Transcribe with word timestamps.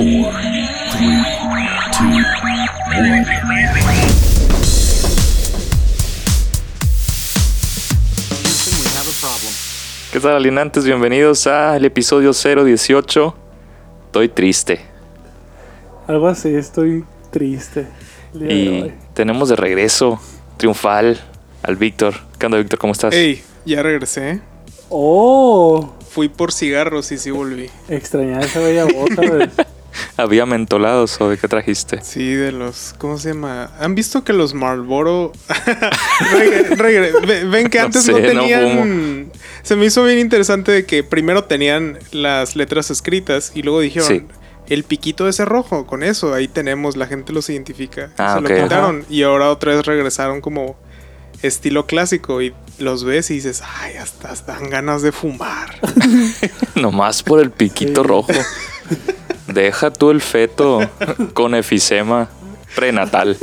four, 0.00 0.32
three, 0.92 1.20
two, 1.92 2.08
one. 2.96 3.26
¿Qué 10.10 10.20
tal, 10.20 10.36
alienantes? 10.36 10.86
Bienvenidos 10.86 11.46
al 11.46 11.84
episodio 11.84 12.32
018. 12.32 13.34
Estoy 14.06 14.28
triste. 14.30 14.80
Algo 16.06 16.28
así, 16.28 16.54
estoy 16.54 17.04
triste. 17.30 17.86
de 18.32 18.54
Y 18.54 18.94
tenemos 19.12 19.50
de 19.50 19.56
regreso, 19.56 20.18
triunfal, 20.56 21.20
al 21.62 21.76
Víctor. 21.76 22.14
¿Qué 22.38 22.46
onda, 22.46 22.56
Víctor? 22.56 22.78
¿Cómo 22.78 22.94
estás? 22.94 23.12
Ey, 23.12 23.42
ya 23.66 23.82
regresé. 23.82 24.40
¡Oh! 24.88 25.92
Fui 26.08 26.30
por 26.30 26.52
cigarros 26.52 27.12
y 27.12 27.18
sí 27.18 27.30
volví. 27.30 27.68
Extrañar 27.90 28.44
esa 28.44 28.60
bella 28.60 28.86
voz, 28.86 29.10
¿sabes? 29.14 29.50
¿Había 30.16 30.46
mentolados 30.46 31.20
o 31.20 31.28
de 31.30 31.38
qué 31.38 31.48
trajiste? 31.48 32.00
Sí, 32.02 32.32
de 32.34 32.52
los. 32.52 32.94
¿Cómo 32.98 33.18
se 33.18 33.28
llama? 33.30 33.70
¿Han 33.80 33.94
visto 33.94 34.22
que 34.24 34.32
los 34.32 34.54
Marlboro. 34.54 35.32
Regre- 36.32 36.76
regre- 36.76 37.26
ve- 37.26 37.44
Ven 37.44 37.68
que 37.68 37.78
No 37.78 37.84
antes 37.86 38.02
sé, 38.04 38.12
no 38.12 38.18
no 38.18 38.24
tenían. 38.26 39.32
se 39.62 39.76
me 39.76 39.86
hizo 39.86 40.04
bien 40.04 40.18
interesante 40.18 40.72
de 40.72 40.84
que 40.86 41.02
primero 41.04 41.44
tenían 41.44 41.98
las 42.12 42.56
letras 42.56 42.90
escritas 42.90 43.52
y 43.54 43.62
luego 43.62 43.80
dijeron. 43.80 44.08
Sí. 44.08 44.24
El 44.68 44.84
piquito 44.84 45.28
ese 45.28 45.44
rojo, 45.44 45.84
con 45.84 46.04
eso, 46.04 46.32
ahí 46.32 46.46
tenemos, 46.46 46.96
la 46.96 47.08
gente 47.08 47.32
los 47.32 47.50
identifica. 47.50 48.10
Ah, 48.18 48.36
se 48.36 48.40
lo 48.48 48.62
quitaron 48.62 49.04
y 49.10 49.24
ahora 49.24 49.50
otra 49.50 49.74
vez 49.74 49.84
regresaron 49.84 50.40
como 50.40 50.76
estilo 51.42 51.86
clásico 51.86 52.40
y 52.40 52.54
los 52.78 53.02
ves 53.02 53.32
y 53.32 53.34
dices, 53.34 53.64
ay, 53.80 53.96
hasta 53.96 54.32
dan 54.46 54.70
ganas 54.70 55.02
de 55.02 55.10
fumar. 55.10 55.74
Nomás 56.76 57.24
por 57.24 57.40
el 57.40 57.50
piquito 57.50 58.02
Sí. 58.02 58.08
rojo. 58.08 58.28
Deja 59.52 59.90
tú 59.92 60.10
el 60.10 60.20
feto 60.20 60.80
con 61.34 61.54
efisema 61.54 62.28
prenatal. 62.74 63.36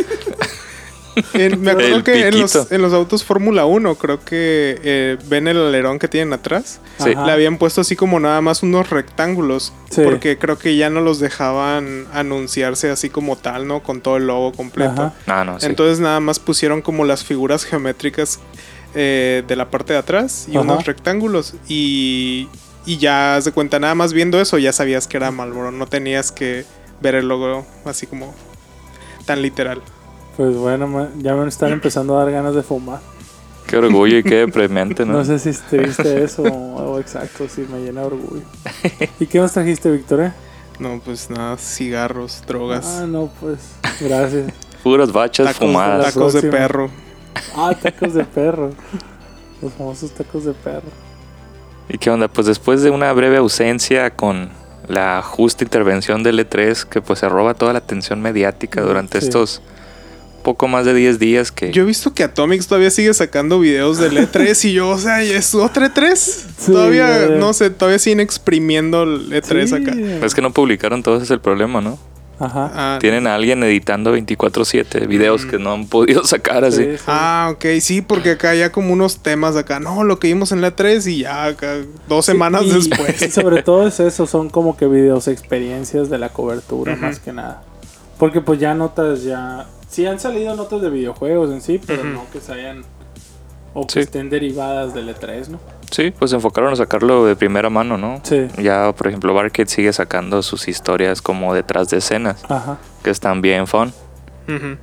En- 1.34 1.62
me 1.62 1.72
acuerdo 1.72 1.96
El 1.96 2.04
que 2.04 2.28
en 2.28 2.40
los, 2.40 2.72
en 2.72 2.82
los 2.84 2.94
autos 2.94 3.24
Fórmula 3.24 3.66
1, 3.66 3.96
creo 3.96 4.24
que 4.24 4.80
eh, 4.84 5.18
ven 5.26 5.48
el 5.48 5.58
alerón 5.58 5.98
que 5.98 6.08
tienen 6.08 6.32
atrás. 6.32 6.80
Sí. 7.00 7.10
Le 7.10 7.32
habían 7.32 7.58
puesto 7.58 7.82
así 7.82 7.96
como 7.96 8.20
nada 8.20 8.40
más 8.42 8.62
unos 8.62 8.92
rectángulos. 8.92 9.74
Sí. 9.90 10.02
Porque 10.04 10.38
creo 10.38 10.60
que 10.60 10.78
ya 10.78 10.92
no 10.92 11.02
los 11.02 11.20
dejaban 11.20 12.06
anunciarse 12.14 12.92
así 12.92 13.10
como 13.10 13.36
tal, 13.36 13.68
¿no? 13.68 13.82
Con 13.82 14.02
todo 14.02 14.18
el 14.18 14.28
logo 14.28 14.52
completo. 14.52 14.92
Ajá. 14.92 15.14
Ah, 15.26 15.44
no, 15.44 15.60
sí. 15.60 15.66
Entonces 15.66 16.00
nada 16.00 16.20
más 16.20 16.38
pusieron 16.38 16.84
como 16.84 17.04
las 17.04 17.24
figuras 17.24 17.64
geométricas 17.66 18.40
eh, 18.94 19.44
de 19.48 19.56
la 19.56 19.72
parte 19.72 19.94
de 19.94 20.00
atrás 20.00 20.46
y 20.48 20.52
Ajá. 20.52 20.62
unos 20.62 20.86
rectángulos. 20.86 21.56
Y, 21.68 22.48
y 22.88 22.98
ya 22.98 23.38
se 23.42 23.52
cuenta, 23.52 23.80
nada 23.80 23.96
más 23.96 24.14
viendo 24.14 24.40
eso 24.40 24.58
ya 24.58 24.72
sabías 24.72 25.08
que 25.08 25.18
era 25.18 25.30
Marlboro. 25.30 25.72
No 25.72 25.86
tenías 25.88 26.32
que 26.32 26.66
ver 27.02 27.16
el 27.16 27.28
logo 27.28 27.66
así 27.84 28.08
como 28.08 28.34
tan 29.26 29.42
literal. 29.42 29.82
Pues 30.38 30.56
bueno, 30.56 31.10
ya 31.18 31.36
me 31.36 31.48
están 31.50 31.74
empezando 31.74 32.18
a 32.18 32.24
dar 32.24 32.32
ganas 32.32 32.56
de 32.56 32.64
fumar. 32.64 33.02
Qué 33.68 33.76
orgullo 33.76 34.20
y 34.20 34.24
qué 34.24 34.36
deprimente, 34.36 35.06
¿no? 35.06 35.14
No 35.18 35.26
sé 35.26 35.38
si 35.38 35.50
es 35.50 35.62
triste 35.64 36.24
eso 36.24 36.44
o, 36.44 36.98
exacto, 37.00 37.50
si 37.50 37.62
me 37.62 37.80
llena 37.82 38.02
de 38.02 38.08
orgullo. 38.08 38.44
¿Y 39.20 39.26
qué 39.26 39.40
nos 39.40 39.52
trajiste, 39.52 39.92
Victoria? 39.92 40.34
No, 40.80 41.02
pues 41.04 41.30
nada, 41.30 41.58
cigarros, 41.58 42.42
drogas. 42.48 42.86
Ah, 42.86 43.06
no, 43.06 43.30
pues, 43.42 43.60
gracias. 44.00 44.54
Puras 44.82 45.12
bachas 45.12 45.48
Tacos, 45.48 45.68
fumadas. 45.68 46.14
tacos 46.14 46.34
de 46.34 46.44
perro. 46.44 46.90
Ah, 47.54 47.76
tacos 47.82 48.14
de 48.14 48.24
perro. 48.24 48.72
Los 49.62 49.74
famosos 49.74 50.12
tacos 50.12 50.46
de 50.46 50.54
perro. 50.54 51.07
¿Y 51.90 51.98
qué 51.98 52.10
onda? 52.10 52.28
Pues 52.28 52.48
después 52.48 52.82
de 52.82 52.90
una 52.90 53.12
breve 53.14 53.38
ausencia 53.38 54.10
con 54.12 54.50
la 54.88 55.22
justa 55.22 55.64
intervención 55.64 56.24
del 56.24 56.40
E3, 56.40 56.86
que 56.86 57.02
pues 57.02 57.20
se 57.20 57.30
roba 57.30 57.54
toda 57.54 57.74
la 57.74 57.80
atención 57.80 58.22
mediática 58.22 58.82
durante 58.82 59.20
Sí. 59.20 59.28
estos 59.28 59.62
poco 60.44 60.70
más 60.70 60.86
de 60.86 60.94
10 60.94 61.20
días 61.20 61.52
que... 61.52 61.72
Yo 61.74 61.84
he 61.84 61.86
visto 61.86 62.14
que 62.14 62.24
Atomics 62.24 62.68
todavía 62.68 62.90
sigue 62.90 63.14
sacando 63.14 63.60
videos 63.60 63.98
del 63.98 64.18
E3 64.18 64.64
y 64.70 64.74
yo, 64.74 64.90
o 64.90 64.98
sea, 64.98 65.22
¿y 65.24 65.32
¿es 65.32 65.54
otra 65.56 65.94
E3? 65.94 66.16
Sí, 66.16 66.72
todavía, 66.72 67.28
no 67.38 67.52
sé, 67.54 67.70
todavía 67.70 68.00
siguen 68.00 68.22
exprimiendo 68.22 69.04
el 69.04 69.30
E3 69.34 69.68
Sí. 69.68 69.76
acá. 69.76 70.26
Es 70.26 70.34
que 70.34 70.42
no 70.42 70.52
publicaron 70.54 71.04
todo 71.04 71.16
ese 71.16 71.26
es 71.26 71.32
el 71.32 71.42
problema, 71.42 71.82
¿no? 71.82 72.00
Ajá. 72.40 72.72
Ah, 72.76 72.98
Tienen 73.02 73.26
a 73.26 73.34
alguien 73.36 73.64
editando 73.64 74.16
24/7 74.16 75.08
videos 75.08 75.46
Mm. 75.46 75.50
que 75.50 75.58
no 75.60 75.74
han 75.74 75.88
podido 75.90 76.24
sacar 76.24 76.64
así. 76.66 76.84
Sí, 76.84 76.98
sí. 76.98 77.04
ah, 77.08 77.50
ok, 77.54 77.66
sí, 77.82 78.02
porque 78.02 78.32
acá 78.32 78.54
ya 78.54 78.72
como 78.72 78.94
unos 78.94 79.20
temas 79.20 79.56
acá, 79.56 79.80
no, 79.80 80.04
lo 80.04 80.20
que 80.20 80.28
vimos 80.28 80.52
en 80.52 80.62
la 80.62 80.76
E3 80.76 81.08
y 81.12 81.20
ya 81.24 81.46
acá 81.46 81.78
dos 82.08 82.26
Sí, 82.26 82.34
semanas 82.34 82.64
y- 82.66 82.72
después. 82.72 83.22
Y 83.22 83.32
sobre 83.32 83.64
todo 83.64 83.88
es 83.88 84.00
eso, 84.00 84.28
son 84.28 84.50
como 84.50 84.78
que 84.78 84.86
videos, 84.88 85.28
experiencias 85.28 86.10
de 86.10 86.20
la 86.20 86.30
cobertura 86.30 86.96
más 86.96 87.20
que 87.20 87.34
nada. 87.34 87.64
Porque 88.20 88.42
pues 88.42 88.60
ya 88.60 88.74
notas 88.74 89.24
ya... 89.24 89.66
Sí 89.90 90.06
han 90.06 90.20
salido 90.20 90.56
notas 90.56 90.82
de 90.82 90.90
videojuegos 90.90 91.50
en 91.52 91.62
sí, 91.62 91.80
pero 91.86 92.04
no 92.04 92.26
que 92.34 92.40
se 92.42 92.52
hayan... 92.54 92.84
O 93.74 93.86
que 93.88 93.94
Sí. 93.94 94.00
estén 94.02 94.30
derivadas 94.30 94.94
del 94.94 95.08
E3, 95.10 95.48
¿no? 95.50 95.60
Sí, 95.92 96.12
pues 96.12 96.32
se 96.32 96.36
enfocaron 96.36 96.74
a 96.74 96.76
sacarlo 96.76 97.26
de 97.26 97.36
primera 97.36 97.70
mano, 97.70 97.98
¿no? 97.98 98.20
Sí. 98.24 98.48
Ya, 98.58 98.94
por 98.96 99.08
ejemplo, 99.08 99.34
Barkett 99.34 99.70
sigue 99.70 99.94
sacando 99.94 100.42
sus 100.44 100.68
historias 100.68 101.22
como 101.22 101.54
detrás 101.54 101.90
de 101.90 101.98
escenas, 101.98 102.44
Ajá. 102.50 102.78
que 103.04 103.10
están 103.10 103.42
bien 103.42 103.68
fun. 103.68 103.94
Ujú. 104.50 104.78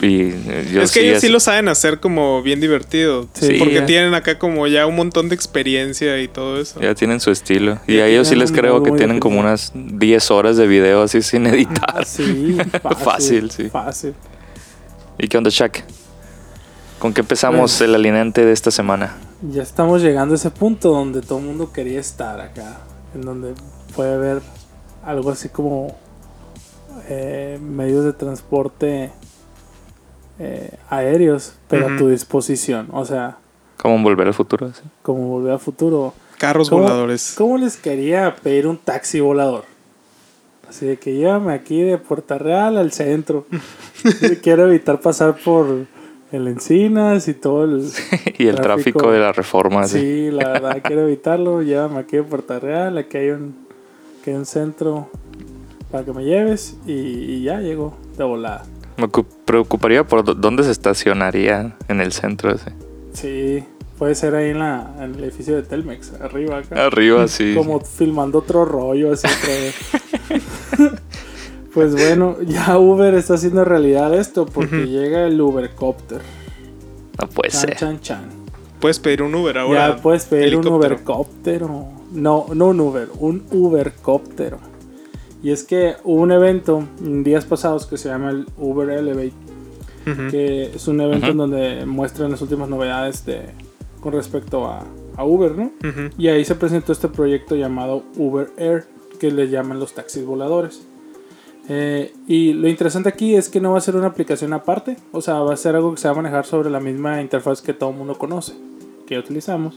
Y 0.00 0.22
eh, 0.22 0.68
yo 0.72 0.82
es 0.82 0.92
que 0.92 1.00
sí 1.00 1.06
ellos 1.08 1.20
sí 1.20 1.28
lo 1.28 1.40
saben 1.40 1.68
hacer 1.68 2.00
como 2.00 2.42
bien 2.42 2.60
divertido. 2.60 3.26
Sí. 3.34 3.56
porque 3.58 3.82
tienen 3.82 4.14
acá 4.14 4.38
como 4.38 4.66
ya 4.66 4.86
un 4.86 4.96
montón 4.96 5.28
de 5.28 5.34
experiencia 5.34 6.18
y 6.20 6.28
todo 6.28 6.60
eso. 6.60 6.80
Ya 6.80 6.94
tienen 6.94 7.20
su 7.20 7.30
estilo. 7.30 7.78
Y 7.86 7.98
a 7.98 8.06
ellos 8.06 8.28
sí 8.28 8.34
les 8.36 8.50
creo 8.52 8.82
que 8.82 8.92
tienen 8.92 9.18
como 9.20 9.40
unas 9.40 9.72
10 9.74 10.30
horas 10.30 10.56
de 10.56 10.66
video 10.66 11.02
así 11.02 11.20
sin 11.22 11.46
editar. 11.46 11.94
Ah, 12.00 12.04
sí, 12.04 12.56
fácil. 12.82 12.96
Fácil, 13.04 13.50
sí. 13.50 13.68
Fácil. 13.70 14.14
¿Y 15.18 15.28
qué 15.28 15.36
onda, 15.38 15.50
Shaq? 15.50 15.84
¿Con 16.98 17.12
qué 17.14 17.20
empezamos 17.20 17.72
Pues- 17.72 17.80
el 17.82 17.94
alineante 17.94 18.44
de 18.44 18.52
esta 18.52 18.70
semana? 18.70 19.16
Ya 19.42 19.62
estamos 19.62 20.02
llegando 20.02 20.34
a 20.34 20.36
ese 20.36 20.50
punto 20.50 20.90
donde 20.90 21.22
todo 21.22 21.38
el 21.38 21.46
mundo 21.46 21.72
quería 21.72 21.98
estar 22.00 22.40
acá. 22.40 22.78
En 23.14 23.22
donde 23.22 23.54
puede 23.96 24.14
haber 24.14 24.42
algo 25.04 25.30
así 25.30 25.48
como 25.48 25.96
eh, 27.08 27.58
medios 27.62 28.04
de 28.04 28.12
transporte 28.12 29.10
eh, 30.38 30.70
aéreos, 30.90 31.54
pero 31.68 31.88
a 31.88 31.96
tu 31.96 32.08
disposición. 32.08 32.88
O 32.92 33.04
sea, 33.04 33.38
¿Cómo 33.78 34.02
volver 34.02 34.26
al 34.26 34.34
futuro? 34.34 34.66
así? 34.66 34.82
como 35.02 35.28
volver 35.28 35.54
a 35.54 35.58
futuro. 35.58 36.12
Carros 36.38 36.68
¿Cómo- 36.68 36.82
voladores. 36.82 37.34
¿Cómo 37.36 37.56
les 37.58 37.76
quería 37.76 38.36
pedir 38.42 38.66
un 38.66 38.76
taxi 38.78 39.20
volador? 39.20 39.64
Así 40.68 40.86
de 40.86 40.98
que 40.98 41.14
llévame 41.14 41.52
aquí 41.52 41.80
de 41.82 41.98
Puerta 41.98 42.38
Real 42.38 42.76
al 42.76 42.92
centro. 42.92 43.46
Quiero 44.42 44.68
evitar 44.68 45.00
pasar 45.00 45.34
por 45.42 45.86
el 46.32 46.46
Encinas 46.48 47.26
y 47.28 47.34
todo 47.34 47.64
el... 47.64 47.90
y 48.38 48.46
el 48.46 48.56
Tráfico. 48.56 48.62
tráfico 49.00 49.12
de 49.12 49.18
la 49.20 49.32
reforma. 49.32 49.80
así. 49.82 49.98
Sí, 50.00 50.30
la 50.30 50.48
verdad 50.50 50.80
quiero 50.82 51.02
evitarlo. 51.02 51.62
Llévame 51.62 51.98
aquí 51.98 52.16
a 52.18 52.22
Puerta 52.24 52.58
Real. 52.60 52.96
Aquí 52.98 53.16
hay 53.18 53.30
un, 53.30 53.54
aquí 54.20 54.30
hay 54.30 54.36
un 54.36 54.46
centro 54.46 55.08
para 55.90 56.04
que 56.04 56.12
me 56.12 56.24
lleves. 56.24 56.76
Y, 56.86 56.92
y 56.92 57.42
ya 57.44 57.60
llego 57.60 57.96
de 58.16 58.24
volada. 58.24 58.64
Me 58.96 59.06
ocu- 59.08 59.26
preocuparía 59.44 60.04
por 60.06 60.24
dó- 60.24 60.34
dónde 60.34 60.62
se 60.62 60.70
estacionaría 60.70 61.76
en 61.88 62.00
el 62.00 62.12
centro. 62.12 62.50
Así. 62.50 62.70
Sí, 63.12 63.64
puede 63.98 64.14
ser 64.14 64.34
ahí 64.34 64.50
en, 64.50 64.58
la, 64.60 64.94
en 65.00 65.14
el 65.16 65.24
edificio 65.24 65.56
de 65.56 65.62
Telmex, 65.62 66.12
arriba 66.20 66.58
acá. 66.58 66.86
Arriba, 66.86 67.26
sí. 67.28 67.54
Como 67.56 67.80
filmando 67.80 68.38
otro 68.38 68.64
rollo 68.64 69.12
así. 69.12 69.26
pues 71.74 71.92
bueno, 71.92 72.36
ya 72.46 72.78
Uber 72.78 73.14
está 73.14 73.34
haciendo 73.34 73.64
realidad 73.64 74.14
esto 74.14 74.46
porque 74.46 74.86
llega 74.86 75.26
el 75.26 75.40
Ubercopter. 75.40 76.20
No 77.20 77.28
puede 77.28 77.50
Chan, 77.50 77.60
ser. 77.60 77.76
chan, 77.76 78.00
chan. 78.00 78.24
Puedes 78.80 78.98
pedir 78.98 79.22
un 79.22 79.34
Uber 79.34 79.58
ahora. 79.58 79.88
ya 79.96 80.02
puedes 80.02 80.24
pedir 80.24 80.56
un 80.56 80.62
helicóptero. 80.64 80.94
Ubercóptero. 80.94 81.84
No, 82.12 82.46
no 82.54 82.66
un 82.68 82.80
Uber, 82.80 83.08
un 83.18 83.44
Ubercóptero. 83.50 84.58
Y 85.42 85.50
es 85.50 85.64
que 85.64 85.94
hubo 86.04 86.20
un 86.22 86.32
evento 86.32 86.82
en 87.02 87.22
días 87.24 87.44
pasados 87.44 87.86
que 87.86 87.96
se 87.96 88.08
llama 88.08 88.30
el 88.30 88.46
Uber 88.58 88.90
Elevate, 88.90 89.32
que 90.30 90.64
es 90.74 90.88
un 90.88 91.00
evento 91.00 91.26
en 91.28 91.36
donde 91.36 91.86
muestran 91.86 92.30
las 92.30 92.42
últimas 92.42 92.68
novedades 92.68 93.24
de, 93.26 93.42
con 94.00 94.12
respecto 94.12 94.66
a, 94.66 94.84
a 95.16 95.24
Uber, 95.24 95.52
¿no? 95.56 95.70
Y 96.18 96.28
ahí 96.28 96.44
se 96.44 96.54
presentó 96.56 96.92
este 96.92 97.08
proyecto 97.08 97.54
llamado 97.54 98.02
Uber 98.16 98.50
Air, 98.56 98.86
que 99.18 99.30
le 99.30 99.48
llaman 99.48 99.78
los 99.78 99.92
taxis 99.94 100.24
voladores. 100.26 100.82
Eh, 101.72 102.12
y 102.26 102.52
lo 102.52 102.66
interesante 102.66 103.08
aquí 103.08 103.36
es 103.36 103.48
que 103.48 103.60
no 103.60 103.70
va 103.70 103.78
a 103.78 103.80
ser 103.80 103.94
una 103.94 104.08
aplicación 104.08 104.52
aparte, 104.52 104.96
o 105.12 105.20
sea, 105.22 105.34
va 105.38 105.54
a 105.54 105.56
ser 105.56 105.76
algo 105.76 105.94
que 105.94 106.00
se 106.00 106.08
va 106.08 106.12
a 106.12 106.16
manejar 106.16 106.44
sobre 106.44 106.68
la 106.68 106.80
misma 106.80 107.20
interfaz 107.20 107.62
que 107.62 107.72
todo 107.72 107.90
el 107.90 107.96
mundo 107.96 108.18
conoce, 108.18 108.54
que 109.06 109.16
utilizamos, 109.16 109.76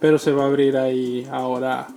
pero 0.00 0.16
se 0.18 0.32
va 0.32 0.44
a 0.44 0.46
abrir 0.46 0.78
ahí 0.78 1.28
ahora 1.30 1.88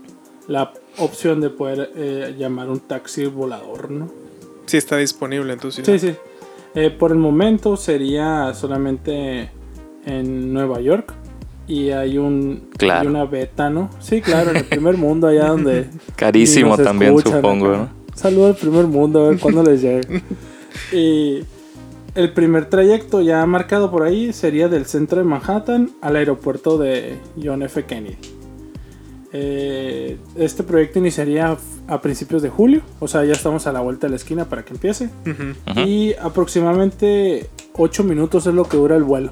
la 0.49 0.73
opción 0.97 1.39
de 1.39 1.49
poder 1.49 1.91
eh, 1.95 2.35
llamar 2.37 2.69
un 2.69 2.81
taxi 2.81 3.25
volador, 3.27 3.89
¿no? 3.89 4.09
Sí 4.65 4.75
está 4.75 4.97
disponible 4.97 5.53
en 5.53 5.59
tu 5.59 5.71
ciudad. 5.71 5.93
Sí, 5.93 5.97
sí. 6.09 6.15
Eh, 6.75 6.89
por 6.89 7.11
el 7.11 7.17
momento 7.17 7.77
sería 7.77 8.53
solamente 8.53 9.49
en 10.05 10.51
Nueva 10.51 10.81
York. 10.81 11.13
Y 11.67 11.91
hay 11.91 12.17
un 12.17 12.69
Claro. 12.77 13.01
hay 13.01 13.07
una 13.07 13.23
beta, 13.23 13.69
¿no? 13.69 13.89
Sí, 13.99 14.19
claro, 14.19 14.49
en 14.51 14.57
el 14.57 14.65
primer 14.65 14.97
mundo, 14.97 15.27
allá 15.27 15.47
donde. 15.47 15.87
Carísimo 16.17 16.77
también, 16.77 17.15
escuchan 17.15 17.39
supongo. 17.39 17.67
¿no? 17.69 18.00
Saludo 18.21 18.47
al 18.47 18.55
primer 18.55 18.85
mundo, 18.85 19.25
a 19.25 19.29
ver 19.29 19.39
cuándo 19.39 19.63
les 19.63 19.81
llegue. 19.81 20.21
Y 20.93 21.43
el 22.15 22.31
primer 22.33 22.65
trayecto 22.69 23.21
ya 23.21 23.45
marcado 23.45 23.91
por 23.91 24.03
ahí 24.03 24.31
sería 24.31 24.69
del 24.69 24.85
centro 24.85 25.17
de 25.19 25.25
Manhattan 25.25 25.91
al 26.01 26.15
aeropuerto 26.15 26.77
de 26.77 27.17
John 27.41 27.61
F. 27.63 27.83
Kennedy. 27.85 28.17
Eh, 29.33 30.17
este 30.35 30.63
proyecto 30.63 30.99
iniciaría 30.99 31.57
a 31.87 32.01
principios 32.01 32.41
de 32.41 32.49
julio, 32.49 32.81
o 32.99 33.07
sea, 33.07 33.23
ya 33.25 33.33
estamos 33.33 33.65
a 33.67 33.71
la 33.73 33.79
vuelta 33.81 34.07
de 34.07 34.11
la 34.11 34.15
esquina 34.17 34.45
para 34.45 34.63
que 34.63 34.73
empiece. 34.73 35.09
Ujú. 35.25 35.79
Y 35.81 36.13
aproximadamente 36.13 37.49
8 37.73 38.03
minutos 38.03 38.45
es 38.47 38.53
lo 38.53 38.65
que 38.65 38.77
dura 38.77 38.95
el 38.95 39.03
vuelo. 39.03 39.31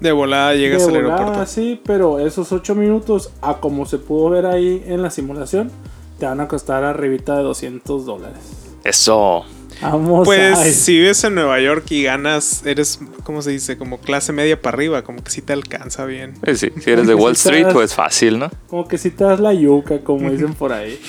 De 0.00 0.12
volada 0.12 0.54
llegas 0.54 0.86
De 0.86 0.94
al 0.96 1.02
volada, 1.02 1.16
aeropuerto. 1.20 1.46
sí, 1.50 1.80
pero 1.84 2.18
esos 2.20 2.52
8 2.52 2.74
minutos, 2.74 3.32
a 3.42 3.58
como 3.58 3.84
se 3.86 3.98
pudo 3.98 4.30
ver 4.30 4.46
ahí 4.46 4.82
en 4.86 5.02
la 5.02 5.10
simulación, 5.10 5.70
te 6.18 6.26
van 6.26 6.40
a 6.40 6.48
costar 6.48 6.84
arribita 6.84 7.36
de 7.36 7.42
200 7.44 8.04
dólares. 8.06 8.38
Eso. 8.84 9.44
Vamos 9.80 10.24
Pues 10.26 10.58
si 10.74 10.98
vives 10.98 11.22
en 11.22 11.36
Nueva 11.36 11.60
York 11.60 11.84
y 11.90 12.02
ganas, 12.02 12.66
eres, 12.66 12.98
¿cómo 13.22 13.42
se 13.42 13.50
dice? 13.52 13.78
Como 13.78 13.98
clase 13.98 14.32
media 14.32 14.60
para 14.60 14.74
arriba, 14.76 15.02
como 15.02 15.22
que 15.22 15.30
sí 15.30 15.40
te 15.40 15.52
alcanza 15.52 16.04
bien. 16.04 16.34
Eh, 16.42 16.56
sí, 16.56 16.72
si 16.80 16.90
eres 16.90 17.06
de 17.06 17.14
Wall 17.14 17.32
Street, 17.34 17.66
pues 17.72 17.94
fácil, 17.94 18.40
¿no? 18.40 18.50
Como 18.68 18.88
que 18.88 18.98
si 18.98 19.10
te 19.10 19.22
das 19.22 19.38
la 19.38 19.54
yuca, 19.54 20.00
como 20.00 20.30
dicen 20.30 20.54
por 20.54 20.72
ahí. 20.72 20.98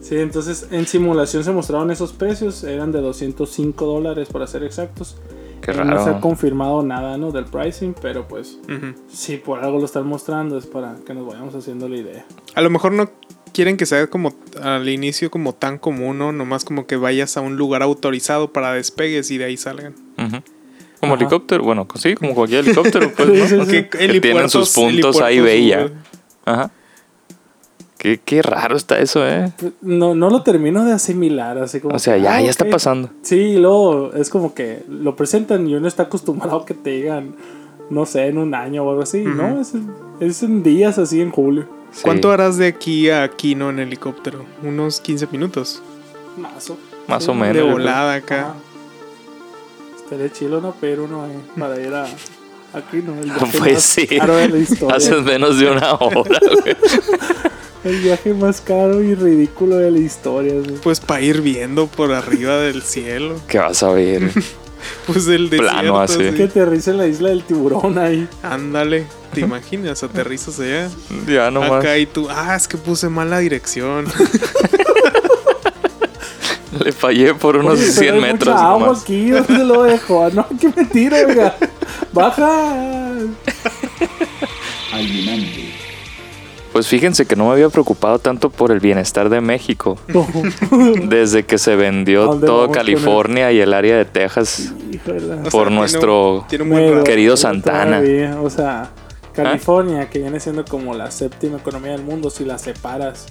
Sí, 0.00 0.16
entonces 0.18 0.68
en 0.70 0.86
simulación 0.86 1.42
se 1.42 1.50
mostraron 1.50 1.90
esos 1.90 2.12
precios, 2.12 2.62
eran 2.62 2.92
de 2.92 3.00
205 3.00 3.86
dólares 3.86 4.28
para 4.30 4.46
ser 4.46 4.62
exactos. 4.62 5.16
Qué 5.60 5.72
Eh, 5.72 5.74
No 5.78 5.82
se 5.96 6.10
ha 6.10 6.12
raro. 6.12 6.20
confirmado 6.20 6.80
nada, 6.84 7.18
¿no? 7.18 7.32
Del 7.32 7.46
pricing, 7.46 7.92
pero 8.00 8.28
pues 8.28 8.60
Ujú. 8.68 8.94
si 9.08 9.36
por 9.38 9.64
algo 9.64 9.80
lo 9.80 9.84
están 9.84 10.06
mostrando 10.06 10.58
es 10.58 10.66
para 10.66 10.94
que 11.04 11.12
nos 11.12 11.26
vayamos 11.26 11.56
haciendo 11.56 11.88
la 11.88 11.96
idea. 11.96 12.24
A 12.54 12.60
lo 12.60 12.70
mejor 12.70 12.92
no 12.92 13.10
quieren 13.56 13.78
que 13.78 13.86
sea 13.86 14.06
como 14.08 14.34
al 14.62 14.86
inicio 14.86 15.30
como 15.30 15.54
tan 15.54 15.78
común, 15.78 16.18
¿no? 16.18 16.30
Nomás 16.30 16.62
como 16.62 16.86
que 16.86 16.96
vayas 16.96 17.38
a 17.38 17.40
un 17.40 17.56
lugar 17.56 17.82
autorizado 17.82 18.52
para 18.52 18.74
despegues 18.74 19.30
y 19.30 19.38
de 19.38 19.46
ahí 19.46 19.56
salgan. 19.56 19.94
Ujú. 20.18 20.42
Como 21.00 21.14
Ajá. 21.14 21.22
helicóptero, 21.22 21.64
bueno, 21.64 21.88
sí, 21.94 22.14
como 22.16 22.34
cualquier 22.34 22.66
helicóptero, 22.66 23.10
pues, 23.16 23.28
Sí, 23.48 23.56
¿no? 23.56 23.64
sí, 23.64 23.78
Ok, 23.78 23.96
sí. 23.98 24.08
Que 24.08 24.20
tienen 24.20 24.50
sus 24.50 24.74
puntos 24.74 25.22
ahí, 25.22 25.40
bella. 25.40 25.90
Ajá. 26.44 26.70
Qué, 27.96 28.20
qué 28.22 28.42
raro 28.42 28.76
está 28.76 28.98
eso, 28.98 29.26
¿eh? 29.26 29.50
Pues, 29.56 29.72
No, 29.80 30.14
no 30.14 30.28
lo 30.28 30.42
termino 30.42 30.84
de 30.84 30.92
asimilar, 30.92 31.56
así 31.56 31.80
como... 31.80 31.94
O 31.96 31.98
sea, 31.98 32.16
que, 32.16 32.20
ya, 32.20 32.34
ah, 32.36 32.42
ya 32.42 32.50
está 32.50 32.66
pasando. 32.68 33.08
Sí, 33.22 33.36
y 33.36 33.56
luego 33.56 34.12
es 34.12 34.28
como 34.28 34.52
que 34.52 34.82
lo 34.86 35.16
presentan 35.16 35.66
y 35.66 35.74
uno 35.76 35.88
está 35.88 36.02
acostumbrado 36.04 36.58
a 36.58 36.66
que 36.66 36.74
te 36.74 36.90
digan, 36.90 37.34
no 37.88 38.04
sé, 38.04 38.26
en 38.26 38.36
un 38.36 38.54
año 38.54 38.84
o 38.84 38.90
algo 38.90 39.02
así. 39.02 39.22
No, 39.24 39.62
es, 39.62 39.72
es 40.20 40.42
en 40.42 40.62
días 40.62 40.98
así 40.98 41.22
en 41.22 41.30
julio. 41.30 41.74
Sí. 41.96 42.02
¿Cuánto 42.02 42.30
harás 42.30 42.58
de 42.58 42.66
aquí 42.66 43.08
a 43.10 43.22
Aquino 43.24 43.70
en 43.70 43.78
helicóptero? 43.78 44.44
Unos 44.62 45.00
15 45.00 45.28
minutos. 45.32 45.82
Más 46.36 46.68
o 47.28 47.32
Sí, 47.32 47.38
menos. 47.38 47.56
De 47.56 47.62
volada 47.62 48.14
acá. 48.14 48.40
Ajá. 48.40 48.54
Estaría 50.04 50.30
chilo 50.32 50.60
no 50.60 50.72
pedir 50.72 51.00
uno 51.00 51.24
ahí 51.24 51.42
para 51.58 51.80
ir 51.80 51.92
a 51.94 52.04
aquí, 52.74 52.98
¿no? 53.04 53.14
El 53.14 53.24
viaje 53.30 53.58
Pues 53.58 53.72
más 53.74 53.82
sí. 53.82 54.06
caro 54.06 54.36
de 54.36 54.48
la 54.50 54.58
historia. 54.58 54.94
Haces 54.96 55.22
menos 55.22 55.58
de 55.58 55.70
una 55.70 55.94
hora, 56.00 56.38
güey. 56.62 56.76
El 57.84 58.00
viaje 58.02 58.34
más 58.34 58.60
caro 58.60 59.02
y 59.02 59.14
ridículo 59.14 59.76
de 59.76 59.90
la 59.90 59.98
historia. 59.98 60.52
güey. 60.54 60.74
Pues 60.82 61.00
para 61.00 61.22
ir 61.22 61.40
viendo 61.40 61.86
por 61.86 62.12
arriba 62.12 62.56
del 62.58 62.82
cielo. 62.82 63.36
¿Qué 63.48 63.58
vas 63.58 63.82
a 63.82 63.90
ver? 63.92 64.30
Pues 65.06 65.28
el 65.28 65.48
desierto. 65.50 65.72
Plano 65.72 66.00
así. 66.00 66.18
Que 66.32 66.44
aterriza 66.44 66.90
en 66.90 66.98
la 66.98 67.06
isla 67.06 67.28
del 67.28 67.44
tiburón 67.44 67.96
ahí. 67.98 68.28
Ándale. 68.42 69.06
¿Te 69.32 69.40
imaginas? 69.40 70.02
Aterrizas 70.02 70.58
allá. 70.58 70.88
Ya 71.26 71.50
nomás. 71.50 71.84
Acá 71.84 71.96
y 71.98 72.06
tú, 72.06 72.26
ah, 72.30 72.56
es 72.56 72.66
que 72.66 72.76
puse 72.76 73.08
mala 73.08 73.38
dirección. 73.38 74.06
Le 76.84 76.92
fallé 76.92 77.34
por 77.34 77.56
unos 77.56 77.74
Oye, 77.74 77.82
pero 77.82 78.00
100 78.00 78.14
hay 78.14 78.20
metros. 78.20 78.54
Nomás. 78.54 79.02
aquí, 79.02 79.30
¿dónde 79.30 79.64
lo 79.64 79.84
dejo? 79.84 80.28
No, 80.30 80.46
qué 80.60 80.70
mentira, 80.74 81.18
oiga. 81.26 81.56
Baja. 82.12 83.12
Alienante. 84.92 85.55
Pues 86.76 86.88
fíjense 86.88 87.24
que 87.26 87.36
no 87.36 87.46
me 87.46 87.52
había 87.52 87.68
preocupado 87.70 88.18
tanto 88.18 88.50
por 88.50 88.70
el 88.70 88.80
bienestar 88.80 89.28
de 89.30 89.40
México. 89.40 89.98
No. 90.08 90.26
Desde 91.08 91.44
que 91.46 91.56
se 91.58 91.74
vendió 91.76 92.26
¿Dónde 92.26 92.46
todo 92.46 92.70
California 92.70 93.50
y 93.52 93.60
el 93.60 93.72
área 93.72 93.96
de 93.96 94.04
Texas 94.04 94.72
Híjole. 94.92 95.16
O 95.18 95.20
sea, 95.20 95.50
por 95.50 95.68
tiene 95.68 95.76
nuestro 95.76 96.34
un- 96.40 96.46
Tiene 96.48 96.64
un 96.64 96.70
buen 96.70 96.82
Pero- 96.84 96.94
rato. 96.98 97.04
querido 97.04 97.36
Santana. 97.36 97.98
todavía, 98.00 98.38
o 98.42 98.50
sea, 98.50 98.90
California, 99.32 100.08
que 100.10 100.18
viene 100.18 100.38
siendo 100.40 100.64
como 100.64 100.94
la 100.94 101.10
séptima 101.10 101.58
economía 101.58 101.92
del 101.92 102.02
mundo, 102.02 102.30
si 102.30 102.44
la 102.44 102.58
separas 102.58 103.26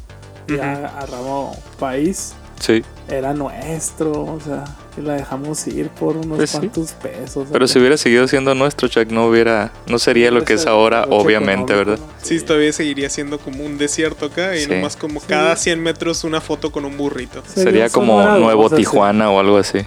ya 0.47 0.93
a 0.99 1.05
ramo 1.05 1.55
país, 1.79 2.33
Sí. 2.59 2.83
era 3.07 3.33
nuestro, 3.33 4.11
o 4.11 4.39
sea, 4.43 4.63
y 4.97 5.01
la 5.01 5.13
dejamos 5.15 5.65
ir 5.67 5.89
por 5.89 6.15
unos 6.17 6.37
Pues 6.37 6.49
sí. 6.51 6.57
cuantos 6.57 6.91
pesos. 6.93 7.47
Pero 7.51 7.67
si 7.67 7.79
hubiera 7.79 7.97
seguido 7.97 8.27
siendo 8.27 8.55
nuestro 8.55 8.87
Chuck, 8.87 9.09
no 9.11 9.25
hubiera, 9.27 9.71
no 9.87 9.99
sería 9.99 10.31
lo 10.31 10.43
que 10.43 10.53
es 10.53 10.65
ahora, 10.65 11.05
obviamente, 11.09 11.73
¿verdad? 11.73 11.99
Sí, 12.21 12.39
todavía 12.41 12.71
seguiría 12.73 13.09
siendo 13.09 13.37
como 13.39 13.63
un 13.65 13.77
desierto 13.77 14.25
acá 14.27 14.55
y 14.55 14.61
Sí. 14.61 14.69
nomás 14.71 14.95
como 14.95 15.19
cada 15.19 15.55
100 15.55 15.81
metros 15.81 16.23
una 16.23 16.41
foto 16.41 16.71
con 16.71 16.85
un 16.85 16.97
burrito. 16.97 17.43
Sería 17.45 17.89
como 17.89 18.21
Nuevo 18.37 18.69
Tijuana 18.69 19.29
o 19.31 19.39
algo 19.39 19.57
así. 19.57 19.79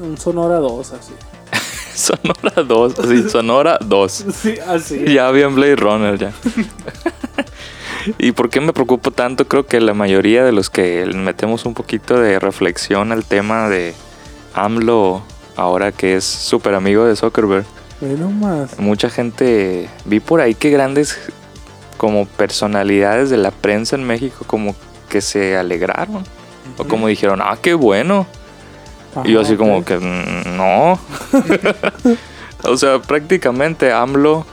Un 0.00 0.18
Sonora 0.18 0.56
2, 0.56 0.92
así. 0.92 1.12
Sonora 1.94 2.62
2, 2.62 2.94
sí, 3.08 3.28
Sonora 3.30 3.78
2. 3.84 4.24
Sí, 4.42 4.54
así. 4.68 5.04
Ya 5.12 5.26
había 5.26 5.46
en 5.46 5.54
Blade 5.54 5.76
Runner 5.76 6.18
ya. 6.18 6.32
¿Y 8.18 8.32
por 8.32 8.48
qué 8.50 8.60
me 8.60 8.72
preocupo 8.72 9.10
tanto? 9.10 9.46
Creo 9.48 9.66
que 9.66 9.80
la 9.80 9.92
mayoría 9.94 10.44
de 10.44 10.52
los 10.52 10.70
que 10.70 11.04
metemos 11.14 11.64
un 11.66 11.74
poquito 11.74 12.18
de 12.18 12.38
reflexión 12.38 13.12
al 13.12 13.24
tema 13.24 13.68
de 13.68 13.94
AMLO, 14.54 15.22
ahora 15.56 15.92
que 15.92 16.16
es 16.16 16.24
súper 16.24 16.74
amigo 16.74 17.04
de 17.04 17.16
Zuckerberg, 17.16 17.64
Ve 18.00 18.14
nomás. 18.16 18.78
mucha 18.78 19.10
gente, 19.10 19.88
vi 20.04 20.20
por 20.20 20.40
ahí 20.40 20.54
que 20.54 20.70
grandes 20.70 21.18
como 21.96 22.26
personalidades 22.26 23.28
de 23.30 23.36
la 23.38 23.50
prensa 23.50 23.96
en 23.96 24.04
México 24.04 24.44
como 24.46 24.74
que 25.08 25.20
se 25.20 25.56
alegraron. 25.56 26.22
O 26.76 26.84
como 26.84 27.08
dijeron, 27.08 27.40
ah, 27.42 27.56
qué 27.60 27.74
bueno. 27.74 28.26
Y 29.24 29.32
yo 29.32 29.40
así 29.40 29.56
como 29.56 29.84
que 29.84 29.96
"Mm, 29.98 30.56
no. 30.56 30.98
o 32.64 32.76
sea, 32.76 33.00
prácticamente 33.00 33.90
AMLO 33.90 34.46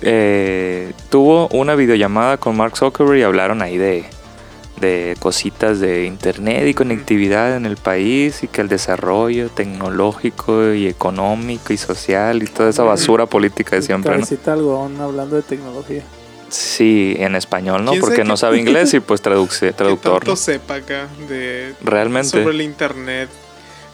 eh, 0.00 0.92
tuvo 1.10 1.48
una 1.48 1.74
videollamada 1.74 2.38
con 2.38 2.56
Mark 2.56 2.76
Zuckerberg 2.78 3.18
y 3.18 3.22
hablaron 3.24 3.60
ahí 3.60 3.76
de, 3.76 4.06
de 4.80 5.16
cositas 5.18 5.78
de 5.80 6.06
internet 6.06 6.66
y 6.66 6.74
conectividad 6.74 7.56
en 7.56 7.66
el 7.66 7.76
país 7.76 8.42
y 8.42 8.48
que 8.48 8.60
el 8.62 8.68
desarrollo 8.68 9.48
tecnológico 9.50 10.72
y 10.72 10.86
económico 10.86 11.72
y 11.72 11.76
social 11.76 12.42
y 12.42 12.46
toda 12.46 12.70
esa 12.70 12.82
basura 12.82 13.26
política 13.26 13.76
de 13.76 13.82
siempre, 13.82 14.10
¿no? 14.12 14.16
Cabecita 14.18 14.52
algodón 14.54 15.00
hablando 15.00 15.36
de 15.36 15.42
tecnología. 15.42 16.02
Sí, 16.48 17.14
en 17.18 17.36
español, 17.36 17.84
¿no? 17.84 17.92
¿Quién 17.92 18.00
sabe 18.02 18.10
Porque 18.10 18.22
qué- 18.22 18.28
no 18.28 18.36
sabe 18.36 18.58
inglés 18.58 18.92
y 18.94 19.00
pues 19.00 19.20
traduce, 19.22 19.66
¿Qué 19.68 19.72
traductor. 19.72 20.14
tanto 20.20 20.32
¿no? 20.32 20.36
sepa 20.36 20.74
acá 20.76 21.08
de 21.28 21.74
Realmente. 21.82 22.28
sobre 22.30 22.54
el 22.54 22.62
internet? 22.62 23.28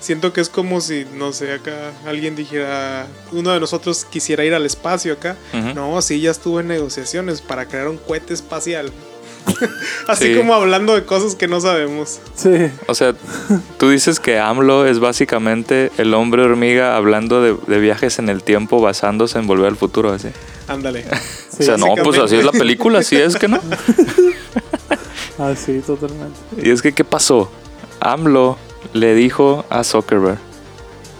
Siento 0.01 0.33
que 0.33 0.41
es 0.41 0.49
como 0.49 0.81
si, 0.81 1.07
no 1.15 1.33
sé, 1.33 1.53
acá 1.53 1.91
alguien 2.07 2.37
dijera, 2.37 3.07
uno 3.33 3.51
de 3.51 3.59
nosotros 3.61 4.05
quisiera 4.05 4.45
ir 4.45 4.55
al 4.55 4.65
espacio 4.67 5.15
acá. 5.15 5.37
No, 5.75 6.01
sí, 6.03 6.21
ya 6.21 6.31
estuvo 6.31 6.61
en 6.61 6.69
negociaciones 6.69 7.41
para 7.41 7.67
crear 7.67 7.89
un 7.89 7.97
cohete 7.97 8.33
espacial. 8.35 8.93
Así 10.09 10.33
Sí. 10.33 10.37
como 10.39 10.55
hablando 10.55 10.95
de 10.95 11.05
cosas 11.05 11.35
que 11.35 11.49
no 11.49 11.61
sabemos. 11.61 12.21
Sí. 12.35 12.71
O 12.87 12.95
sea, 12.95 13.15
tú 13.79 13.91
dices 13.91 14.21
que 14.21 14.39
AMLO 14.39 14.87
es 14.87 14.99
básicamente 14.99 15.91
el 15.99 16.15
hombre 16.15 16.43
hormiga 16.43 16.97
hablando 16.97 17.41
de, 17.43 17.57
de 17.67 17.79
viajes 17.81 18.19
en 18.19 18.29
el 18.29 18.43
tiempo 18.43 18.81
basándose 18.81 19.39
en 19.39 19.47
volver 19.47 19.67
al 19.69 19.77
futuro, 19.77 20.13
así. 20.13 20.29
Ándale. 20.69 21.05
Sí, 21.57 21.63
o 21.63 21.65
sea, 21.65 21.77
no, 21.79 21.95
pues 22.05 22.19
así 22.19 22.37
es 22.37 22.45
la 22.45 22.53
película, 22.53 22.99
así 22.99 23.17
es 23.17 23.37
que 23.37 23.49
no. 23.49 23.59
Así, 25.39 25.81
totalmente. 25.81 26.39
Y 26.63 26.71
es 26.71 26.83
que, 26.83 26.93
¿qué 26.93 27.05
pasó? 27.05 27.51
AMLO 28.01 28.59
le 28.93 29.15
dijo 29.15 29.65
a 29.71 29.85
Zuckerberg, 29.85 30.39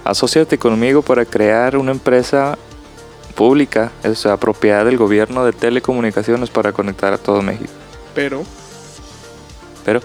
asociate 0.05 0.59
conmigo 0.59 1.03
para 1.03 1.25
crear 1.25 1.77
una 1.77 1.91
empresa 1.93 2.59
pública, 3.35 3.93
o 4.05 4.15
sea, 4.15 4.37
propiedad 4.37 4.85
del 4.85 4.97
gobierno 4.97 5.45
de 5.45 5.53
telecomunicaciones 5.53 6.51
para 6.51 6.73
conectar 6.73 7.13
a 7.13 7.19
todo 7.19 7.43
México. 7.43 7.73
Pero, 8.17 8.43
Pero, 9.85 10.01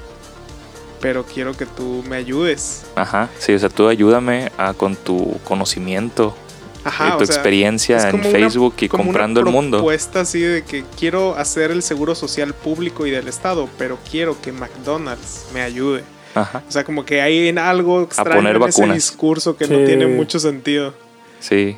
pero 1.01 1.23
quiero 1.25 1.57
que 1.57 1.65
tú 1.65 2.03
me 2.07 2.17
ayudes. 2.17 2.83
ajá, 2.95 3.29
sí, 3.39 3.53
o 3.53 3.59
sea, 3.59 3.69
tú 3.69 3.87
ayúdame 3.87 4.51
a, 4.57 4.73
con 4.73 4.95
tu 4.95 5.39
conocimiento 5.43 6.35
Ajá, 6.83 7.07
y 7.07 7.17
tu 7.17 7.23
o 7.23 7.25
sea, 7.25 7.35
experiencia 7.35 8.03
en 8.05 8.11
como 8.11 8.29
una- 8.29 8.31
Facebook 8.37 8.75
y 8.81 8.87
como 8.89 9.03
comprando 9.05 9.39
el 9.39 9.47
mundo. 9.47 9.77
propuesta 9.77 10.19
así 10.21 10.39
de 10.41 10.63
que 10.63 10.83
quiero 10.99 11.35
hacer 11.35 11.71
el 11.71 11.81
seguro 11.81 12.13
social 12.13 12.53
público 12.53 13.07
y 13.07 13.11
del 13.11 13.27
Estado, 13.27 13.67
pero 13.79 13.97
quiero 14.09 14.39
que 14.41 14.51
McDonald's 14.51 15.45
me 15.53 15.61
ayude. 15.61 16.03
Ajá, 16.35 16.63
O 16.67 16.71
sea, 16.71 16.83
como 16.85 17.03
que 17.05 17.21
hay 17.21 17.47
en 17.49 17.57
algo 17.57 18.03
extraño 18.03 18.35
poner 18.35 18.55
en 18.55 18.63
ese 18.63 18.81
vacunas. 18.81 18.95
discurso 18.95 19.57
que 19.57 19.65
Sí. 19.65 19.73
no 19.73 19.83
tiene 19.85 20.05
mucho 20.07 20.39
sentido. 20.39 20.93
sí. 21.39 21.77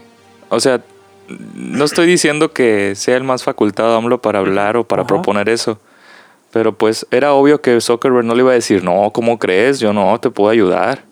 O 0.50 0.60
sea, 0.60 0.84
no 1.56 1.84
estoy 1.86 2.06
diciendo 2.06 2.52
que 2.54 2.94
sea 2.96 3.16
el 3.18 3.24
más 3.24 3.44
facultado 3.44 3.96
AMLO 3.96 4.22
para 4.22 4.38
hablar 4.40 4.78
o 4.78 4.84
para 4.84 5.02
Ajá. 5.02 5.08
proponer 5.08 5.50
eso. 5.50 5.80
Pero 6.54 6.78
pues 6.78 7.08
era 7.10 7.34
obvio 7.34 7.62
que 7.62 7.82
Zuckerberg 7.82 8.24
no 8.26 8.36
le 8.36 8.42
iba 8.42 8.52
a 8.52 8.54
decir, 8.54 8.84
no, 8.84 9.10
¿cómo 9.12 9.40
crees? 9.40 9.80
Yo 9.80 9.92
no, 9.92 10.18
te 10.20 10.30
puedo 10.30 10.50
ayudar. 10.52 11.04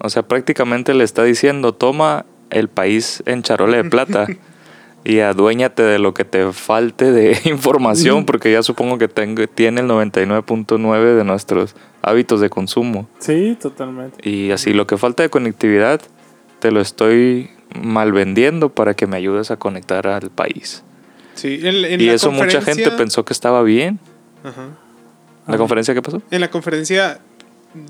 O 0.00 0.10
sea, 0.10 0.22
prácticamente 0.26 0.92
le 0.92 1.02
está 1.04 1.22
diciendo, 1.24 1.72
toma 1.72 2.26
el 2.50 2.68
país 2.68 3.22
en 3.24 3.42
charola 3.42 3.78
de 3.78 3.84
plata 3.84 4.26
y 5.04 5.20
aduéñate 5.20 5.82
de 5.82 5.98
lo 5.98 6.12
que 6.12 6.24
te 6.26 6.52
falte 6.52 7.10
de 7.12 7.38
información, 7.44 8.26
porque 8.26 8.52
ya 8.52 8.62
supongo 8.62 8.98
que 8.98 9.08
tengo- 9.08 9.46
tiene 9.46 9.80
el 9.80 9.86
99.9 9.86 11.14
de 11.16 11.24
nuestros 11.24 11.74
hábitos 12.02 12.40
de 12.40 12.50
consumo. 12.50 13.08
Sí, 13.18 13.56
totalmente. 13.60 14.28
Y 14.28 14.50
así 14.50 14.72
lo 14.74 14.86
que 14.86 14.98
falta 14.98 15.22
de 15.22 15.30
conectividad, 15.30 16.00
te 16.58 16.70
lo 16.70 16.80
estoy 16.80 17.50
mal 17.80 18.12
vendiendo 18.12 18.68
para 18.70 18.94
que 18.94 19.06
me 19.06 19.16
ayudes 19.16 19.50
a 19.50 19.56
conectar 19.56 20.06
al 20.06 20.30
país. 20.30 20.82
Sí, 21.34 21.60
en, 21.62 21.84
en 21.84 22.00
y 22.00 22.06
la 22.06 22.12
eso 22.14 22.30
mucha 22.32 22.60
gente 22.62 22.90
pensó 22.90 23.24
que 23.24 23.32
estaba 23.32 23.62
bien. 23.62 24.00
Ajá. 24.44 24.68
¿La 25.46 25.54
Ah. 25.54 25.58
conferencia 25.58 25.94
qué 25.94 26.02
pasó? 26.02 26.22
En 26.30 26.40
la 26.40 26.50
conferencia, 26.50 27.20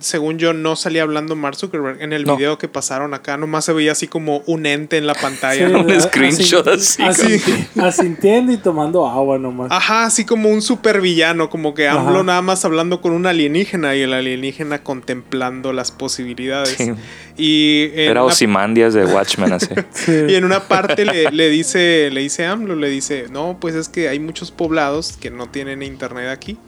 según 0.00 0.38
yo, 0.38 0.52
no 0.52 0.75
salía 0.75 1.02
hablando 1.02 1.37
Mark 1.37 1.56
Zuckerberg. 1.56 2.02
En 2.02 2.12
el 2.12 2.25
No. 2.25 2.37
video 2.37 2.59
que 2.59 2.66
pasaron 2.66 3.14
acá, 3.14 3.37
nomás 3.37 3.64
se 3.66 3.73
veía 3.73 3.92
así 3.92 4.09
como 4.09 4.38
un 4.47 4.66
ente 4.66 4.97
en 4.97 5.06
la 5.06 5.14
pantalla. 5.14 5.66
Sí, 5.68 5.73
¿no? 5.73 5.80
un 5.83 6.00
screenshot 6.00 6.66
así, 6.66 7.02
asin- 7.02 7.68
Asintiendo 7.80 8.52
y 8.52 8.56
tomando 8.56 9.06
agua 9.06 9.38
nomás. 9.38 9.68
Ajá, 9.71 10.04
así 10.06 10.25
como 10.25 10.49
un 10.50 10.61
super 10.61 11.00
villano, 11.00 11.50
como 11.50 11.73
que 11.75 11.87
AMLO 11.88 12.14
Ajá. 12.16 12.23
nada 12.25 12.42
más 12.42 12.64
hablando 12.64 13.00
con 13.00 13.12
un 13.12 13.26
alienígena 13.26 13.95
y 13.95 14.02
el 14.02 14.12
alienígena 14.12 14.83
contemplando 14.83 15.73
las 15.73 15.92
posibilidades. 15.92 16.71
Sí. 16.76 16.92
Y 17.37 17.90
en 17.95 18.11
Era 18.11 18.25
una- 18.25 18.33
Ozymandias 18.33 18.92
de 18.95 19.04
Watchmen 19.04 19.52
así. 19.52 19.68
Sí. 19.92 20.12
Y 20.28 20.35
en 20.35 20.45
una 20.45 20.61
parte 20.66 21.04
le, 21.04 21.30
le 21.30 21.49
dice, 21.49 22.11
le 22.12 22.23
dice 22.23 22.45
AMLO, 22.47 22.75
le 22.75 22.88
dice, 22.88 23.26
no, 23.30 23.56
pues 23.61 23.75
es 23.76 23.88
que 23.88 24.09
hay 24.09 24.18
muchos 24.18 24.50
poblados 24.50 25.16
que 25.16 25.30
no 25.30 25.49
tienen 25.49 25.83
internet 25.83 26.28
aquí. 26.30 26.59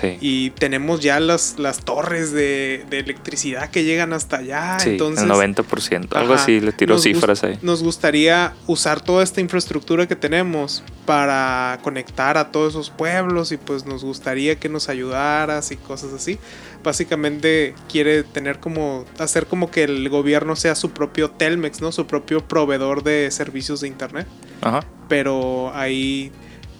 Sí. 0.00 0.18
Y 0.20 0.50
tenemos 0.50 1.00
ya 1.00 1.20
las, 1.20 1.58
las 1.58 1.84
torres 1.84 2.32
de, 2.32 2.84
de 2.90 2.98
electricidad 2.98 3.70
que 3.70 3.84
llegan 3.84 4.12
hasta 4.12 4.38
allá. 4.38 4.78
Sí, 4.78 4.90
entonces, 4.90 5.24
el 5.24 5.30
90%. 5.30 6.14
Algo 6.16 6.34
así, 6.34 6.60
le 6.60 6.72
gust- 6.96 7.02
cifras 7.02 7.42
ahí. 7.44 7.58
Nos 7.62 7.82
gustaría 7.82 8.52
usar 8.66 9.00
toda 9.00 9.22
esta 9.24 9.40
infraestructura 9.40 10.06
que 10.06 10.16
tenemos 10.16 10.82
para 11.06 11.78
conectar 11.82 12.36
a 12.36 12.50
todos 12.50 12.74
esos 12.74 12.90
pueblos 12.90 13.52
y 13.52 13.56
pues 13.56 13.86
nos 13.86 14.04
gustaría 14.04 14.56
que 14.56 14.68
nos 14.68 14.88
ayudaras 14.88 15.70
y 15.72 15.76
cosas 15.76 16.12
así. 16.12 16.38
Básicamente 16.82 17.74
quiere 17.90 18.22
tener 18.22 18.58
como 18.60 19.04
hacer 19.18 19.46
como 19.46 19.70
que 19.70 19.84
el 19.84 20.08
gobierno 20.08 20.56
sea 20.56 20.74
su 20.74 20.90
propio 20.90 21.30
Telmex, 21.30 21.80
¿no? 21.80 21.90
Su 21.92 22.06
propio 22.06 22.46
proveedor 22.46 23.02
de 23.02 23.30
servicios 23.30 23.80
de 23.80 23.88
internet, 23.88 24.26
Ajá. 24.60 24.84
pero 25.08 25.72
ahí 25.74 26.30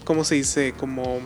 ¿cómo 0.05 0.25
se 0.25 0.37
dice? 0.37 0.75
como 0.77 1.19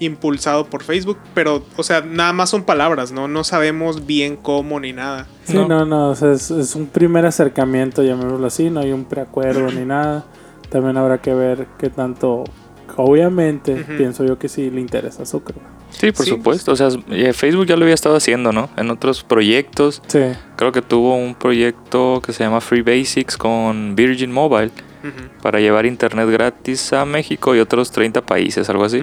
impulsado 0.00 0.66
por 0.66 0.82
Facebook, 0.82 1.18
pero 1.34 1.62
o 1.76 1.82
sea, 1.82 2.00
nada 2.00 2.32
más 2.32 2.50
son 2.50 2.64
palabras, 2.64 3.12
¿no? 3.12 3.28
No 3.28 3.44
sabemos 3.44 4.06
bien 4.06 4.36
cómo 4.36 4.80
ni 4.80 4.92
nada. 4.92 5.26
Sí, 5.44 5.54
no, 5.56 5.84
no, 5.84 6.10
o 6.10 6.14
sea, 6.14 6.32
es, 6.32 6.50
es 6.50 6.74
un 6.74 6.86
primer 6.86 7.24
acercamiento, 7.26 8.02
llamémoslo 8.02 8.46
así, 8.46 8.70
no 8.70 8.80
hay 8.80 8.92
un 8.92 9.04
preacuerdo 9.04 9.70
ni 9.70 9.84
nada. 9.84 10.24
También 10.70 10.96
habrá 10.96 11.18
que 11.18 11.32
ver 11.34 11.66
qué 11.78 11.90
tanto, 11.90 12.44
obviamente, 12.96 13.76
pienso 13.96 14.24
yo 14.24 14.38
que 14.38 14.48
sí 14.48 14.70
le 14.70 14.80
interesa 14.80 15.22
a 15.22 15.26
Zuckerberg. 15.26 15.66
Sí, 15.90 16.10
por 16.10 16.24
Sí. 16.24 16.32
supuesto. 16.32 16.72
O 16.72 16.76
sea, 16.76 16.88
eh, 17.10 17.32
Facebook 17.32 17.66
ya 17.66 17.76
lo 17.76 17.84
había 17.84 17.94
estado 17.94 18.16
haciendo, 18.16 18.50
¿no? 18.50 18.68
En 18.76 18.90
otros 18.90 19.22
proyectos. 19.22 20.02
Sí, 20.08 20.18
Creo 20.56 20.72
que 20.72 20.82
tuvo 20.82 21.14
un 21.16 21.34
proyecto 21.36 22.20
que 22.24 22.32
se 22.32 22.42
llama 22.42 22.60
Free 22.60 22.82
Basics 22.82 23.36
con 23.36 23.94
Virgin 23.94 24.32
Mobile 24.32 24.70
para 25.42 25.60
llevar 25.60 25.84
internet 25.86 26.28
gratis 26.30 26.92
a 26.94 27.04
México 27.04 27.54
y 27.54 27.60
otros 27.60 27.90
30 27.92 28.22
países, 28.22 28.68
algo 28.70 28.84
así. 28.84 29.00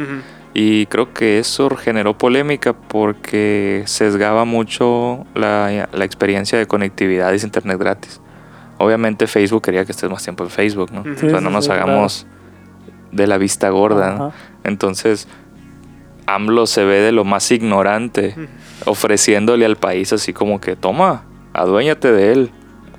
Y 0.54 0.86
creo 0.88 1.14
que 1.14 1.40
eso 1.40 1.70
generó 1.78 2.18
polémica 2.18 2.74
porque 2.74 3.84
sesgaba 3.86 4.44
mucho 4.44 5.26
la, 5.34 5.88
la 5.94 6.06
experiencia 6.06 6.58
de 6.58 6.66
conectividad 6.68 7.32
y 7.34 7.38
internet 7.42 7.80
gratis. 7.80 8.20
Obviamente 8.78 9.28
Facebook 9.28 9.62
quería 9.62 9.86
que 9.86 9.92
estés 9.92 10.10
más 10.10 10.24
tiempo 10.24 10.44
en 10.44 10.50
Facebook, 10.50 10.92
¿no? 10.92 11.02
Ujú. 11.02 11.12
o 11.12 11.16
sea, 11.18 11.30
Sí, 11.30 11.36
no 11.36 11.40
sí, 11.50 11.54
nos 11.54 11.66
sí, 11.66 11.72
hagamos 11.72 12.28
de 13.12 13.28
la 13.28 13.38
vista 13.38 13.70
gorda. 13.70 14.32
Entonces, 14.64 15.28
AMLO 16.26 16.66
se 16.68 16.84
ve 16.84 17.00
de 17.02 17.12
lo 17.12 17.24
más 17.24 17.52
ignorante, 17.52 18.36
ofreciéndole 18.86 19.66
al 19.66 19.76
país 19.78 20.12
así 20.14 20.34
como 20.34 20.60
que, 20.60 20.76
toma, 20.76 21.24
aduéñate 21.54 22.12
de 22.12 22.32
él. 22.34 22.52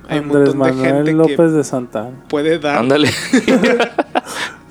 Hay 0.07 0.19
un 0.19 0.25
Andrés 0.25 0.55
montón 0.55 0.75
de 0.75 0.83
Manuel 0.83 1.05
gente 1.05 1.13
López 1.13 1.37
que 1.37 1.57
de 1.57 1.63
Santana. 1.63 2.11
puede 2.29 2.59
dar. 2.59 2.77
Ándale. 2.77 3.09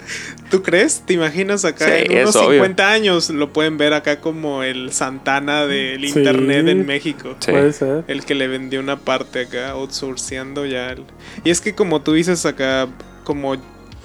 ¿Tú 0.52 0.62
crees? 0.62 1.02
¿Te 1.04 1.14
imaginas 1.14 1.64
acá 1.64 1.86
Sí, 1.86 2.04
en 2.04 2.12
unos 2.18 2.30
es 2.30 2.36
obvio. 2.36 2.50
50 2.60 2.92
años 2.92 3.30
lo 3.30 3.52
pueden 3.52 3.78
ver 3.78 3.92
acá 3.94 4.20
como 4.20 4.62
el 4.62 4.92
Santana 4.92 5.66
del 5.66 6.00
Sí. 6.02 6.18
internet 6.18 6.68
en 6.68 6.86
México? 6.86 7.34
Sí. 7.40 7.50
Puede 7.50 7.72
ser. 7.72 8.04
El 8.06 8.24
que 8.24 8.34
le 8.36 8.46
vendió 8.48 8.78
una 8.80 8.98
parte 8.98 9.40
acá, 9.40 9.70
outsourceando 9.70 10.66
ya. 10.66 10.90
el- 10.90 11.04
Y 11.42 11.50
es 11.50 11.60
que 11.60 11.74
como 11.74 12.02
tú 12.02 12.12
dices 12.12 12.44
acá, 12.46 12.86
como 13.24 13.56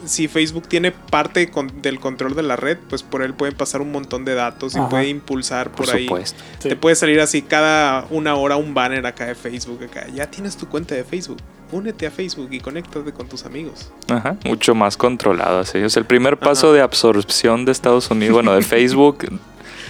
si 0.07 0.27
Facebook 0.27 0.67
tiene 0.67 0.91
parte 0.91 1.49
con- 1.49 1.81
del 1.81 1.99
control 1.99 2.35
de 2.35 2.43
la 2.43 2.55
red, 2.55 2.77
pues 2.89 3.03
por 3.03 3.21
él 3.21 3.33
pueden 3.33 3.55
pasar 3.55 3.81
un 3.81 3.91
montón 3.91 4.25
de 4.25 4.33
datos 4.35 4.75
y 4.75 4.79
Ajá. 4.79 4.89
puede 4.89 5.07
impulsar 5.09 5.71
por, 5.71 5.85
Por 5.85 5.95
ahí. 5.95 6.05
supuesto. 6.05 6.43
Sí. 6.59 6.69
Te 6.69 6.75
puede 6.75 6.95
salir 6.95 7.19
así 7.19 7.41
cada 7.41 8.05
una 8.09 8.35
hora 8.35 8.57
un 8.57 8.73
banner 8.73 9.05
acá 9.05 9.25
de 9.25 9.35
Facebook 9.35 9.83
acá. 9.83 10.07
Ya 10.13 10.29
tienes 10.29 10.57
tu 10.57 10.67
cuenta 10.67 10.95
de 10.95 11.03
Facebook. 11.03 11.37
Únete 11.71 12.07
a 12.07 12.11
Facebook 12.11 12.47
y 12.51 12.59
conéctate 12.61 13.11
con 13.11 13.27
tus 13.27 13.45
amigos. 13.45 13.91
Ajá, 14.09 14.37
mucho 14.45 14.73
más 14.73 14.95
controlado, 14.95 15.59
así. 15.59 15.79
O 15.79 15.89
sea, 15.89 15.99
el 15.99 16.05
primer 16.07 16.37
paso 16.37 16.67
Ajá. 16.67 16.75
de 16.77 16.81
absorción 16.81 17.65
de 17.65 17.73
Estados 17.73 18.09
Unidos, 18.09 18.33
bueno, 18.35 18.53
de 18.53 18.61
Facebook, 18.61 19.27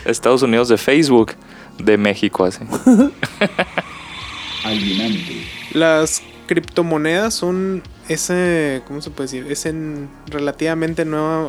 Estados 0.05 0.41
Unidos 0.41 0.69
de 0.69 0.77
Facebook, 0.77 1.33
de 1.77 1.97
México, 1.97 2.45
así. 2.45 2.61
alienante, 4.63 5.45
Las 5.73 6.23
criptomonedas 6.47 7.35
son 7.35 7.83
ese, 8.07 8.81
¿cómo 8.87 9.01
se 9.01 9.09
puede 9.09 9.25
decir? 9.29 9.51
Es 9.51 9.65
en 9.65 10.09
relativamente 10.27 11.05
nueva, 11.05 11.47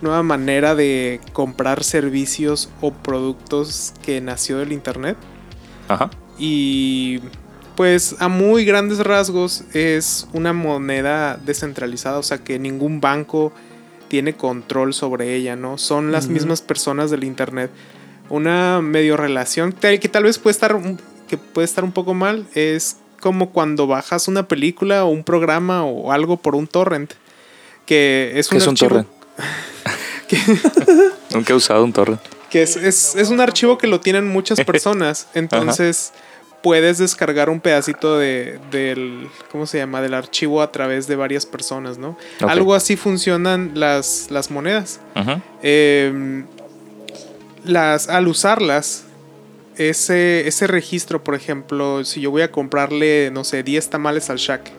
nueva 0.00 0.22
manera 0.22 0.74
de 0.74 1.20
comprar 1.32 1.84
servicios 1.84 2.68
o 2.80 2.92
productos 2.92 3.94
que 4.02 4.20
nació 4.20 4.58
del 4.58 4.72
internet. 4.72 5.16
Ajá. 5.88 6.10
Y 6.38 7.20
pues 7.76 8.16
a 8.20 8.28
muy 8.28 8.64
grandes 8.64 8.98
rasgos 8.98 9.64
es 9.72 10.28
una 10.32 10.52
moneda 10.52 11.38
descentralizada, 11.44 12.18
o 12.18 12.22
sea 12.22 12.38
que 12.38 12.58
ningún 12.58 13.00
banco 13.00 13.52
tiene 14.08 14.36
control 14.36 14.94
sobre 14.94 15.34
ella, 15.34 15.56
¿no? 15.56 15.78
Son 15.78 16.12
las 16.12 16.28
mismas 16.28 16.62
personas 16.62 17.10
del 17.10 17.24
internet. 17.24 17.70
Una 18.28 18.80
medio 18.80 19.16
relación 19.16 19.72
que 19.72 20.08
tal 20.08 20.24
vez 20.24 20.38
puede 20.38 20.52
estar 20.52 20.78
que 21.28 21.36
puede 21.36 21.64
estar 21.64 21.84
un 21.84 21.92
poco 21.92 22.14
mal 22.14 22.46
es 22.54 22.98
como 23.24 23.48
cuando 23.50 23.86
bajas 23.86 24.28
una 24.28 24.46
película 24.46 25.04
o 25.04 25.08
un 25.08 25.24
programa 25.24 25.82
o 25.84 26.12
algo 26.12 26.36
por 26.36 26.54
un 26.54 26.66
torrent 26.66 27.14
que 27.86 28.32
es 28.36 28.48
¿Qué 28.48 28.56
un 28.56 28.60
es 28.60 28.66
un 28.68 28.72
archivo 28.74 28.88
torrent? 28.90 29.08
Nunca 31.34 31.52
he 31.52 31.56
usado 31.56 31.82
un 31.84 31.92
torrent. 31.92 32.20
que 32.50 32.62
es, 32.62 32.76
es- 32.76 33.14
es 33.16 33.30
un 33.30 33.40
archivo 33.40 33.78
que 33.78 33.86
lo 33.86 34.00
tienen 34.00 34.28
muchas 34.28 34.60
personas. 34.66 35.26
Entonces 35.34 36.12
puedes 36.62 36.98
descargar 36.98 37.48
un 37.50 37.60
pedacito 37.60 38.18
de, 38.18 38.58
del, 38.70 39.28
¿cómo 39.50 39.66
se 39.66 39.78
llama? 39.78 40.00
Del 40.02 40.14
archivo 40.14 40.62
a 40.62 40.70
través 40.70 41.06
de 41.06 41.16
varias 41.16 41.46
personas, 41.46 41.98
¿no? 41.98 42.16
Algo 42.46 42.74
así 42.74 42.96
funcionan 42.96 43.72
las, 43.74 44.26
las 44.30 44.50
monedas. 44.50 45.00
Eh, 45.62 46.44
las, 47.64 48.08
al 48.08 48.28
usarlas, 48.28 49.03
ese, 49.76 50.46
ese 50.48 50.66
registro, 50.66 51.22
por 51.24 51.34
ejemplo, 51.34 52.04
si 52.04 52.20
yo 52.20 52.30
voy 52.30 52.42
a 52.42 52.50
comprarle, 52.50 53.30
no 53.32 53.44
sé, 53.44 53.62
10 53.62 53.90
tamales 53.90 54.30
al 54.30 54.38
Shaq 54.38 54.70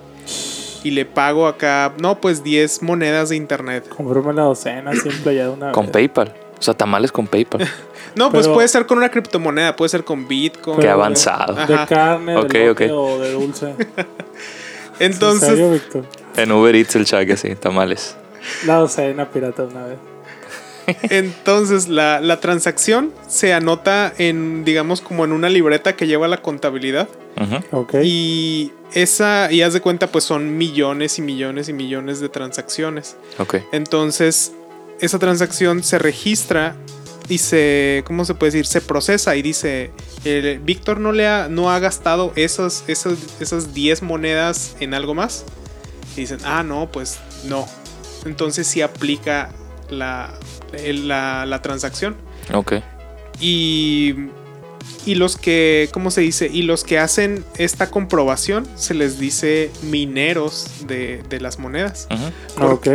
y 0.83 0.91
le 0.91 1.05
pago 1.05 1.47
acá, 1.47 1.93
no, 1.99 2.21
pues 2.21 2.43
10 2.43 2.83
monedas 2.83 3.29
de 3.29 3.35
internet. 3.35 3.87
Comprarme 3.89 4.33
la 4.33 4.43
docena 4.43 4.93
siempre 4.93 5.35
ya 5.35 5.43
de 5.45 5.49
una 5.49 5.71
Con 5.71 5.85
vez. 5.87 5.93
PayPal. 5.93 6.33
O 6.57 6.61
sea, 6.61 6.73
tamales 6.73 7.11
con 7.11 7.27
PayPal. 7.27 7.67
No, 8.15 8.31
pues 8.31 8.47
puede 8.47 8.65
ser 8.69 8.85
con 8.85 8.97
una 8.99 9.09
criptomoneda, 9.09 9.75
puede 9.75 9.89
ser 9.89 10.05
con 10.05 10.25
Bitcoin. 10.25 10.79
Qué 10.79 10.87
avanzado. 10.87 11.53
De 11.65 11.85
carne, 11.85 12.31
de 12.31 12.37
Ok, 12.37 12.53
lote 12.53 12.69
ok. 12.69 12.81
o 12.93 13.19
de 13.19 13.31
dulce. 13.33 13.75
¿En 14.99 15.11
Entonces, 15.11 15.49
serio, 15.49 15.71
Víctor? 15.71 16.05
En 16.37 16.49
Uber 16.53 16.73
Eats 16.77 16.95
el 16.95 17.03
cheque 17.03 17.33
así, 17.33 17.55
tamales. 17.55 18.15
La 18.65 18.75
docena 18.75 19.29
pirata 19.29 19.63
una 19.63 19.85
vez. 19.87 19.97
Entonces 21.09 21.87
la, 21.87 22.19
la 22.21 22.39
transacción 22.39 23.11
se 23.27 23.53
anota 23.53 24.13
en, 24.17 24.63
digamos, 24.65 25.01
como 25.01 25.25
en 25.25 25.31
una 25.31 25.49
libreta 25.49 25.95
que 25.95 26.07
lleva 26.07 26.27
la 26.27 26.41
contabilidad. 26.41 27.07
Ajá. 27.35 27.63
Ok. 27.71 27.95
Y 28.03 28.71
esa, 28.93 29.51
y 29.51 29.61
haz 29.61 29.73
de 29.73 29.81
cuenta, 29.81 30.07
pues 30.07 30.23
son 30.23 30.57
millones 30.57 31.17
y 31.19 31.21
millones 31.21 31.69
y 31.69 31.73
millones 31.73 32.19
de 32.19 32.29
transacciones. 32.29 33.15
Ok. 33.39 33.55
Entonces, 33.71 34.53
esa 34.99 35.19
transacción 35.19 35.83
se 35.83 35.99
registra 35.99 36.75
y 37.27 37.39
se, 37.39 38.03
¿cómo 38.05 38.23
se 38.23 38.35
puede 38.35 38.51
decir? 38.51 38.65
Se 38.67 38.81
procesa 38.81 39.35
y 39.35 39.41
dice, 39.41 39.91
eh, 40.23 40.59
Víctor 40.63 40.99
no 40.99 41.11
le 41.11 41.27
ha, 41.27 41.47
no 41.49 41.71
ha 41.71 41.79
gastado 41.79 42.31
esas, 42.35 42.83
esas, 42.87 43.13
esas 43.39 43.73
10 43.73 44.03
monedas 44.03 44.75
en 44.79 44.93
algo 44.93 45.13
más. 45.15 45.43
Y 46.15 46.21
dicen, 46.21 46.37
ah, 46.45 46.63
no, 46.63 46.89
pues 46.91 47.19
no. 47.45 47.67
Entonces 48.25 48.67
sí 48.67 48.81
aplica 48.81 49.49
la, 49.89 50.33
el- 50.53 50.54
la, 50.73 51.45
la 51.45 51.61
transacción. 51.61 52.15
Ok. 52.53 52.73
y, 53.39 54.13
y 55.05 55.15
los 55.15 55.37
que, 55.37 55.89
¿cómo 55.93 56.11
se 56.11 56.21
dice? 56.21 56.49
Y 56.51 56.61
los 56.63 56.83
que 56.83 56.99
hacen 56.99 57.43
esta 57.57 57.89
comprobación 57.89 58.67
se 58.75 58.93
les 58.93 59.19
dice 59.19 59.71
mineros 59.83 60.85
de, 60.87 61.23
de 61.29 61.39
las 61.39 61.59
monedas. 61.59 62.07
Ujú. 62.11 62.31
Ah, 62.57 62.67
ok. 62.67 62.87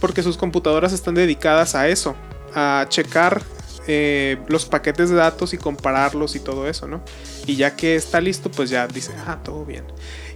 Porque 0.00 0.22
sus 0.22 0.36
computadoras 0.36 0.92
están 0.92 1.14
dedicadas 1.14 1.74
a 1.74 1.88
eso, 1.88 2.16
a 2.54 2.86
checar 2.88 3.42
eh, 3.86 4.38
los 4.48 4.66
paquetes 4.66 5.10
de 5.10 5.16
datos 5.16 5.54
y 5.54 5.58
compararlos 5.58 6.36
y 6.36 6.40
todo 6.40 6.68
eso, 6.68 6.86
¿no? 6.86 7.02
Y 7.46 7.56
ya 7.56 7.74
que 7.74 7.96
está 7.96 8.20
listo, 8.20 8.50
pues 8.50 8.68
ya 8.68 8.86
dice, 8.86 9.12
ah, 9.26 9.38
todo 9.42 9.64
bien. 9.64 9.84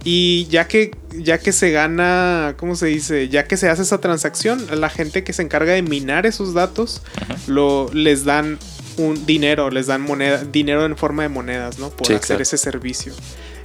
Y 0.03 0.47
ya 0.47 0.67
que, 0.67 0.91
ya 1.17 1.37
que 1.37 1.51
se 1.53 1.71
gana, 1.71 2.55
¿cómo 2.57 2.75
se 2.75 2.87
dice? 2.87 3.29
Ya 3.29 3.45
que 3.45 3.55
se 3.55 3.69
hace 3.69 3.83
esa 3.83 3.99
transacción, 3.99 4.65
la 4.79 4.89
gente 4.89 5.23
que 5.23 5.31
se 5.31 5.41
encarga 5.41 5.73
de 5.73 5.81
minar 5.81 6.25
esos 6.25 6.53
datos, 6.53 7.01
lo, 7.47 7.89
les 7.93 8.25
dan 8.25 8.59
un 8.97 9.25
dinero, 9.25 9.69
les 9.69 9.87
dan 9.87 10.01
moneda, 10.01 10.43
dinero 10.43 10.85
en 10.85 10.97
forma 10.97 11.23
de 11.23 11.29
monedas, 11.29 11.79
¿no? 11.79 11.89
Por 11.89 12.07
Sí, 12.07 12.13
hacer 12.13 12.41
ese 12.41 12.57
servicio. 12.57 13.13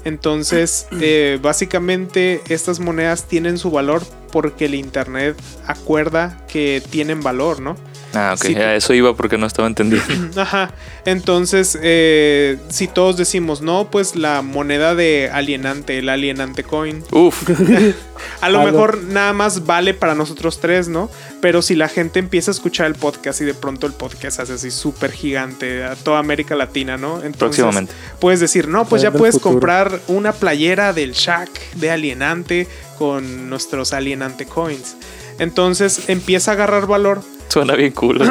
Entonces, 0.04 0.86
eh, 1.00 1.38
básicamente 1.42 2.40
estas 2.48 2.80
monedas 2.80 3.24
tienen 3.26 3.58
su 3.58 3.70
valor 3.70 4.02
porque 4.28 4.66
el 4.66 4.74
Internet 4.74 5.36
acuerda 5.66 6.38
que 6.48 6.82
tienen 6.90 7.22
valor, 7.22 7.60
¿no? 7.60 7.76
Ah, 8.14 8.34
ok. 8.36 8.56
A 8.56 8.74
eso 8.74 8.94
iba 8.94 9.14
porque 9.14 9.36
no 9.36 9.46
estaba 9.46 9.68
entendiendo. 9.68 10.40
Ajá. 10.40 10.70
Entonces, 11.04 11.78
eh, 11.82 12.58
si 12.68 12.88
todos 12.88 13.16
decimos, 13.16 13.60
no, 13.60 13.90
pues 13.90 14.16
la 14.16 14.42
moneda 14.42 14.94
de 14.94 15.30
alienante, 15.32 15.98
el 15.98 16.08
alienante 16.08 16.64
coin, 16.64 17.04
Uf. 17.12 17.48
a 18.40 18.48
lo 18.48 18.62
mejor 18.62 19.02
nada 19.04 19.32
más 19.32 19.66
vale 19.66 19.94
para 19.94 20.14
nosotros 20.14 20.58
tres, 20.60 20.88
¿no? 20.88 21.10
Pero 21.40 21.60
si 21.62 21.74
la 21.74 21.88
gente 21.88 22.18
empieza 22.18 22.50
a 22.50 22.52
escuchar 22.54 22.86
el 22.86 22.94
podcast 22.94 23.40
y 23.40 23.44
de 23.44 23.54
pronto 23.54 23.86
el 23.86 23.92
podcast 23.92 24.40
hace 24.40 24.54
así 24.54 24.70
súper 24.70 25.12
gigante 25.12 25.84
a 25.84 25.94
toda 25.94 26.18
América 26.18 26.56
Latina, 26.56 26.96
¿no? 26.96 27.16
Entonces, 27.16 27.62
Próximamente. 27.62 27.92
Puedes 28.20 28.40
decir, 28.40 28.68
no, 28.68 28.86
pues 28.86 29.02
ya 29.02 29.12
puedes 29.12 29.34
futuro. 29.34 29.52
comprar 29.52 30.00
una 30.08 30.32
playera 30.32 30.92
del 30.92 31.12
Shaq 31.12 31.50
de 31.74 31.90
alienante 31.90 32.68
con 32.98 33.48
nuestros 33.48 33.92
alienante 33.92 34.46
coins. 34.46 34.96
Entonces 35.38 36.08
empieza 36.08 36.50
a 36.50 36.54
agarrar 36.54 36.86
valor 36.86 37.22
Suena 37.52 37.74
bien 37.74 37.92
cool. 37.92 38.18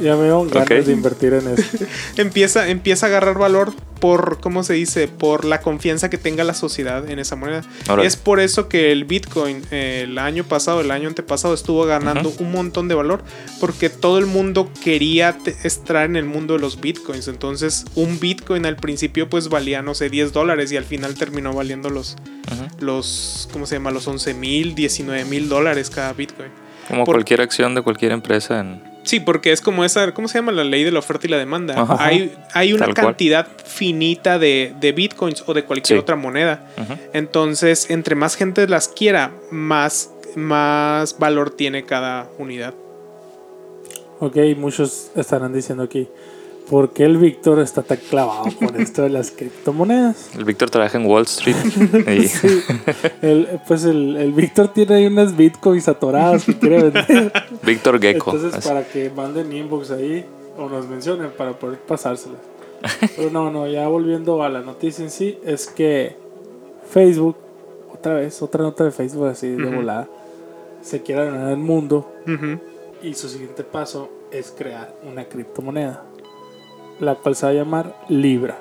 Ya 0.00 0.14
me 0.16 0.22
dieron 0.22 0.48
ganas 0.48 0.70
Ok. 0.70 0.84
de 0.86 0.92
invertir 0.92 1.32
en 1.34 1.48
eso. 1.48 1.84
empieza, 2.16 2.68
empieza 2.68 3.06
a 3.06 3.08
agarrar 3.08 3.38
valor 3.38 3.72
por, 4.00 4.40
¿cómo 4.40 4.62
se 4.62 4.74
dice? 4.74 5.08
Por 5.08 5.44
la 5.44 5.60
confianza 5.60 6.10
que 6.10 6.18
tenga 6.18 6.44
la 6.44 6.54
sociedad 6.54 7.08
en 7.08 7.18
esa 7.18 7.34
moneda. 7.36 7.62
Es 8.02 8.16
por 8.16 8.40
eso 8.40 8.68
que 8.68 8.92
el 8.92 9.04
Bitcoin 9.04 9.62
eh, 9.70 10.02
el 10.04 10.18
año 10.18 10.44
pasado, 10.44 10.80
el 10.80 10.90
año 10.90 11.08
antepasado, 11.08 11.54
estuvo 11.54 11.84
ganando 11.86 12.32
un 12.38 12.52
montón 12.52 12.88
de 12.88 12.94
valor. 12.94 13.22
Porque 13.60 13.88
todo 13.90 14.18
el 14.18 14.26
mundo 14.26 14.70
quería 14.84 15.36
estar 15.64 16.04
en 16.04 16.16
el 16.16 16.24
mundo 16.26 16.54
de 16.54 16.60
los 16.60 16.80
Bitcoins. 16.80 17.28
Entonces, 17.28 17.84
un 17.94 18.20
Bitcoin 18.20 18.66
al 18.66 18.76
principio 18.76 19.28
pues 19.28 19.48
valía, 19.48 19.82
no 19.82 19.94
sé, 19.94 20.10
10 20.10 20.32
dólares 20.32 20.70
y 20.72 20.76
al 20.76 20.84
final 20.84 21.14
terminó 21.14 21.52
valiendo 21.52 21.90
los, 21.90 22.16
los 22.80 23.48
¿cómo 23.52 23.66
se 23.66 23.76
llama? 23.76 23.90
Los 23.90 24.06
11 24.06 24.34
mil, 24.34 24.74
19 24.74 25.24
mil 25.24 25.48
dólares 25.48 25.90
cada 25.90 26.12
Bitcoin. 26.12 26.50
Como 26.88 27.04
Por- 27.04 27.16
cualquier 27.16 27.40
acción 27.40 27.74
de 27.74 27.82
cualquier 27.82 28.12
empresa 28.12 28.60
en... 28.60 28.82
Sí, 29.02 29.20
porque 29.20 29.52
es 29.52 29.60
como 29.60 29.84
esa, 29.84 30.12
¿cómo 30.14 30.26
se 30.26 30.38
llama? 30.38 30.50
La 30.50 30.64
ley 30.64 30.82
de 30.82 30.90
la 30.90 30.98
oferta 30.98 31.26
y 31.28 31.30
la 31.30 31.36
demanda. 31.38 31.80
Ajá. 31.80 31.96
Hay, 32.04 32.34
hay 32.54 32.72
una 32.72 32.86
Tal 32.86 32.94
cual. 32.94 33.06
cantidad 33.06 33.46
finita 33.64 34.38
de, 34.40 34.74
de 34.80 34.90
bitcoins 34.92 35.44
o 35.46 35.54
de 35.54 35.62
cualquier 35.64 35.98
Sí. 35.98 36.02
otra 36.02 36.16
moneda. 36.16 36.66
Entonces, 37.12 37.88
entre 37.90 38.16
más 38.16 38.34
gente 38.34 38.66
las 38.66 38.88
quiera, 38.88 39.30
más, 39.52 40.10
más 40.34 41.18
valor 41.20 41.50
tiene 41.50 41.84
cada 41.84 42.28
unidad. 42.38 42.74
Ok, 44.18 44.36
muchos 44.56 45.10
estarán 45.14 45.52
diciendo 45.52 45.84
aquí, 45.84 46.08
¿por 46.68 46.90
qué 46.90 47.04
el 47.04 47.18
Víctor 47.18 47.60
está 47.60 47.82
tan 47.82 47.98
clavado 47.98 48.44
con 48.58 48.80
esto 48.80 49.02
de 49.02 49.10
las 49.10 49.30
criptomonedas? 49.30 50.30
El 50.36 50.44
Víctor 50.44 50.70
trabaja 50.70 50.98
en 50.98 51.06
Wall 51.06 51.24
Street. 51.24 51.56
y 52.08 52.28
Sí, 52.28 52.62
el, 53.22 53.60
pues 53.66 53.84
el, 53.84 54.16
el 54.16 54.32
Víctor 54.32 54.68
tiene 54.68 54.94
ahí 54.94 55.06
unas 55.06 55.36
bitcoins 55.36 55.88
atoradas 55.88 56.44
que 56.44 56.58
quiere 56.58 56.90
vender. 56.90 57.32
Víctor 57.62 58.00
Gecko. 58.00 58.32
Entonces, 58.32 58.58
así. 58.58 58.68
para 58.68 58.86
que 58.86 59.10
manden 59.10 59.52
inbox 59.52 59.90
ahí 59.90 60.24
o 60.58 60.68
nos 60.68 60.88
mencionen 60.88 61.30
para 61.30 61.52
poder 61.52 61.78
pasárselas. 61.78 62.38
Pero 63.16 63.30
no, 63.30 63.50
no, 63.50 63.66
ya 63.66 63.88
volviendo 63.88 64.42
a 64.42 64.48
la 64.48 64.60
noticia 64.60 65.04
en 65.04 65.10
sí, 65.10 65.38
es 65.44 65.66
que 65.66 66.16
Facebook, 66.90 67.36
otra 67.92 68.14
vez, 68.14 68.40
otra 68.42 68.62
nota 68.62 68.84
de 68.84 68.90
Facebook 68.90 69.26
así 69.26 69.48
de 69.48 69.74
volada, 69.74 70.08
se 70.82 71.02
quiere 71.02 71.24
ganar 71.26 71.50
el 71.50 71.56
mundo 71.56 72.10
y 73.02 73.14
su 73.14 73.28
siguiente 73.28 73.64
paso 73.64 74.10
es 74.30 74.52
crear 74.56 74.94
una 75.08 75.24
criptomoneda, 75.24 76.04
la 77.00 77.14
cual 77.14 77.36
se 77.36 77.46
va 77.46 77.52
a 77.52 77.54
llamar 77.54 77.96
Libra. 78.08 78.58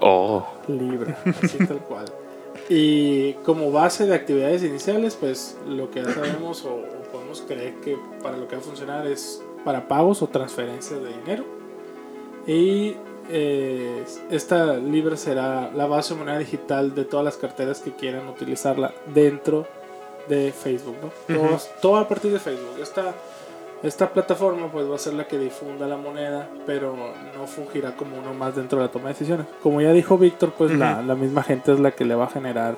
Oh. 0.00 0.46
Libra, 0.68 1.18
así 1.42 1.58
tal 1.66 1.78
cual. 1.78 2.06
Y 2.68 3.34
como 3.44 3.70
base 3.70 4.06
de 4.06 4.14
actividades 4.14 4.62
iniciales, 4.62 5.16
pues 5.16 5.58
lo 5.66 5.90
que 5.90 6.02
ya 6.02 6.12
sabemos 6.12 6.64
o, 6.64 6.74
o 6.74 7.12
podemos 7.12 7.42
creer 7.42 7.74
que 7.80 7.98
para 8.22 8.36
lo 8.36 8.48
que 8.48 8.56
va 8.56 8.62
a 8.62 8.64
funcionar 8.64 9.06
es 9.06 9.42
para 9.64 9.88
pagos 9.88 10.22
o 10.22 10.28
transferencias 10.28 11.02
de 11.02 11.08
dinero. 11.08 11.44
Y 12.46 12.96
eh, 13.30 14.04
esta 14.30 14.76
Libra 14.76 15.16
será 15.16 15.70
la 15.74 15.86
base 15.86 16.14
de 16.14 16.20
moneda 16.20 16.38
digital 16.38 16.94
de 16.94 17.04
todas 17.04 17.24
las 17.24 17.36
carteras 17.36 17.80
que 17.80 17.92
quieran 17.92 18.28
utilizarla 18.28 18.92
dentro 19.06 19.66
de 20.28 20.52
Facebook. 20.52 20.96
¿no? 21.28 21.58
Todo 21.80 21.96
a 21.96 22.08
partir 22.08 22.32
de 22.32 22.38
Facebook. 22.38 22.80
Esta, 22.80 23.14
esta 23.82 24.12
plataforma 24.12 24.70
pues 24.70 24.88
va 24.90 24.94
a 24.94 24.98
ser 24.98 25.14
la 25.14 25.26
que 25.26 25.38
difunda 25.38 25.86
la 25.86 25.96
moneda, 25.96 26.48
pero 26.66 26.94
no 27.36 27.46
fungirá 27.46 27.96
como 27.96 28.16
uno 28.16 28.32
más 28.32 28.54
dentro 28.54 28.78
de 28.78 28.86
la 28.86 28.90
toma 28.90 29.08
de 29.08 29.14
decisiones. 29.14 29.46
Como 29.62 29.80
ya 29.80 29.92
dijo 29.92 30.18
Víctor, 30.18 30.52
pues 30.56 30.72
la, 30.72 31.02
la 31.02 31.14
misma 31.14 31.42
gente 31.42 31.72
es 31.72 31.80
la 31.80 31.90
que 31.90 32.04
le 32.04 32.14
va 32.14 32.24
a 32.24 32.30
generar 32.30 32.76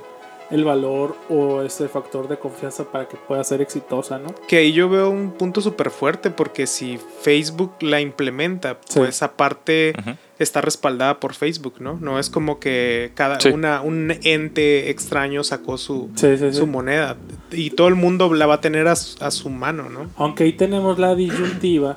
el 0.50 0.62
valor 0.64 1.16
o 1.30 1.62
ese 1.62 1.88
factor 1.88 2.28
de 2.28 2.38
confianza 2.38 2.85
para 2.85 3.09
que 3.09 3.16
pueda 3.16 3.42
ser 3.44 3.62
exitosa, 3.62 4.18
¿no? 4.18 4.35
Que 4.46 4.59
ahí 4.59 4.72
yo 4.72 4.88
veo 4.88 5.09
un 5.11 5.30
punto 5.33 5.61
súper 5.61 5.90
fuerte 5.90 6.30
porque 6.30 6.66
si 6.66 6.98
Facebook 7.22 7.72
la 7.80 8.00
implementa, 8.00 8.78
Sí. 8.87 8.98
pues 8.98 9.22
aparte 9.22 9.94
Ujú. 9.98 10.11
está 10.38 10.61
respaldada 10.61 11.18
por 11.18 11.35
Facebook, 11.35 11.76
¿no? 11.80 11.98
No 12.00 12.18
es 12.18 12.28
como 12.28 12.59
que 12.61 13.12
cada 13.14 13.40
Sí. 13.40 13.48
una, 13.48 13.80
un 13.80 14.12
ente 14.22 14.90
extraño 14.90 15.42
sacó 15.44 15.78
su, 15.78 16.11
Sí, 16.14 16.37
sí, 16.37 16.50
sí. 16.52 16.59
su 16.59 16.66
moneda 16.66 17.16
y 17.50 17.70
todo 17.70 17.88
el 17.88 17.94
mundo 17.94 18.33
la 18.35 18.46
va 18.46 18.54
a 18.54 18.61
tener 18.61 18.87
a 18.87 18.96
su, 18.96 19.22
a 19.24 19.30
su 19.30 19.48
mano, 19.48 19.88
¿no? 19.88 20.11
Aunque 20.16 20.44
ahí 20.44 20.52
tenemos 20.52 20.98
la 20.98 21.14
disyuntiva 21.14 21.96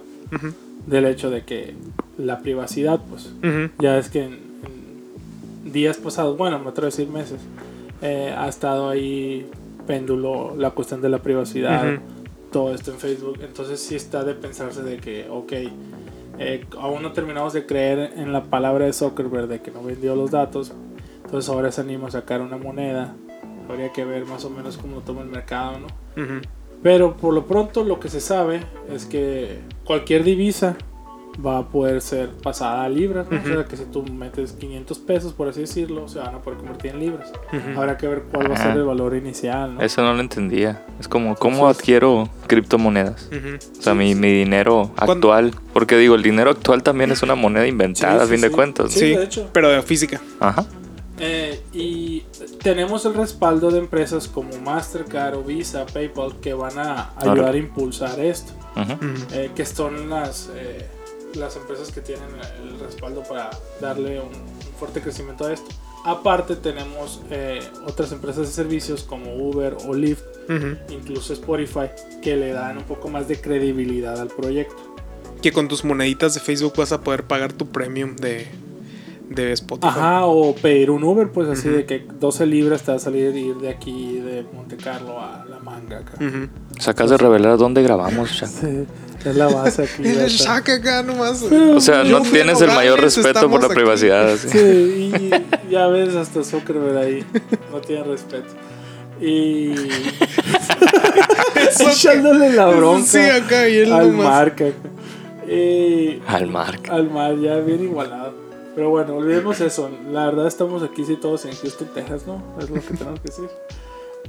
del 0.85 1.05
hecho 1.05 1.29
de 1.29 1.43
que 1.43 1.75
la 2.17 2.39
privacidad, 2.39 3.01
pues 3.09 3.29
ya 3.79 3.97
es 3.97 4.09
que 4.09 4.23
en, 4.23 4.33
en 5.65 5.71
días 5.73 5.97
pasados, 5.97 6.37
bueno, 6.37 6.57
me 6.59 6.69
atrevo 6.69 6.87
a 6.87 6.91
decir 6.91 7.07
meses, 7.09 7.39
eh, 8.01 8.33
ha 8.37 8.47
estado 8.47 8.89
ahí 8.89 9.49
péndulo 9.85 10.55
la 10.57 10.71
cuestión 10.71 11.01
de 11.01 11.09
la 11.09 11.19
privacidad, 11.19 11.93
Ujú. 11.95 12.01
todo 12.51 12.73
esto 12.73 12.91
en 12.91 12.97
Facebook. 12.97 13.39
Entonces 13.41 13.79
sí 13.79 13.95
está 13.95 14.23
de 14.23 14.33
pensarse 14.33 14.83
de 14.83 14.97
que, 14.97 15.27
ok, 15.29 15.53
eh, 16.39 16.65
aún 16.79 17.01
no 17.01 17.13
terminamos 17.13 17.53
de 17.53 17.65
creer 17.65 18.13
en 18.17 18.31
la 18.33 18.43
palabra 18.43 18.85
de 18.85 18.93
Zuckerberg 18.93 19.47
de 19.47 19.61
que 19.61 19.71
no 19.71 19.81
vendió 19.83 20.15
los 20.15 20.31
datos, 20.31 20.71
entonces 21.25 21.49
ahora 21.49 21.71
se 21.71 21.81
anima 21.81 22.07
a 22.07 22.11
sacar 22.11 22.41
una 22.41 22.57
moneda. 22.57 23.15
Habría 23.69 23.91
que 23.91 24.05
ver 24.05 24.25
más 24.25 24.45
o 24.45 24.49
menos 24.49 24.77
cómo 24.77 25.01
toma 25.01 25.21
el 25.21 25.27
mercado, 25.29 25.79
¿no? 25.79 25.87
ujú. 26.21 26.41
Pero 26.83 27.17
por 27.17 27.33
lo 27.33 27.47
pronto 27.47 27.83
lo 27.83 27.99
que 27.99 28.07
se 28.07 28.21
sabe 28.21 28.61
es 28.93 29.05
que 29.05 29.59
cualquier 29.83 30.23
divisa 30.23 30.77
va 31.45 31.59
a 31.59 31.67
poder 31.67 32.01
ser 32.01 32.29
pasada 32.29 32.83
a 32.83 32.89
libras, 32.89 33.27
¿no? 33.29 33.39
O 33.39 33.43
sea 33.43 33.65
que 33.65 33.77
si 33.77 33.85
tú 33.85 34.03
metes 34.03 34.53
500 34.53 34.97
pesos, 34.99 35.33
por 35.33 35.47
así 35.47 35.61
decirlo, 35.61 36.07
se 36.07 36.17
van 36.19 36.33
a 36.35 36.39
poder 36.41 36.57
convertir 36.59 36.91
en 36.91 36.99
libras. 36.99 37.31
Habrá 37.75 37.97
que 37.97 38.07
ver 38.07 38.23
cuál 38.31 38.49
va 38.51 38.55
a 38.55 38.57
ser 38.57 38.75
el 38.77 38.83
valor 38.83 39.15
inicial, 39.15 39.75
¿no? 39.75 39.81
Eso 39.81 40.01
no 40.01 40.13
lo 40.13 40.19
entendía. 40.19 40.83
Es 40.99 41.07
como, 41.07 41.35
¿cómo 41.35 41.57
Entonces- 41.57 41.79
adquiero 41.79 42.29
criptomonedas? 42.47 43.29
O 43.79 43.81
sea, 43.81 43.93
mi, 43.93 44.15
mi 44.15 44.31
dinero 44.31 44.91
¿Cuándo? 44.95 45.33
actual. 45.33 45.53
Porque 45.73 45.95
digo, 45.97 46.15
el 46.15 46.23
dinero 46.23 46.49
actual 46.49 46.81
también 46.81 47.11
es 47.11 47.21
una 47.21 47.35
moneda 47.35 47.67
inventada, 47.67 48.17
Sí, 48.19 48.23
a 48.23 48.25
sí, 48.25 48.31
fin 48.31 48.41
de 48.41 48.49
cuentas. 48.51 48.91
Sí, 48.91 48.99
Sí, 48.99 49.15
de 49.15 49.23
hecho. 49.23 49.49
pero 49.53 49.69
de 49.69 49.81
física. 49.83 50.19
Ajá. 50.39 50.65
Eh, 51.19 51.61
y 51.73 52.21
tenemos 52.61 53.05
el 53.05 53.15
respaldo 53.15 53.71
de 53.71 53.79
empresas 53.79 54.27
como 54.27 54.49
Mastercard 54.63 55.35
o 55.35 55.43
Visa, 55.43 55.85
PayPal, 55.91 56.35
que 56.41 56.53
van 56.53 56.77
a 56.77 57.11
ayudar 57.17 57.37
Ahora. 57.39 57.49
a 57.51 57.57
impulsar 57.57 58.19
esto. 58.19 58.53
Eh, 59.33 59.49
que 59.55 59.65
son 59.65 60.09
las, 60.09 60.51
eh, 60.55 60.85
las 61.35 61.55
empresas 61.55 61.91
que 61.91 62.01
tienen 62.01 62.25
el 62.63 62.79
respaldo 62.79 63.23
para 63.23 63.49
darle 63.81 64.19
un, 64.19 64.27
un 64.27 64.73
fuerte 64.79 65.01
crecimiento 65.01 65.45
a 65.45 65.53
esto. 65.53 65.69
Aparte 66.05 66.55
tenemos 66.55 67.21
eh, 67.31 67.59
otras 67.85 68.11
empresas 68.13 68.47
de 68.47 68.53
servicios 68.53 69.03
como 69.03 69.35
Uber 69.35 69.75
o 69.87 69.93
Lyft, 69.93 70.23
Ujú. 70.49 70.77
incluso 70.89 71.33
Spotify, 71.33 71.89
que 72.21 72.35
le 72.37 72.53
dan 72.53 72.77
un 72.77 72.83
poco 72.85 73.09
más 73.09 73.27
de 73.27 73.41
credibilidad 73.41 74.17
al 74.19 74.29
proyecto. 74.29 74.75
Que 75.41 75.51
con 75.51 75.67
tus 75.67 75.83
moneditas 75.83 76.33
de 76.33 76.39
Facebook 76.39 76.73
vas 76.77 76.91
a 76.93 77.01
poder 77.01 77.23
pagar 77.23 77.51
tu 77.51 77.67
premium 77.67 78.15
de, 78.15 78.47
de 79.29 79.51
Spotify. 79.51 79.87
Ajá, 79.89 80.25
o 80.25 80.55
pedir 80.55 80.89
un 80.91 81.03
Uber, 81.03 81.29
pues 81.31 81.49
así 81.49 81.67
de 81.67 81.85
que 81.85 81.99
12 82.19 82.45
libras 82.45 82.83
te 82.83 82.91
va 82.91 82.97
a 82.97 82.99
salir 82.99 83.35
ir 83.35 83.55
de 83.57 83.69
aquí, 83.69 84.19
de 84.19 84.45
Monte 84.53 84.77
Carlo 84.77 85.19
a 85.19 85.45
La 85.49 85.59
Manga 85.59 85.97
acá. 85.99 86.13
Ujú. 86.23 86.47
Se 86.79 86.89
acabas 86.89 87.11
de 87.11 87.17
revelar 87.17 87.57
dónde 87.57 87.83
grabamos, 87.83 88.29
Shaq. 88.31 88.49
Sí, 88.49 88.85
es 89.29 89.35
la 89.35 89.47
base 89.47 89.83
aquí. 89.83 90.03
El 90.07 90.21
está. 90.21 90.27
Shaq 90.59 90.69
acá 90.69 91.03
nomás. 91.03 91.41
O 91.43 91.79
sea, 91.81 92.03
no 92.03 92.21
tienes 92.21 92.59
el 92.61 92.67
mayor 92.67 92.99
respeto 93.01 93.49
por 93.49 93.59
la 93.61 93.67
aquí. 93.67 93.75
privacidad. 93.75 94.29
así. 94.33 94.49
Sí, 94.49 95.11
y 95.19 95.71
ya 95.71 95.87
ves 95.87 96.15
hasta 96.15 96.43
Zuckerberg 96.43 96.97
ahí. 96.97 97.25
No 97.71 97.79
tiene 97.81 98.03
respeto. 98.03 98.47
Y. 99.19 99.73
Echándole 101.79 102.51
la 102.53 102.67
bronca 102.67 103.05
Sí, 103.07 103.19
acá 103.19 103.67
y 103.67 103.77
él 103.77 103.91
al 103.93 104.11
nomás. 104.11 104.27
marca. 104.27 104.65
Y 105.49 106.21
Al 106.27 106.47
Mark. 106.47 106.81
al 106.89 107.09
mar, 107.09 107.37
ya 107.39 107.55
bien 107.57 107.81
igualado. 107.83 108.33
Pero 108.75 108.89
bueno, 108.89 109.15
olvidemos 109.15 109.59
eso. 109.61 109.89
La 110.11 110.25
verdad, 110.25 110.45
estamos 110.47 110.83
aquí, 110.83 111.03
sí, 111.05 111.15
todos 111.15 111.45
en 111.45 111.55
Houston, 111.55 111.87
Texas, 111.93 112.27
¿no? 112.27 112.43
Es 112.59 112.69
lo 112.69 112.75
que 112.81 112.93
tenemos 112.95 113.19
que 113.21 113.27
decir. 113.29 113.49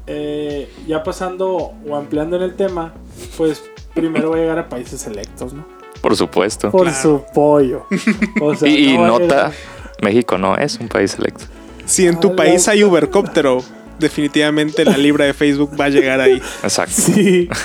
Eh, 0.07 0.71
ya 0.87 1.03
pasando 1.03 1.73
o 1.87 1.97
ampliando 1.97 2.37
en 2.37 2.43
el 2.43 2.55
tema, 2.55 2.95
pues 3.37 3.63
primero 3.95 4.31
va 4.31 4.37
a 4.37 4.41
llegar 4.41 4.59
a 4.59 4.69
países 4.69 5.01
selectos, 5.01 5.53
¿no? 5.53 5.65
Por 6.01 6.17
supuesto. 6.17 6.71
Por 6.71 6.85
Claro. 6.89 7.03
su 7.03 7.25
pollo. 7.35 7.87
O 8.41 8.55
sea, 8.55 8.69
Y, 8.69 8.97
no 8.97 9.07
nota, 9.19 9.53
México 10.03 10.39
no 10.39 10.57
es 10.57 10.79
un 10.79 10.89
país 10.89 11.13
selecto. 11.13 11.45
Si 11.87 12.07
en 12.07 12.17
A 12.17 12.21
tu 12.21 12.29
la- 12.31 12.37
país 12.37 12.69
hay 12.69 12.85
Ubercóptero, 12.85 13.63
definitivamente 13.99 14.85
la 14.85 14.97
libra 14.97 15.25
de 15.25 15.35
Facebook 15.35 15.73
va 15.79 15.87
a 15.87 15.89
llegar 15.89 16.21
ahí. 16.21 16.41
Exacto. 16.63 16.95
Sí. 16.97 17.49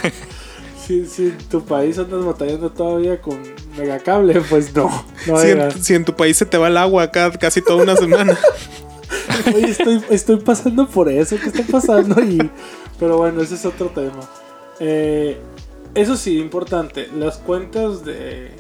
Si, 0.86 1.06
si 1.06 1.28
en 1.28 1.38
tu 1.50 1.64
país 1.64 1.98
andas 1.98 2.26
batallando 2.26 2.70
todavía 2.70 3.22
con 3.22 3.40
megacable, 3.78 4.42
pues 4.50 4.76
no. 4.76 4.90
no 5.28 5.38
Si 5.40 5.48
en, 5.48 5.72
si 5.82 5.94
en 5.96 6.04
tu 6.04 6.14
país 6.14 6.36
se 6.36 6.46
te 6.46 6.58
va 6.58 6.68
el 6.68 6.76
agua 6.76 7.04
acá 7.04 7.32
casi 7.32 7.62
toda 7.62 7.82
una 7.82 7.96
semana. 7.96 8.38
Oye, 9.56 9.70
estoy, 9.70 10.02
estoy 10.10 10.36
pasando 10.42 10.86
por 10.86 11.08
eso. 11.08 11.38
¿Qué 11.42 11.48
está 11.48 11.64
pasando? 11.72 12.22
Y, 12.22 12.52
pero 13.00 13.16
bueno, 13.18 13.42
ese 13.42 13.56
es 13.56 13.66
otro 13.66 13.88
tema. 13.92 14.30
Eh, 14.82 15.38
eso 15.96 16.16
sí, 16.18 16.40
importante. 16.40 17.08
Las 17.18 17.38
cuentas 17.38 18.04
de, 18.06 18.52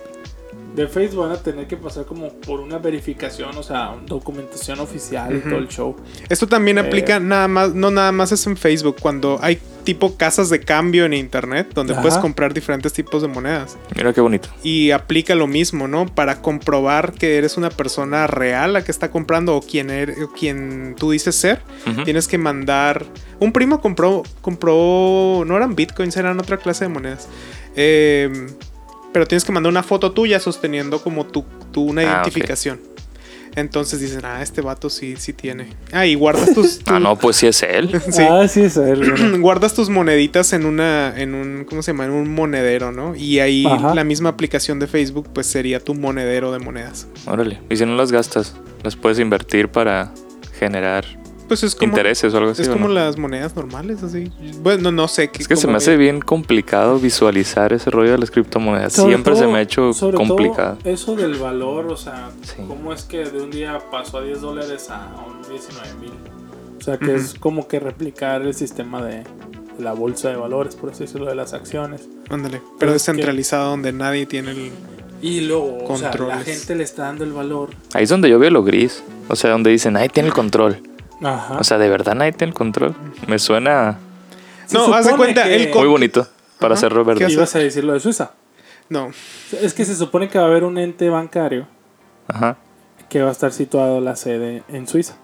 de 0.75 0.87
Facebook 0.87 1.21
van 1.27 1.31
a 1.31 1.37
tener 1.41 1.67
que 1.67 1.77
pasar 1.77 2.05
como 2.05 2.29
por 2.29 2.59
una 2.59 2.77
verificación, 2.77 3.57
o 3.57 3.63
sea, 3.63 3.95
documentación 4.05 4.79
oficial 4.79 5.35
y 5.35 5.39
todo 5.41 5.57
el 5.57 5.67
show. 5.67 5.95
Esto 6.29 6.47
también 6.47 6.77
Eh. 6.77 6.81
aplica 6.81 7.19
nada 7.19 7.47
más, 7.47 7.73
no 7.73 7.91
nada 7.91 8.11
más 8.11 8.31
es 8.31 8.45
en 8.47 8.57
Facebook, 8.57 8.97
cuando 9.01 9.39
hay 9.41 9.59
tipo 9.83 10.15
casas 10.17 10.49
de 10.49 10.59
cambio 10.61 11.05
en 11.05 11.13
internet 11.13 11.69
donde 11.73 11.93
Ajá. 11.93 12.01
puedes 12.01 12.17
comprar 12.17 12.53
diferentes 12.53 12.93
tipos 12.93 13.21
de 13.21 13.27
monedas. 13.27 13.77
Mira 13.95 14.13
qué 14.13 14.21
bonito. 14.21 14.49
Y 14.63 14.91
aplica 14.91 15.35
lo 15.35 15.47
mismo, 15.47 15.87
¿no? 15.87 16.05
Para 16.05 16.41
comprobar 16.41 17.13
que 17.13 17.37
eres 17.37 17.57
una 17.57 17.69
persona 17.69 18.27
real 18.27 18.73
la 18.73 18.83
que 18.83 18.91
está 18.91 19.11
comprando 19.11 19.55
o 19.55 19.61
quien, 19.61 19.89
eres, 19.89 20.17
o 20.21 20.31
quien 20.31 20.95
tú 20.97 21.11
dices 21.11 21.35
ser, 21.35 21.61
tienes 22.05 22.27
que 22.27 22.37
mandar... 22.37 23.05
Un 23.39 23.51
primo 23.51 23.81
compró, 23.81 24.23
compró, 24.41 25.43
no 25.45 25.57
eran 25.57 25.75
bitcoins, 25.75 26.15
eran 26.15 26.39
otra 26.39 26.57
clase 26.57 26.85
de 26.85 26.89
monedas. 26.89 27.27
Eh, 27.75 28.47
pero 29.11 29.25
tienes 29.27 29.43
que 29.43 29.51
mandar 29.51 29.69
una 29.69 29.83
foto 29.83 30.11
tuya 30.11 30.39
sosteniendo 30.39 31.01
como 31.03 31.25
tu, 31.25 31.43
tu 31.71 31.83
una 31.83 32.01
Ah, 32.01 32.05
identificación. 32.05 32.79
Entonces 33.55 33.99
dicen, 33.99 34.21
ah, 34.23 34.41
este 34.41 34.61
vato 34.61 34.89
sí, 34.89 35.15
sí 35.17 35.33
tiene. 35.33 35.67
Ah, 35.91 36.05
y 36.05 36.15
guardas 36.15 36.53
tus... 36.53 36.79
Ah, 36.85 36.93
tus- 36.95 37.01
no, 37.01 37.15
pues 37.17 37.35
sí 37.37 37.47
es 37.47 37.61
él. 37.63 37.89
Sí. 38.11 38.23
Ah, 38.27 38.47
sí, 38.47 38.61
es 38.61 38.77
él. 38.77 39.11
bueno. 39.11 39.37
Guardas 39.41 39.73
tus 39.73 39.89
moneditas 39.89 40.53
en 40.53 40.65
una, 40.65 41.13
en 41.15 41.35
un, 41.35 41.65
¿cómo 41.69 41.81
se 41.83 41.91
llama? 41.91 42.05
En 42.05 42.11
un 42.11 42.29
monedero, 42.33 42.91
¿no? 42.91 43.15
Y 43.15 43.39
ahí 43.39 43.65
Ajá. 43.65 43.93
la 43.93 44.03
misma 44.03 44.29
aplicación 44.29 44.79
de 44.79 44.87
Facebook, 44.87 45.29
pues 45.33 45.47
sería 45.47 45.79
tu 45.79 45.93
monedero 45.93 46.51
de 46.51 46.59
monedas. 46.59 47.07
Órale. 47.25 47.61
Y 47.69 47.75
si 47.77 47.85
no 47.85 47.95
las 47.95 48.11
gastas, 48.11 48.55
las 48.83 48.95
puedes 48.95 49.19
invertir 49.19 49.69
para 49.69 50.11
generar 50.59 51.05
Pues 51.61 51.63
es 51.63 51.75
como, 51.75 51.91
intereses 51.91 52.33
o 52.33 52.37
algo 52.37 52.51
así. 52.51 52.61
es 52.63 52.67
¿o 52.69 52.73
como 52.73 52.87
no? 52.87 52.93
las 52.93 53.17
monedas 53.17 53.55
normales, 53.55 54.01
así. 54.03 54.31
Bueno, 54.61 54.91
no 54.91 55.07
sé. 55.07 55.29
qué- 55.29 55.41
Es 55.41 55.47
que 55.47 55.55
se 55.55 55.67
me 55.67 55.77
hace 55.77 55.95
bien 55.97 56.19
complicado 56.21 56.97
visualizar 56.99 57.73
ese 57.73 57.89
rollo 57.91 58.11
de 58.11 58.17
las 58.17 58.31
criptomonedas. 58.31 58.93
Sobre 58.93 59.11
Siempre 59.13 59.35
se 59.35 59.41
todo- 59.41 59.51
me 59.51 59.59
ha 59.59 59.61
hecho 59.61 59.93
sobre 59.93 60.17
todo 60.17 60.27
complicado. 60.27 60.77
eso 60.83 61.15
del 61.15 61.35
valor, 61.35 61.87
o 61.87 61.97
sea, 61.97 62.29
Sí. 62.41 62.55
cómo 62.67 62.91
es 62.93 63.03
que 63.03 63.25
de 63.25 63.41
un 63.41 63.51
día 63.51 63.79
pasó 63.91 64.17
a 64.19 64.23
10 64.23 64.41
dólares 64.41 64.89
a 64.89 65.11
un 65.27 65.41
19 65.49 65.93
mil. 66.01 66.11
O 66.79 66.81
sea, 66.81 66.97
que 66.97 67.15
es 67.15 67.33
como 67.39 67.67
que 67.67 67.79
replicar 67.79 68.41
el 68.41 68.53
sistema 68.53 69.01
de, 69.03 69.23
la 69.79 69.93
bolsa 69.93 70.29
de 70.29 70.35
valores, 70.35 70.75
por 70.75 70.91
así 70.91 71.05
decirlo, 71.05 71.25
de 71.27 71.35
las 71.35 71.53
acciones. 71.53 72.07
Ándale. 72.29 72.57
Pero 72.59 72.77
Pero 72.79 72.91
es 72.93 73.03
que- 73.03 73.11
descentralizado 73.11 73.69
donde 73.71 73.91
nadie 73.93 74.25
tiene 74.25 74.51
el. 74.51 74.71
Y 75.21 75.41
luego, 75.41 75.77
o 75.87 75.95
sea, 75.97 76.09
la 76.11 76.17
Controles. 76.17 76.43
gente 76.45 76.75
le 76.75 76.83
está 76.83 77.03
dando 77.03 77.23
el 77.23 77.31
valor. 77.31 77.69
Ahí 77.93 78.03
es 78.03 78.09
donde 78.09 78.29
yo 78.29 78.37
veo 78.39 78.49
lo 78.51 78.63
gris. 78.63 79.01
O 79.29 79.35
sea, 79.37 79.51
donde 79.51 79.71
dicen, 79.71 79.95
ahí 79.95 80.09
tiene 80.09 80.27
el 80.27 80.33
control. 80.33 80.81
Ajá. 81.23 81.57
O 81.59 81.63
sea, 81.63 81.77
¿de 81.77 81.89
verdad 81.89 82.15
nadie 82.15 82.31
tiene 82.33 82.49
el 82.51 82.53
control? 82.55 82.93
Me 83.27 83.39
suena 83.39 83.97
Se 84.65 84.77
No, 84.77 84.93
haz 84.93 85.05
de 85.05 85.15
cuenta, 85.15 85.43
que- 85.43 85.55
el 85.55 85.73
muy 85.73 85.87
bonito 85.87 86.27
para 86.59 86.73
Ajá. 86.73 86.79
hacerlo 86.79 87.05
¿Qué? 87.15 87.31
Ibas 87.31 87.55
a 87.55 87.59
decir 87.59 87.83
lo 87.83 87.93
de 87.93 87.99
Suiza. 87.99 88.31
No. 88.89 89.09
Es 89.61 89.73
que 89.73 89.85
se 89.85 89.95
supone 89.95 90.29
que 90.29 90.37
va 90.37 90.45
a 90.45 90.47
haber 90.47 90.63
un 90.63 90.77
ente 90.77 91.09
bancario 91.09 91.67
Ajá. 92.27 92.57
que 93.09 93.21
va 93.21 93.29
a 93.29 93.31
estar 93.31 93.51
situado 93.51 93.99
la 94.01 94.15
sede 94.15 94.63
en 94.69 94.87
Suiza. 94.87 95.15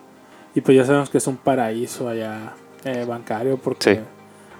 Y 0.56 0.62
pues 0.62 0.76
ya 0.78 0.86
sabemos 0.86 1.10
que 1.10 1.18
es 1.20 1.28
un 1.28 1.38
paraíso 1.38 2.10
allá 2.10 2.54
eh, 2.86 3.06
bancario 3.08 3.58
porque 3.58 3.96
Sí. 3.96 4.00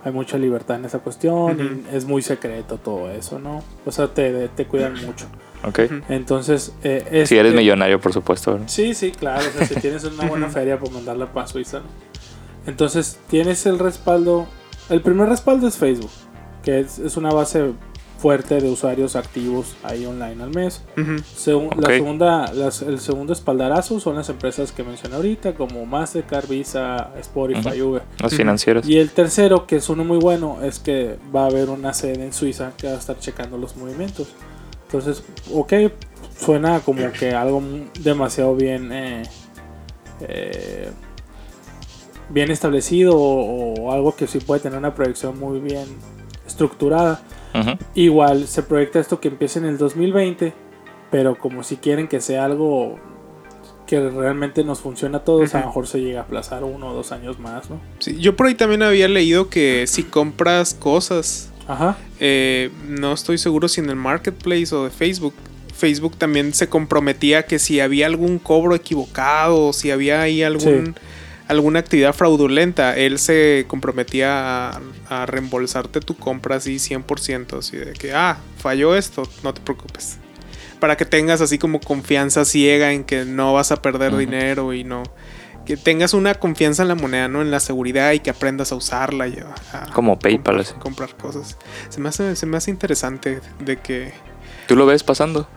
hay 0.04 0.12
mucha 0.12 0.38
libertad 0.38 0.78
en 0.78 0.86
esa 0.86 1.00
cuestión 1.00 1.86
y 1.92 1.96
es 1.96 2.06
muy 2.06 2.22
secreto 2.22 2.78
todo 2.78 3.10
eso, 3.10 3.40
¿no? 3.40 3.64
O 3.86 3.92
sea, 3.92 4.08
te, 4.08 4.48
te 4.50 4.66
cuidan 4.66 4.94
mucho. 5.06 5.26
Ok. 5.66 5.80
Entonces, 6.10 6.74
eh, 6.84 7.24
Si 7.28 7.38
eres 7.38 7.54
millonario, 7.54 8.00
por 8.00 8.14
supuesto. 8.14 8.60
Sí, 8.68 8.94
sí, 8.94 9.12
claro. 9.12 9.44
O 9.48 9.58
sea, 9.58 9.68
si 9.68 9.76
tienes 9.76 10.04
una 10.06 10.26
buena 10.28 10.50
feria, 10.50 10.80
pues 10.80 10.92
mandarla 10.92 11.32
para 11.34 11.48
Suiza. 11.48 11.80
¿no? 11.80 11.86
Entonces, 12.66 13.20
tienes 13.30 13.66
el 13.66 13.80
respaldo. 13.80 14.48
El 14.90 15.02
primer 15.02 15.30
respaldo 15.30 15.68
es 15.68 15.78
Facebook, 15.78 16.10
que 16.64 16.80
es, 16.80 17.00
es 17.00 17.18
una 17.18 17.30
base 17.32 17.74
fuerte 18.18 18.60
de 18.60 18.70
usuarios 18.70 19.16
activos 19.16 19.76
ahí 19.84 20.06
online 20.06 20.44
al 20.44 20.50
mes. 20.50 20.82
La 21.70 21.88
segunda, 21.98 22.52
las- 22.54 22.82
el 22.82 23.00
segundo 23.00 23.32
espaldarazo 23.32 24.00
son 24.02 24.16
las 24.18 24.28
empresas 24.28 24.74
que 24.74 24.84
mencioné 24.84 25.16
ahorita, 25.16 25.54
como 25.54 25.86
Mastercard, 25.86 26.48
Visa, 26.50 27.12
Spotify, 27.20 27.82
Uber. 27.82 28.02
Las 28.22 28.34
financieras. 28.36 28.88
Y 28.90 28.98
el 28.98 29.12
tercero, 29.12 29.66
que 29.68 29.78
es 29.78 29.88
uno 29.88 30.04
muy 30.04 30.18
bueno, 30.18 30.58
es 30.64 30.80
que 30.80 31.18
va 31.34 31.44
a 31.44 31.46
haber 31.48 31.70
una 31.70 31.94
sede 31.94 32.24
en 32.26 32.34
Suiza 32.34 32.74
que 32.78 32.88
va 32.88 32.94
a 32.94 32.98
estar 32.98 33.18
checando 33.20 33.58
los 33.58 33.78
movimientos. 33.78 34.28
Entonces, 34.92 35.24
ok, 35.54 35.74
suena 36.36 36.80
como 36.80 37.12
que 37.12 37.36
algo 37.36 37.62
demasiado 38.00 38.56
bien, 38.56 38.92
eh, 38.92 39.22
eh, 40.22 40.90
bien 42.30 42.50
establecido 42.50 43.16
o, 43.16 43.76
o 43.76 43.92
algo 43.92 44.16
que 44.16 44.26
sí 44.26 44.40
puede 44.40 44.62
tener 44.62 44.80
una 44.80 44.96
proyección 44.96 45.38
muy 45.38 45.60
bien 45.60 45.86
estructurada. 46.48 47.22
Igual 47.94 48.48
se 48.48 48.64
proyecta 48.64 49.00
esto 49.00 49.20
que 49.20 49.28
empiece 49.28 49.60
en 49.60 49.66
el 49.66 49.78
2020, 49.78 50.54
pero 51.12 51.38
como 51.38 51.64
si 51.64 51.78
quieren 51.78 52.08
que 52.08 52.20
sea 52.20 52.46
algo 52.46 52.98
que 53.86 54.00
realmente 54.10 54.64
nos 54.64 54.80
funcione 54.82 55.18
a 55.18 55.24
todos, 55.24 55.56
a 55.56 55.62
lo 55.62 55.68
mejor 55.68 55.88
se 55.88 56.00
llega 56.00 56.22
a 56.22 56.24
aplazar 56.24 56.64
uno 56.64 56.90
o 56.90 56.94
dos 56.94 57.12
años 57.12 57.40
más, 57.40 57.70
¿no? 57.70 57.80
Sí, 57.98 58.18
yo 58.20 58.36
por 58.36 58.48
ahí 58.48 58.56
también 58.56 58.84
había 58.84 59.08
leído 59.08 59.50
que 59.50 59.86
si 59.88 60.04
compras 60.04 60.76
cosas, 60.76 61.49
Ajá. 61.70 61.98
eh, 62.20 62.72
no 62.88 63.14
estoy 63.14 63.38
seguro 63.38 63.68
si 63.70 63.80
en 63.80 63.90
el 63.90 63.96
marketplace 63.96 64.74
o 64.76 64.84
de 64.86 64.90
Facebook. 64.90 65.34
Facebook 65.78 66.18
también 66.18 66.54
se 66.54 66.68
comprometía 66.68 67.44
que 67.46 67.58
si 67.60 67.80
había 67.80 68.06
algún 68.08 68.38
cobro 68.40 68.76
equivocado 68.76 69.68
o 69.68 69.72
si 69.74 69.92
había 69.92 70.22
ahí 70.22 70.44
algún, 70.44 70.88
Sí. 70.98 71.02
alguna 71.48 71.80
actividad 71.80 72.14
fraudulenta, 72.14 72.98
él 72.98 73.18
se 73.20 73.64
comprometía 73.68 74.72
a, 74.72 74.82
a 75.10 75.26
reembolsarte 75.26 76.02
tu 76.02 76.16
compra 76.18 76.58
así 76.58 76.80
100%, 76.80 77.60
así 77.60 77.78
de 77.78 77.94
que, 77.94 78.14
ah, 78.14 78.40
falló 78.58 78.96
esto, 78.96 79.24
no 79.44 79.54
te 79.54 79.62
preocupes. 79.62 80.18
Para 80.82 80.98
que 80.98 81.06
tengas 81.06 81.40
así 81.40 81.58
como 81.58 81.80
confianza 81.80 82.44
ciega 82.46 82.92
en 82.94 83.04
que 83.06 83.24
no 83.26 83.54
vas 83.54 83.72
a 83.72 83.82
perder 83.82 84.18
dinero 84.18 84.74
y 84.74 84.84
no... 84.84 85.04
Que 85.70 85.78
tengas 85.78 86.16
una 86.16 86.34
confianza 86.34 86.82
en 86.82 86.88
la 86.88 86.96
moneda, 86.96 87.28
¿no? 87.28 87.44
En 87.44 87.52
la 87.52 87.60
seguridad 87.60 88.14
y 88.14 88.22
que 88.22 88.32
aprendas 88.32 88.72
a 88.72 88.76
usarla 88.76 89.28
y 89.28 89.38
a, 89.38 89.78
a 89.84 89.86
Como 89.94 90.18
PayPal, 90.18 90.56
comprar, 90.56 90.60
así. 90.62 90.74
comprar 90.80 91.16
cosas. 91.16 91.58
Se 91.90 92.02
me, 92.02 92.10
hace, 92.10 92.36
se 92.36 92.48
me 92.48 92.58
hace 92.58 92.72
interesante 92.72 93.40
de 93.64 93.78
que... 93.78 94.12
¿Tú 94.68 94.76
lo 94.76 94.88
ves 94.88 95.04
pasando? 95.04 95.48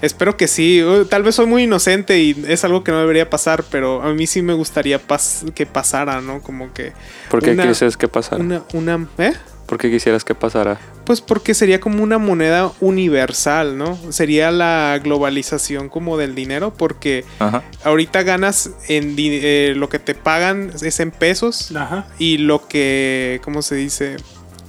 Espero 0.00 0.36
que 0.36 0.46
sí. 0.46 0.80
Uh, 0.84 1.04
Tal 1.06 1.24
vez 1.24 1.34
soy 1.34 1.46
muy 1.46 1.64
inocente 1.64 2.20
y 2.20 2.44
es 2.46 2.62
algo 2.62 2.84
que 2.84 2.92
no 2.92 3.00
debería 3.00 3.28
pasar, 3.28 3.64
pero 3.72 4.02
a 4.02 4.14
mí 4.14 4.28
sí 4.28 4.40
me 4.40 4.52
gustaría 4.54 5.04
pas- 5.04 5.52
que 5.52 5.66
pasara, 5.66 6.20
¿no? 6.20 6.40
Como 6.40 6.72
que... 6.72 6.92
¿Por 7.28 7.42
qué 7.42 7.50
Una- 7.54 7.66
quisieras 7.66 7.96
que 7.96 8.06
pasara? 8.06 8.40
Una, 8.40 8.62
una, 8.72 9.08
¿eh? 9.18 9.32
¿Por 9.66 9.78
qué 9.78 9.90
quisieras 9.90 10.24
que 10.24 10.34
pasara? 10.34 10.78
Pues 11.04 11.20
porque 11.20 11.54
sería 11.54 11.80
como 11.80 12.02
una 12.02 12.18
moneda 12.18 12.70
universal, 12.80 13.76
¿no? 13.78 13.98
Sería 14.10 14.50
la 14.50 14.98
globalización 15.02 15.88
como 15.88 16.16
del 16.16 16.34
dinero, 16.34 16.72
porque 16.76 17.24
Ajá. 17.38 17.62
ahorita 17.84 18.22
ganas 18.22 18.70
en 18.88 19.14
eh, 19.18 19.72
lo 19.76 19.88
que 19.88 19.98
te 19.98 20.14
pagan 20.14 20.70
es 20.82 21.00
en 21.00 21.10
pesos 21.10 21.74
Ajá. 21.74 22.06
y 22.18 22.38
lo 22.38 22.66
que, 22.68 23.40
¿cómo 23.44 23.62
se 23.62 23.74
dice? 23.76 24.16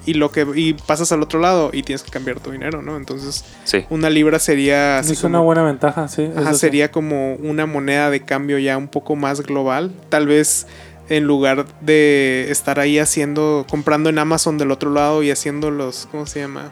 y 0.08 0.13
lo 0.13 0.31
que 0.31 0.45
y 0.55 0.73
pasas 0.73 1.12
al 1.12 1.23
otro 1.23 1.39
lado 1.39 1.71
y 1.73 1.81
tienes 1.81 2.03
que 2.03 2.12
cambiar 2.12 2.39
tu 2.39 2.51
dinero, 2.51 2.84
¿no? 2.84 2.95
Entonces, 2.95 3.43
Sí. 3.63 3.86
una 3.89 4.12
libra 4.12 4.38
sería 4.38 4.99
así 4.99 5.13
es 5.13 5.23
una 5.23 5.39
buena 5.39 5.63
ventaja, 5.63 6.08
sí. 6.08 6.29
Ajá, 6.38 6.53
sí. 6.53 6.60
sería 6.60 6.91
como 6.91 7.34
una 7.38 7.65
moneda 7.65 8.12
de 8.12 8.21
cambio 8.21 8.60
ya 8.60 8.77
un 8.77 8.88
poco 8.88 9.15
más 9.15 9.41
global. 9.41 9.91
Tal 10.10 10.27
vez 10.27 10.67
en 11.10 11.26
lugar 11.26 11.65
de 11.82 12.48
estar 12.50 12.80
ahí 12.80 12.98
haciendo, 13.00 13.65
comprando 13.70 14.10
en 14.10 14.18
Amazon 14.20 14.58
del 14.58 14.72
otro 14.72 14.91
lado 14.91 15.22
y 15.24 15.32
haciendo 15.32 15.72
los, 15.72 16.08
¿cómo 16.12 16.26
se 16.26 16.39
llama? 16.39 16.72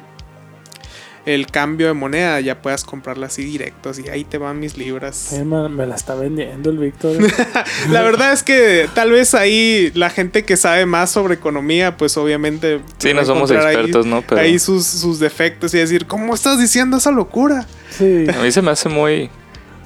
El 1.26 1.48
cambio 1.48 1.88
de 1.88 1.93
moneda, 1.93 2.41
ya 2.41 2.62
puedas 2.62 2.84
comprarla 2.84 3.28
así 3.28 3.46
directo, 3.46 3.91
así 3.91 4.10
ahí 4.10 4.26
te 4.26 4.38
van 4.38 4.60
mis 4.60 4.78
libras. 4.78 5.32
Eh, 5.32 5.46
me, 5.46 5.69
me 5.69 5.86
la 5.86 5.96
está 5.96 6.15
vendiendo 6.15 6.69
el 6.69 6.78
Víctor. 6.80 7.15
La 7.91 8.02
verdad 8.02 8.34
es 8.34 8.43
que 8.43 8.89
tal 8.93 9.12
vez 9.12 9.34
ahí 9.34 9.89
la 9.96 10.10
gente 10.10 10.43
que 10.43 10.58
sabe 10.58 10.86
más 10.86 11.12
sobre 11.12 11.36
economía, 11.36 11.96
pues 11.96 12.17
obviamente... 12.17 12.82
Sí, 12.98 13.13
no 13.13 13.24
somos 13.24 13.50
ahí- 13.52 13.58
expertos, 13.58 14.06
¿no? 14.06 14.22
Pero 14.22 14.41
Ahí 14.41 14.60
sus, 14.60 14.86
sus 14.86 15.17
defectos 15.19 15.74
y 15.74 15.78
decir, 15.78 16.08
¿cómo 16.08 16.34
estás 16.36 16.60
diciendo 16.60 16.98
esa 16.98 17.12
locura? 17.12 17.67
sí. 17.89 18.26
a 18.30 18.41
mí 18.41 18.52
se 18.52 18.62
me 18.62 18.72
hace 18.72 18.89
muy 18.89 19.30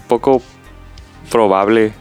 poco 0.08 0.42
probable, 1.30 1.94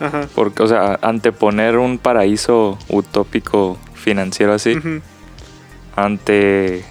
Ajá. 0.00 0.28
porque, 0.34 0.62
o 0.62 0.66
sea, 0.68 0.98
anteponer 1.02 1.76
un 1.78 1.98
paraíso 1.98 2.78
utópico 2.88 3.76
financiero 3.94 4.52
así 4.54 4.76
Ujú. 4.76 5.00
ante, 5.96 6.84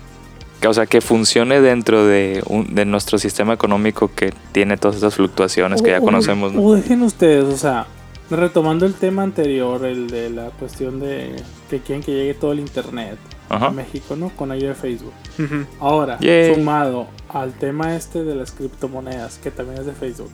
que, 0.60 0.68
o 0.68 0.74
sea, 0.74 0.86
que 0.86 1.02
funcione 1.02 1.62
dentro 1.62 2.06
de, 2.06 2.44
un- 2.48 2.74
de 2.76 2.86
nuestro 2.86 3.18
sistema 3.18 3.54
económico 3.54 4.12
que 4.14 4.34
tiene 4.52 4.78
todas 4.78 4.98
esas 4.98 5.16
fluctuaciones 5.16 5.82
que 5.82 5.92
ya 5.92 6.00
O- 6.00 6.02
o- 6.02 6.06
conocemos. 6.06 6.54
¿no? 6.54 6.62
O 6.62 6.76
dejen 6.76 7.02
ustedes, 7.04 7.46
o 7.46 7.58
sea, 7.58 7.88
retomando 8.30 8.86
el 8.86 8.94
tema 8.94 9.24
anterior, 9.24 9.86
el 9.86 10.10
de 10.10 10.30
la 10.30 10.48
cuestión 10.50 11.00
de 11.00 11.36
que 11.70 11.80
quieren 11.80 12.04
que 12.04 12.12
llegue 12.12 12.34
todo 12.34 12.52
el 12.52 12.60
internet 12.60 13.18
Ajá. 13.50 13.68
a 13.68 13.72
México, 13.72 14.18
¿no? 14.18 14.30
Con 14.30 14.52
ayuda 14.52 14.70
de 14.70 14.76
Facebook. 14.76 15.14
Ahora, 15.80 16.20
sumado 16.54 17.08
al 17.30 17.54
tema 17.54 17.96
este 17.96 18.24
de 18.26 18.36
las 18.36 18.52
criptomonedas, 18.52 19.38
que 19.42 19.52
también 19.52 19.80
es 19.80 19.86
de 19.86 19.94
Facebook, 19.94 20.32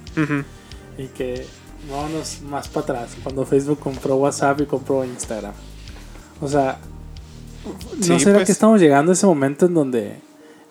y 0.98 1.06
que 1.08 1.46
vámonos 1.90 2.42
más 2.42 2.68
para 2.68 2.84
atrás, 2.84 3.18
cuando 3.24 3.46
Facebook 3.46 3.80
compró 3.80 4.16
WhatsApp 4.16 4.62
y 4.62 4.66
compró 4.66 5.04
Instagram. 5.04 5.54
O 6.42 6.48
sea, 6.48 6.78
¿no 7.98 8.04
Sí, 8.04 8.20
será 8.20 8.36
pues. 8.36 8.48
que 8.48 8.52
estamos 8.52 8.82
llegando 8.82 9.12
a 9.12 9.14
ese 9.14 9.26
momento 9.26 9.66
en 9.66 9.74
donde 9.74 10.16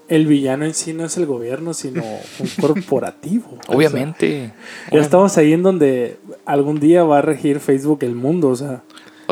el 0.09 0.27
villano 0.27 0.65
en 0.65 0.75
sí 0.75 0.93
no 0.93 1.05
es 1.05 1.17
el 1.17 1.27
gobierno, 1.27 1.73
sino 1.75 2.03
un 2.39 2.49
corporativo? 2.61 3.59
O 3.61 3.65
sea, 3.65 3.77
Obviamente. 3.77 4.53
ya 4.91 5.01
estamos 5.01 5.37
ahí 5.39 5.53
en 5.53 5.63
donde 5.63 6.19
algún 6.45 6.81
día 6.81 7.05
va 7.05 7.19
a 7.19 7.23
regir 7.23 7.61
Facebook 7.61 8.01
el 8.03 8.15
mundo, 8.15 8.49
o 8.49 8.57
sea. 8.57 8.83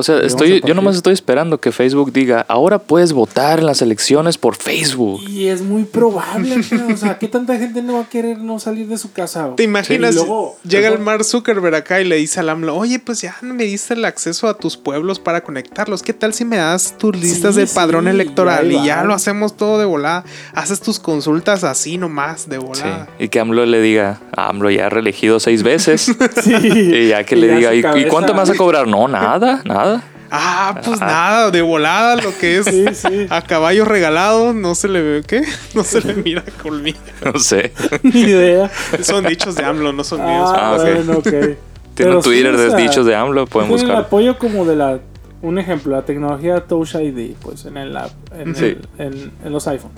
O 0.01 0.03
sea, 0.03 0.19
estoy, 0.21 0.61
yo 0.67 0.75
nomás 0.75 0.97
estoy 0.97 1.13
esperando 1.13 1.61
que 1.61 1.73
Facebook 1.73 2.13
diga, 2.13 2.45
ahora 2.49 2.79
puedes 2.79 3.13
votar 3.13 3.59
en 3.61 3.67
las 3.67 3.83
elecciones 3.83 4.39
por 4.39 4.57
Facebook. 4.57 5.21
Y 5.29 5.47
es 5.49 5.63
muy 5.63 5.85
probable, 5.85 6.57
pero, 6.71 6.89
o 6.93 6.97
sea, 6.97 7.19
¿qué 7.19 7.29
tanta 7.29 7.57
gente 7.59 7.83
no 7.83 7.95
va 7.95 8.01
a 8.01 8.09
querer 8.09 8.39
no 8.39 8.59
salir 8.59 8.89
de 8.89 8.99
su 8.99 9.13
casa? 9.13 9.51
¿Te 9.57 9.63
imaginas? 9.63 10.15
Luego- 10.15 10.57
llega 10.67 10.89
el 10.89 10.99
Mark 10.99 11.25
Zuckerberg 11.25 11.75
acá 11.75 12.01
y 12.01 12.05
le 12.05 12.17
dice 12.17 12.41
al 12.41 12.49
AMLO, 12.49 12.77
oye, 12.77 12.99
pues 12.99 13.21
ya 13.21 13.37
me 13.43 13.65
diste 13.65 13.95
el 13.95 14.05
acceso 14.05 14.49
a 14.49 14.55
tus 14.57 14.77
pueblos 14.77 15.19
para 15.19 15.43
conectarlos. 15.43 16.03
¿Qué 16.03 16.13
tal 16.13 16.33
si 16.35 16.45
me 16.45 16.57
das 16.57 16.97
tus 16.99 17.17
listas 17.17 17.55
Sí, 17.55 17.61
del 17.61 17.69
padrón 17.69 18.05
sí, 18.05 18.11
electoral 18.11 18.73
y 18.73 18.85
ya 18.85 19.05
lo 19.05 19.15
hacemos 19.15 19.57
todo 19.57 19.79
de 19.79 19.85
volada? 19.85 20.25
Haces 20.55 20.81
tus 20.81 20.99
consultas 20.99 21.63
así 21.65 21.99
nomás, 21.99 22.49
de 22.49 22.59
Sí. 22.59 22.65
volada. 22.67 23.09
Y 23.19 23.29
que 23.29 23.41
AMLO 23.41 23.67
le 23.67 23.81
diga, 23.81 24.21
"Ah, 24.37 24.49
AMLO 24.49 24.71
ya 24.71 24.87
ha 24.87 24.89
reelegido 24.89 25.41
seis 25.41 25.63
veces. 25.63 26.11
Sí. 26.43 26.55
y 26.65 27.09
ya 27.09 27.25
que 27.25 27.35
Y 27.37 27.41
le 27.41 27.61
ya 27.61 27.71
diga, 27.71 27.99
¿y, 27.99 28.07
cuánto 28.07 28.33
me 28.33 28.39
vas 28.41 28.51
a 28.51 28.55
cobrar? 28.55 28.87
No, 28.87 29.09
nada, 29.09 29.61
nada. 29.65 29.89
Ah, 30.33 30.81
pues 30.85 31.00
nada, 31.00 31.50
de 31.50 31.61
volada 31.61 32.14
lo 32.16 32.37
que 32.38 32.59
es 32.59 32.66
Sí, 32.70 32.85
sí. 32.94 33.26
a 33.31 33.42
caballo 33.42 33.85
regalado, 33.85 34.53
no 34.53 34.74
se 34.76 34.87
le 34.88 35.03
ve, 35.03 35.22
¿qué? 35.26 35.42
No 35.74 35.83
se 35.85 36.00
le 36.03 36.14
mira 36.14 36.44
colmillo. 36.62 36.98
No 37.24 37.38
sé. 37.40 37.72
Ni 38.05 38.20
idea. 38.20 38.70
Son 39.03 39.24
dichos 39.24 39.57
de 39.57 39.64
AMLO, 39.64 39.92
no 39.92 40.05
son 40.05 40.24
míos. 40.24 40.48
Ah, 40.55 40.72
Ah, 40.72 40.76
ok. 40.76 40.83
bueno, 40.83 41.12
ok. 41.18 41.22
Tiene 41.24 41.57
Pero 41.96 42.16
un 42.18 42.22
sí, 42.22 42.31
Twitter 42.31 42.55
o 42.55 42.59
de 42.59 42.68
sea, 42.70 42.76
dichos 42.79 43.05
de 43.07 43.14
AMLO, 43.16 43.46
pueden 43.46 43.68
Tiene 43.68 43.83
el 43.83 43.88
buscar. 43.88 44.05
apoyo 44.07 44.38
como 44.38 44.64
de 44.64 44.76
la. 44.76 45.00
Un 45.42 45.59
ejemplo, 45.59 45.96
la 45.96 46.03
tecnología 46.03 46.61
Touch 46.61 46.94
ID, 46.96 47.33
pues 47.42 47.64
en, 47.64 47.76
el, 47.79 47.96
app- 47.96 48.11
en, 48.38 48.55
Sí. 48.55 48.64
el- 48.66 48.88
en, 48.98 49.33
en 49.44 49.53
los 49.53 49.66
iPhone. 49.68 49.90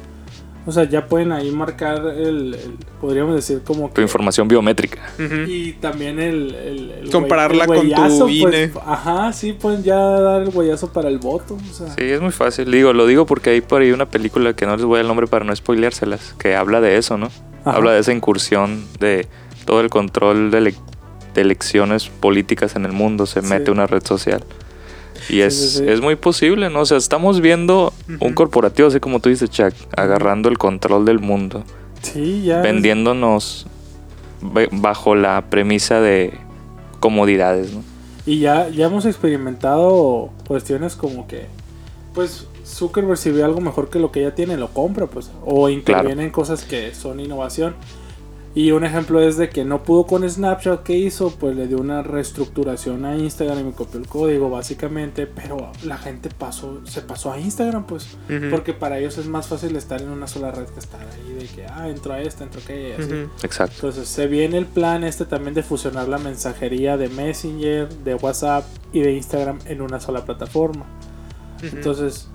O 0.65 0.71
sea, 0.71 0.85
ya 0.85 1.07
pueden 1.07 1.33
ahí 1.33 1.51
marcar 1.51 1.99
el, 2.17 2.55
el- 2.55 2.77
podríamos 3.01 3.35
decir 3.35 3.63
como 3.67 3.89
Tu 3.89 3.95
que 3.95 4.03
información 4.03 4.47
biométrica. 4.47 5.01
Y 5.49 5.73
también 5.75 6.21
el, 6.21 6.55
el- 6.55 6.91
el 7.03 7.11
Compararla 7.11 7.65
el 7.65 7.67
con 7.69 7.77
tu 7.79 7.83
huellazo, 7.83 8.29
INE. 8.29 8.69
pues, 8.69 8.85
ajá, 8.87 9.33
sí, 9.33 9.53
pueden 9.55 9.83
ya 9.83 9.97
dar 9.97 10.43
el 10.43 10.51
huellazo 10.51 10.93
para 10.93 11.09
el 11.09 11.19
voto. 11.19 11.55
O 11.71 11.75
sea, 11.75 11.89
Sí, 11.89 12.05
es 12.05 12.21
muy 12.21 12.31
fácil. 12.31 12.71
Digo, 12.71 12.93
lo 12.93 13.07
digo 13.07 13.27
porque 13.27 13.51
hay 13.51 13.61
por 13.61 13.83
ahí 13.83 13.91
una 13.91 14.07
película 14.07 14.55
que 14.55 14.65
no 14.67 14.77
les 14.77 14.85
voy 14.85 15.01
al 15.01 15.09
nombre 15.09 15.27
para 15.27 15.45
no 15.45 15.55
spoileárselas, 15.55 16.35
que 16.39 16.55
habla 16.55 16.81
de 16.81 16.97
eso, 16.97 17.19
¿no? 17.19 17.27
Ajá. 17.65 17.77
Habla 17.77 17.93
de 17.93 18.01
esa 18.01 18.13
incursión 18.13 18.85
de 19.01 19.27
todo 19.67 19.81
el 19.81 19.91
control 19.91 20.51
de, 20.53 20.59
ele- 20.59 20.75
de 21.35 21.41
elecciones 21.41 22.09
políticas 22.09 22.77
en 22.77 22.85
el 22.85 22.93
mundo, 22.93 23.27
se 23.27 23.41
Sí. 23.43 23.49
mete 23.49 23.71
una 23.73 23.87
red 23.89 24.05
social. 24.05 24.45
Y 25.29 25.41
es, 25.41 25.59
sí, 25.59 25.79
sí. 25.79 25.85
es 25.87 26.01
muy 26.01 26.17
posible, 26.17 26.71
¿no? 26.71 26.81
O 26.81 26.87
sea, 26.87 26.99
estamos 26.99 27.41
viendo 27.41 27.93
un 28.21 28.35
corporativo, 28.35 28.89
así 28.89 29.01
como 29.01 29.21
tú 29.21 29.29
dices, 29.29 29.51
Chuck, 29.51 29.75
agarrando 29.97 30.49
el 30.49 30.59
control 30.59 31.05
del 31.05 31.19
mundo, 31.19 31.65
sí, 32.03 32.43
ya. 32.45 32.61
vendiéndonos 32.61 33.67
bajo 34.73 35.15
la 35.15 35.45
premisa 35.51 36.01
de 36.01 36.35
comodidades, 37.01 37.73
¿no? 37.73 37.83
Y 38.25 38.39
ya, 38.39 38.69
ya 38.69 38.87
hemos 38.87 39.05
experimentado 39.05 40.31
cuestiones 40.47 40.95
como 40.95 41.27
que, 41.27 41.47
pues, 42.15 42.47
Zuckerberg 42.65 43.19
si 43.19 43.31
ve 43.31 43.43
algo 43.43 43.61
mejor 43.61 43.91
que 43.91 43.99
lo 43.99 44.13
que 44.13 44.23
ya 44.23 44.35
tiene, 44.35 44.57
lo 44.57 44.69
compra, 44.69 45.07
pues. 45.07 45.31
O 45.45 45.69
interviene 45.69 46.25
en 46.25 46.31
cosas 46.31 46.65
que 46.65 46.95
son 46.95 47.19
innovación. 47.19 47.75
Y 48.55 48.73
un 48.73 48.85
ejemplo 48.85 49.21
es 49.21 49.39
de 49.39 49.49
que 49.49 49.65
no 49.65 49.83
pudo 49.83 50.07
con 50.07 50.29
Snapchat, 50.29 50.83
¿qué 50.83 50.97
hizo? 50.97 51.31
Pues 51.31 51.57
le 51.57 51.67
dio 51.69 51.79
una 51.79 52.03
reestructuración 52.03 53.07
a 53.07 53.17
Instagram 53.17 53.61
y 53.61 53.65
me 53.65 53.73
copió 53.73 53.99
el 53.99 54.07
código, 54.07 54.51
básicamente. 54.51 55.27
Pero 55.27 55.73
la 55.85 55.97
gente 55.97 56.29
pasó, 56.29 56.81
se 56.85 57.01
pasó 57.01 57.33
a 57.33 57.41
Instagram, 57.41 57.87
pues. 57.87 58.17
Porque 58.51 58.75
para 58.75 58.99
ellos 58.99 59.17
es 59.17 59.27
más 59.27 59.47
fácil 59.47 59.75
estar 59.77 60.03
en 60.03 60.11
una 60.11 60.27
sola 60.27 60.51
red 60.51 60.67
que 60.67 60.81
estar 60.81 61.01
ahí 61.01 61.33
de 61.33 61.47
que, 61.47 61.65
ah, 61.65 61.89
entro 61.89 62.13
a 62.13 62.21
esta, 62.21 62.45
entro 62.45 62.61
a 62.61 62.65
aquella. 62.65 62.97
Exacto. 63.43 63.75
Entonces 63.77 64.09
se 64.09 64.27
viene 64.27 64.59
el 64.59 64.67
plan 64.67 65.03
este 65.03 65.25
también 65.25 65.55
de 65.55 65.63
fusionar 65.63 66.09
la 66.09 66.19
mensajería 66.19 66.99
de 66.99 67.09
Messenger, 67.09 67.89
de 67.89 68.15
WhatsApp 68.17 68.65
y 68.93 69.01
de 69.01 69.13
Instagram 69.15 69.61
en 69.65 69.81
una 69.81 69.99
sola 69.99 70.27
plataforma. 70.27 70.85
Entonces, 71.63 72.29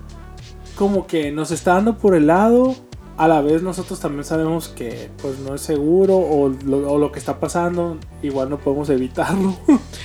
como 0.74 1.06
que 1.06 1.30
nos 1.30 1.50
está 1.50 1.74
dando 1.74 1.98
por 1.98 2.14
el 2.14 2.26
lado, 2.26 2.74
a 3.18 3.26
la 3.28 3.40
vez 3.40 3.62
nosotros 3.62 3.98
también 4.00 4.24
sabemos 4.24 4.68
que 4.68 5.10
pues 5.20 5.38
no 5.40 5.54
es 5.54 5.60
seguro 5.60 6.16
o 6.16 6.48
lo, 6.64 6.90
o 6.92 6.98
lo 6.98 7.10
que 7.12 7.18
está 7.18 7.40
pasando, 7.40 7.98
igual 8.22 8.48
no 8.48 8.58
podemos 8.58 8.88
evitarlo. 8.90 9.56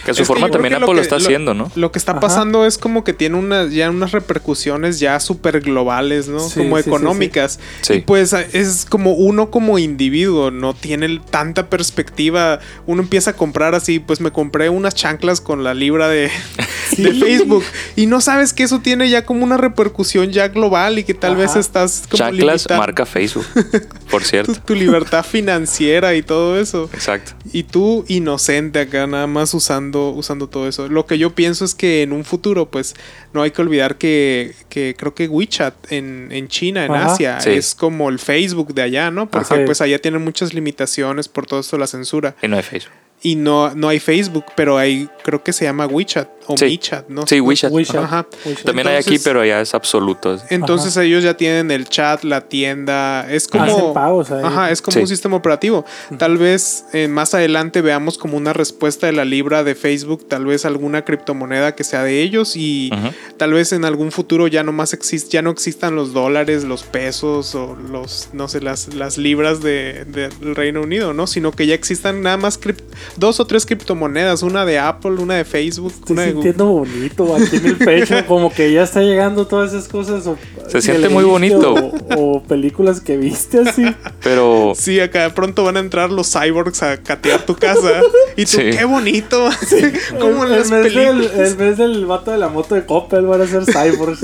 Que 0.03 0.11
a 0.11 0.13
su 0.15 0.25
forma 0.25 0.49
también 0.49 0.73
que 0.73 0.79
lo 0.79 0.85
Apple 0.87 0.95
lo 0.95 1.01
que- 1.01 1.03
está 1.03 1.17
lo- 1.19 1.23
haciendo, 1.23 1.53
¿no? 1.53 1.71
Lo 1.75 1.91
que 1.91 1.99
está 1.99 2.13
Ajá. 2.13 2.21
pasando 2.21 2.65
es 2.65 2.77
como 2.77 3.03
que 3.03 3.13
tiene 3.13 3.37
unas 3.37 3.71
ya 3.71 3.89
unas 3.89 4.11
repercusiones 4.11 4.99
ya 4.99 5.19
súper 5.19 5.61
globales, 5.61 6.27
¿no? 6.27 6.39
Sí, 6.39 6.59
como 6.59 6.77
sí, 6.81 6.89
económicas. 6.89 7.59
Sí. 7.81 7.93
Y 7.93 8.01
pues 8.01 8.33
es 8.33 8.85
como 8.89 9.13
uno 9.13 9.51
como 9.51 9.77
individuo, 9.79 10.49
no 10.51 10.73
tiene 10.73 11.19
tanta 11.29 11.69
perspectiva. 11.69 12.59
Uno 12.87 13.03
empieza 13.03 13.31
a 13.31 13.33
comprar 13.33 13.75
así, 13.75 13.99
pues 13.99 14.21
me 14.21 14.31
compré 14.31 14.69
unas 14.69 14.95
chanclas 14.95 15.39
con 15.39 15.63
la 15.63 15.73
libra 15.73 16.07
de, 16.07 16.31
Sí. 16.95 17.03
de 17.03 17.13
Facebook. 17.13 17.63
Y 17.95 18.07
no 18.07 18.21
sabes 18.21 18.53
que 18.53 18.63
eso 18.63 18.79
tiene 18.79 19.09
ya 19.09 19.25
como 19.25 19.43
una 19.43 19.57
repercusión 19.57 20.31
ya 20.31 20.47
global 20.47 20.99
y 20.99 21.03
que 21.03 21.13
tal 21.13 21.35
vez 21.35 21.55
estás 21.55 22.03
como 22.09 22.17
Chanclas 22.17 22.63
limitando 22.63 22.83
marca 23.03 23.11
Facebook, 23.11 23.45
por 24.11 24.23
cierto. 24.23 24.53
tu, 24.53 24.59
tu 24.61 24.75
libertad 24.75 25.23
financiera 25.29 26.15
y 26.15 26.21
todo 26.23 26.59
eso. 26.59 26.89
Exacto. 26.93 27.33
Y 27.51 27.63
tú 27.63 28.05
inocente 28.07 28.79
acá 28.79 29.07
nada 29.07 29.27
más 29.27 29.53
usando, 29.53 30.09
usando 30.09 30.47
todo 30.47 30.67
eso. 30.67 30.87
Lo 30.87 31.05
que 31.05 31.17
yo 31.17 31.35
pienso 31.35 31.65
es 31.65 31.75
que 31.75 32.01
en 32.01 32.11
un 32.13 32.25
futuro, 32.25 32.69
pues, 32.69 32.95
no 33.33 33.41
hay 33.41 33.51
que 33.51 33.61
olvidar 33.61 33.97
que, 33.97 34.53
que 34.69 34.95
creo 34.97 35.13
que 35.13 35.27
WeChat 35.27 35.91
en, 35.91 36.29
en 36.31 36.47
China, 36.47 36.85
en 36.85 36.91
Ajá. 36.93 37.13
Asia, 37.13 37.39
Sí. 37.41 37.51
es 37.51 37.75
como 37.75 38.09
el 38.09 38.19
Facebook 38.19 38.73
de 38.73 38.81
allá, 38.81 39.11
¿no? 39.11 39.29
Porque 39.29 39.53
Ajá. 39.55 39.65
pues 39.65 39.81
allá 39.81 39.99
tienen 39.99 40.23
muchas 40.23 40.53
limitaciones 40.53 41.27
por 41.27 41.45
todo 41.45 41.59
esto 41.59 41.75
de 41.75 41.81
la 41.81 41.87
censura. 41.87 42.35
Y 42.41 42.47
no 42.47 42.57
hay 42.57 42.63
Facebook. 42.63 42.93
Y 43.25 43.35
no, 43.37 43.73
no 43.73 43.87
hay 43.87 43.99
Facebook, 44.01 44.43
pero 44.55 44.77
hay, 44.77 45.07
creo 45.23 45.41
que 45.43 45.53
se 45.53 45.63
llama 45.63 45.85
WeChat 45.87 46.27
o 46.45 46.57
Sí. 46.57 46.65
WeChat, 46.65 47.07
¿no? 47.07 47.25
Sí, 47.25 47.39
WeChat. 47.39 47.71
WeChat. 47.71 48.03
Ajá. 48.03 48.27
WeChat. 48.45 48.65
También 48.65 48.85
hay 48.89 48.97
aquí, 48.97 49.17
pero 49.23 49.45
ya 49.45 49.61
es 49.61 49.73
absoluto. 49.73 50.37
Entonces 50.49 50.97
ellos 50.97 51.23
ya 51.23 51.37
tienen 51.37 51.71
el 51.71 51.87
chat, 51.87 52.25
la 52.25 52.41
tienda, 52.41 53.25
es 53.31 53.47
como... 53.47 53.63
Hacen 53.63 53.93
pagos 53.93 54.29
ahí. 54.31 54.43
Ajá, 54.43 54.69
es 54.71 54.81
como 54.81 54.93
Sí. 54.95 54.99
un 54.99 55.07
sistema 55.07 55.37
operativo. 55.37 55.85
Tal 56.17 56.37
vez 56.37 56.83
eh, 56.91 57.07
más 57.07 57.33
adelante 57.33 57.79
veamos 57.81 58.17
como 58.17 58.35
una 58.35 58.51
respuesta 58.51 59.07
de 59.07 59.13
la 59.13 59.23
libra 59.23 59.63
de 59.63 59.73
Facebook, 59.75 60.27
tal 60.27 60.45
vez 60.45 60.65
alguna 60.65 61.05
criptomoneda 61.05 61.75
que 61.75 61.85
sea 61.85 62.03
de 62.03 62.21
ellos 62.21 62.57
y 62.57 62.91
tal 63.37 63.53
vez 63.53 63.71
en 63.71 63.85
algún 63.85 64.11
futuro 64.11 64.47
ya 64.47 64.63
no 64.63 64.73
más 64.73 64.91
exist 64.91 65.31
ya 65.31 65.41
no 65.41 65.49
existan 65.49 65.95
los 65.95 66.11
dólares, 66.11 66.65
los 66.65 66.83
pesos 66.83 67.55
o 67.55 67.77
los, 67.77 68.29
no 68.33 68.49
sé, 68.49 68.59
las, 68.59 68.93
las 68.93 69.17
libras 69.17 69.61
de- 69.61 70.03
del 70.05 70.55
Reino 70.55 70.81
Unido, 70.81 71.13
¿no? 71.13 71.25
Sino 71.25 71.53
que 71.53 71.67
ya 71.67 71.73
existan 71.73 72.21
nada 72.21 72.35
más 72.35 72.57
cripto. 72.57 72.83
Dos 73.17 73.39
o 73.39 73.45
tres 73.45 73.65
criptomonedas, 73.65 74.41
una 74.43 74.65
de 74.65 74.79
Apple, 74.79 75.11
una 75.11 75.35
de 75.35 75.45
Facebook, 75.45 75.93
Estoy 75.93 76.13
una 76.13 76.21
de 76.23 76.31
Google. 76.33 76.49
sintiendo 76.51 76.65
bonito 76.73 77.35
aquí 77.35 77.55
en 77.57 77.65
el 77.67 77.77
pecho, 77.77 78.15
como 78.27 78.51
que 78.51 78.71
ya 78.73 78.83
está 78.83 79.01
llegando 79.01 79.47
todas 79.47 79.73
esas 79.73 79.87
cosas. 79.87 80.25
o- 80.27 80.37
Se 80.69 80.81
siente 80.81 81.09
muy 81.09 81.23
bonito. 81.23 81.73
O, 81.73 82.15
o 82.37 82.43
películas 82.43 83.01
que 83.01 83.17
viste 83.17 83.59
así. 83.59 83.85
Pero 84.23 84.73
Sí, 84.75 84.99
acá 84.99 85.23
de 85.23 85.29
pronto 85.29 85.63
van 85.63 85.77
a 85.77 85.79
entrar 85.79 86.11
los 86.11 86.31
cyborgs 86.31 86.81
a 86.83 86.97
catear 86.97 87.45
tu 87.45 87.55
casa. 87.55 88.01
Y 88.35 88.45
tú, 88.45 88.51
Sí. 88.51 88.71
qué 88.71 88.85
bonito. 88.85 89.47
Como 90.19 90.43
en 90.45 90.51
las 90.51 90.69
del, 90.71 90.81
películas. 90.83 91.31
el 91.35 91.57
mes 91.57 91.77
del 91.77 92.05
vato 92.07 92.31
de 92.31 92.37
la 92.39 92.47
moto 92.49 92.73
de 92.73 92.83
Coppel 92.85 93.25
van 93.27 93.41
a 93.41 93.47
ser 93.47 93.63
cyborgs. 93.65 94.21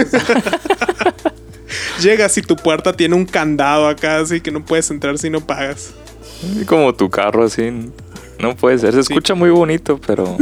Llegas 2.01 2.37
y 2.37 2.41
tu 2.41 2.55
puerta 2.55 2.93
tiene 2.93 3.15
un 3.15 3.25
candado 3.25 3.87
acá, 3.87 4.19
así 4.19 4.41
que 4.41 4.51
no 4.51 4.63
puedes 4.65 4.89
entrar 4.89 5.17
si 5.17 5.29
no 5.29 5.41
pagas. 5.41 5.91
como 6.65 6.93
tu 6.95 7.09
carro 7.09 7.43
así, 7.43 7.69
no 8.39 8.55
puede 8.55 8.77
ser. 8.77 8.93
Se 8.93 9.01
escucha 9.01 9.35
muy 9.35 9.49
bonito, 9.49 9.99
pero 10.05 10.37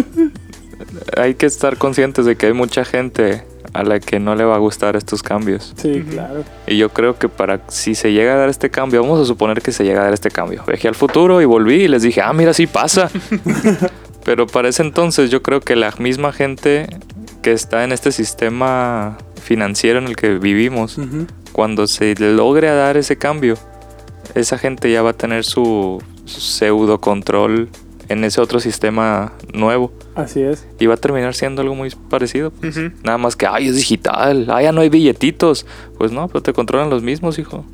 hay 1.18 1.36
que 1.36 1.46
estar 1.46 1.78
conscientes 1.78 2.26
de 2.26 2.36
que 2.36 2.48
hay 2.48 2.54
mucha 2.54 2.86
gente 2.86 3.44
a 3.74 3.84
la 3.84 4.00
que 4.00 4.20
no 4.20 4.36
le 4.36 4.44
va 4.44 4.56
a 4.56 4.60
gustar 4.60 4.96
estos 4.96 5.22
cambios. 5.22 5.74
Sí, 5.78 6.04
claro. 6.10 6.44
Y 6.66 6.78
yo 6.78 6.90
creo 6.90 7.18
que 7.18 7.30
para 7.30 7.62
si 7.68 7.96
se 7.96 8.12
llega 8.12 8.34
a 8.34 8.38
dar 8.38 8.50
este 8.50 8.70
cambio, 8.70 9.02
vamos 9.02 9.20
a 9.20 9.26
suponer 9.26 9.62
que 9.62 9.72
se 9.72 9.84
llega 9.84 10.02
a 10.02 10.04
dar 10.06 10.14
este 10.14 10.32
cambio. 10.32 10.64
Viajé 10.68 10.88
al 10.88 10.96
futuro 10.96 11.42
y 11.42 11.46
volví 11.46 11.84
y 11.84 11.88
les 11.88 12.02
dije, 12.02 12.22
ah, 12.22 12.34
mira, 12.34 12.54
sí 12.54 12.68
pasa. 12.68 13.10
Pero 14.26 14.48
para 14.48 14.70
ese 14.70 14.82
entonces 14.82 15.30
yo 15.30 15.42
creo 15.42 15.62
que 15.62 15.76
la 15.76 15.94
misma 16.00 16.34
gente 16.34 16.88
que 17.42 17.52
está 17.52 17.84
en 17.84 17.92
este 17.92 18.12
sistema 18.12 19.18
financiero 19.42 20.00
en 20.00 20.08
el 20.08 20.16
que 20.16 20.38
vivimos, 20.38 21.00
cuando 21.54 21.88
se 21.88 22.16
logre 22.16 22.68
dar 22.68 22.98
ese 22.98 23.18
cambio, 23.18 23.58
esa 24.36 24.58
gente 24.58 24.92
ya 24.92 25.02
va 25.02 25.12
a 25.12 25.14
tener 25.14 25.46
su, 25.46 26.02
su 26.26 26.42
pseudo 26.42 27.00
control 27.00 27.70
en 28.10 28.24
ese 28.24 28.40
otro 28.42 28.60
sistema 28.60 29.34
nuevo 29.54 29.92
Así 30.16 30.42
es. 30.42 30.66
y 30.80 30.86
va 30.86 30.94
a 30.96 30.98
terminar 30.98 31.34
siendo 31.36 31.62
algo 31.62 31.76
muy 31.76 31.90
parecido. 32.10 32.52
pues. 32.52 32.78
Nada 33.04 33.18
más 33.18 33.36
que, 33.36 33.46
ay, 33.48 33.68
es 33.68 33.76
digital, 33.76 34.48
ay, 34.52 34.66
ya 34.66 34.72
no 34.72 34.82
hay 34.82 34.90
billetitos. 34.90 35.66
Pues 35.98 36.12
no, 36.12 36.28
pero 36.28 36.42
te 36.42 36.54
controlan 36.54 36.90
los 36.90 37.04
mismos, 37.04 37.38
hijo. 37.40 37.66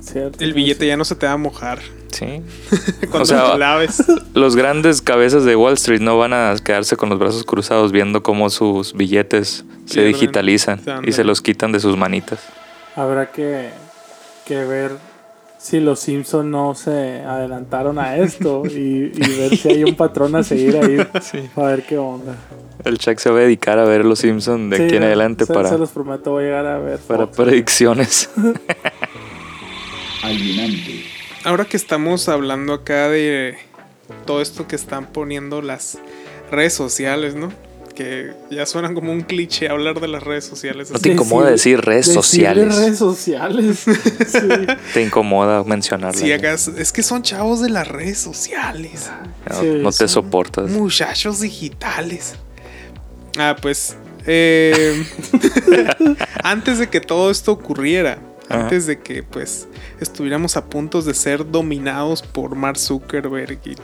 Cierto. 0.00 0.44
El 0.44 0.52
billete 0.52 0.86
ya 0.86 0.96
no 0.96 1.04
se 1.04 1.14
te 1.14 1.26
va 1.26 1.32
a 1.32 1.36
mojar 1.38 1.78
Sí. 2.12 2.42
cuando 3.10 3.22
O 3.22 3.24
sea, 3.24 3.52
te 3.52 3.58
laves. 3.58 4.02
Los 4.34 4.54
grandes 4.54 5.00
cabezas 5.02 5.44
de 5.44 5.56
Wall 5.56 5.74
Street 5.74 6.00
no 6.00 6.16
van 6.18 6.32
a 6.32 6.54
quedarse 6.62 6.96
con 6.96 7.08
los 7.08 7.18
brazos 7.18 7.42
cruzados 7.42 7.90
viendo 7.90 8.22
cómo 8.22 8.50
sus 8.50 8.92
billetes 8.92 9.64
se 9.86 9.94
Pierden. 9.94 10.12
digitalizan 10.12 10.80
y 11.04 11.10
se 11.12 11.24
los 11.24 11.40
quitan 11.40 11.72
de 11.72 11.80
sus 11.80 11.96
manitas. 11.96 12.38
Habrá 12.94 13.32
que, 13.32 13.70
que 14.46 14.64
ver 14.64 14.92
si 15.64 15.80
los 15.80 15.98
Simpson 15.98 16.50
no 16.50 16.74
se 16.74 17.22
adelantaron 17.22 17.98
a 17.98 18.18
esto 18.18 18.64
y, 18.66 19.10
y 19.14 19.38
ver 19.38 19.56
si 19.56 19.70
hay 19.70 19.84
un 19.84 19.94
patrón 19.94 20.36
a 20.36 20.42
seguir 20.42 20.76
ahí. 20.76 20.98
A 21.56 21.62
ver 21.62 21.84
qué 21.84 21.96
onda. 21.96 22.36
El 22.84 22.98
Chuck 22.98 23.18
se 23.18 23.30
va 23.30 23.38
a 23.38 23.42
dedicar 23.44 23.78
a 23.78 23.84
ver 23.84 24.04
los 24.04 24.18
Simpsons 24.18 24.70
de 24.70 24.76
Sí, 24.76 24.82
aquí 24.82 24.96
en 24.96 25.04
adelante 25.04 25.46
se, 25.46 25.54
para, 25.54 25.70
se 25.70 25.78
los 25.78 25.88
prometo, 25.88 26.32
voy 26.32 26.42
a 26.42 26.46
llegar 26.48 26.66
a 26.66 26.78
ver. 26.80 26.98
para 26.98 27.26
Fox. 27.26 27.36
predicciones. 27.38 28.28
alienante, 30.22 31.06
Ahora 31.44 31.64
que 31.64 31.78
estamos 31.78 32.28
hablando 32.28 32.74
acá 32.74 33.08
de 33.08 33.56
todo 34.26 34.42
esto 34.42 34.68
que 34.68 34.76
están 34.76 35.06
poniendo 35.06 35.62
las 35.62 35.98
redes 36.50 36.74
sociales, 36.74 37.36
¿no? 37.36 37.50
Que 37.94 38.32
ya 38.50 38.66
suenan 38.66 38.92
como 38.94 39.12
un 39.12 39.20
cliché 39.20 39.68
hablar 39.68 40.00
de 40.00 40.08
las 40.08 40.22
redes 40.22 40.44
sociales. 40.44 40.90
No 40.90 40.98
te 40.98 41.12
incomoda 41.12 41.50
decir 41.50 41.80
redes 41.80 42.12
sociales. 42.12 42.74
redes 42.76 42.98
sociales. 42.98 43.84
Sí. 43.86 44.38
Te 44.92 45.02
incomoda 45.02 45.62
mencionarlas. 45.62 46.20
Sí, 46.20 46.32
acá 46.32 46.52
es, 46.54 46.66
es 46.68 46.90
que 46.92 47.02
son 47.04 47.22
chavos 47.22 47.60
de 47.60 47.70
las 47.70 47.86
redes 47.86 48.18
sociales. 48.18 49.10
No, 49.48 49.60
Sí, 49.60 49.66
no 49.80 49.92
te 49.92 50.08
soportas. 50.08 50.70
Muchachos 50.70 51.40
digitales. 51.40 52.34
Ah, 53.38 53.54
pues. 53.60 53.96
eh, 54.26 55.04
antes 56.42 56.78
de 56.78 56.88
que 56.88 57.00
todo 57.00 57.30
esto 57.30 57.52
ocurriera, 57.52 58.18
Ajá. 58.48 58.64
antes 58.64 58.86
de 58.86 58.98
que 59.00 59.22
pues 59.22 59.68
estuviéramos 60.00 60.56
a 60.56 60.64
punto 60.64 61.00
de 61.02 61.14
ser 61.14 61.48
dominados 61.50 62.22
por 62.22 62.54
Mark 62.56 62.78
Zuckerberg 62.78 63.58
y, 63.64 63.76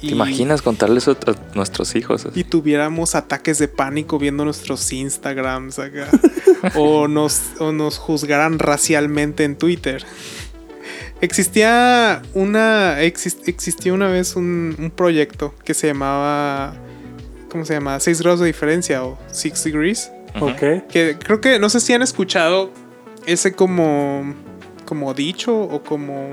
¿Te 0.00 0.06
y- 0.06 0.12
imaginas 0.12 0.62
contarles 0.62 1.08
a, 1.08 1.12
a 1.12 1.16
nuestros 1.54 1.94
hijos? 1.94 2.26
y 2.34 2.44
tuviéramos 2.44 3.14
ataques 3.14 3.58
de 3.58 3.68
pánico 3.68 4.18
viendo 4.18 4.44
nuestros 4.44 4.92
Instagrams 4.92 5.78
acá 5.78 6.08
o 6.74 7.06
nos 7.08 7.40
o 7.58 7.72
nos 7.72 7.98
juzgaran 7.98 8.58
racialmente 8.58 9.44
en 9.44 9.56
Twitter. 9.56 10.04
Existía 11.20 12.22
una 12.34 13.00
exis- 13.02 13.42
existió 13.46 13.92
una 13.94 14.08
vez 14.08 14.36
un, 14.36 14.74
un 14.78 14.90
proyecto 14.90 15.54
que 15.64 15.74
se 15.74 15.88
llamaba 15.88 16.74
¿cómo 17.50 17.64
se 17.64 17.74
llama? 17.74 18.00
6 18.00 18.22
grados 18.22 18.40
de 18.40 18.46
diferencia 18.46 19.04
o 19.04 19.18
Six 19.30 19.64
Degrees. 19.64 20.10
Ok. 20.40 20.86
Que 20.88 21.16
creo 21.22 21.40
que 21.40 21.58
no 21.58 21.68
sé 21.68 21.80
si 21.80 21.92
han 21.92 22.02
escuchado 22.02 22.70
ese 23.26 23.52
como 23.52 24.34
como 24.86 25.12
dicho 25.14 25.54
o 25.60 25.82
como 25.82 26.30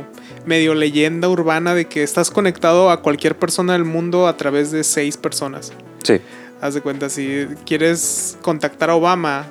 medio 0.48 0.74
leyenda 0.74 1.30
urbana 1.30 1.76
de 1.76 1.86
que 1.86 2.02
estás 2.02 2.32
conectado 2.32 2.90
a 2.90 3.02
cualquier 3.02 3.38
persona 3.38 3.74
del 3.74 3.84
mundo 3.84 4.28
a 4.28 4.38
través 4.38 4.72
de 4.72 4.84
seis 4.84 5.18
personas. 5.18 5.74
Sí. 6.04 6.22
Haz 6.62 6.74
de 6.74 6.82
cuenta, 6.82 7.10
si 7.10 7.46
quieres 7.66 8.38
contactar 8.42 8.90
a 8.90 8.96
Obama, 8.96 9.46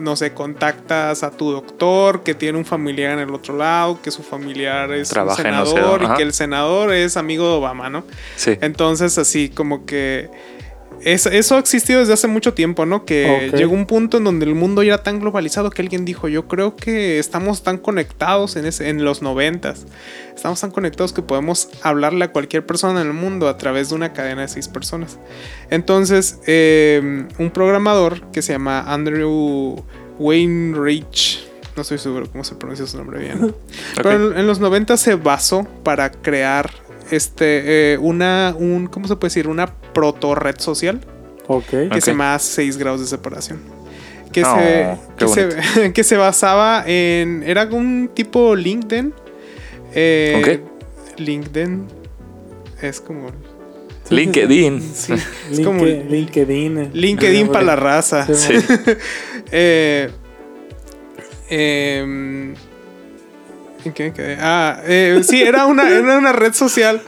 no 0.00 0.14
sé, 0.14 0.32
contactas 0.32 1.22
a 1.22 1.30
tu 1.30 1.50
doctor 1.50 2.22
que 2.22 2.34
tiene 2.34 2.56
un 2.56 2.64
familiar 2.64 3.18
en 3.18 3.28
el 3.28 3.34
otro 3.34 3.56
lado, 3.56 4.00
que 4.00 4.10
su 4.10 4.22
familiar 4.22 4.92
es 4.92 5.08
Trabaja 5.08 5.42
un 5.42 5.66
senador 5.66 6.02
y 6.02 6.16
que 6.16 6.22
el 6.22 6.32
senador 6.32 6.92
es 6.92 7.16
amigo 7.16 7.46
de 7.48 7.54
Obama, 7.54 7.90
¿no? 7.90 8.04
Sí. 8.36 8.56
Entonces, 8.60 9.18
así 9.18 9.48
como 9.48 9.84
que 9.84 10.30
es- 11.04 11.26
eso 11.26 11.56
ha 11.56 11.58
existido 11.58 12.00
desde 12.00 12.12
hace 12.12 12.28
mucho 12.28 12.54
tiempo, 12.54 12.86
¿no? 12.86 13.04
Que 13.04 13.50
llegó 13.58 13.74
un 13.74 13.86
punto 13.86 14.16
en 14.18 14.24
donde 14.24 14.46
el 14.46 14.54
mundo 14.54 14.82
ya 14.82 14.94
era 14.94 15.02
tan 15.02 15.20
globalizado 15.20 15.70
que 15.70 15.82
alguien 15.82 16.04
dijo, 16.04 16.28
yo 16.28 16.48
creo 16.48 16.76
que 16.76 17.18
estamos 17.18 17.62
tan 17.62 17.78
conectados 17.78 18.56
en, 18.56 18.66
ese, 18.66 18.88
en 18.88 19.04
los 19.04 19.22
noventas. 19.22 19.86
Estamos 20.34 20.60
tan 20.60 20.70
conectados 20.70 21.12
que 21.12 21.22
podemos 21.22 21.68
hablarle 21.82 22.24
a 22.24 22.32
cualquier 22.32 22.64
persona 22.66 23.00
en 23.02 23.06
el 23.08 23.12
mundo 23.12 23.48
a 23.48 23.58
través 23.58 23.90
de 23.90 23.94
una 23.96 24.12
cadena 24.12 24.42
de 24.42 24.48
seis 24.48 24.68
personas. 24.68 25.18
Entonces, 25.70 26.38
eh, 26.46 27.26
un 27.38 27.50
programador 27.50 28.22
que 28.32 28.42
se 28.42 28.52
llama 28.52 28.80
Andrew 28.92 29.84
Weinreich, 30.18 31.46
no 31.76 31.82
estoy 31.82 31.98
seguro 31.98 32.26
cómo 32.30 32.44
se 32.44 32.54
pronuncia 32.54 32.86
su 32.86 32.96
nombre 32.98 33.20
bien. 33.20 33.54
Pero 33.94 34.32
en, 34.32 34.38
en 34.38 34.46
los 34.46 34.60
90 34.60 34.96
se 34.96 35.14
basó 35.14 35.64
para 35.84 36.10
crear 36.10 36.70
este 37.16 37.92
eh, 37.94 37.98
una 37.98 38.54
un 38.58 38.86
¿cómo 38.86 39.06
se 39.08 39.16
puede 39.16 39.28
decir? 39.30 39.46
una 39.48 39.66
proto 39.92 40.34
red 40.34 40.58
social 40.58 41.00
Ok. 41.46 41.64
que 41.70 41.86
Ok. 41.86 42.00
se 42.00 42.10
llama 42.12 42.38
6 42.38 42.76
grados 42.78 43.00
de 43.00 43.06
separación. 43.06 43.60
Que, 44.32 44.44
Oh, 44.44 44.56
se, 44.56 44.96
que, 45.18 45.28
se, 45.28 45.92
que 45.92 46.04
se 46.04 46.16
basaba 46.16 46.84
en. 46.86 47.42
Era 47.42 47.64
un 47.66 48.08
tipo 48.14 48.56
LinkedIn. 48.56 49.12
Eh, 49.94 50.60
LinkedIn 51.18 51.86
es 52.80 53.00
como. 53.00 53.26
LinkedIn. 54.08 54.80
Sí, 54.94 55.12
es 55.50 55.60
como 55.60 55.84
Linke- 55.84 56.08
LinkedIn. 56.08 56.90
LinkedIn 56.94 57.48
para 57.48 57.64
la 57.64 57.76
raza. 57.76 58.26
Sí. 58.32 58.54
Eh, 59.54 60.08
em, 61.50 62.54
¿En 63.84 63.92
qué 63.92 64.12
quedé? 64.12 64.36
Ah, 64.40 64.80
eh, 64.86 65.22
sí, 65.24 65.42
era 65.42 65.66
una, 65.66 65.88
era 65.88 66.18
una 66.18 66.32
red 66.32 66.52
social. 66.54 67.02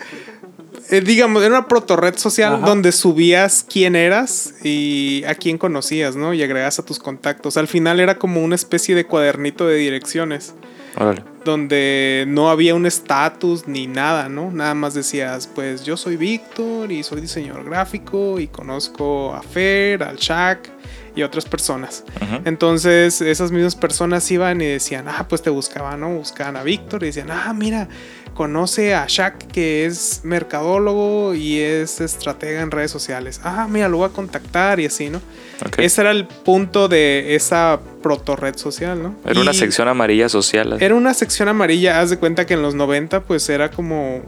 eh, 0.91 1.01
digamos, 1.01 1.43
era 1.43 1.59
una 1.59 1.69
proto 1.69 1.97
red 1.97 2.17
social 2.17 2.57
Ajá. 2.57 2.67
donde 2.67 2.93
subías 2.93 3.65
quién 3.69 3.97
eras 3.97 4.55
y 4.63 5.25
a 5.27 5.35
quién 5.35 5.57
conocías, 5.59 6.15
¿no? 6.17 6.35
Y 6.35 6.43
agregas 6.43 6.79
a 6.79 6.85
tus 6.85 6.99
contactos. 6.99 7.57
Al 7.57 7.69
final 7.69 8.01
era 8.01 8.19
como 8.19 8.43
una 8.43 8.55
especie 8.55 8.95
de 8.95 9.07
cuadernito 9.07 9.67
de 9.67 9.77
direcciones 9.77 10.55
Órale. 10.97 11.23
donde 11.45 12.25
no 12.29 12.51
había 12.51 12.75
un 12.75 12.87
estatus 12.87 13.67
ni 13.67 13.87
nada, 13.87 14.29
¿no? 14.29 14.51
Nada 14.53 14.75
más 14.75 14.95
decías, 14.95 15.49
pues 15.55 15.85
yo 15.85 15.97
soy 15.97 16.17
Víctor 16.17 16.93
y 16.93 17.03
soy 17.03 17.21
diseñador 17.23 17.65
gráfico 17.65 18.39
y 18.39 18.47
conozco 18.49 19.33
a 19.35 19.43
Fer, 19.43 20.03
al 20.03 20.17
Shaq 20.17 20.69
y 21.17 21.23
otras 21.23 21.45
personas. 21.45 22.05
Ujú. 22.21 22.43
Entonces 22.45 23.21
esas 23.21 23.53
mismas 23.53 23.77
personas 23.77 24.29
iban 24.31 24.61
y 24.61 24.67
decían, 24.67 25.07
ah, 25.09 25.27
pues 25.29 25.43
te 25.43 25.51
buscaban, 25.51 26.01
¿no? 26.01 26.11
Buscaban 26.11 26.57
a 26.57 26.63
Víctor 26.63 27.03
y 27.03 27.07
decían, 27.07 27.31
ah, 27.31 27.53
mira, 27.55 27.89
conoce 28.35 28.95
a 28.95 29.07
Shaq 29.09 29.47
que 29.47 29.85
es 29.87 30.23
mercadólogo 30.25 31.35
y 31.35 31.61
es 31.61 32.01
estratega 32.01 32.63
en 32.63 32.71
redes 32.71 32.91
sociales. 32.91 33.41
Ah, 33.45 33.67
mira, 33.71 33.89
lo 33.89 33.99
voy 33.99 34.09
a 34.09 34.13
contactar 34.13 34.81
y 34.81 34.87
así, 34.87 35.09
¿no? 35.11 35.19
Ok. 35.65 35.79
Ese 35.79 36.01
era 36.01 36.11
el 36.11 36.27
punto 36.27 36.89
de 36.89 37.37
esa 37.37 37.79
proto 38.03 38.35
red 38.35 38.57
social, 38.57 39.01
¿no? 39.03 39.15
Era 39.25 39.41
una 39.41 39.53
Y- 39.53 39.55
sección 39.55 39.87
amarilla 39.89 40.29
social. 40.29 40.73
así. 40.73 40.85
era 40.85 40.95
una 40.97 41.15
sección 41.15 41.49
amarilla, 41.49 42.01
haz 42.01 42.11
de 42.11 42.19
cuenta 42.19 42.45
que 42.45 42.55
en 42.55 42.63
los 42.63 42.75
90 42.75 43.21
pues 43.23 43.49
era 43.49 43.71
como 43.71 44.23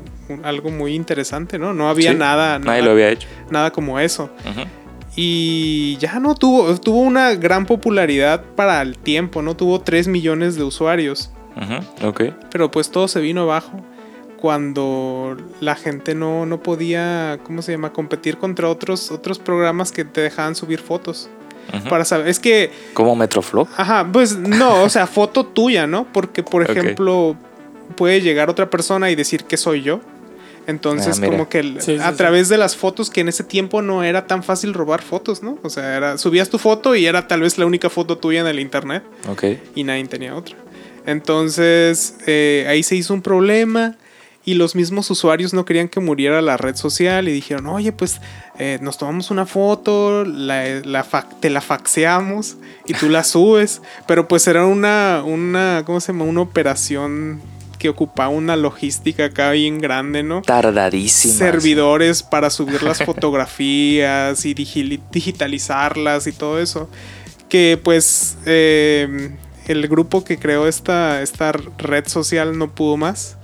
algo 0.45 0.71
muy 0.71 0.95
interesante, 0.95 1.59
¿no? 1.59 1.75
No 1.75 1.89
había 1.89 2.13
Sí, 2.13 2.17
nada, 2.19 2.59
Nadie 2.59 2.67
nada, 2.81 2.83
lo 2.83 2.91
había 2.93 3.09
hecho. 3.11 3.27
nada 3.51 3.73
como 3.73 3.99
eso. 3.99 4.31
Ujú. 4.49 4.67
Y 5.17 5.97
ya 5.99 6.21
no 6.21 6.35
tuvo, 6.35 6.79
tuvo 6.79 7.01
una 7.01 7.35
gran 7.35 7.65
popularidad 7.67 8.45
para 8.55 8.83
el 8.83 8.99
tiempo, 8.99 9.41
¿no? 9.43 9.57
Tuvo 9.57 9.81
3 9.81 10.09
millones 10.09 10.57
de 10.57 10.65
usuarios, 10.65 11.31
Ujú. 11.57 12.07
Ok. 12.09 12.23
pero 12.51 12.71
pues 12.71 12.91
todo 12.91 13.09
se 13.09 13.21
vino 13.21 13.43
abajo 13.43 13.81
cuando 14.37 15.37
la 15.61 15.75
gente 15.75 16.15
no, 16.15 16.45
no 16.47 16.63
podía, 16.63 17.39
¿cómo 17.43 17.63
se 17.63 17.73
llama? 17.73 17.93
Competir 17.93 18.37
contra 18.37 18.69
otros, 18.69 19.11
otros 19.11 19.39
programas 19.39 19.91
que 19.93 20.05
te 20.05 20.21
dejaban 20.21 20.55
subir 20.55 20.79
fotos. 20.81 21.29
Para 21.91 22.05
saber, 22.05 22.29
es 22.29 22.39
que, 22.39 22.71
Como 22.95 23.17
Metroflog. 23.17 23.67
ajá, 23.77 24.07
pues 24.13 24.37
no, 24.39 24.85
o 24.85 24.89
sea, 24.89 25.07
foto 25.09 25.45
tuya, 25.45 25.87
¿no? 25.89 26.07
Porque, 26.13 26.45
por 26.45 26.63
ejemplo, 26.63 27.37
puede 27.97 28.21
llegar 28.21 28.49
otra 28.49 28.71
persona 28.71 29.11
y 29.11 29.17
decir 29.17 29.45
que 29.45 29.57
soy 29.57 29.83
yo. 29.83 30.01
Entonces, 30.67 31.21
Ah, 31.23 31.27
como 31.27 31.49
que 31.49 31.61
el- 31.61 31.81
Sí, 31.81 31.97
sí, 31.97 32.03
a 32.03 32.11
sí. 32.11 32.17
través 32.17 32.49
de 32.49 32.59
las 32.59 32.75
fotos, 32.77 33.09
que 33.11 33.21
en 33.21 33.29
ese 33.29 33.45
tiempo 33.45 33.83
no 33.83 34.03
era 34.03 34.27
tan 34.27 34.43
fácil 34.43 34.75
robar 34.75 35.01
fotos, 35.03 35.43
¿no? 35.43 35.59
O 35.63 35.71
sea, 35.71 35.97
era, 35.97 36.19
subías 36.19 36.49
tu 36.51 36.59
foto 36.59 36.95
y 36.97 37.07
era 37.07 37.29
tal 37.29 37.43
vez 37.43 37.57
la 37.59 37.67
única 37.67 37.89
foto 37.91 38.19
tuya 38.19 38.41
en 38.41 38.47
el 38.49 38.59
internet 38.59 39.03
Ok. 39.29 39.45
y 39.75 39.85
nadie 39.85 40.05
tenía 40.07 40.35
otra. 40.35 40.57
Entonces 41.07 42.17
eh, 42.27 42.67
ahí 42.69 42.83
se 42.83 42.97
hizo 42.97 43.15
un 43.15 43.23
problema 43.23 43.97
y 44.45 44.55
los 44.55 44.75
mismos 44.77 45.11
usuarios 45.11 45.53
no 45.55 45.65
querían 45.65 45.89
que 45.89 45.99
muriera 45.99 46.41
la 46.43 46.57
red 46.57 46.77
social 46.77 47.27
y 47.29 47.33
dijeron, 47.33 47.67
oye, 47.67 47.91
pues 47.91 48.21
eh, 48.59 48.79
nos 48.81 48.97
tomamos 48.99 49.31
una 49.33 49.45
foto, 49.47 50.25
la, 50.25 50.65
la 50.85 51.03
fa- 51.05 51.29
te 51.41 51.51
la 51.51 51.61
faxeamos 51.61 52.57
y 52.87 52.95
tú 52.95 53.09
la 53.09 53.25
subes, 53.35 53.83
pero 54.07 54.29
pues 54.29 54.47
era 54.47 54.65
una, 54.67 55.23
una, 55.25 55.83
¿cómo 55.85 56.01
se 56.01 56.13
llama? 56.13 56.25
Una 56.27 56.43
operación 56.43 57.41
que 57.77 57.89
ocupaba 57.89 58.29
una 58.31 58.57
logística 58.57 59.27
acá 59.27 59.51
bien 59.53 59.79
grande, 59.79 60.23
¿no? 60.23 60.43
Tardadísimas. 60.43 61.37
servidores 61.37 62.23
para 62.23 62.51
subir 62.51 62.83
las 62.83 62.99
fotografías 63.05 64.45
y 64.45 64.55
digi- 64.55 65.01
digitalizarlas 65.11 66.27
y 66.27 66.33
todo 66.33 66.61
eso. 66.61 66.89
Que 67.49 67.79
pues 67.83 68.37
eh, 68.47 69.31
el 69.67 69.87
grupo 69.89 70.25
que 70.25 70.39
creó 70.39 70.67
esta, 70.67 71.23
esta 71.23 71.53
red 71.53 72.07
social 72.09 72.59
no 72.59 72.75
pudo 72.75 72.97
más. 72.97 73.37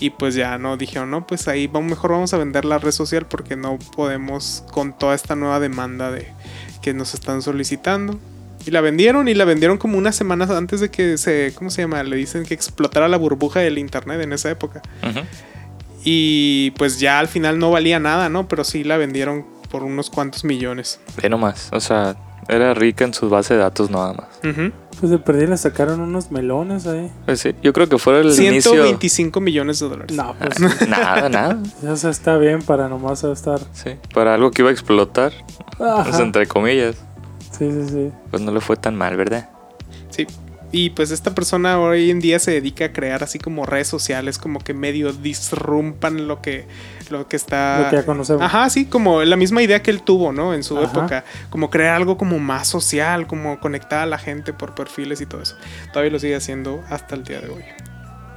Y 0.00 0.10
pues 0.10 0.34
ya 0.34 0.58
no 0.58 0.76
dijeron, 0.76 1.10
no, 1.10 1.24
pues 1.26 1.46
ahí 1.46 1.68
vamos, 1.68 1.88
mejor 1.90 2.10
vamos 2.10 2.34
a 2.34 2.38
vender 2.38 2.64
la 2.64 2.78
red 2.78 2.90
social 2.90 3.26
porque 3.26 3.54
no 3.54 3.78
podemos 3.94 4.64
con 4.72 4.92
toda 4.98 5.14
esta 5.14 5.36
nueva 5.36 5.60
demanda 5.60 6.10
de 6.10 6.26
que 6.82 6.92
nos 6.92 7.14
están 7.14 7.42
solicitando. 7.42 8.18
Y 8.66 8.70
la 8.70 8.80
vendieron 8.80 9.28
y 9.28 9.34
la 9.34 9.44
vendieron 9.44 9.76
como 9.78 9.98
unas 9.98 10.16
semanas 10.16 10.50
antes 10.50 10.80
de 10.80 10.90
que 10.90 11.18
se, 11.18 11.52
¿cómo 11.54 11.70
se 11.70 11.82
llama? 11.82 12.02
Le 12.02 12.16
dicen 12.16 12.44
que 12.44 12.54
explotara 12.54 13.08
la 13.08 13.16
burbuja 13.18 13.60
del 13.60 13.78
internet 13.78 14.20
en 14.22 14.32
esa 14.32 14.50
época. 14.50 14.80
Y 16.04 16.70
pues 16.72 16.98
ya 17.00 17.18
al 17.18 17.28
final 17.28 17.58
no 17.58 17.70
valía 17.70 17.98
nada, 17.98 18.28
¿no? 18.28 18.46
Pero 18.48 18.64
sí 18.64 18.84
la 18.84 18.96
vendieron 18.96 19.46
por 19.70 19.82
unos 19.82 20.10
cuantos 20.10 20.44
millones. 20.44 21.00
Ve 21.20 21.28
nomás. 21.28 21.68
O 21.72 21.80
sea, 21.80 22.16
era 22.48 22.74
rica 22.74 23.04
en 23.04 23.14
su 23.14 23.28
base 23.30 23.54
de 23.54 23.60
datos 23.60 23.90
nada 23.90 24.12
más. 24.12 24.54
Pues 25.00 25.10
de 25.10 25.18
perdí 25.18 25.46
le 25.46 25.56
sacaron 25.56 26.00
unos 26.00 26.30
melones 26.30 26.86
ahí. 26.86 27.10
Pues 27.24 27.40
sí, 27.40 27.54
yo 27.62 27.72
creo 27.72 27.88
que 27.88 27.98
fuera 27.98 28.20
el 28.20 28.26
inicio. 28.26 28.72
125 28.72 29.40
millones 29.40 29.80
de 29.80 29.88
dólares. 29.88 30.16
No, 30.16 30.34
pues 30.38 30.60
Nada, 30.88 31.28
nada. 31.28 31.58
o 31.88 31.96
sea, 31.96 32.10
está 32.10 32.36
bien 32.38 32.62
para 32.62 32.88
nomás 32.88 33.24
estar. 33.24 33.60
Sí. 33.72 33.96
Para 34.14 34.34
algo 34.34 34.50
que 34.50 34.62
iba 34.62 34.70
a 34.70 34.72
explotar. 34.72 35.32
Ajá. 35.80 36.04
pues, 36.04 36.20
entre 36.20 36.46
comillas. 36.46 36.96
Sí, 37.56 37.70
sí, 37.70 37.88
sí. 37.88 38.12
Pues 38.30 38.42
no 38.42 38.52
le 38.52 38.60
fue 38.60 38.76
tan 38.76 38.96
mal, 38.96 39.16
¿verdad? 39.16 39.48
Sí. 40.10 40.26
Y 40.72 40.90
pues 40.90 41.12
esta 41.12 41.36
persona 41.36 41.78
hoy 41.78 42.10
en 42.10 42.18
día 42.18 42.40
se 42.40 42.50
dedica 42.50 42.86
a 42.86 42.92
crear 42.92 43.22
así 43.22 43.38
como 43.38 43.64
redes 43.64 43.86
sociales, 43.86 44.38
como 44.38 44.58
que 44.58 44.74
medio 44.74 45.12
disrumpan 45.12 46.26
lo 46.26 46.42
que, 46.42 46.66
lo 47.10 47.28
que 47.28 47.36
está. 47.36 47.82
Lo 47.82 47.90
que 47.90 47.96
ya 47.96 48.04
conocemos. 48.04 48.42
Ajá, 48.42 48.68
sí, 48.70 48.86
como 48.86 49.22
la 49.22 49.36
misma 49.36 49.62
idea 49.62 49.82
que 49.82 49.92
él 49.92 50.02
tuvo, 50.02 50.32
¿no? 50.32 50.52
En 50.52 50.64
su 50.64 50.76
Ajá. 50.76 50.86
época. 50.86 51.24
Como 51.48 51.70
crear 51.70 51.94
algo 51.94 52.18
como 52.18 52.40
más 52.40 52.66
social, 52.66 53.28
como 53.28 53.60
conectar 53.60 54.00
a 54.00 54.06
la 54.06 54.18
gente 54.18 54.52
por 54.52 54.74
perfiles 54.74 55.20
y 55.20 55.26
todo 55.26 55.42
eso. 55.42 55.54
Todavía 55.92 56.10
lo 56.10 56.18
sigue 56.18 56.34
haciendo 56.34 56.82
hasta 56.90 57.14
el 57.14 57.22
día 57.22 57.40
de 57.40 57.50
hoy. 57.50 57.62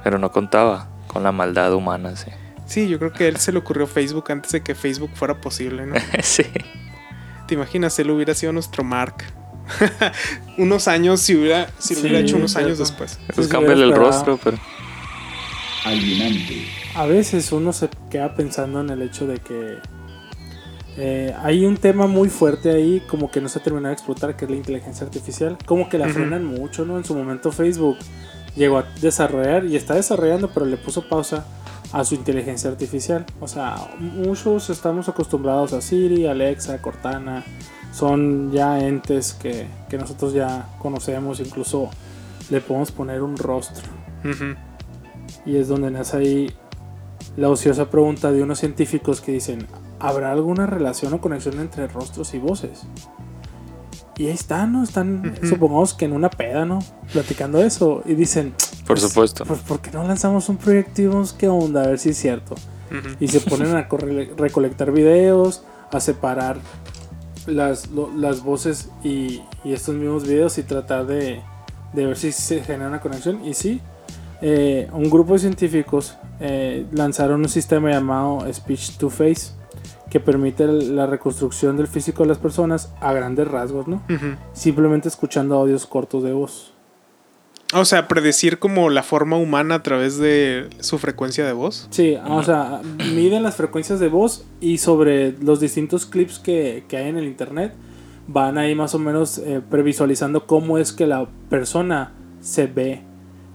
Pero 0.04 0.20
no 0.20 0.30
contaba 0.30 0.86
con 1.08 1.24
la 1.24 1.32
maldad 1.32 1.74
humana, 1.74 2.14
sí. 2.14 2.30
Sí, 2.66 2.88
yo 2.88 3.00
creo 3.00 3.12
que 3.12 3.24
a 3.24 3.28
él 3.28 3.38
se 3.38 3.50
le 3.50 3.58
ocurrió 3.58 3.88
Facebook 3.88 4.30
antes 4.30 4.52
de 4.52 4.62
que 4.62 4.76
Facebook 4.76 5.10
fuera 5.14 5.40
posible, 5.40 5.86
¿no? 5.86 5.96
sí. 6.22 6.44
¿Te 7.48 7.54
imaginas? 7.54 7.98
Él 7.98 8.10
hubiera 8.10 8.34
sido 8.34 8.52
nuestro 8.52 8.84
Mark. 8.84 9.24
unos 10.58 10.86
años, 10.86 11.20
si 11.20 11.34
hubiera, 11.34 11.68
si 11.78 11.94
lo 11.94 12.00
Sí, 12.00 12.06
hubiera 12.06 12.20
hecho 12.20 12.36
unos 12.36 12.52
cierto. 12.52 12.66
años 12.68 12.78
después. 12.78 13.18
Pues 13.34 13.46
sí, 13.46 13.52
cámbiale 13.52 13.82
el 13.84 13.94
rostro, 13.94 14.38
pero. 14.42 14.56
alienante, 15.84 16.66
A 16.94 17.06
veces 17.06 17.50
uno 17.52 17.72
se 17.72 17.88
queda 18.10 18.34
pensando 18.34 18.80
en 18.80 18.90
el 18.90 19.02
hecho 19.02 19.26
de 19.26 19.38
que 19.38 19.78
eh, 20.96 21.34
hay 21.42 21.64
un 21.64 21.76
tema 21.76 22.06
muy 22.06 22.28
fuerte 22.28 22.70
ahí, 22.70 23.02
como 23.08 23.30
que 23.30 23.40
no 23.40 23.48
se 23.48 23.58
ha 23.58 23.62
terminado 23.62 23.88
de 23.88 23.94
explotar, 23.94 24.36
que 24.36 24.44
es 24.44 24.50
la 24.50 24.56
inteligencia 24.56 25.06
artificial. 25.06 25.56
Como 25.64 25.88
que 25.88 25.98
la 25.98 26.08
frenan 26.08 26.44
mucho, 26.44 26.84
¿no? 26.84 26.98
En 26.98 27.04
su 27.04 27.14
momento 27.14 27.52
Facebook 27.52 27.96
llegó 28.56 28.78
a 28.78 28.82
desarrollar 29.00 29.64
y 29.64 29.76
está 29.76 29.94
desarrollando, 29.94 30.50
pero 30.52 30.66
le 30.66 30.76
puso 30.76 31.08
pausa 31.08 31.46
a 31.92 32.04
su 32.04 32.14
inteligencia 32.14 32.70
artificial. 32.70 33.24
O 33.40 33.48
sea, 33.48 33.76
muchos 33.98 34.70
estamos 34.70 35.08
acostumbrados 35.08 35.72
a 35.72 35.80
Siri, 35.80 36.26
Alexa, 36.26 36.80
Cortana. 36.82 37.44
Son 37.92 38.52
ya 38.52 38.80
entes 38.80 39.32
que, 39.32 39.66
que 39.88 39.96
nosotros 39.96 40.32
ya 40.34 40.68
conocemos, 40.78 41.40
incluso 41.40 41.90
le 42.50 42.60
podemos 42.60 42.92
poner 42.92 43.22
un 43.22 43.36
rostro. 43.36 43.88
Y 45.46 45.56
es 45.56 45.68
donde 45.68 45.90
nace 45.90 46.16
ahí 46.16 46.52
la 47.36 47.48
ociosa 47.48 47.90
pregunta 47.90 48.32
de 48.32 48.42
unos 48.42 48.58
científicos 48.58 49.20
que 49.20 49.32
dicen, 49.32 49.66
¿habrá 49.98 50.32
alguna 50.32 50.66
relación 50.66 51.14
o 51.14 51.20
conexión 51.20 51.60
entre 51.60 51.86
rostros 51.86 52.34
y 52.34 52.38
voces? 52.38 52.82
Y 54.18 54.26
ahí 54.26 54.32
están, 54.32 54.72
¿no? 54.72 54.82
Están, 54.82 55.36
supongamos 55.48 55.94
que 55.94 56.04
en 56.04 56.12
una 56.12 56.28
peda, 56.28 56.64
¿no? 56.64 56.80
Platicando 57.12 57.62
eso. 57.62 58.02
Y 58.04 58.14
dicen, 58.14 58.52
Por 58.84 58.98
pues, 58.98 59.02
supuesto. 59.02 59.44
Pues, 59.44 59.60
¿por 59.60 59.80
qué 59.80 59.90
no 59.92 60.02
lanzamos 60.02 60.48
un 60.48 60.56
proyecto 60.56 61.00
y 61.02 61.06
vemos 61.06 61.32
qué 61.32 61.48
onda? 61.48 61.84
A 61.84 61.86
ver 61.86 61.98
si 62.00 62.10
es 62.10 62.18
cierto. 62.18 62.56
Y 63.20 63.28
se 63.28 63.40
ponen 63.40 63.68
a 63.76 63.86
recolectar 64.36 64.90
videos, 64.92 65.62
a 65.92 66.00
separar 66.00 66.56
las, 67.46 67.90
lo- 67.90 68.10
las 68.16 68.42
voces 68.42 68.88
y, 69.04 69.40
y 69.64 69.72
estos 69.72 69.94
mismos 69.94 70.24
videos 70.26 70.58
y 70.58 70.62
tratar 70.62 71.06
de, 71.06 71.40
de 71.92 72.06
ver 72.06 72.16
si 72.16 72.32
se 72.32 72.62
genera 72.64 72.88
una 72.88 73.00
conexión. 73.00 73.44
Y 73.44 73.54
sí, 73.54 73.80
eh, 74.40 74.88
un 74.92 75.10
grupo 75.10 75.34
de 75.34 75.40
científicos 75.40 76.16
eh, 76.40 76.86
lanzaron 76.92 77.40
un 77.42 77.48
sistema 77.48 77.90
llamado 77.90 78.46
Speech 78.52 78.96
to 78.96 79.10
Face 79.10 79.52
que 80.10 80.20
permite 80.20 80.66
la 80.66 81.06
reconstrucción 81.06 81.76
del 81.76 81.86
físico 81.86 82.22
de 82.22 82.28
las 82.28 82.38
personas 82.38 82.92
a 83.00 83.12
grandes 83.12 83.48
rasgos, 83.48 83.88
¿no? 83.88 84.02
Simplemente 84.52 85.08
escuchando 85.08 85.56
audios 85.56 85.86
cortos 85.86 86.22
de 86.22 86.32
voz. 86.32 86.72
O 87.74 87.84
sea, 87.84 88.08
predecir 88.08 88.58
como 88.58 88.88
la 88.88 89.02
forma 89.02 89.36
humana 89.36 89.76
a 89.76 89.82
través 89.82 90.16
de 90.16 90.70
su 90.80 90.98
frecuencia 90.98 91.44
de 91.44 91.52
voz. 91.52 91.86
Sí, 91.90 92.16
o 92.26 92.42
sea, 92.42 92.80
miden 93.14 93.42
las 93.42 93.56
frecuencias 93.56 94.00
de 94.00 94.08
voz 94.08 94.46
y 94.60 94.78
sobre 94.78 95.32
los 95.42 95.60
distintos 95.60 96.06
clips 96.06 96.38
que, 96.38 96.84
que 96.88 96.96
hay 96.96 97.08
en 97.08 97.18
el 97.18 97.26
internet 97.26 97.74
van 98.26 98.56
ahí 98.56 98.74
más 98.74 98.94
o 98.94 98.98
menos 98.98 99.38
eh, 99.38 99.60
previsualizando 99.68 100.46
cómo 100.46 100.78
es 100.78 100.92
que 100.92 101.06
la 101.06 101.28
persona 101.50 102.12
se 102.40 102.66
ve 102.66 103.02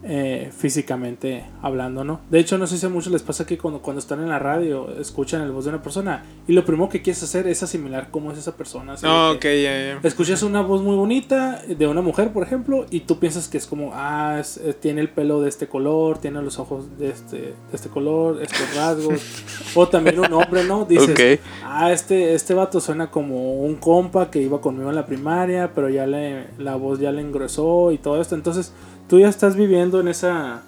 eh, 0.06 0.52
físicamente 0.58 1.46
hablando, 1.62 2.04
¿no? 2.04 2.20
De 2.30 2.40
hecho, 2.40 2.58
no 2.58 2.68
sé 2.68 2.78
si 2.78 2.86
a 2.86 2.90
muchos 2.90 3.12
les 3.14 3.24
pasa 3.24 3.46
que 3.46 3.58
cuando, 3.58 3.82
cuando 3.82 4.00
están 4.00 4.20
en 4.22 4.30
la 4.30 4.40
radio 4.40 4.90
escuchan 5.00 5.42
el 5.42 5.52
voz 5.52 5.66
de 5.66 5.70
una 5.70 5.82
persona 5.82 6.24
y 6.48 6.54
lo 6.54 6.66
primero 6.66 6.90
que 6.90 7.02
quieres 7.02 7.24
hacer 7.24 7.48
es 7.48 7.64
asimilar 7.64 8.10
cómo 8.12 8.32
es 8.32 8.38
esa 8.38 8.56
persona. 8.58 8.94
así 8.94 9.06
de 9.06 9.12
Ah, 9.12 9.32
que- 9.32 9.38
ok, 9.38 9.64
ya, 9.64 10.00
ya. 10.02 10.08
Escuchas 10.08 10.44
una 10.44 10.62
voz 10.62 10.82
muy 10.82 10.96
bonita 10.96 11.62
de 11.68 11.88
una 11.88 12.02
mujer, 12.02 12.32
por 12.34 12.44
ejemplo, 12.44 12.86
y 12.92 13.02
tú 13.02 13.20
piensas 13.20 13.48
que 13.48 13.58
es 13.58 13.66
como, 13.66 13.92
ah, 13.94 14.38
es- 14.40 14.58
eh, 14.58 14.74
tiene 14.74 15.00
el 15.02 15.10
pelo 15.10 15.42
de 15.42 15.50
este 15.50 15.68
color, 15.68 16.18
tiene 16.18 16.42
los 16.42 16.60
ojos 16.60 16.98
de 16.98 17.10
este, 17.10 17.38
de 17.38 17.54
este 17.74 17.90
color, 17.90 18.42
estos 18.42 18.76
rasgos. 18.76 19.22
o 19.76 19.88
también 19.88 20.20
un 20.20 20.34
hombre, 20.34 20.64
¿no? 20.66 20.86
Dices, 20.86 21.12
Ok. 21.12 21.40
ah, 21.64 21.92
este, 21.94 22.34
este 22.34 22.54
vato 22.54 22.80
suena 22.82 23.10
como 23.10 23.62
un 23.64 23.76
compa 23.76 24.30
que 24.30 24.42
iba 24.42 24.60
conmigo 24.60 24.90
en 24.90 24.96
la 24.96 25.06
primaria, 25.06 25.72
pero 25.74 25.90
ya 25.90 26.06
le, 26.06 26.48
la 26.58 26.76
voz 26.76 27.00
ya 27.00 27.12
le 27.12 27.22
engrosó 27.22 27.92
y 27.92 27.98
todo 27.98 28.20
esto. 28.22 28.36
Entonces, 28.36 28.74
tú 29.08 29.20
ya 29.20 29.30
estás 29.30 29.56
viviendo 29.56 30.00
en 30.00 30.08
esa 30.08 30.64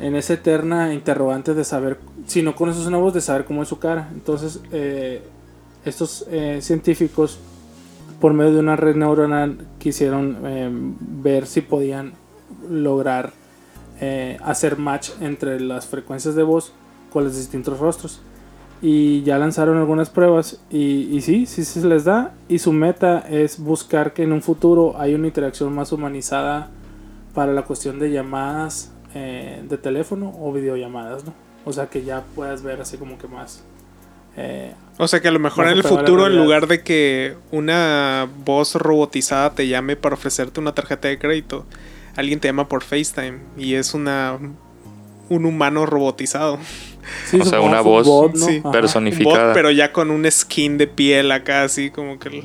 en 0.00 0.14
esa 0.14 0.34
eterna 0.34 0.92
interrogante 0.92 1.54
de 1.54 1.64
saber, 1.64 1.98
si 2.26 2.42
no 2.42 2.54
conoces 2.54 2.86
una 2.86 2.98
voz, 2.98 3.14
de 3.14 3.20
saber 3.20 3.44
cómo 3.44 3.62
es 3.62 3.68
su 3.68 3.78
cara. 3.78 4.08
Entonces, 4.12 4.60
eh, 4.72 5.22
estos 5.84 6.26
eh, 6.30 6.58
científicos, 6.60 7.38
por 8.20 8.32
medio 8.32 8.52
de 8.52 8.60
una 8.60 8.76
red 8.76 8.96
neuronal, 8.96 9.58
quisieron 9.78 10.38
eh, 10.44 10.70
ver 10.70 11.46
si 11.46 11.60
podían 11.60 12.12
lograr 12.70 13.32
hacer 14.42 14.76
match 14.76 15.08
entre 15.22 15.58
las 15.58 15.86
frecuencias 15.86 16.34
de 16.34 16.42
voz 16.42 16.74
con 17.10 17.24
los 17.24 17.34
distintos 17.34 17.78
rostros. 17.78 18.20
Y 18.82 19.22
ya 19.22 19.38
lanzaron 19.38 19.78
algunas 19.78 20.10
pruebas 20.10 20.60
y, 20.68 21.08
y 21.16 21.22
sí, 21.22 21.46
sí 21.46 21.64
se 21.64 21.86
les 21.86 22.04
da. 22.04 22.34
Y 22.46 22.58
su 22.58 22.74
meta 22.74 23.20
es 23.20 23.58
buscar 23.58 24.12
que 24.12 24.24
en 24.24 24.32
un 24.32 24.42
futuro 24.42 25.00
haya 25.00 25.16
una 25.16 25.28
interacción 25.28 25.74
más 25.74 25.92
humanizada 25.92 26.68
para 27.36 27.52
la 27.52 27.62
cuestión 27.62 28.00
de 28.00 28.10
llamadas 28.10 28.90
eh, 29.14 29.62
de 29.68 29.78
teléfono 29.78 30.34
o 30.40 30.52
videollamadas, 30.52 31.24
¿no? 31.24 31.32
O 31.64 31.72
sea 31.72 31.86
que 31.86 32.02
ya 32.02 32.24
puedas 32.34 32.62
ver 32.64 32.80
así 32.80 32.96
como 32.96 33.16
que 33.18 33.28
más. 33.28 33.62
eh, 34.36 34.72
O 34.98 35.06
sea 35.06 35.20
que 35.20 35.28
a 35.28 35.30
lo 35.30 35.38
mejor 35.38 35.66
en 35.66 35.72
el 35.74 35.84
futuro, 35.84 36.26
en 36.26 36.36
lugar 36.36 36.66
de 36.66 36.82
que 36.82 37.36
una 37.52 38.28
voz 38.44 38.74
robotizada 38.74 39.50
te 39.54 39.68
llame 39.68 39.94
para 39.96 40.14
ofrecerte 40.16 40.58
una 40.58 40.74
tarjeta 40.74 41.06
de 41.08 41.18
crédito, 41.18 41.64
alguien 42.16 42.40
te 42.40 42.48
llama 42.48 42.68
por 42.68 42.82
FaceTime 42.82 43.38
y 43.56 43.74
es 43.74 43.94
una 43.94 44.38
un 45.28 45.44
humano 45.44 45.86
robotizado. 45.86 46.58
Sí, 47.30 47.38
O 47.40 47.44
sea, 47.44 47.60
una 47.60 47.82
voz 47.82 48.04
bot, 48.04 48.34
¿no? 48.34 48.46
sí, 48.46 48.56
Ajá. 48.58 48.66
Un 48.66 48.72
personificada. 48.72 49.44
bot, 49.46 49.54
pero 49.54 49.70
ya 49.70 49.92
con 49.92 50.10
un 50.10 50.28
skin 50.28 50.76
de 50.76 50.88
piel 50.88 51.30
acá, 51.30 51.62
así 51.62 51.90
como 51.90 52.18
que... 52.18 52.42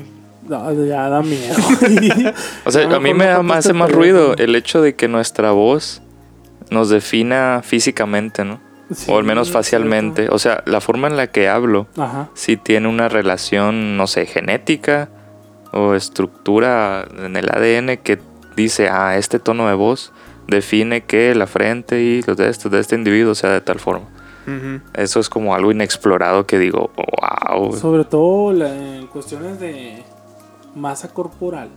No, 0.48 0.72
ya 0.86 1.08
da 1.10 1.22
miedo. 1.22 1.56
O 2.66 2.72
sea, 2.72 2.90
A 2.96 3.00
mí 3.00 3.14
me 3.14 3.26
da- 3.26 3.44
me 3.44 3.54
hace 3.54 3.74
más 3.74 3.92
ruido 3.92 4.36
el 4.38 4.56
hecho 4.56 4.82
de 4.82 4.96
que 4.96 5.08
nuestra 5.08 5.52
voz 5.52 6.02
nos 6.70 6.90
defina 6.90 7.62
físicamente, 7.64 8.44
¿no? 8.46 8.60
Sí, 8.94 9.10
o 9.10 9.18
al 9.18 9.24
menos 9.24 9.52
facialmente. 9.52 10.28
O 10.30 10.40
sea, 10.40 10.64
la 10.66 10.82
forma 10.82 11.08
en 11.08 11.16
la 11.16 11.28
que 11.28 11.48
hablo. 11.48 11.88
Ajá. 11.98 12.30
sí 12.34 12.58
tiene 12.58 12.88
una 12.90 13.08
relación, 13.08 13.96
no 13.98 14.08
sé, 14.08 14.26
genética 14.26 15.10
o 15.72 15.94
estructura 15.96 17.08
en 17.24 17.38
el 17.38 17.50
ADN 17.50 17.98
que 17.98 18.20
dice, 18.58 18.90
ah, 18.90 19.16
este 19.18 19.40
tono 19.40 19.68
de 19.70 19.76
voz 19.76 20.12
define 20.48 21.02
que 21.06 21.34
la 21.36 21.48
frente 21.48 22.02
y 22.02 22.22
los 22.24 22.36
de 22.36 22.50
este, 22.50 22.68
de 22.68 22.80
este 22.82 22.96
individuo 22.96 23.36
sea 23.36 23.52
de 23.52 23.62
tal 23.62 23.80
forma. 23.80 24.08
Eso 24.96 25.22
es 25.22 25.30
como 25.30 25.56
algo 25.56 25.72
inexplorado 25.72 26.46
que 26.46 26.60
digo, 26.60 26.92
wow. 26.98 27.78
Sobre 27.78 28.04
todo 28.04 28.52
la- 28.52 28.76
en 28.76 29.08
cuestiones 29.08 29.60
de 29.62 30.04
masa 30.76 31.14
corporal. 31.14 31.70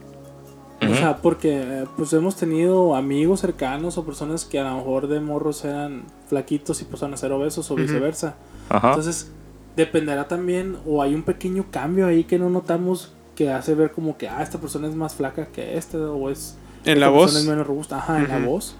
O 0.83 0.95
sea, 0.95 1.17
porque 1.17 1.63
eh, 1.63 1.85
pues 1.97 2.13
hemos 2.13 2.37
tenido 2.37 2.95
amigos 2.95 3.41
cercanos 3.41 3.97
o 3.97 4.05
personas 4.05 4.45
que 4.45 4.59
a 4.59 4.65
lo 4.65 4.77
mejor 4.77 5.09
de 5.09 5.21
morros 5.21 5.65
eran 5.65 6.05
flaquitos 6.29 6.83
y 6.83 6.85
pasaron 6.85 7.15
a 7.15 7.17
ser 7.17 7.33
obesos 7.33 7.71
o 7.71 7.75
viceversa. 7.75 8.35
Ajá. 8.69 8.89
Entonces, 8.89 9.31
dependerá 9.77 10.29
también, 10.29 10.77
o 10.87 11.03
hay 11.03 11.15
un 11.15 11.23
pequeño 11.23 11.67
cambio 11.71 12.07
ahí 12.07 12.25
que 12.25 12.39
no 12.39 12.51
notamos 12.51 13.13
que 13.35 13.51
hace 13.51 13.75
ver 13.75 13.93
como 13.93 14.17
que, 14.17 14.29
ah, 14.29 14.43
esta 14.43 14.59
persona 14.59 14.89
es 14.89 14.95
más 14.95 15.15
flaca 15.15 15.47
que 15.47 15.77
esta, 15.77 15.99
o 15.99 16.31
es. 16.31 16.57
En 16.85 17.01
la 17.01 17.09
voz, 17.09 17.35
es 17.35 17.47
menos 17.47 17.67
robusta. 17.67 17.97
Ajá, 17.97 18.19
en 18.19 18.29
la 18.29 18.39
voz. 18.39 18.77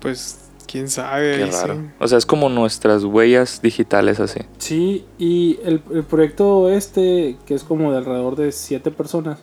pues, 0.00 0.50
quién 0.66 0.88
sabe. 0.88 1.36
Qué 1.36 1.52
sí. 1.52 1.58
raro. 1.60 1.90
O 1.98 2.06
sea, 2.06 2.16
es 2.16 2.26
como 2.26 2.48
nuestras 2.48 3.04
huellas 3.04 3.60
digitales 3.60 4.20
así. 4.20 4.40
Sí, 4.58 5.04
y 5.18 5.58
el, 5.64 5.82
el 5.92 6.04
proyecto 6.04 6.70
este, 6.70 7.36
que 7.44 7.54
es 7.54 7.64
como 7.64 7.90
de 7.90 7.98
alrededor 7.98 8.36
de 8.36 8.52
siete 8.52 8.90
personas, 8.90 9.40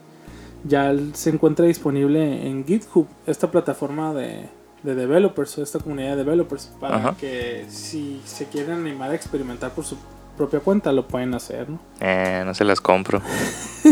ya 0.64 0.94
se 1.14 1.30
encuentra 1.30 1.66
disponible 1.66 2.46
en 2.46 2.64
GitHub, 2.66 3.06
esta 3.26 3.50
plataforma 3.50 4.12
de, 4.14 4.46
de 4.82 4.94
developers, 4.94 5.58
esta 5.58 5.78
comunidad 5.78 6.10
de 6.10 6.16
developers, 6.24 6.70
para 6.80 6.96
Ajá. 6.96 7.16
que 7.18 7.64
si 7.68 8.20
se 8.24 8.46
quieren 8.46 8.80
animar 8.80 9.10
a 9.10 9.14
experimentar 9.14 9.70
por 9.72 9.84
su 9.84 9.96
propia 10.36 10.60
cuenta, 10.60 10.92
lo 10.92 11.06
pueden 11.08 11.34
hacer, 11.34 11.68
¿no? 11.68 11.78
Eh, 12.00 12.42
no 12.46 12.54
se 12.54 12.64
las 12.64 12.80
compro. 12.80 13.20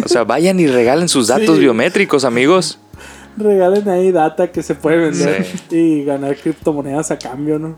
O 0.05 0.09
sea, 0.09 0.23
vayan 0.25 0.61
y 0.61 0.67
regalen 0.67 1.09
sus 1.09 1.27
datos 1.29 1.57
Sí. 1.57 1.61
biométricos, 1.63 2.25
amigos. 2.25 2.79
Regalen 3.37 3.89
ahí 3.89 4.13
data 4.13 4.51
que 4.51 4.63
se 4.63 4.75
puede 4.75 4.97
vender 4.97 5.47
y 5.71 6.05
ganar 6.05 6.37
criptomonedas 6.37 7.11
a 7.11 7.19
cambio, 7.19 7.59
¿no? 7.59 7.77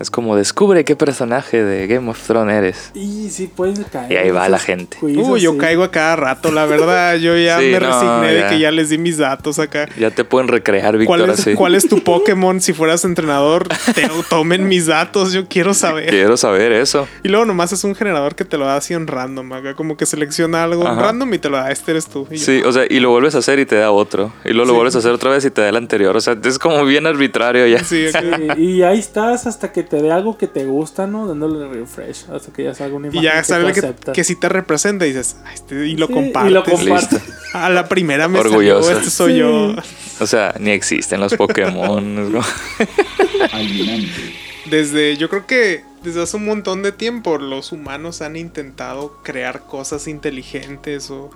Es 0.00 0.10
como 0.10 0.36
descubre 0.36 0.84
qué 0.84 0.94
personaje 0.96 1.62
de 1.64 1.86
Game 1.86 2.08
of 2.10 2.20
Thrones 2.26 2.54
eres. 2.56 2.90
Y 2.94 3.30
sí 3.30 3.48
pueden 3.48 3.82
caer. 3.84 4.12
Y 4.12 4.16
ahí 4.16 4.30
va 4.30 4.48
la 4.48 4.58
gente. 4.58 4.96
Uy, 5.02 5.40
yo 5.40 5.52
sí. 5.52 5.58
caigo 5.58 5.82
a 5.82 5.90
cada 5.90 6.16
rato, 6.16 6.52
la 6.52 6.66
verdad. 6.66 7.16
Yo 7.16 7.36
ya 7.36 7.58
Sí, 7.58 7.66
me 7.66 7.80
no, 7.80 7.86
resigné 7.86 8.34
ya. 8.38 8.44
de 8.44 8.48
que 8.50 8.58
ya 8.60 8.70
les 8.70 8.90
di 8.90 8.98
mis 8.98 9.18
datos 9.18 9.58
acá. 9.58 9.88
Ya 9.98 10.10
te 10.10 10.24
pueden 10.24 10.48
recrear, 10.48 10.96
Víctor, 10.96 11.18
¿Cuál 11.18 11.30
es, 11.30 11.48
cuál 11.56 11.74
es 11.74 11.88
tu 11.88 12.00
Pokémon 12.04 12.60
si 12.60 12.72
fueras 12.72 13.04
entrenador? 13.04 13.66
Te 13.94 14.08
tomen 14.30 14.68
mis 14.68 14.86
datos, 14.86 15.32
yo 15.32 15.46
quiero 15.48 15.74
saber. 15.74 16.10
Quiero 16.10 16.36
saber 16.36 16.72
eso. 16.72 17.08
Y 17.24 17.28
luego 17.28 17.44
nomás 17.44 17.72
es 17.72 17.82
un 17.84 17.94
generador 17.94 18.34
que 18.36 18.44
te 18.44 18.56
lo 18.56 18.66
da 18.66 18.76
así 18.76 18.94
en 18.94 19.06
random, 19.06 19.52
acá 19.52 19.74
como 19.74 19.96
que 19.96 20.06
selecciona 20.06 20.62
algo 20.64 20.86
Ajá. 20.86 21.00
random 21.02 21.34
y 21.34 21.38
te 21.38 21.48
lo 21.50 21.56
da, 21.56 21.70
este 21.70 21.90
eres 21.90 22.06
tú. 22.06 22.26
Sí, 22.34 22.62
o 22.64 22.72
sea, 22.72 22.84
y 22.88 23.00
lo 23.00 23.10
vuelves 23.10 23.34
a 23.34 23.38
hacer 23.38 23.58
y 23.58 23.66
te 23.66 23.76
da 23.76 23.90
otro. 23.90 24.32
Y 24.44 24.50
luego 24.50 24.66
lo 24.66 24.72
Sí. 24.72 24.76
vuelves 24.76 24.94
a 24.94 24.98
hacer 24.98 25.10
otra 25.12 25.30
vez 25.30 25.44
y 25.44 25.50
te 25.50 25.60
da 25.62 25.68
el 25.70 25.76
anterior. 25.76 26.16
O 26.16 26.20
sea, 26.20 26.36
es 26.42 26.58
como 26.58 26.84
bien 26.84 27.06
arbitrario 27.06 27.66
ya. 27.66 27.82
Sí. 27.82 28.06
Sí, 28.12 28.60
y 28.62 28.82
ahí 28.82 28.98
estás 28.98 29.46
hasta 29.46 29.72
que 29.72 29.82
te 29.88 30.00
dé 30.02 30.10
algo 30.12 30.36
que 30.38 30.46
te 30.46 30.64
gusta, 30.66 31.06
¿no? 31.06 31.26
Dándole 31.26 31.66
refresh, 31.68 32.26
hasta 32.32 32.52
que 32.52 32.64
ya 32.64 32.74
salga 32.74 32.96
una 32.96 33.08
Y 33.08 33.10
imagen 33.10 33.22
ya 33.30 33.38
que 33.38 33.44
sale 33.44 33.72
que, 33.72 34.12
que 34.12 34.24
si 34.24 34.36
te 34.36 34.48
representa 34.48 35.06
y 35.06 35.08
dices, 35.10 35.36
"Ah, 35.44 35.52
este", 35.54 35.86
y 35.86 35.96
lo 35.96 36.06
Sí, 36.06 36.12
compartes. 36.12 36.50
Y 36.50 36.54
lo 36.54 36.64
compartes. 36.64 37.12
Listo. 37.24 37.38
A 37.58 37.70
la 37.70 37.88
primera 37.88 38.28
me 38.28 38.38
Orgulloso. 38.38 38.82
salió, 38.84 38.98
este 38.98 39.10
soy 39.10 39.32
Sí. 39.32 39.38
yo. 39.38 39.74
O 40.20 40.26
sea, 40.26 40.54
ni 40.58 40.70
existen 40.70 41.20
los 41.20 41.34
Pokémon. 41.34 42.42
alienante, 43.52 44.34
Desde, 44.66 45.16
yo 45.16 45.28
creo 45.30 45.46
que 45.46 45.82
desde 46.02 46.22
hace 46.22 46.36
un 46.36 46.44
montón 46.44 46.82
de 46.82 46.92
tiempo 46.92 47.38
los 47.38 47.72
humanos 47.72 48.20
han 48.20 48.36
intentado 48.36 49.16
crear 49.22 49.60
cosas 49.66 50.06
inteligentes 50.08 51.10
o, 51.10 51.30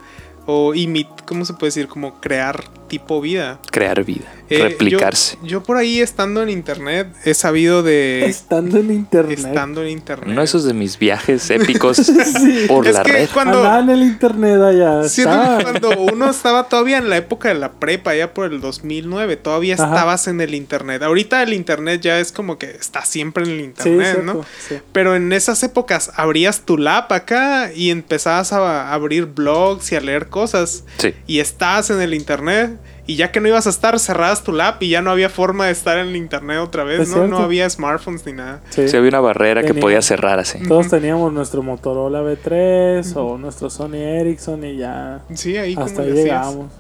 o 0.47 0.75
imit, 0.75 1.09
¿cómo 1.25 1.45
se 1.47 1.55
puede 1.55 1.69
decir? 1.69 1.89
Como 1.89 2.21
crear 2.21 2.63
tipo 2.89 3.21
vida. 3.23 3.59
Crear 3.71 4.05
vida. 4.05 4.31
Eh, 4.57 4.69
replicarse. 4.69 5.37
Yo, 5.43 5.49
yo 5.49 5.63
por 5.63 5.77
ahí 5.77 6.01
estando 6.01 6.43
en 6.43 6.51
internet 6.51 7.09
he 7.25 7.35
sabido 7.35 7.83
de... 7.83 8.25
Estando 8.27 8.79
en 8.79 8.91
internet. 8.91 9.39
estando 9.39 9.83
en 9.83 9.89
internet. 9.89 10.29
Uno 10.31 10.41
de 10.41 10.45
esos 10.45 10.65
de 10.65 10.75
mis 10.75 10.99
viajes 10.99 11.49
épicos 11.51 11.97
Sí. 11.99 12.65
por 12.69 12.87
Es 12.87 12.95
la 12.97 13.03
que 13.03 13.13
red. 13.13 13.29
cuando... 13.33 13.59
Andaba 13.59 13.81
en 13.81 13.91
el 13.91 14.03
internet 14.03 14.61
allá. 14.61 15.09
Siento 15.09 15.35
que 15.59 15.63
cuando 15.81 15.91
uno 16.13 16.31
estaba 16.31 16.69
todavía 16.69 16.99
en 16.99 17.09
la 17.11 17.17
época 17.17 17.49
de 17.49 17.55
la 17.55 17.73
prepa, 17.73 18.15
ya 18.15 18.33
por 18.35 18.51
el 18.53 18.61
2009, 18.61 19.37
todavía 19.37 19.75
Ajá. 19.75 19.85
estabas 19.85 20.29
en 20.29 20.41
el 20.41 20.55
internet. 20.55 21.03
Ahorita 21.03 21.43
el 21.43 21.53
internet 21.53 22.01
ya 22.01 22.19
es 22.21 22.33
como 22.33 22.59
que 22.59 22.67
está 22.71 23.05
siempre 23.05 23.45
en 23.45 23.51
el 23.51 23.59
Sí, 23.59 23.65
internet, 23.65 24.13
cierto, 24.15 24.35
¿no? 24.35 24.45
sí. 24.69 24.77
Pero 24.93 25.17
en 25.17 25.33
esas 25.33 25.63
épocas 25.63 26.11
abrías 26.17 26.61
tu 26.63 26.79
lap 26.79 27.11
acá 27.13 27.71
y 27.75 27.91
empezabas 27.91 28.53
a 28.53 28.93
abrir 28.93 29.27
blogs 29.27 29.93
y 29.93 29.97
a 29.97 30.01
leer 30.01 30.29
cosas. 30.29 30.85
Sí. 30.99 31.15
Y 31.27 31.39
estabas 31.41 31.91
en 31.91 32.01
el 32.01 32.15
internet. 32.15 32.79
Y 33.05 33.17
ya 33.17 33.33
que 33.33 33.41
no 33.41 33.49
ibas 33.49 33.67
a 33.67 33.71
estar, 33.71 33.99
cerrabas 33.99 34.45
tu 34.45 34.53
lap 34.53 34.81
y 34.83 34.89
ya 34.91 35.03
no 35.03 35.11
había 35.11 35.29
forma 35.29 35.67
de 35.67 35.73
estar 35.73 35.99
en 35.99 36.09
el 36.09 36.17
internet 36.17 36.59
otra 36.61 36.85
vez, 36.85 37.09
¿no? 37.09 37.27
No 37.27 37.39
había 37.39 37.69
smartphones 37.69 38.25
ni 38.27 38.33
nada. 38.33 38.61
Sí. 38.71 38.87
Sí, 38.87 38.97
había 38.97 39.09
una 39.09 39.21
barrera 39.21 39.65
que 39.65 39.75
podía 39.75 40.01
cerrar 40.03 40.39
así. 40.39 40.59
Todos 40.69 40.89
teníamos 40.89 41.33
nuestro 41.33 41.63
Motorola 41.65 42.23
B3 42.23 43.17
o 43.17 43.39
nuestro 43.39 43.71
Sony 43.71 43.95
Ericsson 43.97 44.65
y 44.65 44.77
ya 44.77 45.21
Sí, 45.35 45.57
ahí 45.57 45.75
hasta 45.77 46.03
ahí 46.03 46.13
llegamos. 46.13 46.71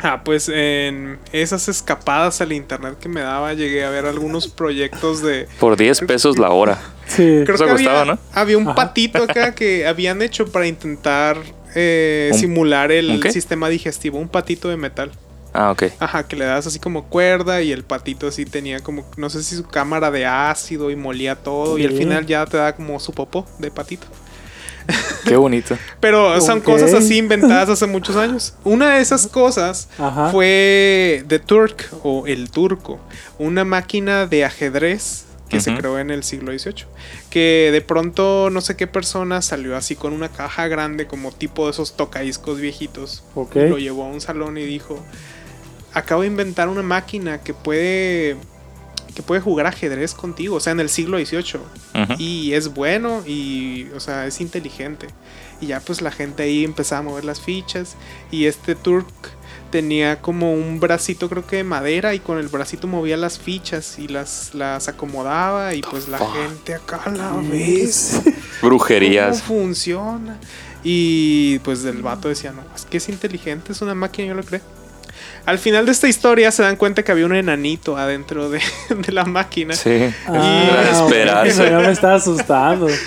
Ah, 0.00 0.22
pues 0.24 0.48
en 0.48 1.18
esas 1.32 1.68
escapadas 1.68 2.40
al 2.40 2.52
internet 2.52 2.96
que 3.00 3.08
me 3.08 3.20
daba, 3.20 3.52
llegué 3.54 3.84
a 3.84 3.90
ver 3.90 4.06
algunos 4.06 4.46
proyectos 4.48 5.22
de. 5.22 5.48
Por 5.58 5.76
10 5.76 6.00
pesos 6.02 6.38
la 6.38 6.50
hora. 6.50 6.78
Sí. 7.06 7.42
Creo 7.44 7.54
Eso 7.56 7.64
que 7.64 7.70
costaba, 7.72 8.00
había, 8.02 8.14
¿no? 8.14 8.18
había 8.32 8.58
un 8.58 8.64
Ajá. 8.68 8.74
patito 8.76 9.22
acá 9.24 9.54
que 9.54 9.86
habían 9.88 10.22
hecho 10.22 10.46
para 10.52 10.66
intentar 10.68 11.38
eh, 11.74 12.30
¿Un- 12.32 12.38
simular 12.38 12.92
el 12.92 13.20
sistema 13.32 13.68
digestivo, 13.68 14.18
un 14.18 14.28
patito 14.28 14.68
de 14.68 14.76
metal. 14.76 15.10
Ah, 15.52 15.70
ok. 15.70 15.84
Ajá, 15.98 16.26
que 16.26 16.36
le 16.36 16.44
das 16.44 16.66
así 16.66 16.78
como 16.78 17.04
cuerda 17.04 17.62
y 17.62 17.72
el 17.72 17.84
patito 17.84 18.28
así 18.28 18.44
tenía 18.44 18.80
como, 18.80 19.04
no 19.16 19.30
sé 19.30 19.42
si 19.42 19.56
su 19.56 19.64
cámara 19.64 20.10
de 20.10 20.26
ácido 20.26 20.90
y 20.90 20.96
molía 20.96 21.36
todo 21.36 21.78
y 21.78 21.84
al 21.84 21.92
final 21.92 22.26
ya 22.26 22.44
te 22.46 22.56
da 22.56 22.74
como 22.74 23.00
su 23.00 23.12
popó 23.12 23.46
de 23.58 23.70
patito. 23.70 24.06
Qué 25.24 25.36
bonito. 25.36 25.76
Pero 26.00 26.40
son 26.40 26.60
cosas 26.60 26.94
así 26.94 27.18
inventadas 27.18 27.68
hace 27.68 27.86
muchos 27.86 28.16
años. 28.16 28.54
Una 28.64 28.94
de 28.94 29.02
esas 29.02 29.26
cosas 29.26 29.88
Ajá. 29.98 30.30
fue 30.30 31.24
The 31.28 31.38
Turk 31.38 31.90
o 32.02 32.26
El 32.26 32.50
Turco, 32.50 32.98
una 33.38 33.64
máquina 33.64 34.26
de 34.26 34.44
ajedrez 34.44 35.24
que 35.48 35.60
se 35.60 35.74
creó 35.74 35.98
en 35.98 36.10
el 36.10 36.24
siglo 36.24 36.52
XVIII. 36.52 36.84
Que 37.30 37.70
de 37.72 37.80
pronto 37.80 38.50
no 38.50 38.60
sé 38.60 38.76
qué 38.76 38.86
persona 38.86 39.40
salió 39.40 39.76
así 39.76 39.96
con 39.96 40.12
una 40.12 40.28
caja 40.28 40.68
grande 40.68 41.06
como 41.06 41.32
tipo 41.32 41.64
de 41.64 41.70
esos 41.70 41.96
tocadiscos 41.96 42.60
viejitos. 42.60 43.24
Ok. 43.34 43.56
Lo 43.56 43.78
llevó 43.78 44.04
a 44.04 44.08
un 44.08 44.20
salón 44.20 44.58
y 44.58 44.64
dijo, 44.64 45.02
acabo 45.94 46.22
de 46.22 46.28
inventar 46.28 46.68
una 46.68 46.82
máquina 46.82 47.38
que 47.38 47.54
puede 47.54 48.36
que 49.14 49.22
puede 49.24 49.40
jugar 49.40 49.66
ajedrez 49.66 50.14
contigo, 50.14 50.54
o 50.54 50.60
sea, 50.60 50.72
en 50.72 50.78
el 50.78 50.88
siglo 50.88 51.18
XVIII. 51.18 51.60
Y 52.18 52.52
es 52.52 52.72
bueno 52.72 53.24
y, 53.26 53.88
o 53.96 53.98
sea, 53.98 54.26
es 54.28 54.40
inteligente. 54.40 55.08
Y 55.60 55.66
ya 55.66 55.80
pues 55.80 56.00
la 56.02 56.12
gente 56.12 56.44
ahí 56.44 56.62
empezaba 56.62 57.00
a 57.00 57.02
mover 57.02 57.24
las 57.24 57.40
fichas. 57.40 57.96
Y 58.30 58.44
este 58.44 58.76
Turk 58.76 59.08
tenía 59.72 60.20
como 60.20 60.54
un 60.54 60.78
bracito 60.78 61.28
creo 61.28 61.44
que 61.44 61.56
de 61.56 61.64
madera 61.64 62.14
y 62.14 62.20
con 62.20 62.38
el 62.38 62.46
bracito 62.46 62.86
movía 62.86 63.16
las 63.16 63.40
fichas 63.40 63.98
y 63.98 64.06
las, 64.06 64.54
las 64.54 64.86
acomodaba 64.86 65.74
y 65.74 65.82
pues 65.82 66.08
la 66.08 66.18
gente 66.18 66.74
acá 66.74 67.02
a 67.04 67.10
la 67.10 67.32
vez. 67.32 68.20
Brujerías. 68.62 69.42
¿Cómo 69.42 69.62
funciona? 69.62 70.38
Y 70.84 71.58
pues 71.60 71.84
el 71.84 72.02
vato 72.02 72.28
decía, 72.28 72.52
no, 72.52 72.62
es 72.74 72.84
que 72.84 72.98
es 72.98 73.08
inteligente, 73.08 73.72
es 73.72 73.82
una 73.82 73.96
máquina, 73.96 74.28
yo 74.28 74.34
lo 74.34 74.44
creo. 74.44 74.60
Al 75.46 75.58
final 75.58 75.86
de 75.86 75.92
esta 75.92 76.08
historia 76.08 76.50
se 76.50 76.62
dan 76.62 76.76
cuenta 76.76 77.02
que 77.02 77.12
había 77.12 77.26
un 77.26 77.34
enanito 77.34 77.96
adentro 77.96 78.50
de, 78.50 78.60
de 79.06 79.12
la 79.12 79.24
máquina. 79.24 79.74
Sí. 79.74 80.10
Ah, 80.26 80.82
de 80.84 80.90
esperarse. 80.90 81.62
ok, 81.62 81.70
Ya 81.70 81.78
me 81.80 81.92
estaba 81.92 82.14
asustando. 82.16 82.86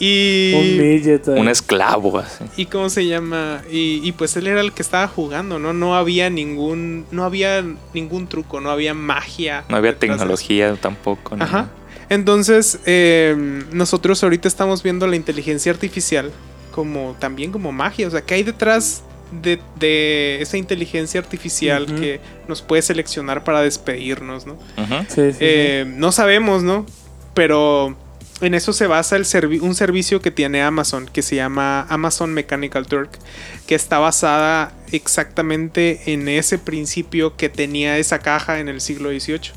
Un 0.00 0.04
Y... 0.04 0.76
midget. 0.78 1.26
ahí. 1.28 1.40
Un 1.40 1.48
esclavo 1.48 2.18
así. 2.18 2.44
¿Y 2.56 2.66
cómo 2.66 2.88
se 2.88 3.04
llama? 3.06 3.62
Y, 3.68 4.00
y 4.04 4.12
pues 4.12 4.36
él 4.36 4.46
era 4.46 4.60
el 4.60 4.72
que 4.72 4.80
estaba 4.82 5.08
jugando, 5.08 5.58
¿no? 5.58 5.72
No 5.72 5.96
había 5.96 6.30
ningún. 6.30 7.04
No 7.10 7.24
había 7.24 7.64
ningún 7.94 8.28
truco, 8.28 8.60
no 8.60 8.70
había 8.70 8.94
magia. 8.94 9.64
No 9.68 9.76
había 9.76 9.98
tecnología 9.98 10.76
tampoco. 10.80 11.34
ni 11.36 11.42
Ajá. 11.42 11.70
Entonces, 12.10 12.78
eh, 12.86 13.34
nosotros 13.72 14.22
ahorita 14.22 14.46
estamos 14.46 14.84
viendo 14.84 15.06
la 15.08 15.16
inteligencia 15.16 15.72
artificial 15.72 16.30
como 16.70 17.16
también 17.18 17.50
como 17.50 17.72
magia. 17.72 18.06
O 18.06 18.10
sea, 18.10 18.20
¿qué 18.22 18.34
hay 18.34 18.44
detrás 18.44 19.02
de, 19.32 19.58
de 19.78 20.38
esa 20.40 20.56
inteligencia 20.56 21.20
artificial 21.20 21.86
que 21.86 22.20
nos 22.48 22.62
puede 22.62 22.82
seleccionar 22.82 23.44
para 23.44 23.60
despedirnos, 23.62 24.46
¿no? 24.46 24.56
Sí, 25.08 25.32
sí. 25.32 25.38
Eh, 25.40 25.84
no 25.86 26.12
sabemos, 26.12 26.62
¿no? 26.62 26.86
Pero 27.34 27.96
en 28.40 28.54
eso 28.54 28.72
se 28.72 28.86
basa 28.86 29.16
el 29.16 29.24
servi- 29.24 29.60
un 29.60 29.74
servicio 29.74 30.20
que 30.22 30.30
tiene 30.30 30.62
Amazon, 30.62 31.06
que 31.12 31.22
se 31.22 31.36
llama 31.36 31.86
Amazon 31.88 32.32
Mechanical 32.34 32.86
Turk, 32.86 33.10
que 33.66 33.74
está 33.74 33.98
basada 33.98 34.72
exactamente 34.92 36.12
en 36.12 36.28
ese 36.28 36.58
principio 36.58 37.36
que 37.36 37.48
tenía 37.48 37.98
esa 37.98 38.20
caja 38.20 38.60
en 38.60 38.68
el 38.68 38.80
siglo 38.80 39.10
XVIII. 39.10 39.52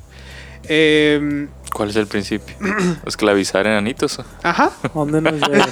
Em, 0.68 1.48
¿Cuál 1.74 1.90
es 1.90 1.96
el 1.96 2.08
principio? 2.08 2.56
¿Esclavizar 3.06 3.66
enanitos? 3.66 4.20
ajá. 4.44 4.72
¿A 4.84 4.90
dónde 4.94 5.22
nos 5.22 5.34
llevas? 5.34 5.70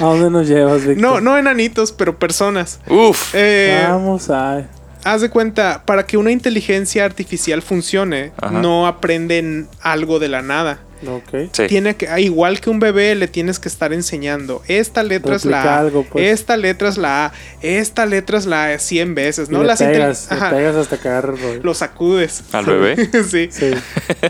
¿A 0.00 0.04
dónde 0.04 0.30
nos 0.30 0.48
llevas, 0.48 0.84
Víctor? 0.86 0.98
No, 0.98 1.20
no 1.20 1.38
enanitos, 1.38 1.92
pero 1.92 2.18
personas. 2.18 2.80
Uf. 2.88 3.32
Eh, 3.34 3.86
Vamos 3.88 4.28
a... 4.30 4.66
haz 5.04 5.20
de 5.20 5.30
cuenta, 5.30 5.82
para 5.86 6.04
que 6.06 6.16
una 6.16 6.32
inteligencia 6.32 7.04
artificial 7.04 7.62
funcione, 7.62 8.32
Ajá. 8.40 8.50
no 8.60 8.86
aprenden 8.86 9.68
algo 9.80 10.18
de 10.18 10.28
la 10.28 10.42
nada. 10.42 10.80
Ok. 11.06 11.50
Sí. 11.52 11.66
Tiene 11.66 11.96
que, 11.96 12.08
ah, 12.08 12.20
igual 12.20 12.60
que 12.60 12.70
un 12.70 12.78
bebé, 12.78 13.14
le 13.14 13.28
tienes 13.28 13.58
que 13.58 13.68
estar 13.68 13.92
enseñando. 13.92 14.62
Esta 14.68 15.02
letra 15.02 15.36
es 15.36 15.44
la 15.44 15.62
A. 15.62 15.78
algo, 15.80 16.04
pues. 16.04 16.26
Esta 16.26 16.56
letra 16.56 16.88
es 16.88 16.96
la 16.96 17.26
A. 17.26 17.32
Esta 17.60 18.06
letra 18.06 18.38
es 18.38 18.46
la 18.46 18.66
A 18.66 18.78
100 18.78 19.14
veces, 19.14 19.50
¿no? 19.50 19.58
Y 19.58 19.60
le 19.62 19.66
Las 19.68 19.78
pegas, 19.80 20.28
le 20.30 20.50
pegas 20.50 20.76
hasta 20.76 20.96
cagar. 20.98 21.34
Lo 21.62 21.74
sacudes. 21.74 22.44
¿Al 22.52 22.64
bebé? 22.64 22.96
sí. 23.28 23.48
Sí. 23.50 23.70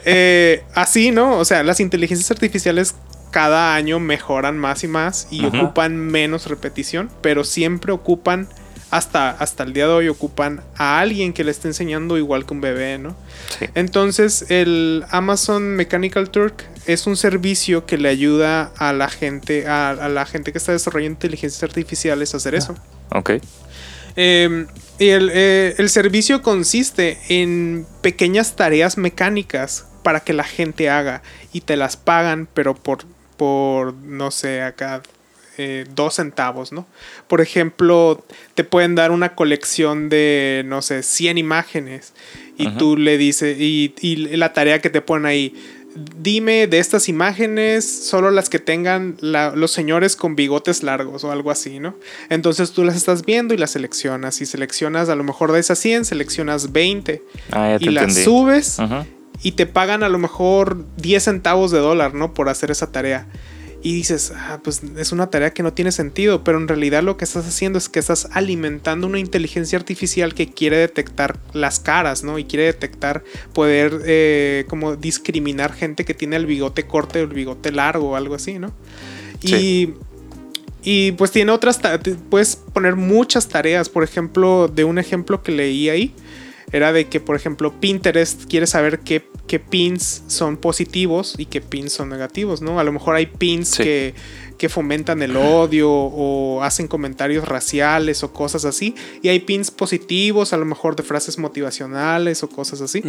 Eh, 0.05 0.62
así, 0.75 1.11
¿no? 1.11 1.39
O 1.39 1.45
sea, 1.45 1.62
las 1.62 1.81
inteligencias 1.81 2.31
artificiales 2.31 2.95
cada 3.31 3.75
año 3.75 3.99
mejoran 3.99 4.57
más 4.57 4.85
y 4.85 4.89
más 4.89 5.29
y 5.31 5.45
Ajá. 5.45 5.62
ocupan 5.62 5.97
menos 5.97 6.47
repetición, 6.47 7.11
pero 7.21 7.45
siempre 7.45 7.93
ocupan, 7.93 8.49
hasta, 8.97 9.30
hasta 9.30 9.62
el 9.64 9.72
día 9.72 9.86
de 9.86 9.92
hoy, 9.92 10.09
ocupan 10.09 10.62
a 10.76 10.99
alguien 11.01 11.32
que 11.32 11.44
le 11.44 11.51
esté 11.51 11.68
enseñando 11.68 12.18
igual 12.18 12.47
que 12.47 12.55
un 12.55 12.61
bebé, 12.61 12.99
¿no? 12.99 13.16
Sí. 13.59 13.66
Entonces, 13.74 14.47
el 14.51 15.05
Amazon 15.11 15.62
Mechanical 15.76 16.30
Turk 16.30 16.64
es 16.86 17.07
un 17.07 17.16
servicio 17.16 17.86
que 17.86 17.99
le 17.99 18.09
ayuda 18.09 18.72
a 18.76 18.92
la 18.92 19.09
gente, 19.09 19.66
a, 19.66 19.90
a 19.90 20.09
la 20.09 20.26
gente 20.26 20.53
que 20.53 20.59
está 20.59 20.72
desarrollando 20.72 21.14
inteligencias 21.14 21.62
artificiales 21.62 22.34
a 22.34 22.36
hacer 22.36 22.55
eso. 22.55 22.74
Ok. 23.11 23.30
Eh, 24.16 24.66
y 24.99 25.09
el, 25.09 25.30
eh, 25.32 25.74
el 25.76 25.90
servicio 25.90 26.42
consiste 26.42 27.18
en 27.28 27.86
pequeñas 28.01 28.57
tareas 28.57 28.97
mecánicas 28.97 29.86
para 30.03 30.20
que 30.20 30.32
la 30.32 30.44
gente 30.44 30.88
haga 30.88 31.22
y 31.53 31.61
te 31.62 31.76
las 31.76 31.97
pagan, 31.97 32.49
pero 32.55 32.74
por, 32.74 33.05
por 33.36 33.92
no 33.92 34.30
sé, 34.30 34.62
acá 34.62 35.03
eh, 35.59 35.84
dos 35.94 36.14
centavos, 36.16 36.72
¿no? 36.72 36.86
Por 37.28 37.40
ejemplo, 37.40 38.24
te 38.54 38.64
pueden 38.64 38.94
dar 38.94 39.11
una 39.11 39.34
colección 39.34 40.09
de, 40.09 40.62
no 40.66 40.82
sé, 40.82 41.02
100 41.02 41.38
imágenes 41.38 42.12
y 42.59 42.66
Ajá. 42.68 42.78
tú 42.78 42.96
le 42.96 43.18
dices, 43.18 43.59
y, 43.61 43.94
y 44.00 44.16
la 44.36 44.52
tarea 44.52 44.80
que 44.80 44.90
te 44.90 45.00
ponen 45.00 45.26
ahí, 45.26 45.54
dime 46.20 46.66
de 46.66 46.78
estas 46.78 47.09
imágenes 47.09 47.84
solo 47.86 48.30
las 48.30 48.50
que 48.50 48.59
tengan 48.59 49.16
la- 49.20 49.57
los 49.57 49.70
señores 49.70 50.14
con 50.14 50.36
bigotes 50.36 50.82
largos 50.82 51.24
o 51.24 51.32
algo 51.32 51.50
así, 51.50 51.78
¿no? 51.80 51.94
Entonces 52.28 52.72
tú 52.72 52.84
las 52.84 52.96
estás 52.96 53.24
viendo 53.24 53.54
y 53.54 53.57
las 53.57 53.70
seleccionas. 53.70 54.40
Y 54.42 54.46
seleccionas 54.46 55.09
a 55.09 55.14
lo 55.14 55.24
mejor 55.24 55.52
de 55.52 55.61
esas 55.61 55.78
100, 55.78 56.04
seleccionas 56.04 56.72
20 56.72 57.22
Ah, 57.50 57.70
ya 57.72 57.78
te 57.78 57.84
y 57.86 57.88
las 57.88 58.14
subes 58.14 58.78
Ajá. 58.78 59.07
y 59.42 59.52
te 59.52 59.64
pagan 59.64 60.02
a 60.02 60.11
lo 60.11 60.18
mejor 60.18 60.84
10 60.98 61.22
centavos 61.24 61.70
de 61.70 61.78
dólar, 61.78 62.12
¿no? 62.12 62.34
Por 62.34 62.50
hacer 62.50 62.70
esa 62.70 62.92
tarea. 62.92 63.26
Y 63.87 63.93
dices, 63.95 64.32
ah, 64.34 64.59
pues 64.64 64.82
es 64.97 65.12
una 65.12 65.30
tarea 65.30 65.53
que 65.55 65.62
no 65.62 65.72
tiene 65.72 65.93
sentido, 65.93 66.43
pero 66.43 66.59
en 66.59 66.66
realidad 66.66 67.05
lo 67.05 67.16
que 67.16 67.24
estás 67.24 67.47
haciendo 67.47 67.78
es 67.78 67.89
que 67.89 68.01
estás 68.01 68.26
alimentando 68.32 69.07
una 69.07 69.20
inteligencia 69.20 69.78
artificial 69.78 70.34
que 70.34 70.51
quiere 70.51 70.76
detectar 70.78 71.39
las 71.53 71.78
caras, 71.78 72.24
¿no? 72.24 72.37
Y 72.41 72.47
quiere 72.47 72.64
detectar, 72.64 73.22
poder 73.53 74.01
eh, 74.05 74.64
como 74.66 74.97
discriminar 74.97 75.72
gente 75.72 76.05
que 76.05 76.14
tiene 76.14 76.34
el 76.34 76.47
bigote 76.47 76.89
corto 76.89 77.20
o 77.20 77.22
el 77.22 77.28
bigote 77.28 77.70
largo 77.70 78.11
o 78.11 78.16
algo 78.16 78.34
así, 78.34 78.59
¿no? 78.59 78.72
Y, 79.41 79.47
Sí. 79.47 79.95
y 80.82 81.12
pues 81.12 81.30
tiene 81.30 81.53
otras, 81.53 81.78
puedes 82.28 82.57
poner 82.57 82.97
muchas 82.97 83.47
tareas, 83.47 83.89
por 83.89 84.03
ejemplo, 84.03 84.66
de 84.66 84.82
un 84.82 84.99
ejemplo 84.99 85.45
que 85.45 85.53
leí 85.53 85.91
ahí, 85.91 86.12
era 86.73 86.93
de 86.93 87.07
que, 87.09 87.21
por 87.21 87.37
ejemplo, 87.37 87.73
Pinterest 87.81 88.45
quiere 88.49 88.67
saber 88.67 89.01
qué, 89.01 89.23
qué 89.47 89.61
pins 89.61 90.23
son 90.27 90.57
positivos 90.57 91.35
y 91.39 91.47
qué 91.47 91.61
pins 91.61 91.93
son 91.93 92.09
negativos, 92.09 92.61
¿no? 92.62 92.81
A 92.81 92.85
lo 92.85 92.93
mejor 92.93 93.14
hay 93.14 93.27
pins 93.27 93.69
Sí. 93.69 93.83
que, 93.85 94.14
que 94.59 94.69
fomentan 94.69 95.23
el 95.23 95.37
odio 95.37 95.91
o 95.93 96.62
hacen 96.62 96.89
comentarios 96.89 97.47
raciales 97.47 98.23
o 98.25 98.33
cosas 98.33 98.64
así. 98.64 98.95
Y 99.23 99.29
hay 99.29 99.41
pins 99.41 99.71
positivos, 99.71 100.53
a 100.53 100.57
lo 100.57 100.64
mejor 100.64 100.97
de 100.97 101.03
frases 101.03 101.39
motivacionales 101.39 102.43
o 102.43 102.49
cosas 102.49 102.81
así. 102.81 103.03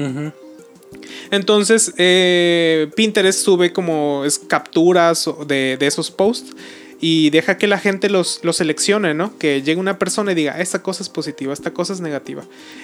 Entonces, 1.32 1.94
eh, 1.98 2.90
Pinterest 2.96 3.40
sube 3.44 3.74
como 3.74 4.24
es, 4.26 4.40
capturas 4.40 5.30
de, 5.48 5.78
de 5.78 5.88
esos 5.88 6.12
posts 6.12 6.56
y 7.00 7.30
deja 7.30 7.58
que 7.58 7.68
la 7.68 7.78
gente 7.78 8.10
los, 8.10 8.40
los 8.44 8.58
seleccione, 8.58 9.14
¿no? 9.14 9.38
Que 9.38 9.62
llegue 9.62 9.80
una 9.80 10.00
persona 10.00 10.32
y 10.32 10.36
diga, 10.36 10.60
esta 10.60 10.82
cosa 10.82 11.04
es 11.04 11.10
positiva, 11.10 11.54
esta 11.54 11.72
cosa 11.72 11.94
es 11.94 12.02
negativa. 12.02 12.44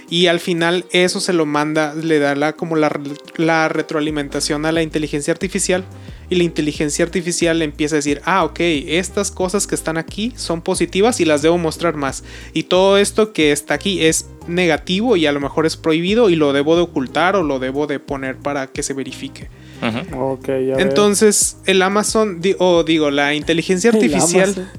Y 0.09 0.27
al 0.27 0.39
final 0.39 0.85
eso 0.91 1.19
se 1.19 1.33
lo 1.33 1.45
manda, 1.45 1.95
le 1.95 2.19
da 2.19 2.35
la, 2.35 2.53
como 2.53 2.75
la, 2.75 2.91
la 3.37 3.69
retroalimentación 3.69 4.65
a 4.65 4.71
la 4.71 4.83
inteligencia 4.83 5.33
artificial. 5.33 5.83
Y 6.29 6.35
la 6.35 6.43
inteligencia 6.43 7.03
artificial 7.03 7.61
empieza 7.61 7.95
a 7.95 7.97
decir, 7.97 8.21
ah, 8.25 8.43
ok, 8.43 8.59
estas 8.59 9.31
cosas 9.31 9.67
que 9.67 9.75
están 9.75 9.97
aquí 9.97 10.31
son 10.35 10.61
positivas 10.61 11.19
y 11.19 11.25
las 11.25 11.41
debo 11.41 11.57
mostrar 11.57 11.95
más. 11.95 12.23
Y 12.53 12.63
todo 12.63 12.97
esto 12.97 13.33
que 13.33 13.51
está 13.51 13.73
aquí 13.73 14.05
es 14.05 14.27
negativo 14.47 15.15
y 15.17 15.25
a 15.25 15.31
lo 15.31 15.39
mejor 15.39 15.65
es 15.65 15.75
prohibido 15.75 16.29
y 16.29 16.35
lo 16.35 16.53
debo 16.53 16.75
de 16.75 16.83
ocultar 16.83 17.35
o 17.35 17.43
lo 17.43 17.59
debo 17.59 17.87
de 17.87 17.99
poner 17.99 18.37
para 18.37 18.67
que 18.67 18.83
se 18.83 18.93
verifique. 18.93 19.49
Ujú. 19.89 20.19
Ok, 20.33 20.45
ya 20.47 20.53
veo. 20.53 20.79
Entonces, 20.79 21.57
el 21.65 21.81
Amazon, 21.81 22.39
di- 22.41 22.55
o 22.59 22.83
digo, 22.83 23.11
la 23.11 23.33
inteligencia 23.33 23.89
El 23.89 23.95
artificial, 23.97 24.71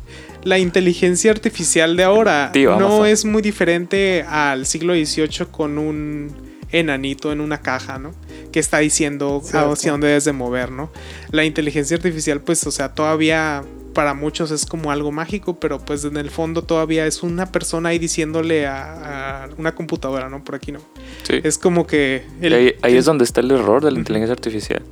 la 0.44 0.58
inteligencia 0.58 1.30
artificial 1.30 1.96
de 1.96 2.04
ahora 2.04 2.50
Tío 2.52 2.70
no 2.78 2.86
Amazon. 2.86 3.06
es 3.06 3.24
muy 3.24 3.42
diferente 3.42 4.24
al 4.28 4.66
siglo 4.66 4.94
XVIII 4.94 5.46
con 5.50 5.78
un 5.78 6.32
enanito 6.72 7.30
en 7.32 7.40
una 7.40 7.60
caja, 7.60 7.98
¿no? 7.98 8.12
Que 8.52 8.58
está 8.60 8.78
diciendo 8.78 9.40
Cierto. 9.44 9.72
hacia 9.72 9.92
dónde 9.92 10.08
debes 10.08 10.24
de 10.24 10.32
mover, 10.32 10.70
¿no? 10.72 10.90
La 11.30 11.44
inteligencia 11.44 11.96
artificial, 11.96 12.40
pues, 12.40 12.66
o 12.66 12.70
sea, 12.72 12.94
todavía 12.94 13.62
para 13.94 14.12
muchos 14.12 14.50
es 14.50 14.66
como 14.66 14.90
algo 14.90 15.12
mágico, 15.12 15.58
pero 15.58 15.78
pues 15.78 16.04
en 16.04 16.16
el 16.16 16.30
fondo 16.30 16.62
todavía 16.62 17.06
es 17.06 17.22
una 17.22 17.46
persona 17.46 17.90
ahí 17.90 17.98
diciéndole 17.98 18.66
a, 18.66 19.44
a 19.44 19.48
una 19.56 19.74
computadora, 19.74 20.28
¿no? 20.28 20.44
Por 20.44 20.56
aquí 20.56 20.72
no. 20.72 20.80
Sí. 21.22 21.40
Es 21.42 21.56
como 21.56 21.86
que... 21.86 22.26
Ahí, 22.42 22.74
ahí 22.82 22.96
es 22.96 23.06
donde 23.06 23.24
está 23.24 23.40
el 23.40 23.50
error 23.52 23.82
de 23.82 23.92
la 23.92 23.98
inteligencia 23.98 24.34
artificial. 24.34 24.82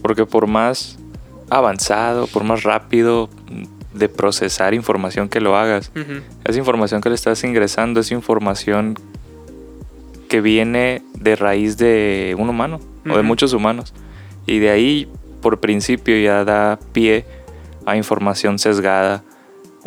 Porque 0.00 0.24
por 0.24 0.46
más 0.46 0.96
avanzado, 1.50 2.26
por 2.28 2.44
más 2.44 2.62
rápido 2.62 3.28
de 3.92 4.08
procesar 4.08 4.72
información 4.74 5.28
que 5.28 5.40
lo 5.40 5.56
hagas, 5.56 5.90
ujú, 5.94 6.20
esa 6.44 6.58
información 6.58 7.00
que 7.00 7.08
le 7.08 7.14
estás 7.14 7.42
ingresando 7.44 8.00
es 8.00 8.10
información 8.12 8.98
que 10.28 10.40
viene 10.40 11.02
de 11.14 11.36
raíz 11.36 11.76
de 11.76 12.34
un 12.38 12.48
humano 12.48 12.80
o 13.08 13.16
de 13.16 13.22
muchos 13.22 13.52
humanos. 13.52 13.92
Y 14.46 14.58
de 14.58 14.70
ahí, 14.70 15.08
por 15.40 15.60
principio, 15.60 16.18
ya 16.18 16.44
da 16.44 16.78
pie 16.92 17.24
a 17.86 17.96
información 17.96 18.58
sesgada 18.58 19.24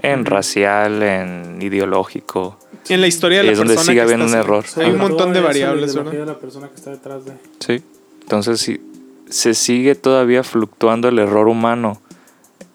en 0.02 0.26
racial, 0.26 1.04
en 1.04 1.62
ideológico. 1.62 2.58
En 2.88 3.02
la 3.02 3.08
historia 3.08 3.40
de 3.40 3.44
la 3.46 3.52
es 3.52 3.58
donde 3.58 3.76
persona 3.76 3.92
sigue 3.92 4.02
habiendo 4.02 4.26
un 4.26 4.34
error. 4.34 4.66
Hay 4.78 4.92
un 4.92 4.98
montón 4.98 5.34
de 5.34 5.42
variables, 5.42 5.94
¿verdad? 5.94 6.12
de 6.12 6.26
la 6.26 6.40
persona 6.40 6.70
que 6.70 6.76
está 6.76 6.92
detrás 6.92 7.26
de. 7.26 7.34
Sí. 7.60 7.84
Entonces, 8.22 8.60
sí, 8.60 8.82
se 9.30 9.54
sigue 9.54 9.96
todavía 9.96 10.44
fluctuando 10.44 11.08
el 11.10 11.20
error 11.20 11.48
humano 11.48 12.02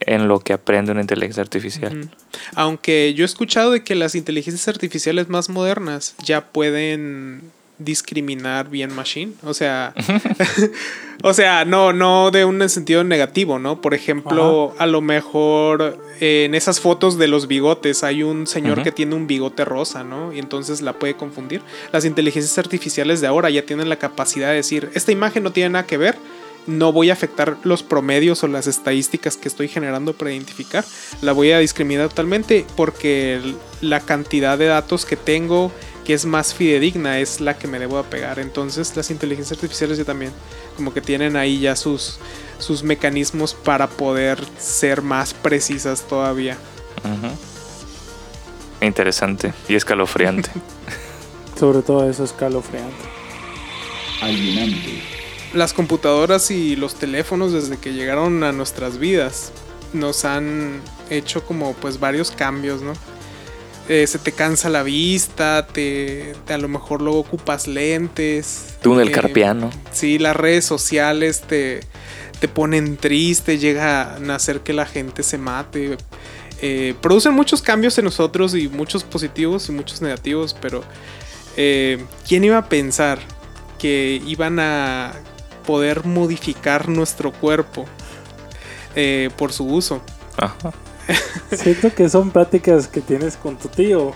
en 0.01 0.29
lo 0.29 0.41
que 0.41 0.53
aprende 0.53 0.93
una 0.93 1.01
inteligencia 1.01 1.43
artificial. 1.43 2.11
Aunque 2.55 3.15
yo 3.15 3.25
he 3.25 3.27
escuchado 3.27 3.71
de 3.71 3.83
que 3.83 3.95
las 3.95 4.15
inteligencias 4.15 4.69
artificiales 4.69 5.29
más 5.29 5.49
modernas 5.49 6.15
ya 6.23 6.47
pueden 6.47 7.43
discriminar 7.79 8.69
bien 8.69 8.95
machine, 8.95 9.33
o 9.43 9.55
sea, 9.55 9.95
o 11.23 11.33
sea, 11.33 11.65
no 11.65 11.93
no 11.93 12.31
de 12.31 12.45
un 12.45 12.69
sentido 12.69 13.05
negativo, 13.05 13.59
¿no? 13.59 13.81
Por 13.81 13.95
ejemplo, 13.95 14.75
a 14.79 14.87
lo 14.87 15.01
mejor 15.01 15.99
eh, 16.21 16.45
en 16.45 16.55
esas 16.55 16.81
fotos 16.81 17.19
de 17.19 17.29
los 17.29 17.47
bigotes 17.47 18.05
hay 18.05 18.23
un 18.23 18.47
señor 18.47 18.83
que 18.83 18.93
tiene 18.93 19.15
un 19.15 19.27
bigote 19.27 19.65
rosa, 19.65 20.05
¿no? 20.05 20.33
Y 20.33 20.39
entonces 20.39 20.83
la 20.83 20.95
puede 20.95 21.15
confundir. 21.15 21.63
Las 21.93 22.05
inteligencias 22.05 22.59
artificiales 22.59 23.21
de 23.21 23.27
ahora 23.27 23.51
ya 23.51 23.65
tienen 23.65 23.89
la 23.89 23.97
capacidad 23.97 24.49
de 24.49 24.57
decir, 24.57 24.91
esta 24.95 25.13
imagen 25.13 25.43
no 25.43 25.53
tiene 25.53 25.71
nada 25.71 25.87
que 25.87 25.97
ver, 25.97 26.17
no 26.67 26.93
voy 26.93 27.11
a 27.11 27.13
afectar 27.13 27.57
los 27.63 27.83
promedios 27.83 28.43
o 28.43 28.49
las 28.49 28.67
estadísticas 28.67 29.37
que 29.37 29.49
estoy 29.49 29.69
generando 29.69 30.15
para 30.15 30.33
identificar. 30.33 30.85
La 31.21 31.33
voy 31.33 31.53
a 31.53 31.59
discriminar 31.59 32.09
totalmente 32.09 32.65
porque 32.77 33.41
la 33.81 34.01
cantidad 34.01 34.57
de 34.57 34.67
datos 34.67 35.05
que 35.05 35.17
tengo 35.17 35.73
que 36.05 36.15
es 36.15 36.27
más 36.27 36.55
fidedigna 36.55 37.19
es 37.19 37.41
la 37.41 37.59
que 37.59 37.67
me 37.67 37.79
debo 37.79 37.99
apegar. 37.99 38.39
Entonces 38.39 38.95
las 38.97 39.11
inteligencias 39.11 39.59
artificiales 39.59 39.99
ya 39.99 40.05
también 40.05 40.33
como 40.77 40.93
que 40.93 41.01
tienen 41.01 41.37
ahí 41.37 41.61
ya 41.61 41.77
sus, 41.77 42.19
sus 42.59 42.83
mecanismos 42.83 43.55
para 43.55 43.89
poder 43.89 44.45
ser 44.59 45.03
más 45.03 45.35
precisas 45.35 46.03
todavía. 46.03 46.57
Ujú. 47.05 47.33
Interesante 48.85 49.55
y 49.69 49.75
escalofriante. 49.75 50.51
Sobre 51.59 51.83
todo 51.83 52.09
eso 52.09 52.25
escalofriante. 52.25 52.95
alienante, 54.21 55.03
las 55.53 55.73
computadoras 55.73 56.51
y 56.51 56.77
los 56.77 56.97
teléfonos 56.97 57.53
desde 57.53 57.79
que 57.79 57.93
llegaron 57.93 58.43
a 58.43 58.53
nuestras 58.53 58.99
vidas 58.99 59.53
nos 59.93 60.25
han 60.25 60.83
hecho 61.11 61.45
como 61.45 61.75
pues 61.75 62.01
varios 62.01 62.33
cambios, 62.33 62.83
¿no? 62.83 62.93
Eh, 63.89 64.07
se 64.07 64.19
te 64.19 64.33
cansa 64.33 64.71
la 64.71 64.83
vista, 64.83 65.67
te, 65.67 66.35
te 66.47 66.55
a 66.55 66.59
lo 66.59 66.69
mejor 66.69 67.03
luego 67.03 67.19
ocupas 67.19 67.67
lentes. 67.67 68.77
Túnel 68.81 69.09
eh, 69.09 69.13
carpiano. 69.13 69.71
Sí, 69.93 70.19
las 70.19 70.35
redes 70.35 70.65
sociales 70.65 71.43
te, 71.43 71.81
te 72.41 72.49
ponen 72.49 72.97
triste, 72.97 73.59
llegan 73.59 74.31
a 74.31 74.35
hacer 74.35 74.61
que 74.61 74.73
la 74.73 74.87
gente 74.87 75.23
se 75.23 75.37
mate. 75.37 75.99
Eh, 76.63 76.95
producen 77.03 77.35
muchos 77.35 77.61
cambios 77.61 77.99
en 77.99 78.07
nosotros 78.07 78.55
y 78.55 78.69
muchos 78.69 79.05
positivos 79.05 79.69
y 79.69 79.73
muchos 79.73 80.01
negativos, 80.01 80.57
pero 80.59 80.83
eh, 81.59 82.03
¿quién 82.27 82.43
iba 82.45 82.57
a 82.57 82.69
pensar 82.71 83.19
que 83.79 84.23
iban 84.27 84.61
a 84.61 85.13
poder 85.67 86.07
modificar 86.07 86.89
nuestro 86.89 87.33
cuerpo 87.33 87.85
por 89.37 89.53
su 89.53 89.67
uso? 89.67 90.01
Ajá. 90.39 90.73
Siento 91.53 91.95
que 91.95 92.09
son 92.09 92.31
prácticas 92.31 92.89
que 92.89 93.01
tienes 93.01 93.37
con 93.37 93.57
tu 93.57 93.69
tío. 93.69 94.13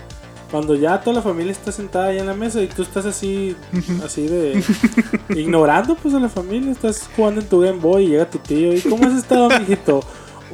Cuando 0.51 0.73
ya 0.75 0.99
toda 1.01 1.17
la 1.17 1.21
familia 1.21 1.51
está 1.51 1.71
sentada 1.71 2.07
ahí 2.07 2.17
en 2.17 2.25
la 2.25 2.33
mesa 2.33 2.59
y 2.61 2.67
tú 2.67 2.81
estás 2.81 3.05
así, 3.05 3.55
así 4.03 4.27
de 4.27 4.63
ignorando 5.35 5.95
pues 5.95 6.13
a 6.15 6.19
la 6.19 6.27
familia, 6.29 6.71
estás 6.71 7.07
jugando 7.15 7.41
en 7.41 7.47
tu 7.47 7.59
Game 7.61 7.77
Boy 7.77 8.05
y 8.05 8.07
llega 8.09 8.27
tu 8.29 8.39
tío 8.39 8.73
y 8.73 8.81
¿cómo 8.81 9.05
has 9.05 9.13
estado, 9.13 9.47
mijito? 9.59 10.03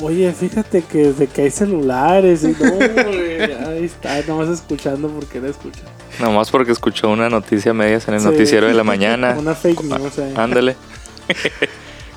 Oye, 0.01 0.29
fíjate 0.33 0.81
que 0.81 0.97
desde 1.13 1.27
que 1.27 1.43
hay 1.43 1.49
celulares 1.51 2.43
y 2.43 2.47
no, 2.61 2.71
güey, 2.73 3.41
ahí 3.41 3.85
está, 3.85 4.21
nomás 4.27 4.49
escuchando 4.49 5.07
porque 5.07 5.39
no 5.39 5.47
escucha. 5.47 5.79
Nomás 6.19 6.51
porque 6.51 6.73
escuchó 6.73 7.09
una 7.09 7.29
noticia 7.29 7.73
medias 7.73 8.05
en 8.09 8.15
el 8.15 8.19
Sí. 8.19 8.25
noticiero 8.25 8.67
de 8.67 8.73
la 8.73 8.83
mañana. 8.83 9.35
Una 9.39 9.55
fake 9.55 9.83
news 9.83 10.19
ahí. 10.19 10.33
Ándale. 10.35 10.75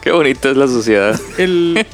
Qué 0.01 0.11
bonita 0.11 0.51
es 0.51 0.57
la 0.57 0.67
sociedad. 0.67 1.19
El, 1.39 1.87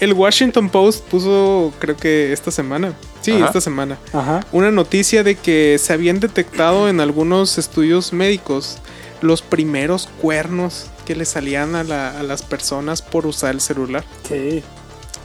el 0.00 0.12
Washington 0.12 0.68
Post 0.70 1.04
puso, 1.06 1.72
creo 1.78 1.96
que 1.96 2.32
esta 2.32 2.50
semana, 2.50 2.92
sí, 3.20 3.32
Ajá. 3.32 3.46
esta 3.46 3.60
semana, 3.60 3.98
Ajá. 4.12 4.44
una 4.52 4.70
noticia 4.70 5.22
de 5.22 5.34
que 5.36 5.78
se 5.80 5.92
habían 5.92 6.20
detectado 6.20 6.88
en 6.88 7.00
algunos 7.00 7.58
estudios 7.58 8.12
médicos 8.12 8.78
los 9.20 9.40
primeros 9.42 10.08
cuernos 10.20 10.86
que 11.06 11.14
le 11.16 11.24
salían 11.24 11.74
a, 11.76 11.84
la- 11.84 12.18
a 12.18 12.22
las 12.22 12.42
personas 12.42 13.00
por 13.02 13.26
usar 13.26 13.54
el 13.54 13.60
celular. 13.60 14.04
Sí. 14.28 14.62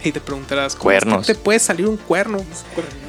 Y 0.01 0.13
te 0.13 0.21
preguntarás, 0.21 0.75
¿cómo 0.75 0.91
es 0.91 0.99
que 0.99 1.05
Cuernos. 1.05 1.27
te 1.27 1.35
puede 1.35 1.59
salir 1.59 1.85
un 1.85 1.97
cuerno? 1.97 2.41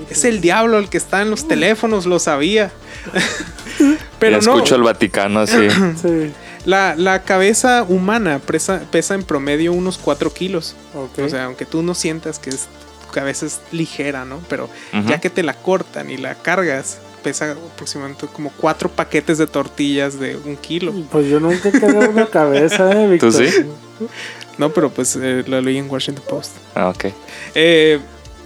Es 0.09 0.25
el 0.25 0.41
diablo 0.41 0.77
el 0.79 0.89
que 0.89 0.99
está 0.99 1.23
en 1.23 1.31
los 1.31 1.47
teléfonos, 1.47 2.05
lo 2.07 2.19
sabía. 2.19 2.73
Pero 4.19 4.41
ya 4.41 4.47
no, 4.47 4.55
escucho 4.57 4.75
el 4.75 4.83
Vaticano 4.83 5.41
así. 5.41 5.69
Sí. 6.03 6.33
La, 6.65 6.95
la 6.97 7.23
cabeza 7.23 7.85
humana 7.89 8.39
pesa, 8.39 8.83
pesa 8.91 9.15
en 9.15 9.23
promedio 9.23 9.73
unos 9.73 9.99
4 9.99 10.33
kilos. 10.33 10.75
Ok. 10.95 11.25
O 11.25 11.29
sea, 11.29 11.45
aunque 11.45 11.67
tú 11.67 11.83
no 11.83 11.95
sientas 11.95 12.39
que 12.39 12.51
es, 12.51 12.69
tu 13.07 13.13
cabeza 13.13 13.47
es 13.47 13.61
ligera, 13.73 14.25
¿no? 14.25 14.41
Pero 14.49 14.69
ya 15.07 15.21
que 15.21 15.31
te 15.31 15.43
la 15.43 15.55
cortan 15.55 16.11
y 16.11 16.17
la 16.17 16.35
cargas, 16.35 16.99
pesa 17.23 17.53
aproximadamente 17.53 18.27
como 18.27 18.51
cuatro 18.51 18.89
paquetes 18.89 19.39
de 19.39 19.47
tortillas 19.47 20.19
de 20.19 20.37
un 20.37 20.57
kilo. 20.57 20.93
Pues 21.11 21.27
yo 21.27 21.41
nunca 21.41 21.69
he 21.69 21.73
cargado 21.73 22.11
una 22.11 22.27
cabeza, 22.27 22.91
eh, 22.93 23.09
Víctor. 23.09 23.33
¿Tú 23.33 23.39
sí? 23.39 23.67
No, 24.59 24.71
pero 24.71 24.91
pues 24.91 25.17
eh, 25.17 25.45
lo 25.47 25.61
leí 25.61 25.79
en 25.79 25.91
Washington 25.91 26.25
Post. 26.29 26.53
Ah, 26.75 26.89
ok. 26.89 27.07
Eh, 27.55 27.99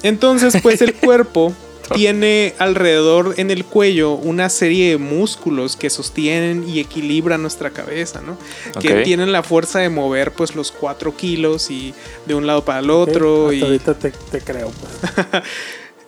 entonces, 0.02 0.56
pues 0.62 0.80
el 0.82 0.94
cuerpo 1.00 1.52
tiene 1.92 2.54
alrededor 2.58 3.34
en 3.36 3.50
el 3.50 3.64
cuello 3.64 4.12
una 4.12 4.48
serie 4.48 4.90
de 4.90 4.98
músculos 4.98 5.76
que 5.76 5.90
sostienen 5.90 6.68
y 6.68 6.80
equilibran 6.80 7.42
nuestra 7.42 7.70
cabeza, 7.70 8.20
¿no? 8.22 8.38
Que 8.80 9.02
tienen 9.02 9.32
la 9.32 9.42
fuerza 9.42 9.80
de 9.80 9.88
mover 9.88 10.32
pues 10.32 10.54
los 10.54 10.72
cuatro 10.72 11.16
kilos 11.16 11.70
y 11.70 11.94
de 12.26 12.34
un 12.34 12.46
lado 12.46 12.64
para 12.64 12.80
el 12.80 12.90
otro. 12.90 13.46
hasta 13.46 13.54
y, 13.54 13.62
ahorita 13.62 13.94
te, 13.94 14.10
te 14.10 14.40
creo, 14.40 14.70
pues. 14.70 15.42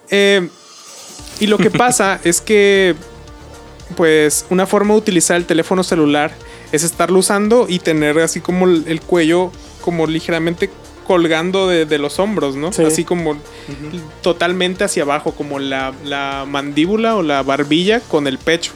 Eh, 0.09 0.49
y 1.41 1.49
lo 1.49 1.59
que 1.59 1.69
pasa 1.69 2.21
es 2.25 2.41
que, 2.41 2.95
pues, 3.97 4.47
una 4.51 4.65
forma 4.65 4.95
de 4.95 5.01
utilizar 5.01 5.37
el 5.37 5.47
teléfono 5.47 5.83
celular 5.83 6.33
es 6.71 6.85
estarlo 6.85 7.19
usando 7.19 7.67
y 7.69 7.81
tener 7.81 8.17
así 8.21 8.41
como 8.41 8.67
el, 8.67 8.85
el 8.87 9.01
cuello 9.01 9.51
como 9.81 10.07
ligeramente 10.07 10.71
colgando 11.07 11.69
de, 11.69 11.87
de 11.87 11.99
los 11.99 12.19
hombros, 12.19 12.57
¿no? 12.57 12.73
Sí. 12.73 12.83
Así 12.83 13.05
como 13.05 13.37
totalmente 14.23 14.85
hacia 14.85 15.05
abajo, 15.05 15.33
como 15.33 15.59
la, 15.59 15.93
la 16.05 16.45
mandíbula 16.49 17.17
o 17.17 17.23
la 17.23 17.43
barbilla 17.43 18.01
con 18.01 18.27
el 18.27 18.39
pecho. 18.39 18.73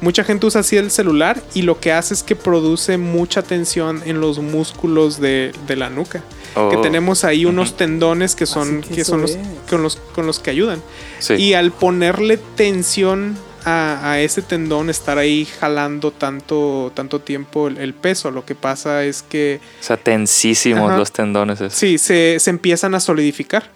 Mucha 0.00 0.24
gente 0.24 0.44
usa 0.46 0.60
así 0.60 0.76
el 0.76 0.90
celular 0.90 1.42
y 1.54 1.62
lo 1.62 1.80
que 1.80 1.90
hace 1.90 2.12
es 2.12 2.22
que 2.22 2.36
produce 2.36 2.98
mucha 2.98 3.42
tensión 3.42 4.02
en 4.04 4.20
los 4.20 4.38
músculos 4.38 5.20
de, 5.20 5.52
de 5.66 5.76
la 5.76 5.88
nuca. 5.90 6.22
Que 6.54 6.76
Oh, 6.76 6.80
tenemos 6.80 7.24
ahí 7.24 7.44
unos 7.44 7.76
tendones 7.76 8.34
que 8.34 8.46
son, 8.46 8.80
que 8.80 8.94
que 8.94 9.04
son 9.04 9.20
los, 9.20 9.36
con, 9.68 9.82
los, 9.82 9.96
con 10.14 10.26
los 10.26 10.38
que 10.38 10.50
ayudan. 10.50 10.82
Sí. 11.18 11.34
Y 11.34 11.54
al 11.54 11.70
ponerle 11.70 12.38
tensión 12.38 13.36
a, 13.66 14.12
a 14.12 14.20
ese 14.20 14.40
tendón, 14.42 14.88
estar 14.88 15.18
ahí 15.18 15.44
jalando 15.44 16.10
tanto, 16.12 16.90
tanto 16.94 17.20
tiempo 17.20 17.68
el, 17.68 17.76
el 17.78 17.92
peso, 17.92 18.30
lo 18.30 18.46
que 18.46 18.54
pasa 18.54 19.04
es 19.04 19.22
que 19.22 19.60
O 19.80 19.84
sea, 19.84 19.96
tensísimos 19.98 20.88
Ajá. 20.88 20.98
los 20.98 21.12
tendones. 21.12 21.60
esos. 21.60 21.74
sí, 21.74 21.98
se, 21.98 22.38
se 22.40 22.50
empiezan 22.50 22.94
a 22.94 23.00
solidificar. 23.00 23.70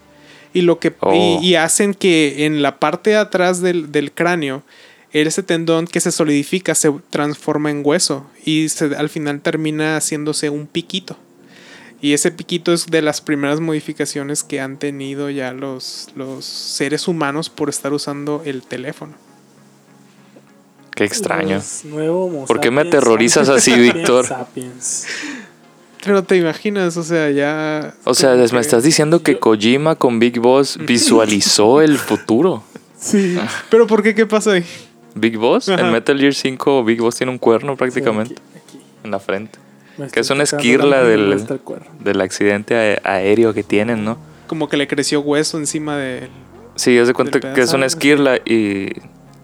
Y, 0.53 0.63
lo 0.63 0.79
que, 0.81 0.95
Oh. 1.01 1.13
y, 1.15 1.47
y 1.47 1.55
hacen 1.57 1.95
que 1.95 2.47
en 2.47 2.63
la 2.63 2.79
parte 2.81 3.11
de 3.11 3.17
atrás 3.17 3.61
del, 3.61 3.93
del 3.93 4.11
cráneo, 4.11 4.63
ese 5.13 5.43
tendón 5.43 5.87
que 5.87 6.01
se 6.01 6.11
solidifica 6.13 6.75
se 6.75 6.93
transforma 7.11 7.71
en 7.71 7.83
hueso 7.85 8.27
y 8.45 8.69
se, 8.69 8.97
al 8.97 9.09
final 9.09 9.41
termina 9.41 9.97
haciéndose 9.97 10.51
un 10.51 10.67
piquito. 10.67 11.17
Y 12.03 12.15
ese 12.15 12.31
piquito 12.31 12.73
es 12.73 12.87
de 12.87 13.03
las 13.03 13.21
primeras 13.21 13.61
modificaciones 13.61 14.43
que 14.43 14.61
han 14.61 14.79
tenido 14.79 15.31
ya 15.31 15.53
los, 15.53 16.09
los 16.17 16.45
seres 16.47 17.07
humanos 17.09 17.51
por 17.51 17.69
estar 17.69 17.93
usando 17.93 18.43
el 18.45 18.63
teléfono. 18.63 19.15
Qué 21.01 21.07
extraño. 21.07 21.63
Nuevo 21.85 22.45
¿Por 22.45 22.61
qué 22.61 22.71
me 22.71 22.83
aterrorizas 22.83 23.49
así, 23.49 23.73
Víctor? 23.73 24.27
Pero 26.05 26.23
te 26.25 26.37
imaginas, 26.37 26.95
o 26.99 27.03
sea, 27.03 27.31
ya... 27.31 27.95
O 28.05 28.13
sea, 28.13 28.33
como 28.33 28.43
me 28.43 28.51
que- 28.51 28.59
estás 28.59 28.83
diciendo 28.85 29.23
que 29.23 29.39
Kojima 29.39 29.95
con 29.95 30.19
Big 30.19 30.39
Boss 30.41 30.79
visualizó 30.79 31.81
el 31.83 31.97
futuro. 31.97 32.63
Sí. 32.99 33.39
Pero 33.71 33.87
¿por 33.87 34.03
qué? 34.03 34.15
¿Qué 34.15 34.27
pasa 34.27 34.53
ahí? 34.53 34.65
Big 35.15 35.39
Boss, 35.39 35.71
Ajá. 35.71 35.87
en 35.87 35.91
Metal 35.91 36.19
Gear 36.19 36.35
5, 36.35 36.85
Big 36.85 37.01
Boss 37.01 37.17
tiene 37.17 37.33
un 37.33 37.39
cuerno 37.39 37.77
prácticamente 37.79 38.35
Sí, 38.35 38.43
aquí, 38.63 38.77
aquí. 38.77 38.85
en 39.05 39.11
la 39.11 39.21
frente. 39.21 39.59
Me 39.97 40.09
Que 40.09 40.21
es 40.21 40.29
una 40.29 40.43
esquirla 40.43 41.03
del-. 41.03 41.43
Del 42.01 42.21
accidente 42.21 43.01
aéreo 43.05 43.55
que 43.55 43.63
tienen, 43.63 44.05
¿no? 44.05 44.19
Como 44.49 44.69
que 44.69 44.77
le 44.77 44.87
creció 44.87 45.23
hueso 45.23 45.57
encima 45.57 45.97
de... 45.97 46.29
Sí, 46.77 46.99
haz 46.99 47.07
de 47.09 47.15
cuenta 47.15 47.41
que 47.55 47.61
es 47.63 47.73
una 47.73 47.87
esquirla 47.87 48.37
y, 48.45 48.91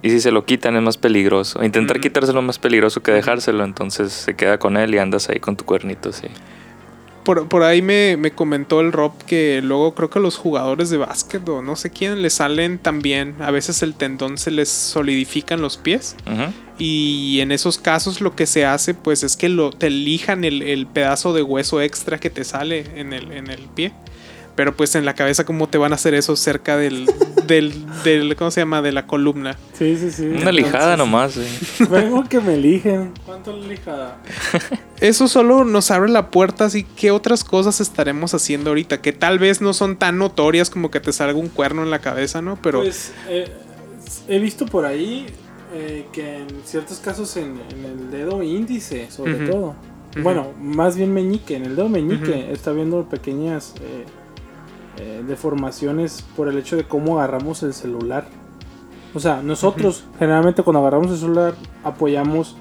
y 0.06 0.10
si 0.10 0.20
se 0.20 0.30
lo 0.30 0.44
quitan 0.44 0.76
es 0.76 0.82
más 0.82 0.96
peligroso. 0.96 1.64
Intentar 1.64 1.98
quitárselo 1.98 2.38
es 2.38 2.46
más 2.46 2.60
peligroso 2.60 3.02
que 3.02 3.10
dejárselo, 3.10 3.64
entonces 3.64 4.12
se 4.12 4.36
queda 4.36 4.56
con 4.56 4.76
él 4.76 4.94
y 4.94 4.98
andas 4.98 5.28
ahí 5.28 5.40
con 5.40 5.56
tu 5.56 5.64
cuernito, 5.64 6.12
sí. 6.12 6.28
Por, 7.24 7.48
por 7.48 7.64
ahí 7.64 7.82
me, 7.82 8.16
me 8.16 8.30
comentó 8.30 8.80
el 8.80 8.92
Rob 8.92 9.12
que 9.26 9.60
luego 9.64 9.96
creo 9.96 10.08
que 10.08 10.20
a 10.20 10.22
los 10.22 10.36
jugadores 10.36 10.90
de 10.90 10.96
básquet 10.96 11.48
o 11.48 11.60
no 11.60 11.74
sé 11.74 11.90
quién 11.90 12.22
le 12.22 12.30
salen 12.30 12.78
también. 12.78 13.34
A 13.40 13.50
veces 13.50 13.82
el 13.82 13.94
tendón 13.94 14.38
se 14.38 14.52
les 14.52 14.68
solidifican 14.68 15.60
los 15.60 15.76
pies. 15.76 16.14
Ujú. 16.24 16.52
Y 16.78 17.40
en 17.40 17.50
esos 17.50 17.78
casos 17.78 18.20
lo 18.20 18.36
que 18.36 18.46
se 18.46 18.64
hace 18.64 18.94
pues 18.94 19.24
es 19.24 19.36
que 19.36 19.48
lo, 19.48 19.70
te 19.70 19.90
lijan 19.90 20.44
el, 20.44 20.62
el 20.62 20.86
pedazo 20.86 21.32
de 21.32 21.42
hueso 21.42 21.82
extra 21.82 22.18
que 22.18 22.30
te 22.30 22.44
sale 22.44 22.86
en 22.94 23.12
el, 23.12 23.32
en 23.32 23.50
el 23.50 23.62
pie. 23.74 23.92
Pero 24.56 24.74
pues 24.74 24.94
en 24.94 25.04
la 25.04 25.14
cabeza 25.14 25.44
cómo 25.44 25.68
te 25.68 25.78
van 25.78 25.92
a 25.92 25.96
hacer 25.96 26.14
eso 26.14 26.34
cerca 26.34 26.76
del, 26.76 27.06
del, 27.46 27.74
del 28.02 28.34
¿cómo 28.36 28.50
se 28.50 28.62
llama? 28.62 28.82
De 28.82 28.90
la 28.90 29.06
columna. 29.06 29.56
Sí, 29.74 29.96
sí, 29.96 30.10
sí. 30.10 30.26
Una 30.26 30.50
lijada 30.50 30.96
nomás. 30.96 31.38
Vengo 31.90 32.24
que 32.24 32.40
me 32.40 32.54
eligen. 32.54 33.12
¿Cuánto 33.24 33.56
lijada? 33.56 34.18
Eso 35.00 35.28
solo 35.28 35.64
nos 35.64 35.90
abre 35.90 36.10
la 36.10 36.30
puerta, 36.30 36.64
así 36.64 36.84
que 36.84 37.10
otras 37.10 37.44
cosas 37.44 37.82
estaremos 37.82 38.32
haciendo 38.32 38.70
ahorita, 38.70 39.02
que 39.02 39.12
tal 39.12 39.38
vez 39.38 39.60
no 39.60 39.74
son 39.74 39.96
tan 39.96 40.16
notorias 40.16 40.70
como 40.70 40.90
que 40.90 41.00
te 41.00 41.12
salga 41.12 41.38
un 41.38 41.48
cuerno 41.48 41.82
en 41.82 41.90
la 41.90 41.98
cabeza, 41.98 42.40
¿no? 42.40 42.58
Pero 42.62 42.80
Pues 42.80 43.12
eh, 43.28 43.46
he 44.26 44.38
visto 44.38 44.64
por 44.64 44.86
ahí 44.86 45.26
eh, 45.74 46.06
que 46.12 46.38
en 46.38 46.46
ciertos 46.64 46.98
casos 47.00 47.36
en, 47.36 47.60
en 47.70 47.84
el 47.84 48.10
dedo 48.10 48.42
índice, 48.42 49.10
sobre 49.10 49.34
todo. 49.46 49.74
Bueno, 50.22 50.52
más 50.58 50.96
bien 50.96 51.12
meñique. 51.12 51.56
En 51.56 51.66
el 51.66 51.76
dedo 51.76 51.90
meñique 51.90 52.50
está 52.50 52.72
viendo 52.72 53.04
pequeñas 53.06 53.74
eh, 53.82 54.06
eh, 54.98 55.22
deformaciones 55.26 56.24
por 56.36 56.48
el 56.48 56.58
hecho 56.58 56.76
de 56.76 56.84
cómo 56.84 57.18
agarramos 57.18 57.62
el 57.62 57.74
celular. 57.74 58.26
O 59.14 59.20
sea, 59.20 59.40
nosotros 59.42 60.04
generalmente 60.18 60.62
cuando 60.62 60.80
agarramos 60.80 61.10
el 61.10 61.18
celular 61.18 61.54
apoyamos... 61.84 62.56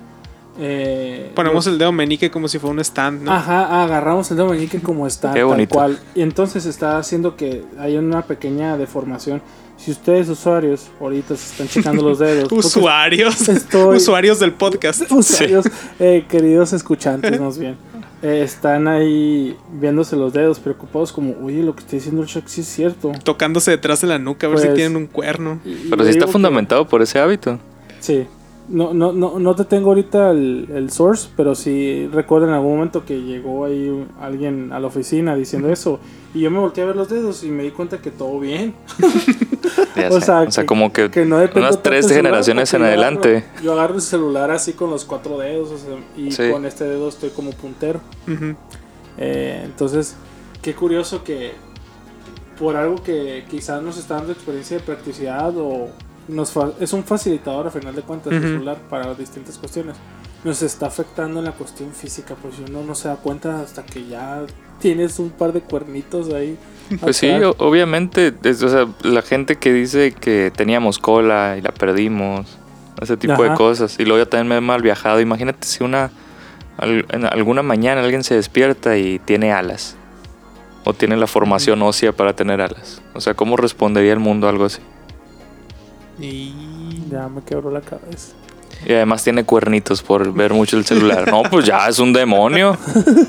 eh, 0.58 1.32
ponemos 1.36 1.66
los- 1.66 1.68
el 1.74 1.78
dedo 1.80 1.92
meñique 1.92 2.32
como 2.32 2.48
si 2.48 2.60
fuera 2.60 2.74
un 2.74 2.80
stand, 2.80 3.24
¿no? 3.24 3.32
Ajá, 3.34 3.84
agarramos 3.84 4.30
el 4.32 4.38
dedo 4.38 4.50
meñique 4.50 4.80
como 4.82 5.06
está, 5.06 5.34
Qué 5.34 5.40
tal 5.40 5.48
bonito. 5.48 5.76
cual. 5.76 6.00
Y 6.16 6.22
entonces 6.22 6.66
está 6.66 6.98
haciendo 6.98 7.36
que 7.36 7.66
haya 7.78 8.00
una 8.00 8.22
pequeña 8.22 8.78
deformación. 8.78 9.42
Si 9.78 9.92
ustedes 9.92 10.30
usuarios 10.30 10.88
ahorita 11.02 11.36
se 11.36 11.52
están 11.52 11.68
checando 11.68 12.02
los 12.04 12.20
dedos, 12.20 12.50
Usuarios. 12.52 13.50
estoy- 13.50 13.98
Usuarios 13.98 14.40
del 14.40 14.54
podcast. 14.54 15.02
usuarios, 15.12 15.66
eh, 16.00 16.26
queridos 16.30 16.72
escuchantes, 16.72 17.38
más 17.42 17.58
bien, 17.58 17.76
eh, 18.26 18.42
están 18.44 18.88
ahí 18.88 19.56
viéndose 19.80 20.16
los 20.16 20.34
dedos, 20.34 20.58
preocupados 20.60 21.12
como, 21.14 21.36
oye, 21.46 21.62
lo 21.62 21.76
que 21.76 21.82
está 21.82 21.96
diciendo 21.96 22.24
el 22.24 22.28
Chuck 22.28 22.48
sí 22.48 22.62
es 22.62 22.68
cierto. 22.68 23.12
Tocándose 23.24 23.70
detrás 23.72 24.02
de 24.02 24.08
la 24.08 24.18
nuca 24.18 24.48
a 24.48 24.50
ver 24.50 24.60
si 24.60 24.66
Pues- 24.66 24.76
tienen 24.78 24.98
un 24.98 25.06
cuerno. 25.08 25.60
Y- 25.64 25.88
Pero 25.90 26.04
sí 26.04 26.10
está 26.10 26.26
que- 26.26 26.32
fundamentado 26.32 26.88
por 26.88 27.02
ese 27.04 27.20
hábito. 27.20 27.60
Sí. 28.00 28.26
No, 28.68 28.94
no, 28.96 29.12
no, 29.12 29.38
no 29.40 29.56
te 29.56 29.64
tengo 29.66 29.90
ahorita 29.90 30.32
el, 30.32 30.68
el 30.74 30.90
source, 30.90 31.30
pero 31.38 31.54
sí 31.54 32.10
recuerdo 32.12 32.48
en 32.48 32.54
algún 32.54 32.76
momento 32.78 33.06
que 33.06 33.22
llegó 33.22 33.66
ahí 33.66 34.06
alguien 34.20 34.72
a 34.74 34.80
la 34.80 34.88
oficina 34.88 35.36
diciendo 35.36 35.72
eso. 35.72 36.00
Y 36.34 36.42
yo 36.42 36.50
me 36.52 36.60
volteé 36.60 36.84
a 36.84 36.88
ver 36.88 36.96
los 36.96 37.08
dedos 37.08 37.44
y 37.44 37.50
me 37.50 37.62
di 37.64 37.70
cuenta 37.72 38.00
que 38.02 38.10
todo 38.12 38.40
bien. 38.40 38.74
Ya 39.96 40.10
O 40.10 40.20
sé. 40.20 40.26
sea, 40.26 40.42
o 40.42 40.52
sea, 40.52 40.64
que- 40.64 40.68
como 40.68 40.92
que, 40.92 41.10
Que 41.10 41.26
no 41.26 41.38
unas 41.56 41.82
tres 41.82 42.10
generaciones 42.10 42.74
en 42.74 42.84
adelante. 42.84 43.38
agarro- 43.38 43.64
yo 43.64 43.74
agarro 43.74 43.96
el 43.96 44.02
celular 44.02 44.52
así 44.52 44.74
con 44.74 44.90
los 44.90 45.06
cuatro 45.06 45.38
dedos 45.38 45.72
o 45.72 45.78
sea, 45.78 45.96
y 46.18 46.32
Sí. 46.32 46.52
con 46.52 46.66
este 46.66 46.84
dedo 46.84 47.08
estoy 47.08 47.30
como 47.30 47.52
puntero. 47.52 48.02
Eh, 49.18 49.62
entonces, 49.64 50.16
qué 50.62 50.74
curioso 50.76 51.24
que 51.24 51.54
por 52.60 52.76
algo 52.76 53.02
que 53.04 53.46
quizás 53.50 53.82
nos 53.82 53.98
está 53.98 54.16
dando 54.16 54.34
experiencia 54.34 54.78
de 54.78 54.84
practicidad 54.84 55.54
o 55.58 55.90
nos 56.28 56.54
es 56.80 56.94
un 56.94 57.04
facilitador 57.04 57.68
a 57.68 57.72
final 57.72 57.96
de 57.96 58.02
cuentas 58.02 58.34
el 58.34 58.40
Ujú. 58.40 58.48
celular 58.50 58.78
para 58.90 59.14
distintas 59.14 59.58
cuestiones, 59.58 59.96
nos 60.44 60.62
está 60.62 60.88
afectando 60.88 61.40
en 61.40 61.46
la 61.46 61.52
cuestión 61.54 61.92
física, 61.92 62.36
pues 62.42 62.56
si 62.56 62.64
uno 62.70 62.84
no 62.84 62.96
se 62.96 63.08
da 63.08 63.16
cuenta 63.18 63.62
hasta 63.62 63.84
que 63.84 64.08
ya 64.08 64.44
tienes 64.80 65.20
un 65.20 65.30
par 65.32 65.54
de 65.54 65.62
cuernitos 65.62 66.32
ahí. 66.34 66.58
Pues 67.00 67.18
sí, 67.18 67.30
obviamente, 67.58 68.34
es- 68.44 68.62
o 68.62 68.70
sea, 68.70 68.88
la 69.02 69.22
gente 69.24 69.56
que 69.56 69.74
dice 69.74 70.12
que 70.12 70.52
teníamos 70.56 71.00
cola 71.00 71.56
y 71.58 71.62
la 71.62 71.72
perdimos, 71.72 72.58
ese 73.02 73.18
tipo 73.18 73.42
de 73.44 73.50
Ajá. 73.50 73.58
cosas, 73.58 74.00
y 74.00 74.04
luego 74.06 74.20
yo 74.20 74.28
también 74.28 74.48
me 74.48 74.56
he 74.58 74.62
mal 74.62 74.82
viajado, 74.82 75.20
imagínate 75.20 75.66
si 75.68 75.84
una, 75.84 76.12
en 76.80 77.26
alguna 77.26 77.64
mañana 77.64 78.02
alguien 78.02 78.24
se 78.24 78.36
despierta 78.36 78.98
y 78.98 79.20
tiene 79.20 79.52
alas, 79.52 79.96
o 80.84 80.94
tiene 80.94 81.18
la 81.18 81.28
formación 81.28 81.82
ósea 81.82 82.12
para 82.12 82.36
tener 82.36 82.62
alas, 82.62 83.02
o 83.14 83.22
sea, 83.22 83.34
¿cómo 83.34 83.58
respondería 83.58 84.14
el 84.14 84.20
mundo 84.20 84.46
a 84.48 84.52
algo 84.52 84.66
así? 84.66 84.82
Y... 86.20 86.54
Ya 87.12 87.28
me 87.28 87.42
quebró 87.44 87.70
la 87.72 87.82
cabeza. 87.82 88.34
Y 88.86 88.94
además 88.94 89.24
tiene 89.24 89.44
cuernitos 89.46 90.02
por 90.04 90.34
ver 90.34 90.54
mucho 90.54 90.78
el 90.78 90.86
celular, 90.86 91.30
no, 91.32 91.44
pues 91.44 91.66
ya 91.66 91.88
es 91.88 91.98
un 92.00 92.12
demonio, 92.14 92.78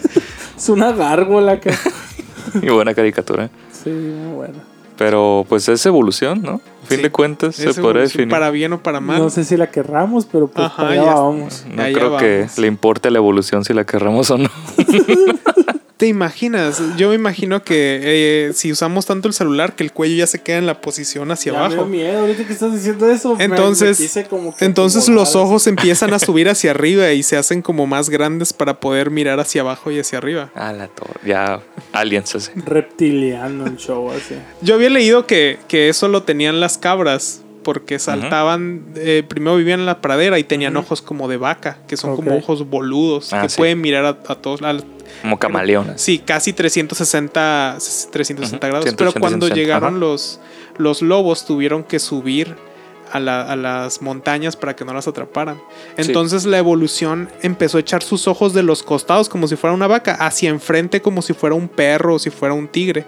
Es 0.56 0.68
una 0.68 0.90
gárgola 0.92 1.60
que... 1.60 1.72
y 2.62 2.68
buena 2.68 2.94
caricatura, 2.94 3.48
sí, 3.70 3.90
muy 3.90 4.34
buena. 4.34 4.54
pero 4.98 5.44
pues 5.48 5.68
es 5.68 5.84
evolución, 5.86 6.42
¿no? 6.42 6.60
A 6.84 6.86
fin 6.88 6.96
Sí, 6.98 7.02
de 7.02 7.10
cuentas 7.10 7.54
se 7.56 7.74
podría 7.74 8.02
definir. 8.02 8.28
Para 8.28 8.50
bien 8.50 8.72
o 8.72 8.82
para 8.82 9.00
mal. 9.00 9.18
No 9.18 9.28
sé 9.30 9.44
si 9.44 9.56
la 9.56 9.68
querramos, 9.70 10.24
pero 10.26 10.46
pues 10.48 10.66
Ajá, 10.66 10.82
para 10.84 10.90
allá 11.02 11.14
vamos. 11.14 11.64
No 11.68 11.82
Allá 11.82 11.98
creo 11.98 12.16
que 12.16 12.46
le 12.58 12.66
importe 12.68 13.10
la 13.10 13.18
evolución 13.18 13.64
si 13.64 13.72
la 13.74 13.84
querramos 13.84 14.30
o 14.30 14.38
no. 14.38 14.48
¿Te 15.96 16.06
imaginas? 16.06 16.82
Yo 16.98 17.08
me 17.08 17.14
imagino 17.14 17.62
que 17.62 18.00
eh, 18.02 18.52
si 18.52 18.70
usamos 18.70 19.06
tanto 19.06 19.28
el 19.28 19.34
celular 19.34 19.74
que 19.74 19.82
el 19.82 19.92
cuello 19.92 20.14
ya 20.16 20.26
se 20.26 20.42
queda 20.42 20.58
en 20.58 20.66
la 20.66 20.82
posición 20.82 21.30
hacia 21.30 21.52
Ya 21.54 21.58
me 21.62 21.68
dio 21.68 21.74
abajo. 21.78 21.88
miedo 21.90 22.20
ahorita 22.20 22.46
que 22.46 22.52
estás 22.52 22.74
diciendo 22.74 23.10
eso. 23.10 23.30
me- 23.30 23.38
me 23.38 23.44
Entonces, 23.44 23.96
quise 23.96 24.24
como 24.26 24.54
que 24.54 24.66
entonces 24.66 25.08
los 25.08 25.34
ojos 25.36 25.66
empiezan 25.66 26.12
a 26.12 26.18
subir 26.18 26.50
hacia 26.50 26.72
arriba 26.72 27.12
y 27.12 27.22
se 27.22 27.38
hacen 27.38 27.62
como 27.62 27.86
más 27.86 28.10
grandes 28.10 28.52
para 28.52 28.78
poder 28.78 29.10
mirar 29.10 29.40
hacia 29.40 29.62
abajo 29.62 29.90
y 29.90 29.98
hacia 29.98 30.18
arriba. 30.18 30.50
A 30.54 30.70
la 30.74 30.88
torre. 30.88 31.18
Ya, 31.24 31.62
aliens 31.92 32.34
así. 32.34 32.50
Reptiliano 32.56 33.64
el 33.66 33.76
show 33.78 34.10
así. 34.10 34.34
Yo 34.60 34.74
había 34.74 34.90
leído 34.90 35.26
que, 35.26 35.58
que 35.66 35.88
eso 35.88 36.08
lo 36.08 36.24
tenían 36.24 36.60
las 36.60 36.76
cabras 36.76 37.40
porque 37.62 37.98
saltaban, 37.98 38.84
eh, 38.96 39.24
primero 39.26 39.56
vivían 39.56 39.80
en 39.80 39.86
la 39.86 40.00
pradera 40.02 40.38
y 40.38 40.44
tenían 40.44 40.76
ojos 40.76 41.00
como 41.02 41.26
de 41.26 41.36
vaca, 41.38 41.78
que 41.88 41.96
son 41.96 42.14
como 42.16 42.36
ojos 42.36 42.68
boludos, 42.68 43.32
Ah, 43.32 43.42
que 43.42 43.48
sí. 43.48 43.56
pueden 43.56 43.80
mirar 43.80 44.04
a, 44.04 44.10
a 44.10 44.34
todos 44.36 44.60
lados. 44.60 44.84
Como 45.22 45.38
camaleones. 45.38 46.00
Sí, 46.00 46.18
casi 46.18 46.52
360, 46.52 47.76
360 48.10 48.56
Ujú, 48.56 48.70
grados. 48.70 48.84
180, 48.84 48.96
Pero 48.96 49.12
cuando 49.20 49.46
160, 49.46 49.54
llegaron 49.54 49.90
ajá. 49.96 49.98
los, 49.98 50.40
los 50.78 51.02
lobos 51.02 51.44
tuvieron 51.44 51.84
que 51.84 51.98
subir 51.98 52.56
a, 53.12 53.20
la- 53.20 53.42
a 53.42 53.56
las 53.56 54.02
montañas 54.02 54.56
para 54.56 54.74
que 54.74 54.84
no 54.84 54.92
las 54.92 55.06
atraparan. 55.08 55.60
Entonces 55.96 56.44
la 56.44 56.58
evolución 56.58 57.28
empezó 57.42 57.76
a 57.78 57.80
echar 57.80 58.02
sus 58.02 58.26
ojos 58.28 58.52
de 58.52 58.62
los 58.62 58.82
costados 58.82 59.28
como 59.28 59.46
si 59.48 59.56
fuera 59.56 59.74
una 59.74 59.86
vaca, 59.86 60.14
hacia 60.14 60.50
enfrente 60.50 61.00
como 61.00 61.22
si 61.22 61.32
fuera 61.32 61.54
un 61.54 61.68
perro 61.68 62.14
o 62.14 62.18
si 62.18 62.30
fuera 62.30 62.54
un 62.54 62.68
tigre. 62.68 63.04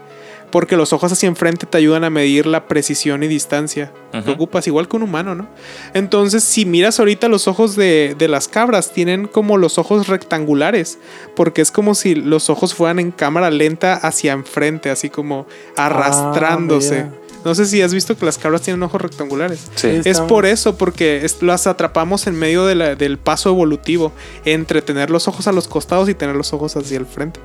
Porque 0.50 0.76
los 0.76 0.92
ojos 0.94 1.12
hacia 1.12 1.26
enfrente 1.26 1.66
te 1.66 1.76
ayudan 1.78 2.04
a 2.04 2.10
medir 2.10 2.46
la 2.46 2.66
precisión 2.68 3.22
y 3.22 3.28
distancia 3.28 3.92
que 4.12 4.18
Ujú. 4.20 4.30
ocupas, 4.32 4.66
igual 4.66 4.88
que 4.88 4.96
un 4.96 5.02
humano, 5.02 5.34
¿no? 5.34 5.46
Entonces, 5.92 6.42
si 6.42 6.64
miras 6.64 6.98
ahorita 6.98 7.28
los 7.28 7.46
ojos 7.48 7.76
de, 7.76 8.14
de 8.18 8.28
las 8.28 8.48
cabras, 8.48 8.92
tienen 8.92 9.26
como 9.26 9.58
los 9.58 9.76
ojos 9.78 10.06
rectangulares, 10.08 10.98
porque 11.36 11.60
es 11.60 11.70
como 11.70 11.94
si 11.94 12.14
los 12.14 12.48
ojos 12.48 12.74
fueran 12.74 12.98
en 12.98 13.10
cámara 13.10 13.50
lenta 13.50 13.94
hacia 13.94 14.32
enfrente, 14.32 14.88
así 14.90 15.10
como 15.10 15.46
arrastrándose. 15.76 16.94
mira. 17.04 17.12
no 17.44 17.54
sé 17.54 17.66
si 17.66 17.80
has 17.82 17.94
visto 17.94 18.16
que 18.16 18.26
las 18.26 18.36
cabras 18.36 18.62
tienen 18.62 18.82
ojos 18.82 19.00
rectangulares. 19.00 19.60
Sí. 19.76 20.00
Es 20.04 20.20
por 20.20 20.44
eso, 20.44 20.76
porque 20.76 21.24
es- 21.24 21.40
las 21.42 21.66
atrapamos 21.66 22.26
en 22.26 22.34
medio 22.38 22.66
de 22.66 22.74
la- 22.74 22.94
del 22.94 23.16
paso 23.16 23.48
evolutivo 23.50 24.12
entre 24.44 24.82
tener 24.82 25.10
los 25.10 25.28
ojos 25.28 25.46
a 25.46 25.52
los 25.52 25.68
costados 25.68 26.08
y 26.08 26.14
tener 26.14 26.34
los 26.36 26.52
ojos 26.52 26.76
hacia 26.76 26.98
el 26.98 27.06
frente. 27.06 27.38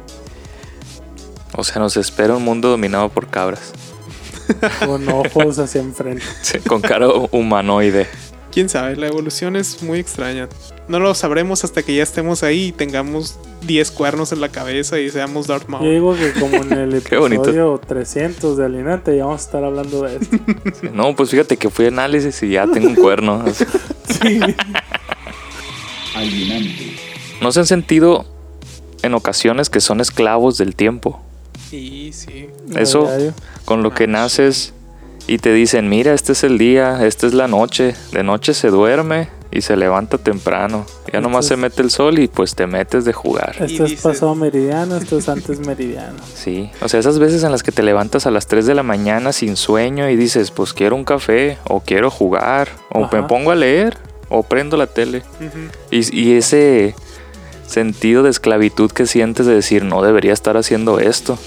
O 1.56 1.64
sea, 1.64 1.82
nos 1.82 1.97
espera 1.97 2.36
un 2.36 2.43
mundo 2.43 2.70
dominado 2.70 3.10
por 3.10 3.28
cabras. 3.28 3.74
Con 4.86 5.08
ojos 5.10 5.60
hacia 5.60 5.82
enfrente. 5.82 6.24
Sí, 6.41 6.60
con 6.60 6.82
cara 6.82 7.08
humanoide. 7.32 8.08
Quién 8.51 8.70
sabe, 8.70 8.95
la 8.97 9.08
evolución 9.08 9.56
es 9.56 9.82
muy 9.82 9.97
extraña. 9.99 10.47
No 10.88 10.99
lo 10.99 11.16
sabremos 11.16 11.64
hasta 11.64 11.82
que 11.82 11.95
ya 11.95 12.04
estemos 12.04 12.43
ahí 12.43 12.66
y 12.66 12.72
tengamos 12.72 13.39
10 13.66 13.89
cuernos 13.91 14.32
en 14.32 14.41
la 14.41 14.49
cabeza 14.49 14.99
y 14.99 15.10
seamos 15.10 15.47
Darth 15.47 15.64
Yo 15.64 15.70
Maul. 15.70 15.89
digo 15.89 16.16
que 16.16 16.34
como 16.39 16.58
en 16.58 16.72
el 16.74 17.01
Qué 17.10 17.18
bonito. 17.18 17.43
episodio 17.43 17.82
300 17.88 18.58
de 18.58 18.66
Alienante 18.66 19.16
ya 19.18 19.26
vamos 19.26 19.41
a 19.41 19.45
estar 19.45 19.64
hablando 19.64 20.04
de 20.04 20.18
esto. 20.18 20.38
Sí, 20.82 20.89
No, 20.93 21.16
pues 21.16 21.32
fíjate 21.32 21.58
que 21.58 21.70
fui 21.72 21.86
a 21.86 21.88
análisis 21.88 22.43
y 22.43 22.49
ya 22.49 22.68
tengo 22.68 22.89
un 22.89 22.95
cuerno. 22.95 23.43
Sí. 24.22 24.39
alienante, 26.16 26.95
¿No 27.41 27.51
se 27.51 27.60
han 27.62 27.66
sentido 27.66 28.26
en 29.01 29.14
ocasiones 29.16 29.70
que 29.72 29.80
son 29.82 29.99
esclavos 29.99 30.58
del 30.58 30.76
tiempo? 30.76 31.22
Sí, 31.74 32.13
sí. 32.13 32.49
Eso-. 32.76 33.09
Con 33.65 33.82
lo 33.82 33.95
que 33.95 34.03
Ah, 34.03 34.07
naces 34.07 34.74
y 35.26 35.39
te 35.39 35.51
dicen, 35.53 35.89
mira, 35.89 36.13
este 36.13 36.34
es 36.34 36.43
el 36.43 36.59
día, 36.59 37.03
esta 37.03 37.26
es 37.26 37.34
la 37.34 37.47
noche. 37.47 37.95
De 38.11 38.21
noche 38.21 38.53
se 38.53 38.67
duerme 38.67 39.30
y 39.49 39.61
se 39.61 39.76
levanta 39.76 40.19
temprano. 40.19 40.86
Ya 41.11 41.19
nomás 41.19 41.47
se 41.47 41.57
mete 41.57 41.82
el 41.82 41.89
sol 41.89 42.19
y 42.19 42.28
pues 42.28 42.53
te 42.53 42.67
metes 42.67 43.05
de 43.05 43.13
jugar. 43.13 43.55
Esto 43.59 43.86
es 43.86 43.99
pasado 43.99 44.36
meridiano, 44.36 44.97
esto 44.97 45.17
es 45.17 45.28
antes 45.28 45.65
meridiano. 45.65 46.17
Sí, 46.36 46.69
o 46.80 46.88
sea, 46.88 46.99
esas 46.99 47.17
veces 47.17 47.43
en 47.43 47.51
las 47.51 47.63
que 47.63 47.71
te 47.71 47.82
levantas 47.82 48.28
a 48.28 48.32
las 48.32 48.45
3 48.45 48.67
de 48.67 48.76
la 48.76 48.84
mañana 48.84 49.34
sin 49.34 49.55
sueño 49.55 50.07
y 50.11 50.15
dices, 50.15 50.51
pues 50.51 50.74
quiero 50.74 50.95
un 50.95 51.05
café, 51.05 51.57
o 51.63 51.80
quiero 51.80 52.11
jugar, 52.11 52.67
o 52.91 53.09
me 53.11 53.24
pongo 53.24 53.49
a 53.49 53.55
leer, 53.55 53.97
o 54.30 54.43
prendo 54.43 54.78
la 54.78 54.86
tele. 54.86 55.24
Y 55.89 56.34
ese 56.34 56.93
sentido 57.68 58.24
de 58.24 58.30
esclavitud 58.30 58.91
que 58.91 59.05
sientes 59.07 59.45
de 59.45 59.53
decir, 59.55 59.84
no 59.84 60.01
debería 60.01 60.34
estar 60.34 60.57
haciendo 60.57 60.99
esto. 60.99 61.38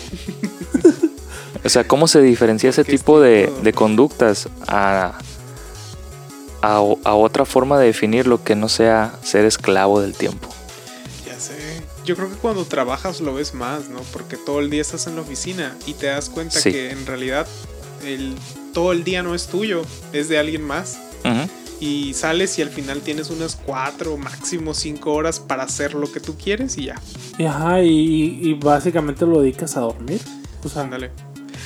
o 1.64 1.68
sea, 1.68 1.86
¿cómo 1.86 2.08
se 2.08 2.20
diferencia 2.22 2.70
ese 2.70 2.84
tipo 2.84 3.20
de, 3.20 3.52
de 3.62 3.72
conductas 3.72 4.48
a, 4.66 5.18
a, 6.62 6.76
a 7.04 7.14
otra 7.14 7.44
forma 7.44 7.78
de 7.78 7.86
definir 7.86 8.26
lo 8.26 8.42
que 8.42 8.54
no 8.56 8.68
sea 8.68 9.14
ser 9.22 9.44
esclavo 9.44 10.00
del 10.00 10.14
tiempo? 10.14 10.48
Ya 11.26 11.38
sé. 11.38 11.54
Yo 12.04 12.14
creo 12.16 12.28
que 12.30 12.36
cuando 12.36 12.64
trabajas 12.64 13.20
lo 13.20 13.34
ves 13.34 13.54
más, 13.54 13.88
¿no? 13.88 14.00
Porque 14.12 14.36
todo 14.36 14.60
el 14.60 14.70
día 14.70 14.80
estás 14.80 15.06
en 15.06 15.16
la 15.16 15.22
oficina 15.22 15.76
y 15.86 15.94
te 15.94 16.06
das 16.06 16.28
cuenta 16.30 16.58
Sí. 16.60 16.70
que 16.72 16.90
en 16.90 17.04
realidad 17.06 17.46
el, 18.04 18.34
todo 18.72 18.92
el 18.92 19.02
día 19.04 19.22
no 19.22 19.34
es 19.34 19.46
tuyo, 19.48 19.82
es 20.12 20.28
de 20.28 20.38
alguien 20.38 20.62
más. 20.62 20.98
Y 21.80 22.14
sales 22.14 22.58
y 22.58 22.62
al 22.62 22.70
final 22.70 23.00
tienes 23.00 23.30
unas 23.30 23.56
cuatro, 23.56 24.16
máximo 24.16 24.72
cinco 24.72 25.12
horas 25.12 25.40
para 25.40 25.64
hacer 25.64 25.94
lo 25.94 26.10
que 26.10 26.20
tú 26.20 26.36
quieres 26.36 26.78
y 26.78 26.86
ya. 26.86 26.94
Y, 27.38 27.44
ajá, 27.44 27.82
y, 27.82 28.40
y 28.42 28.54
básicamente 28.54 29.26
lo 29.26 29.40
dedicas 29.40 29.76
a 29.76 29.80
dormir. 29.80 30.20
O 30.64 30.68
sea, 30.68 30.82
Ándale. 30.82 31.10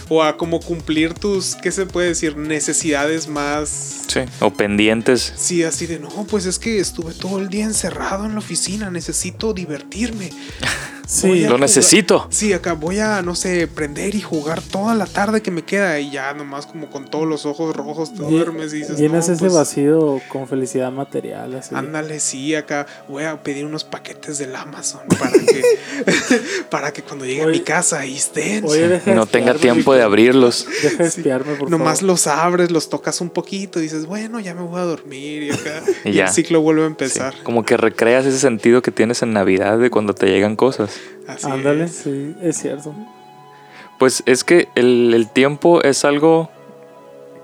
O 0.09 0.25
a 0.25 0.37
como 0.37 0.59
cumplir 0.61 1.15
tus, 1.15 1.55
¿qué 1.55 1.71
se 1.71 1.87
puede 1.87 2.09
decir? 2.09 2.37
Necesidades 2.37 3.29
más... 3.29 4.07
Sí, 4.09 4.21
o 4.41 4.51
pendientes. 4.51 5.33
Sí, 5.37 5.63
así 5.63 5.87
de, 5.87 6.01
no, 6.01 6.09
pues 6.29 6.47
es 6.47 6.59
que 6.59 6.81
estuve 6.81 7.15
todo 7.15 7.39
el 7.39 7.49
día 7.49 7.65
encerrado 7.65 8.27
en 8.27 8.33
la 8.33 8.39
oficina, 8.41 8.91
necesito 8.91 9.53
divertirme. 9.53 10.31
sí, 11.11 11.41
Lo 11.41 11.47
jugar- 11.49 11.61
necesito. 11.61 12.27
Sí, 12.31 12.53
acá 12.53 12.73
voy 12.75 12.99
a, 13.01 13.23
no 13.23 13.35
sé, 13.35 13.67
prender 13.67 14.15
y 14.15 14.21
jugar 14.21 14.63
toda 14.63 14.95
la 14.95 15.07
tarde 15.07 15.43
que 15.43 15.51
me 15.51 15.63
queda 15.63 15.99
y 16.01 16.11
ya 16.11 16.33
nomás 16.35 16.67
como 16.67 16.89
con 16.91 17.07
todos 17.11 17.27
los 17.27 17.47
ojos 17.47 17.75
rojos 17.75 18.15
te 18.15 18.23
duermes 18.23 18.73
y 18.73 18.79
dices, 18.79 18.99
llenas 18.99 19.29
no, 19.29 19.35
ese 19.35 19.41
pues, 19.41 19.55
vacío 19.55 20.21
con 20.29 20.47
felicidad 20.49 20.91
material. 20.93 21.55
Así. 21.57 21.75
Ándale, 21.75 22.21
sí, 22.21 22.55
acá 22.55 22.87
voy 23.09 23.25
a 23.25 23.43
pedir 23.43 23.65
unos 23.67 23.85
paquetes 23.85 24.39
del 24.39 24.55
Amazon 24.55 25.01
para 25.19 25.33
que, 25.33 25.63
para 26.71 26.93
que 26.93 27.03
cuando 27.03 27.25
llegue 27.25 27.43
a 27.43 27.47
mi 27.47 27.61
casa 27.61 28.01
ahí 28.01 28.17
estén. 28.17 28.65
No 29.07 29.27
tenga 29.27 29.55
tiempo 29.55 29.95
de 29.95 30.03
abrirlos. 30.03 30.67
Deja 30.83 31.03
de 31.03 31.09
espiarme, 31.09 31.55
por 31.55 31.71
Nomás 31.71 32.01
favor. 32.01 32.13
los 32.13 32.27
abres, 32.27 32.71
los 32.71 32.89
tocas 32.89 33.21
un 33.21 33.31
poquito 33.31 33.79
y 33.79 33.83
dices, 33.83 34.07
bueno, 34.07 34.41
ya 34.41 34.55
me 34.55 34.63
voy 34.63 34.81
a 34.81 34.85
dormir 34.85 35.43
y 35.45 35.51
acá 35.51 35.83
Y 36.05 36.11
y 36.11 36.13
ya. 36.15 36.27
el 36.27 36.31
ciclo 36.33 36.61
vuelve 36.61 36.83
a 36.83 36.87
Sí, 36.87 36.91
empezar. 36.91 37.35
como 37.43 37.65
que 37.65 37.77
recreas 37.77 38.27
ese 38.27 38.39
sentido 38.39 38.83
que 38.83 38.91
tienes 38.91 39.23
en 39.23 39.33
Navidad 39.33 39.79
de 39.79 39.91
cuando 39.91 40.15
te 40.15 40.27
llegan 40.27 40.57
cosas. 40.57 40.91
Así 41.27 41.47
Ándale, 41.51 41.85
es. 41.85 41.93
sí, 41.93 42.35
es 42.43 42.57
cierto. 42.57 42.95
Pues 43.99 44.23
es 44.27 44.45
que 44.45 44.69
el, 44.75 45.13
el 45.15 45.31
tiempo 45.31 45.83
es 45.83 46.05
algo 46.05 46.51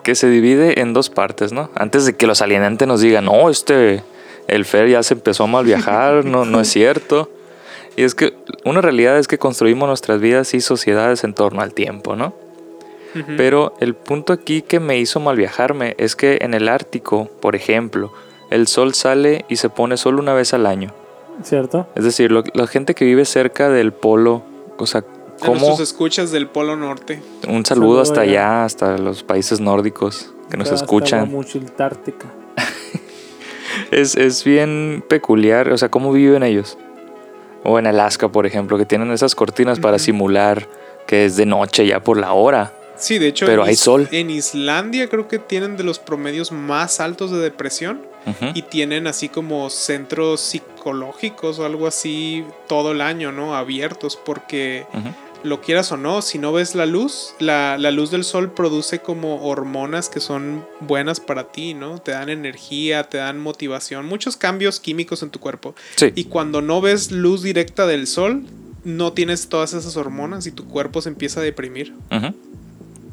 que 0.03 0.15
se 0.15 0.29
divide 0.29 0.81
en 0.81 0.93
dos 0.93 1.11
partes, 1.11 1.53
¿no? 1.53 1.71
Antes 1.75 2.07
de 2.07 2.17
que 2.17 2.27
los 2.27 2.41
alienantes 2.41 2.87
nos 2.87 3.01
digan, 3.01 3.25
no, 3.25 3.51
este, 3.51 4.03
el 4.47 4.65
Fer 4.65 4.89
ya 4.89 5.03
se 5.03 5.15
empezó 5.15 5.45
a 5.45 5.47
mal 5.49 5.65
viajar, 5.65 6.25
no, 6.25 6.45
no 6.45 6.61
es 6.61 6.69
cierto. 6.69 7.31
Y 7.97 8.03
es 8.05 8.15
que 8.15 8.35
una 8.65 8.81
realidad 8.81 9.19
es 9.19 9.27
que 9.27 9.39
construimos 9.39 9.89
nuestras 9.89 10.21
vidas 10.21 10.55
y 10.55 10.61
sociedades 10.61 11.25
en 11.25 11.35
torno 11.35 11.61
al 11.63 11.75
tiempo, 11.75 12.15
¿no? 12.15 12.35
Pero 13.39 13.75
el 13.81 13.95
punto 13.95 14.35
aquí 14.35 14.61
que 14.61 14.79
me 14.79 14.99
hizo 14.99 15.21
mal 15.21 15.37
viajarme 15.37 15.95
es 15.97 16.15
que 16.15 16.39
en 16.43 16.53
el 16.53 16.69
Ártico, 16.69 17.31
por 17.41 17.57
ejemplo, 17.57 18.13
el 18.51 18.67
sol 18.67 18.93
sale 18.93 19.47
y 19.49 19.57
se 19.57 19.71
pone 19.71 19.97
solo 19.97 20.21
una 20.21 20.35
vez 20.35 20.53
al 20.53 20.67
año. 20.67 20.93
¿Cierto? 21.43 21.87
Es 21.95 22.05
decir, 22.05 22.33
lo- 22.33 22.45
la 22.55 22.67
gente 22.67 22.95
que 22.95 23.05
vive 23.05 23.25
cerca 23.25 23.69
del 23.69 23.93
polo, 23.93 24.43
o 24.79 24.87
sea, 24.87 25.05
¿cómo? 25.41 25.79
escuchas 25.81 26.31
del 26.31 26.47
Polo 26.49 26.77
Norte. 26.77 27.23
Un 27.49 27.65
saludo 27.65 27.87
Saludo 27.89 28.01
hasta 28.01 28.21
allá. 28.23 28.31
allá, 28.61 28.65
hasta 28.65 28.99
los 28.99 29.23
países 29.23 29.61
nórdicos 29.61 30.33
que 30.51 30.57
nos 30.57 30.71
Hasta 30.71 30.85
escuchan. 30.85 31.21
Guamuchiltártica. 31.21 32.27
Es, 33.91 34.17
es 34.17 34.43
bien 34.43 35.05
peculiar, 35.09 35.69
o 35.69 35.79
sea, 35.79 35.91
cómo 35.91 36.13
viven 36.13 36.43
ellos. 36.43 36.77
O 37.63 37.79
en 37.79 37.87
Alaska, 37.87 38.29
por 38.31 38.47
ejemplo, 38.47 38.79
que 38.79 38.85
tienen 38.85 39.11
esas 39.13 39.35
cortinas 39.35 39.79
para 39.79 39.99
simular 39.99 40.67
que 41.07 41.25
es 41.25 41.37
de 41.37 41.47
noche 41.47 41.87
ya 41.87 42.03
por 42.03 42.17
la 42.17 42.33
hora. 42.33 42.73
Sí, 42.97 43.19
de 43.19 43.29
hecho. 43.29 43.47
Pero 43.47 43.63
en 43.63 43.69
hay 43.69 43.77
sol. 43.77 44.09
En 44.11 44.31
Islandia 44.31 45.09
creo 45.09 45.29
que 45.29 45.39
tienen 45.39 45.77
de 45.77 45.85
los 45.85 45.99
promedios 46.01 46.51
más 46.51 46.99
altos 47.01 47.31
de 47.31 47.39
depresión. 47.39 48.01
Y 48.55 48.63
tienen 48.63 49.07
así 49.07 49.29
como 49.29 49.71
centros 49.71 50.41
psicológicos 50.41 51.59
o 51.59 51.65
algo 51.65 51.87
así 51.87 52.45
todo 52.69 52.93
el 52.93 53.01
año, 53.01 53.33
¿no? 53.33 53.55
Abiertos. 53.55 54.17
Porque 54.17 54.85
lo 55.43 55.61
quieras 55.61 55.93
o 55.93 55.97
no, 55.97 56.23
si 56.23 56.39
no 56.39 56.53
ves 56.53 56.75
la 56.75 56.87
luz, 56.87 57.35
la, 57.39 57.79
la 57.79 57.91
luz 57.91 58.11
del 58.11 58.25
sol 58.25 58.53
produce 58.53 58.99
como 58.99 59.47
hormonas 59.47 60.09
que 60.09 60.21
son 60.21 60.67
buenas 60.81 61.21
para 61.21 61.53
ti, 61.53 61.75
¿no? 61.75 61.99
Te 61.99 62.11
dan 62.13 62.29
energía, 62.29 63.05
te 63.05 63.19
dan 63.19 63.39
motivación, 63.39 64.07
muchos 64.07 64.37
cambios 64.37 64.81
químicos 64.81 65.23
en 65.23 65.31
tu 65.31 65.39
cuerpo. 65.39 65.75
Sí. 65.97 66.13
Y 66.15 66.25
cuando 66.25 66.63
no 66.63 66.81
ves 66.81 67.13
luz 67.13 67.43
directa 67.43 67.87
del 67.87 68.07
sol, 68.07 68.45
no 68.87 69.13
tienes 69.13 69.49
todas 69.49 69.75
esas 69.75 69.97
hormonas 69.97 70.47
y 70.47 70.53
tu 70.53 70.65
cuerpo 70.65 71.03
se 71.03 71.09
empieza 71.09 71.41
a 71.41 71.43
deprimir. 71.43 71.93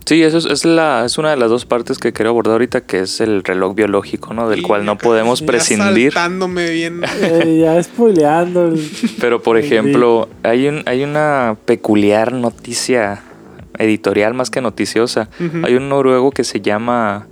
Sí, 0.06 0.22
eso 0.22 0.38
es, 0.38 0.46
es 0.46 0.66
la, 0.66 1.06
es 1.06 1.18
una 1.18 1.30
de 1.32 1.38
las 1.38 1.50
dos 1.50 1.66
partes 1.66 1.98
que 1.98 2.12
quiero 2.12 2.32
abordar 2.32 2.54
ahorita, 2.54 2.82
que 2.82 3.00
es 3.00 3.22
el 3.22 3.44
reloj 3.44 3.74
biológico, 3.74 4.34
¿no? 4.34 4.50
Del 4.50 4.62
cual 4.62 4.84
no 4.86 4.98
podemos 4.98 5.40
ya 5.40 5.46
prescindir. 5.46 6.12
saltándome 6.12 6.70
bien. 6.72 7.02
Eh, 7.22 7.60
ya 7.62 7.82
spoileando. 7.82 8.68
el- 8.68 8.90
Pero, 9.22 9.42
por 9.42 9.58
ejemplo, 9.58 10.28
hay, 10.44 10.68
un, 10.68 10.84
hay 10.86 11.04
una 11.04 11.56
peculiar 11.66 12.34
noticia 12.34 13.22
editorial 13.80 14.34
más 14.34 14.50
que 14.50 14.62
noticiosa. 14.62 15.30
Hay 15.64 15.76
un 15.76 15.88
noruego 15.90 16.32
que 16.32 16.44
se 16.44 16.60
llama, 16.62 17.28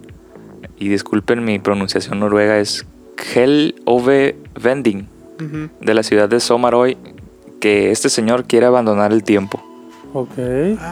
y 0.79 0.87
disculpen 0.87 1.43
mi 1.43 1.59
pronunciación 1.59 2.19
noruega, 2.21 2.57
es 2.57 2.85
Kjell 3.17 3.75
Ove 3.85 4.37
Vending, 4.59 5.07
de 5.81 5.93
la 5.93 6.03
ciudad 6.03 6.29
de 6.29 6.39
Somaroy, 6.39 6.97
que 7.59 7.91
este 7.91 8.09
señor 8.09 8.45
quiere 8.45 8.65
abandonar 8.65 9.11
el 9.11 9.23
tiempo. 9.23 9.61
Ok. 10.13 10.37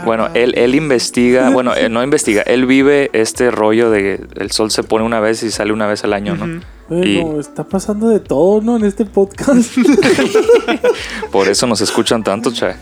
Bueno, 0.05 0.29
él, 0.33 0.53
él 0.57 0.75
investiga, 0.75 1.49
bueno, 1.53 1.73
él 1.73 1.91
no 1.91 2.03
investiga, 2.03 2.41
él 2.43 2.65
vive 2.65 3.09
este 3.13 3.51
rollo 3.51 3.89
de 3.89 3.99
que 3.99 4.41
el 4.41 4.51
sol 4.51 4.71
se 4.71 4.83
pone 4.83 5.05
una 5.05 5.19
vez 5.19 5.43
y 5.43 5.51
sale 5.51 5.73
una 5.73 5.87
vez 5.87 6.03
al 6.03 6.13
año, 6.13 6.35
¿no? 6.35 6.61
Bueno, 6.87 7.39
está 7.39 7.63
pasando 7.63 8.09
de 8.09 8.19
todo, 8.19 8.61
¿no? 8.61 8.77
En 8.77 8.85
este 8.85 9.05
podcast. 9.05 9.77
Por 11.31 11.47
eso 11.47 11.67
nos 11.67 11.81
escuchan 11.81 12.23
tanto, 12.23 12.51
che. 12.51 12.73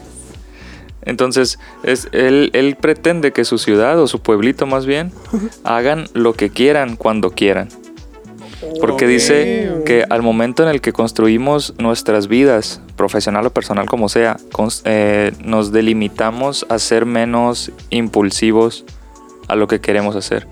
Entonces, 1.02 1.58
es, 1.84 2.10
él, 2.12 2.50
él 2.54 2.76
pretende 2.76 3.32
que 3.32 3.46
su 3.46 3.58
ciudad 3.58 4.00
o 4.00 4.08
su 4.08 4.20
pueblito 4.20 4.66
más 4.66 4.86
bien 4.86 5.12
hagan 5.64 6.06
lo 6.14 6.34
que 6.34 6.50
quieran 6.50 6.96
cuando 6.96 7.32
quieran. 7.32 7.70
Porque 8.80 9.05
Ok. 9.05 9.12
dice 9.12 9.72
que 9.86 10.03
al 10.10 10.22
momento 10.24 10.64
en 10.64 10.70
el 10.70 10.82
que 10.82 10.91
construimos 10.93 11.74
nuestras 11.78 12.28
vidas, 12.28 12.82
profesional 12.95 13.45
o 13.45 13.49
personal 13.51 13.86
como 13.88 14.10
sea, 14.10 14.38
eh, 14.86 15.32
nos 15.43 15.72
delimitamos 15.72 16.66
a 16.70 16.80
ser 16.80 17.05
menos 17.05 17.72
impulsivos 17.89 18.84
a 19.47 19.55
lo 19.55 19.68
que 19.68 19.80
queremos 19.80 20.16
hacer. 20.16 20.47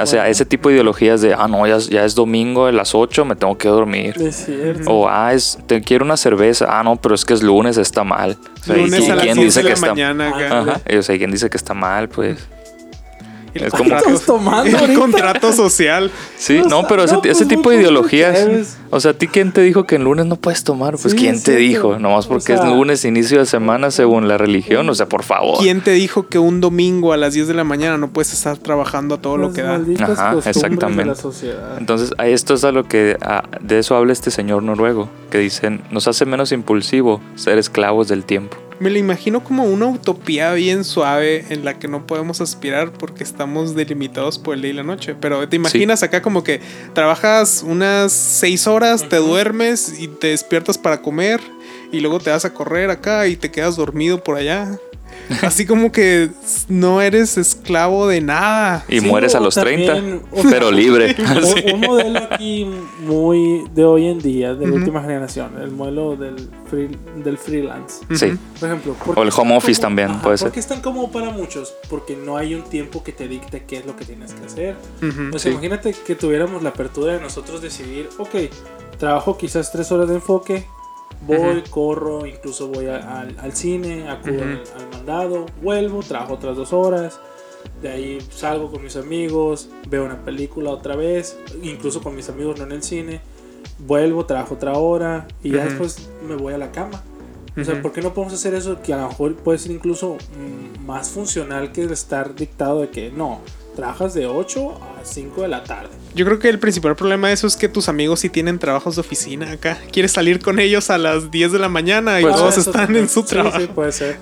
O 0.00 0.06
sea, 0.06 0.28
ese 0.28 0.44
tipo 0.44 0.68
de 0.68 0.74
ideologías 0.74 1.20
de, 1.20 1.34
ah, 1.34 1.46
no, 1.46 1.64
ya, 1.68 1.76
es- 1.76 1.88
ya 1.88 2.04
es 2.04 2.16
domingo 2.16 2.66
a 2.66 2.72
las 2.72 2.96
8, 2.96 3.24
me 3.24 3.36
tengo 3.36 3.56
que 3.56 3.68
dormir. 3.68 4.14
es 4.20 4.44
cierto. 4.46 4.90
O, 4.90 5.08
ah, 5.08 5.32
es, 5.32 5.56
te 5.68 5.80
quiero 5.82 6.04
una 6.04 6.16
cerveza. 6.16 6.66
Ah, 6.68 6.82
no, 6.82 6.96
pero 6.96 7.14
es 7.14 7.24
que 7.24 7.32
es 7.32 7.44
lunes, 7.44 7.76
está 7.76 8.02
mal. 8.02 8.36
O 8.60 8.64
sea, 8.64 8.76
¿y 8.76 8.80
Lunes 8.80 9.08
a 9.08 9.14
las 9.14 9.24
quién 9.24 9.36
10 9.36 9.46
dice 9.46 9.58
de 9.60 9.62
que 9.62 9.68
la 9.68 9.74
está 9.74 9.86
mañana. 9.90 10.28
Ajá. 10.60 10.80
Y, 10.88 10.96
o 10.96 11.02
sea, 11.04 11.16
¿quién 11.16 11.30
dice 11.30 11.48
que 11.48 11.56
está 11.56 11.74
mal? 11.74 12.08
Pues. 12.08 12.38
Es 13.64 13.72
contratos- 13.72 14.06
¿Estás 14.12 14.26
tomando 14.26 14.78
el 14.84 14.98
contrato 14.98 15.52
social. 15.52 16.10
Sí, 16.36 16.58
No, 16.68 16.82
no, 16.82 16.88
pero 16.88 17.04
ese, 17.04 17.14
no, 17.14 17.20
ese 17.24 17.44
pues, 17.44 17.48
tipo 17.48 17.70
de 17.70 17.76
muy 17.76 17.82
ideologías. 17.84 18.76
O 18.90 19.00
sea, 19.00 19.12
¿a 19.12 19.14
ti 19.14 19.26
quién 19.28 19.52
te 19.52 19.60
dijo 19.62 19.84
que 19.86 19.96
en 19.96 20.04
lunes 20.04 20.26
no 20.26 20.36
puedes 20.36 20.64
tomar? 20.64 20.92
Pues 20.98 21.12
Sí, 21.12 21.18
¿quién 21.18 21.34
es 21.36 21.42
te 21.44 21.56
dijo? 21.56 21.98
Nomás 21.98 22.26
O 22.26 22.28
porque 22.30 22.52
es 22.54 22.60
sea- 22.60 22.68
lunes, 22.70 23.04
inicio 23.04 23.38
de 23.38 23.46
semana, 23.46 23.90
según 23.90 24.28
la 24.28 24.38
religión. 24.38 24.88
O 24.88 24.94
sea, 24.94 25.06
por 25.06 25.22
favor. 25.22 25.58
¿Quién 25.60 25.80
te 25.82 25.92
dijo 25.92 26.26
que 26.28 26.38
un 26.38 26.60
domingo 26.60 27.12
a 27.12 27.16
las 27.16 27.34
10 27.34 27.48
de 27.48 27.54
la 27.54 27.64
mañana 27.64 27.96
no 27.98 28.08
puedes 28.08 28.32
estar 28.32 28.56
trabajando 28.58 29.16
a 29.16 29.18
todo 29.18 29.36
lo 29.36 29.52
que 29.52 29.62
da? 29.62 29.74
Ajá, 29.74 29.82
de 30.34 30.42
la 30.42 30.50
exactamente. 30.50 31.14
sociedad. 31.14 31.76
Entonces, 31.78 32.12
a 32.18 32.26
esto 32.26 32.54
es 32.54 32.64
a 32.64 32.72
lo 32.72 32.84
que 32.84 33.16
a- 33.20 33.44
de 33.60 33.78
eso 33.78 33.96
habla 33.96 34.12
este 34.12 34.30
señor 34.30 34.62
noruego, 34.62 35.08
que 35.30 35.38
dicen, 35.38 35.82
nos 35.90 36.06
hace 36.08 36.24
menos 36.26 36.52
impulsivo 36.52 37.20
ser 37.36 37.58
esclavos 37.58 38.08
del 38.08 38.24
tiempo. 38.24 38.56
Me 38.80 38.90
lo 38.90 38.98
imagino 38.98 39.44
como 39.44 39.64
una 39.64 39.86
utopía 39.86 40.52
bien 40.52 40.84
suave 40.84 41.44
en 41.50 41.64
la 41.64 41.78
que 41.78 41.86
no 41.86 42.06
podemos 42.06 42.40
aspirar 42.40 42.92
porque 42.92 43.22
estamos 43.22 43.74
delimitados 43.74 44.38
por 44.38 44.54
el 44.54 44.62
día 44.62 44.70
y 44.72 44.74
la 44.74 44.82
noche. 44.82 45.14
Pero 45.14 45.48
te 45.48 45.56
imaginas 45.56 46.02
acá 46.02 46.22
como 46.22 46.42
que 46.42 46.60
trabajas 46.92 47.64
unas 47.64 48.12
6 48.12 48.66
horas, 48.66 49.08
te 49.08 49.16
duermes 49.16 50.00
y 50.00 50.08
te 50.08 50.28
despiertas 50.28 50.76
para 50.76 51.02
comer 51.02 51.40
y 51.92 52.00
luego 52.00 52.18
te 52.18 52.30
vas 52.30 52.44
a 52.44 52.52
correr 52.52 52.90
acá 52.90 53.28
y 53.28 53.36
te 53.36 53.50
quedas 53.50 53.76
dormido 53.76 54.22
por 54.24 54.36
allá. 54.36 54.78
Así 55.42 55.66
como 55.66 55.90
que 55.92 56.30
no 56.68 57.00
eres 57.00 57.36
esclavo 57.38 58.06
de 58.08 58.20
nada. 58.20 58.84
Y 58.88 59.00
Sí, 59.00 59.06
mueres 59.06 59.34
a 59.34 59.40
los 59.40 59.54
también, 59.54 59.86
30, 59.86 60.26
o 60.32 60.42
sea, 60.42 60.50
pero 60.50 60.70
libre. 60.70 61.14
Un, 61.66 61.74
un 61.74 61.80
modelo 61.80 62.18
aquí 62.30 62.66
muy 63.00 63.64
de 63.74 63.84
hoy 63.84 64.06
en 64.06 64.18
día, 64.18 64.54
de 64.54 64.64
la 64.66 64.72
Ujú. 64.72 64.78
última 64.80 65.02
generación, 65.02 65.52
el 65.60 65.70
modelo 65.70 66.16
del, 66.16 66.36
free- 66.70 66.96
del 67.22 67.38
freelance. 67.38 68.04
Sí. 68.14 68.34
Por 68.60 68.68
ejemplo, 68.68 68.94
¿por 69.04 69.18
O 69.18 69.22
el 69.22 69.30
home 69.36 69.56
office 69.56 69.80
cómodo? 69.80 69.96
también, 70.02 70.20
puede 70.20 70.38
ser. 70.38 70.46
¿Por 70.48 70.52
qué 70.54 70.60
es 70.60 70.66
tan 70.68 70.80
cómodo 70.80 71.08
para 71.10 71.30
muchos? 71.30 71.74
Porque 71.88 72.16
no 72.16 72.36
hay 72.36 72.54
un 72.54 72.62
tiempo 72.62 73.02
que 73.02 73.12
te 73.12 73.28
dicte 73.28 73.64
qué 73.66 73.78
es 73.78 73.86
lo 73.86 73.96
que 73.96 74.04
tienes 74.04 74.32
que 74.32 74.44
hacer. 74.46 74.76
Ujú. 75.02 75.28
O 75.34 75.38
sea, 75.38 75.40
Sí. 75.40 75.48
imagínate 75.50 75.94
que 76.06 76.14
tuviéramos 76.14 76.62
la 76.62 76.70
apertura 76.70 77.14
de 77.14 77.20
nosotros 77.20 77.60
decidir, 77.62 78.08
ok, 78.18 78.34
trabajo 78.98 79.36
quizás 79.36 79.72
tres 79.72 79.90
horas 79.92 80.08
de 80.08 80.14
enfoque, 80.14 80.66
voy, 81.26 81.62
corro, 81.70 82.26
incluso 82.26 82.68
voy 82.68 82.86
a- 82.86 83.20
al, 83.20 83.36
al 83.38 83.52
cine, 83.54 84.08
acudo 84.08 84.42
al, 84.42 84.62
al 84.76 84.88
mandado, 84.92 85.46
vuelvo, 85.62 86.00
trabajo 86.02 86.34
otras 86.34 86.56
dos 86.56 86.72
horas, 86.72 87.18
de 87.82 87.88
ahí 87.88 88.18
salgo 88.30 88.70
con 88.70 88.82
mis 88.82 88.96
amigos, 88.96 89.68
veo 89.88 90.04
una 90.04 90.24
película 90.24 90.70
otra 90.70 90.96
vez, 90.96 91.38
incluso 91.62 92.02
con 92.02 92.14
mis 92.14 92.28
amigos 92.28 92.58
no 92.58 92.64
en 92.64 92.72
el 92.72 92.82
cine, 92.82 93.20
vuelvo, 93.78 94.26
trabajo 94.26 94.54
otra 94.54 94.72
hora 94.74 95.26
y 95.42 95.50
ya 95.50 95.58
Ujú. 95.58 95.68
después 95.68 96.08
me 96.28 96.36
voy 96.36 96.54
a 96.54 96.58
la 96.58 96.70
cama. 96.72 97.02
O 97.56 97.62
sea. 97.62 97.80
¿por 97.80 97.92
qué 97.92 98.02
no 98.02 98.12
podemos 98.12 98.34
hacer 98.34 98.52
eso 98.54 98.82
que 98.82 98.92
a 98.92 98.96
lo 98.96 99.06
mejor 99.08 99.36
puede 99.36 99.58
ser 99.58 99.70
incluso 99.70 100.16
más 100.84 101.10
funcional 101.10 101.70
que 101.70 101.84
estar 101.84 102.34
dictado 102.34 102.80
de 102.80 102.90
que 102.90 103.12
no, 103.12 103.40
trabajas 103.74 104.14
de 104.14 104.26
8 104.26 104.70
a 105.00 105.04
5 105.04 105.42
de 105.42 105.48
la 105.48 105.64
tarde? 105.64 105.90
Yo 106.14 106.24
creo 106.24 106.38
que 106.38 106.48
el 106.48 106.58
principal 106.58 106.94
problema 106.96 107.28
de 107.28 107.34
eso 107.34 107.46
es 107.46 107.56
que 107.56 107.68
tus 107.68 107.88
amigos 107.88 108.20
sí 108.20 108.28
tienen 108.28 108.58
trabajos 108.58 108.94
de 108.96 109.00
oficina 109.00 109.50
acá. 109.52 109.78
Quieres 109.92 110.12
salir 110.12 110.40
con 110.40 110.58
ellos 110.60 110.90
a 110.90 110.98
las 110.98 111.30
10 111.30 111.52
de 111.52 111.58
la 111.58 111.68
mañana 111.68 112.20
y 112.20 112.22
Pues, 112.24 112.36
todos 112.36 112.56
eso 112.56 112.70
están 112.70 112.84
también. 112.86 113.04
en 113.04 113.10
su 113.10 113.22
Sí, 113.22 113.28
trabajo. 113.28 113.58
Sí, 113.60 113.66
puede 113.74 113.92
ser. 113.92 114.16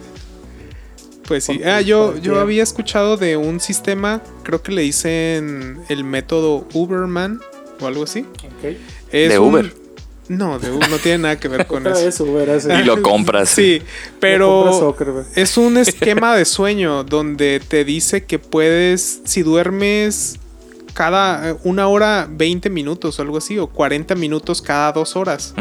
Pues 1.26 1.44
sí. 1.44 1.61
Ah, 1.64 1.80
yo, 1.80 2.16
yo 2.18 2.40
había 2.40 2.62
escuchado 2.62 3.16
de 3.16 3.36
un 3.36 3.61
sistema, 3.61 4.22
creo 4.42 4.62
que 4.62 4.72
le 4.72 4.82
dicen 4.82 5.80
el 5.88 6.05
método 6.05 6.66
Uberman 6.74 7.40
o 7.80 7.86
algo 7.86 8.03
así. 8.05 8.20
Ok. 8.20 8.76
Es 9.12 9.30
¿De 9.30 9.38
un- 9.38 9.48
Uber? 9.55 9.72
No, 10.28 10.58
de 10.58 10.70
no 10.70 10.98
tiene 10.98 11.18
nada 11.18 11.38
que 11.38 11.48
ver 11.48 11.66
con 11.66 11.86
eso. 11.86 12.06
Y 12.72 12.84
lo 12.84 13.02
compras. 13.02 13.48
Sí, 13.50 13.82
pero 14.20 14.94
es 15.34 15.56
un 15.56 15.76
esquema 15.78 16.36
de 16.36 16.44
sueño 16.44 17.04
donde 17.04 17.60
te 17.66 17.84
dice 17.84 18.24
que 18.24 18.38
puedes, 18.38 19.20
si 19.24 19.42
duermes 19.42 20.38
cada 20.94 21.50
eh, 21.50 21.56
una 21.64 21.88
hora 21.88 22.28
20 22.30 22.70
minutos 22.70 23.18
o 23.18 23.22
algo 23.22 23.38
así, 23.38 23.58
o 23.58 23.66
40 23.66 24.14
minutos 24.14 24.62
cada 24.62 24.92
dos 24.92 25.16
horas, 25.16 25.54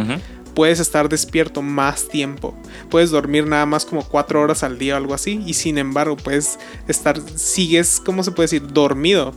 puedes 0.53 0.79
estar 0.79 1.09
despierto 1.09 1.61
más 1.61 2.07
tiempo. 2.07 2.55
Puedes 2.89 3.09
dormir 3.09 3.47
nada 3.47 3.65
más 3.65 3.85
como 3.85 4.07
4 4.07 4.41
horas 4.41 4.63
al 4.63 4.77
día 4.77 4.93
o 4.93 4.97
algo 4.97 5.13
así, 5.13 5.41
y 5.45 5.53
sin 5.53 5.77
embargo 5.77 6.17
puedes 6.17 6.59
estar, 6.87 7.19
sigues, 7.35 8.01
¿cómo 8.03 8.23
se 8.23 8.31
puede 8.31 8.45
decir? 8.45 8.67
Dormido. 8.71 9.33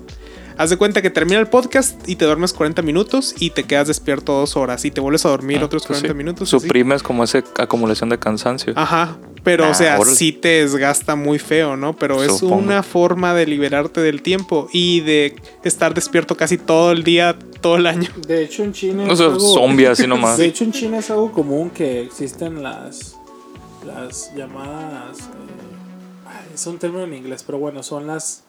Haz 0.58 0.70
de 0.70 0.76
cuenta 0.76 1.02
que 1.02 1.10
termina 1.10 1.38
el 1.40 1.46
podcast 1.48 2.08
y 2.08 2.16
te 2.16 2.24
duermes 2.24 2.52
40 2.52 2.82
minutos 2.82 3.34
y 3.38 3.50
te 3.50 3.64
quedas 3.64 3.88
despierto 3.88 4.32
dos 4.32 4.56
horas 4.56 4.84
y 4.84 4.90
te 4.90 5.00
vuelves 5.00 5.24
a 5.26 5.28
dormir 5.30 5.58
Ah, 5.60 5.64
otros 5.66 5.82
pues 5.86 5.98
40 6.00 6.08
sí. 6.08 6.14
minutos. 6.16 6.54
así. 6.54 6.60
Suprimes 6.66 7.02
como 7.02 7.24
esa 7.24 7.42
acumulación 7.58 8.08
de 8.10 8.18
cansancio. 8.18 8.72
Ajá. 8.76 9.16
Pero, 9.42 9.66
Ah, 9.66 9.70
o 9.70 9.74
sea, 9.74 9.98
órale. 10.00 10.16
sí 10.16 10.32
te 10.32 10.48
desgasta 10.62 11.16
muy 11.16 11.38
feo, 11.38 11.76
¿no? 11.76 11.94
Pero 11.94 12.22
es 12.22 12.38
Supongo. 12.38 12.62
una 12.62 12.82
forma 12.82 13.34
de 13.34 13.46
liberarte 13.46 14.00
del 14.00 14.22
tiempo 14.22 14.68
y 14.72 15.00
de 15.00 15.36
estar 15.64 15.92
despierto 15.92 16.34
casi 16.36 16.56
todo 16.56 16.92
el 16.92 17.04
día, 17.04 17.38
todo 17.60 17.76
el 17.76 17.86
año. 17.86 18.08
De 18.26 18.42
hecho, 18.42 18.62
en 18.64 18.72
China. 18.72 19.04
O 19.06 19.12
es 19.12 19.18
sea, 19.18 19.26
algo- 19.26 19.54
zombie 19.54 19.86
así 19.88 20.06
nomás. 20.06 20.38
De 20.38 20.46
hecho, 20.46 20.64
en 20.64 20.72
China 20.72 20.98
es 20.98 21.10
algo 21.10 21.30
común 21.30 21.68
que 21.70 22.00
existen 22.00 22.62
las. 22.62 23.16
Las 23.86 24.34
llamadas. 24.34 25.18
eh, 25.18 26.54
es 26.54 26.66
un 26.66 26.78
término 26.78 27.04
en 27.04 27.12
inglés, 27.12 27.42
pero 27.44 27.58
bueno, 27.58 27.82
son 27.82 28.06
las. 28.06 28.44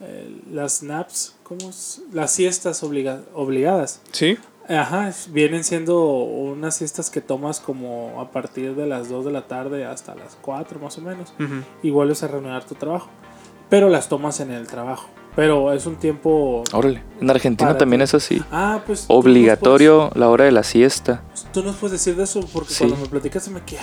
eh, 0.00 0.28
las 0.50 0.82
naps. 0.82 1.36
¿Cómo 1.58 1.70
es? 1.70 2.02
Las 2.12 2.30
siestas 2.32 2.82
obliga- 2.82 3.22
obligadas. 3.34 4.00
¿Sí? 4.12 4.38
Ajá, 4.68 5.12
vienen 5.30 5.64
siendo 5.64 6.00
unas 6.04 6.76
siestas 6.76 7.10
que 7.10 7.20
tomas 7.20 7.58
como 7.60 8.20
a 8.20 8.30
partir 8.30 8.74
de 8.76 8.86
las 8.86 9.08
2 9.08 9.24
de 9.24 9.32
la 9.32 9.48
tarde 9.48 9.84
hasta 9.84 10.14
las 10.14 10.36
4 10.40 10.78
más 10.80 10.96
o 10.98 11.00
menos. 11.02 11.32
Ujú. 11.40 11.62
Y 11.82 11.90
vuelves 11.90 12.22
a 12.22 12.28
reanudar 12.28 12.64
tu 12.64 12.74
trabajo. 12.76 13.08
Pero 13.68 13.88
las 13.88 14.08
tomas 14.08 14.38
en 14.40 14.50
el 14.50 14.66
trabajo. 14.66 15.08
Pero 15.34 15.72
es 15.72 15.86
un 15.86 15.96
tiempo. 15.96 16.62
Órale. 16.72 17.02
En 17.20 17.30
Argentina 17.30 17.68
Para 17.70 17.78
también 17.78 18.02
es 18.02 18.12
así. 18.14 18.42
Ah, 18.52 18.82
pues. 18.86 19.06
Obligatorio 19.08 20.10
la 20.14 20.28
hora 20.28 20.44
de 20.44 20.52
la 20.52 20.62
siesta. 20.62 21.22
puedes- 21.26 21.52
Tú 21.52 21.62
nos 21.62 21.76
puedes 21.76 21.92
decir 21.92 22.14
de 22.16 22.24
eso 22.24 22.40
porque 22.52 22.70
Sí. 22.74 22.84
cuando 22.84 22.96
me 22.98 23.08
platicaste 23.08 23.50
me 23.50 23.62
quedé. 23.62 23.78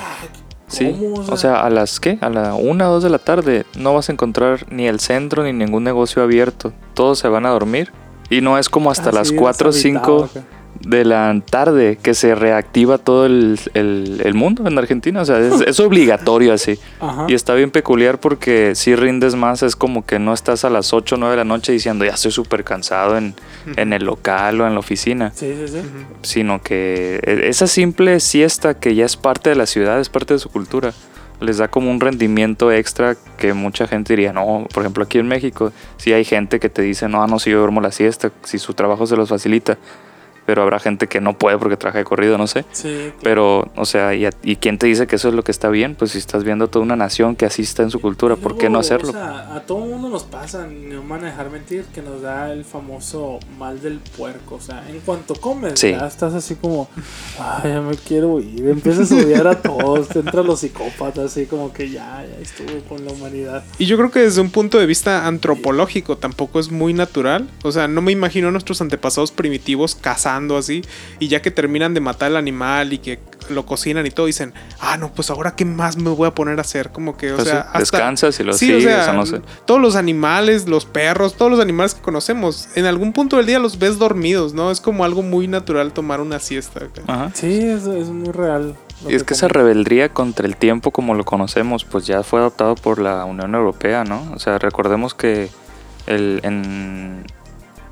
Sí. 0.69 0.95
O 1.29 1.35
sea, 1.35 1.61
a 1.61 1.69
las 1.69 1.99
¿qué? 1.99 2.17
A 2.21 2.29
la 2.29 2.53
una 2.53 2.89
o 2.89 2.93
dos 2.93 3.03
de 3.03 3.09
la 3.09 3.19
tarde 3.19 3.65
no 3.77 3.93
vas 3.93 4.09
a 4.09 4.13
encontrar 4.13 4.65
ni 4.71 4.87
el 4.87 4.99
centro 4.99 5.43
ni 5.43 5.51
ningún 5.51 5.83
negocio 5.83 6.23
abierto. 6.23 6.71
Todos 6.93 7.19
se 7.19 7.27
van 7.27 7.45
a 7.45 7.49
dormir. 7.49 7.91
Y 8.29 8.41
no 8.41 8.57
es 8.57 8.69
como 8.69 8.91
hasta 8.91 9.09
ah, 9.09 9.13
las 9.13 9.29
sí, 9.29 9.35
4 9.35 9.69
o 9.69 9.73
deshabitado 9.73 10.29
5 10.29 10.39
acá. 10.39 10.58
De 10.81 11.03
la 11.05 11.41
tarde 11.49 11.97
que 12.01 12.13
se 12.13 12.35
reactiva 12.35 12.97
todo 12.97 13.25
el, 13.25 13.59
el- 13.73 14.21
el 14.23 14.33
mundo 14.33 14.67
en 14.67 14.77
Argentina. 14.77 15.21
O 15.21 15.25
sea, 15.25 15.39
es, 15.39 15.61
es 15.61 15.79
obligatorio 15.79 16.53
así. 16.53 16.79
Ajá. 16.99 17.25
Y 17.27 17.33
está 17.33 17.53
bien 17.53 17.69
peculiar 17.71 18.19
porque 18.19 18.75
si 18.75 18.95
rindes 18.95 19.35
más 19.35 19.61
es 19.63 19.75
como 19.75 20.05
que 20.05 20.19
no 20.19 20.33
estás 20.33 20.63
a 20.65 20.69
las 20.69 20.93
8 20.93 21.15
o 21.15 21.17
9 21.17 21.31
de 21.31 21.37
la 21.37 21.43
noche 21.43 21.71
diciendo 21.73 22.05
ya 22.05 22.11
estoy 22.13 22.31
súper 22.31 22.63
cansado 22.63 23.17
en, 23.17 23.33
en 23.75 23.93
el 23.93 24.05
local 24.05 24.61
o 24.61 24.67
en 24.67 24.73
la 24.73 24.79
oficina. 24.79 25.31
Sí, 25.35 25.53
sí, 25.53 25.67
sí. 25.67 25.81
Sino 26.21 26.61
que 26.61 27.19
e- 27.23 27.49
esa 27.49 27.67
simple 27.67 28.19
siesta 28.19 28.73
que 28.79 28.95
ya 28.95 29.05
es 29.05 29.17
parte 29.17 29.49
de 29.49 29.55
la 29.55 29.65
ciudad, 29.65 29.99
es 29.99 30.09
parte 30.09 30.33
de 30.33 30.39
su 30.39 30.49
cultura, 30.49 30.93
les 31.41 31.57
da 31.57 31.69
como 31.69 31.89
un 31.91 31.99
rendimiento 32.01 32.71
extra 32.71 33.15
que 33.37 33.53
mucha 33.53 33.87
gente 33.87 34.13
diría, 34.13 34.33
no, 34.33 34.67
por 34.73 34.83
ejemplo 34.83 35.03
aquí 35.05 35.19
en 35.19 35.27
México, 35.27 35.71
sí 35.97 36.11
hay 36.13 36.25
gente 36.25 36.59
que 36.59 36.69
te 36.69 36.81
dice, 36.81 37.07
no, 37.07 37.25
no, 37.27 37.39
si 37.39 37.49
yo 37.51 37.59
duermo 37.59 37.79
la 37.79 37.91
siesta, 37.91 38.31
si 38.43 38.57
su 38.59 38.73
trabajo 38.73 39.07
se 39.07 39.15
los 39.15 39.29
facilita, 39.29 39.77
pero 40.49 40.63
habrá 40.63 40.79
gente 40.79 41.05
que 41.05 41.21
no 41.21 41.37
puede 41.37 41.59
porque 41.59 41.77
trabaja 41.77 41.99
de 41.99 42.05
corrido, 42.05 42.39
no 42.39 42.47
sé. 42.47 42.65
Sí, 42.71 43.11
Pero, 43.21 43.69
o 43.75 43.85
sea, 43.85 44.15
¿y, 44.15 44.25
a- 44.25 44.31
¿y 44.41 44.55
quién 44.55 44.79
te 44.79 44.87
dice 44.87 45.05
que 45.05 45.17
eso 45.17 45.27
es 45.27 45.35
lo 45.35 45.43
que 45.43 45.51
está 45.51 45.69
bien? 45.69 45.93
Pues 45.93 46.09
si 46.09 46.17
estás 46.17 46.43
viendo 46.43 46.69
toda 46.69 46.83
una 46.83 46.95
nación 46.95 47.35
que 47.35 47.45
así 47.45 47.61
está 47.61 47.83
en 47.83 47.91
su 47.91 48.01
cultura, 48.01 48.35
¿por 48.35 48.57
qué 48.57 48.67
no 48.67 48.79
hacerlo? 48.79 49.09
O 49.09 49.11
sea, 49.13 49.53
a 49.55 49.59
todo 49.67 49.77
mundo 49.77 50.09
nos 50.09 50.23
pasa, 50.23 50.65
no 50.65 51.03
me 51.03 51.07
van 51.09 51.23
a 51.25 51.27
dejar 51.27 51.51
mentir, 51.51 51.83
que 51.93 52.01
nos 52.01 52.23
da 52.23 52.51
el 52.51 52.65
famoso 52.65 53.37
mal 53.59 53.79
del 53.79 53.99
puerco. 54.17 54.55
O 54.55 54.59
sea, 54.59 54.83
en 54.89 55.01
cuanto 55.01 55.35
comes, 55.35 55.79
Sí. 55.79 55.91
ya 55.91 56.07
estás 56.07 56.33
así 56.33 56.55
como, 56.55 56.89
ay, 57.39 57.71
ya 57.73 57.81
me 57.81 57.95
quiero 57.95 58.39
ir. 58.39 58.67
Empiezas 58.67 59.11
a 59.11 59.17
odiar 59.17 59.45
a 59.45 59.61
todos, 59.61 60.07
te 60.09 60.17
entran 60.17 60.47
los 60.47 60.61
psicópatas, 60.61 61.25
así 61.25 61.45
como 61.45 61.71
que 61.71 61.91
ya, 61.91 62.25
ya 62.25 62.41
estuvo 62.41 62.79
con 62.89 63.05
la 63.05 63.11
humanidad. 63.11 63.63
Y 63.77 63.85
yo 63.85 63.97
creo 63.97 64.09
que 64.09 64.21
desde 64.21 64.41
un 64.41 64.49
punto 64.49 64.79
de 64.79 64.87
vista 64.87 65.27
antropológico 65.27 66.17
tampoco 66.17 66.59
es 66.59 66.71
muy 66.71 66.93
natural. 66.93 67.47
O 67.61 67.71
sea, 67.71 67.87
no 67.87 68.01
me 68.01 68.11
imagino 68.11 68.47
a 68.47 68.51
nuestros 68.51 68.81
antepasados 68.81 69.31
primitivos 69.31 69.93
cazando 69.93 70.38
así. 70.57 70.81
Y 71.19 71.27
ya 71.27 71.41
que 71.41 71.51
terminan 71.51 71.93
de 71.93 71.99
matar 72.01 72.27
al 72.31 72.37
animal 72.37 72.93
y 72.93 72.99
que 72.99 73.19
lo 73.49 73.65
cocinan 73.65 74.05
y 74.05 74.11
todo, 74.11 74.27
dicen, 74.27 74.53
ah, 74.79 74.97
no, 74.97 75.11
pues 75.13 75.29
ahora 75.29 75.55
qué 75.55 75.65
más 75.65 75.97
me 75.97 76.09
voy 76.11 76.27
a 76.27 76.35
poner 76.35 76.57
a 76.59 76.61
hacer. 76.61 76.91
Como 76.91 77.17
que, 77.17 77.31
o 77.31 77.35
Pues 77.35 77.47
sea, 77.47 77.61
sí, 77.61 77.67
hasta- 77.67 77.79
descansas 77.79 78.39
y 78.39 78.43
lo 78.43 78.53
Sí, 78.53 78.67
sigues, 78.67 78.85
o 78.85 79.03
sea, 79.03 79.13
no 79.13 79.25
sé. 79.25 79.41
todos 79.65 79.81
los 79.81 79.95
animales, 79.95 80.67
los 80.67 80.85
perros, 80.85 81.35
todos 81.35 81.51
los 81.51 81.59
animales 81.59 81.95
que 81.95 82.01
conocemos, 82.01 82.69
en 82.75 82.85
algún 82.85 83.11
punto 83.13 83.37
del 83.37 83.45
día 83.45 83.59
los 83.59 83.79
ves 83.79 83.97
dormidos, 83.97 84.53
¿no? 84.53 84.69
Es 84.71 84.81
como 84.81 85.03
algo 85.03 85.21
muy 85.23 85.47
natural 85.47 85.93
tomar 85.93 86.21
una 86.21 86.39
siesta. 86.39 86.81
Ajá. 87.07 87.31
Sí, 87.33 87.59
es, 87.61 87.85
es 87.87 88.09
muy 88.09 88.31
real. 88.31 88.75
Y 89.07 89.15
es 89.15 89.23
que 89.23 89.33
esa 89.33 89.47
rebeldía 89.47 90.09
contra 90.09 90.45
el 90.45 90.57
tiempo 90.57 90.91
como 90.91 91.13
lo 91.15 91.23
conocemos, 91.23 91.85
pues 91.85 92.05
ya 92.05 92.21
fue 92.21 92.41
adoptado 92.41 92.75
por 92.75 92.99
la 92.99 93.23
Unión 93.25 93.55
Europea, 93.55 94.03
¿no? 94.03 94.29
O 94.35 94.39
sea, 94.39 94.59
recordemos 94.59 95.13
que 95.13 95.49
el, 96.05 96.41
en 96.43 97.23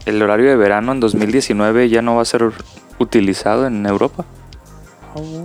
el 0.07 0.21
horario 0.21 0.49
de 0.49 0.55
verano 0.55 0.93
en 0.93 0.99
2019 0.99 1.89
ya 1.89 2.01
no 2.01 2.15
va 2.15 2.21
a 2.21 2.25
ser 2.25 2.49
utilizado 2.97 3.67
en 3.67 3.85
Europa. 3.85 4.25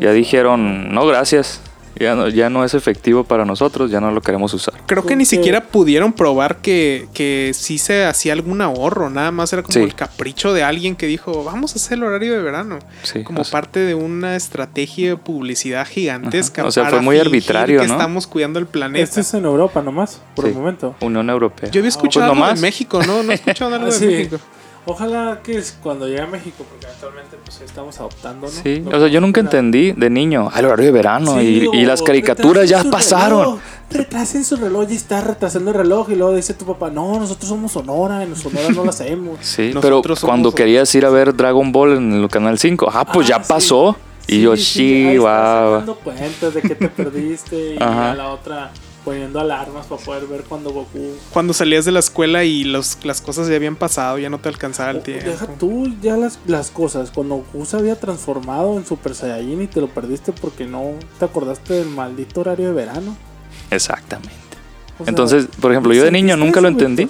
Ya 0.01 0.13
dijeron, 0.13 0.95
no, 0.95 1.07
gracias. 1.07 1.61
Ya 1.99 2.14
no, 2.14 2.28
ya 2.28 2.49
no 2.51 2.64
es 2.64 2.74
efectivo 2.74 3.24
para 3.24 3.45
nosotros, 3.45 3.90
ya 3.90 4.01
no 4.01 4.11
lo 4.11 4.20
queremos 4.22 4.53
usar. 4.55 4.74
Creo 4.86 5.05
que 5.05 5.14
ni 5.14 5.24
siquiera 5.24 5.62
pudieron 5.64 6.12
probar 6.12 6.57
que, 6.57 7.07
que 7.12 7.53
sí 7.55 7.78
se 7.78 8.05
hacía 8.07 8.32
algún 8.32 8.61
ahorro, 8.62 9.11
nada 9.11 9.30
más 9.30 9.53
era 9.53 9.62
como 9.62 9.74
Sí. 9.74 9.80
el 9.80 9.95
capricho 9.95 10.53
de 10.55 10.62
alguien 10.62 10.97
que 10.97 11.07
dijo, 11.07 11.45
vamos 11.45 11.72
a 11.72 11.76
hacer 11.76 11.99
el 11.99 12.05
horario 12.05 12.32
de 12.32 12.43
verano, 12.43 12.78
Sí, 13.03 13.22
como 13.24 13.43
o 13.43 13.45
sea, 13.45 13.53
parte 13.53 13.80
de 13.80 13.95
una 13.95 14.36
estrategia 14.36 15.11
de 15.11 15.16
publicidad 15.16 15.86
gigantesca. 15.86 16.62
Ajá. 16.62 16.68
O 16.68 16.72
sea, 16.72 16.84
para 16.84 16.97
fue 16.97 17.03
muy 17.03 17.18
arbitrario, 17.18 17.80
que 17.80 17.86
¿no? 17.86 17.93
estamos 17.93 18.26
cuidando 18.26 18.59
el 18.59 18.66
planeta. 18.66 19.05
Esto 19.05 19.20
es 19.20 19.34
en 19.34 19.45
Europa 19.45 19.82
nomás, 19.82 20.20
por 20.34 20.47
el 20.47 20.55
momento. 20.55 20.95
Unión 21.01 21.28
Europea. 21.30 21.70
Yo 21.70 21.80
había 21.80 21.88
escuchado 21.90 22.26
Pues 22.26 22.32
algo 22.32 22.34
nomás. 22.47 22.61
de 22.61 22.66
México, 22.66 23.01
¿no? 23.07 23.22
No 23.22 23.32
he 23.32 23.34
escuchado 23.34 23.74
algo 23.74 23.90
Ah, 23.93 23.99
de. 23.99 24.07
México. 24.07 24.38
Ojalá 24.85 25.41
que 25.45 25.59
es 25.59 25.78
cuando 25.80 26.09
llegue 26.09 26.22
a 26.22 26.26
México, 26.26 26.64
porque 26.68 26.87
actualmente 26.87 27.37
pues 27.45 27.61
estamos 27.61 27.99
adoptando, 28.01 28.49
¿no? 28.49 28.53
Sí, 28.53 28.83
o 28.85 28.99
sea, 28.99 29.07
yo 29.07 29.20
nunca 29.20 29.41
entendí 29.41 29.93
de 29.93 30.11
niño, 30.11 30.51
el 30.57 30.64
horario 30.64 30.87
de 30.87 30.91
verano 30.91 31.39
Sí, 31.39 31.68
y, 31.72 31.78
y 31.78 31.85
o 31.85 31.87
las 31.87 32.03
caricaturas 32.03 32.68
ya 32.68 32.83
pasaron. 32.83 33.39
reloj, 33.43 33.61
retrasen 33.93 34.45
su 34.45 34.57
reloj 34.57 34.87
y 34.91 34.95
está 34.97 35.20
retrasando 35.20 35.70
el 35.70 35.76
reloj 35.76 36.11
y 36.11 36.16
luego 36.16 36.35
dice 36.35 36.55
tu 36.55 36.64
papá, 36.64 36.91
no, 36.91 37.20
nosotros 37.20 37.49
somos 37.49 37.70
Sonora, 37.70 38.24
en 38.24 38.35
Sonora 38.35 38.70
no 38.70 38.83
lo 38.83 38.91
hacemos. 38.91 39.39
Sí, 39.43 39.70
pero 39.74 39.91
Nosotros 39.91 40.18
somos- 40.18 40.30
cuando 40.30 40.53
querías 40.53 40.93
ir 40.97 41.07
a 41.07 41.11
ver 41.11 41.37
Dragon 41.37 41.70
Ball 41.70 41.97
en 41.99 42.12
el 42.14 42.28
canal 42.28 42.59
5, 42.59 42.89
ah, 42.93 43.05
pues 43.05 43.26
Ah, 43.26 43.37
ya 43.39 43.45
sí. 43.45 43.49
pasó. 43.49 43.97
Y 44.26 44.41
yo, 44.41 44.57
sí, 44.57 45.05
estás 45.09 45.20
guau. 45.20 45.70
sacando 45.80 45.95
cuentas 45.97 46.55
de 46.55 46.62
que 46.62 46.74
te 46.74 46.89
perdiste 46.89 47.74
y 47.74 47.76
Ajá. 47.80 48.12
a 48.12 48.14
la 48.14 48.28
otra 48.30 48.70
poniendo 49.05 49.40
alarmas 49.40 49.86
para 49.86 50.00
poder 50.00 50.26
ver 50.26 50.44
cuando 50.44 50.70
Goku... 50.70 51.16
Cuando 51.32 51.53
salías 51.53 51.84
de 51.84 51.92
la 51.92 52.00
escuela 52.00 52.44
y 52.44 52.64
los, 52.64 52.98
las 53.05 53.20
cosas 53.20 53.48
ya 53.48 53.57
habían 53.57 53.76
pasado, 53.76 54.18
ya 54.18 54.30
no 54.30 54.38
te 54.38 54.48
alcanzaba 54.48 54.90
el 54.90 55.03
tiempo. 55.03 55.26
Deja 55.26 55.46
tú 55.46 55.92
ya 56.00 56.16
las, 56.16 56.38
las 56.46 56.70
cosas. 56.70 57.11
Cuando 57.11 57.36
Goku 57.36 57.64
se 57.64 57.76
había 57.76 57.98
transformado 57.98 58.76
en 58.76 58.86
Super 58.86 59.14
Saiyajin 59.14 59.62
y 59.62 59.66
te 59.66 59.80
lo 59.80 59.88
perdiste 59.88 60.32
porque 60.32 60.66
no 60.66 60.92
te 61.18 61.24
acordaste 61.24 61.74
del 61.74 61.88
maldito 61.88 62.40
horario 62.40 62.68
de 62.68 62.74
verano. 62.74 63.16
Exactamente. 63.70 64.32
O 64.98 65.05
sea, 65.05 65.11
Entonces, 65.11 65.48
por 65.61 65.72
ejemplo, 65.72 65.94
yo 65.94 66.05
de 66.05 66.11
niño 66.11 66.34
¿sentiste 66.34 66.46
nunca 66.46 66.61
lo 66.61 66.68
entendí. 66.68 67.09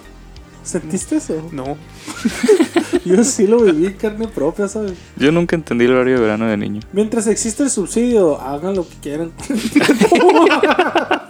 ¿Sentiste 0.63 1.17
eso? 1.17 1.49
No. 1.51 1.77
Yo 3.05 3.25
sí 3.25 3.49
lo 3.49 3.59
viví 3.59 3.87
en 3.87 3.95
carne 3.95 4.29
propia, 4.29 4.69
¿sabes? 4.69 4.93
Yo 5.17 5.33
nunca 5.33 5.57
entendí 5.57 5.87
el 5.87 5.93
horario 5.93 6.15
de 6.15 6.21
verano 6.21 6.47
de 6.47 6.57
niño. 6.57 6.81
Mientras 6.93 7.27
existe 7.27 7.65
el 7.65 7.71
subsidio, 7.71 8.41
hagan 8.41 8.77
lo 8.77 8.89
que 8.89 8.95
quieran. 9.03 9.33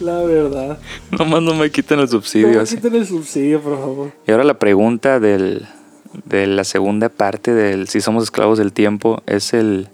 La 0.00 0.22
verdad. 0.22 0.78
Nomás 1.10 1.42
no 1.42 1.54
me 1.54 1.70
quiten 1.70 1.98
el 1.98 2.04
No 2.06 2.10
subsidio. 2.10 2.48
me 2.48 2.56
así. 2.58 2.76
quiten 2.76 2.94
el 2.94 3.06
subsidio, 3.06 3.60
por 3.60 3.78
favor. 3.78 4.12
Y 4.26 4.30
ahora 4.30 4.44
la 4.44 4.58
pregunta 4.58 5.18
del, 5.20 5.66
de 6.24 6.46
la 6.46 6.64
segunda 6.64 7.08
parte 7.08 7.52
del 7.52 7.88
si 7.88 8.00
somos 8.00 8.24
esclavos 8.24 8.58
del 8.58 8.72
tiempo 8.72 9.22
es 9.26 9.52
el... 9.54 9.88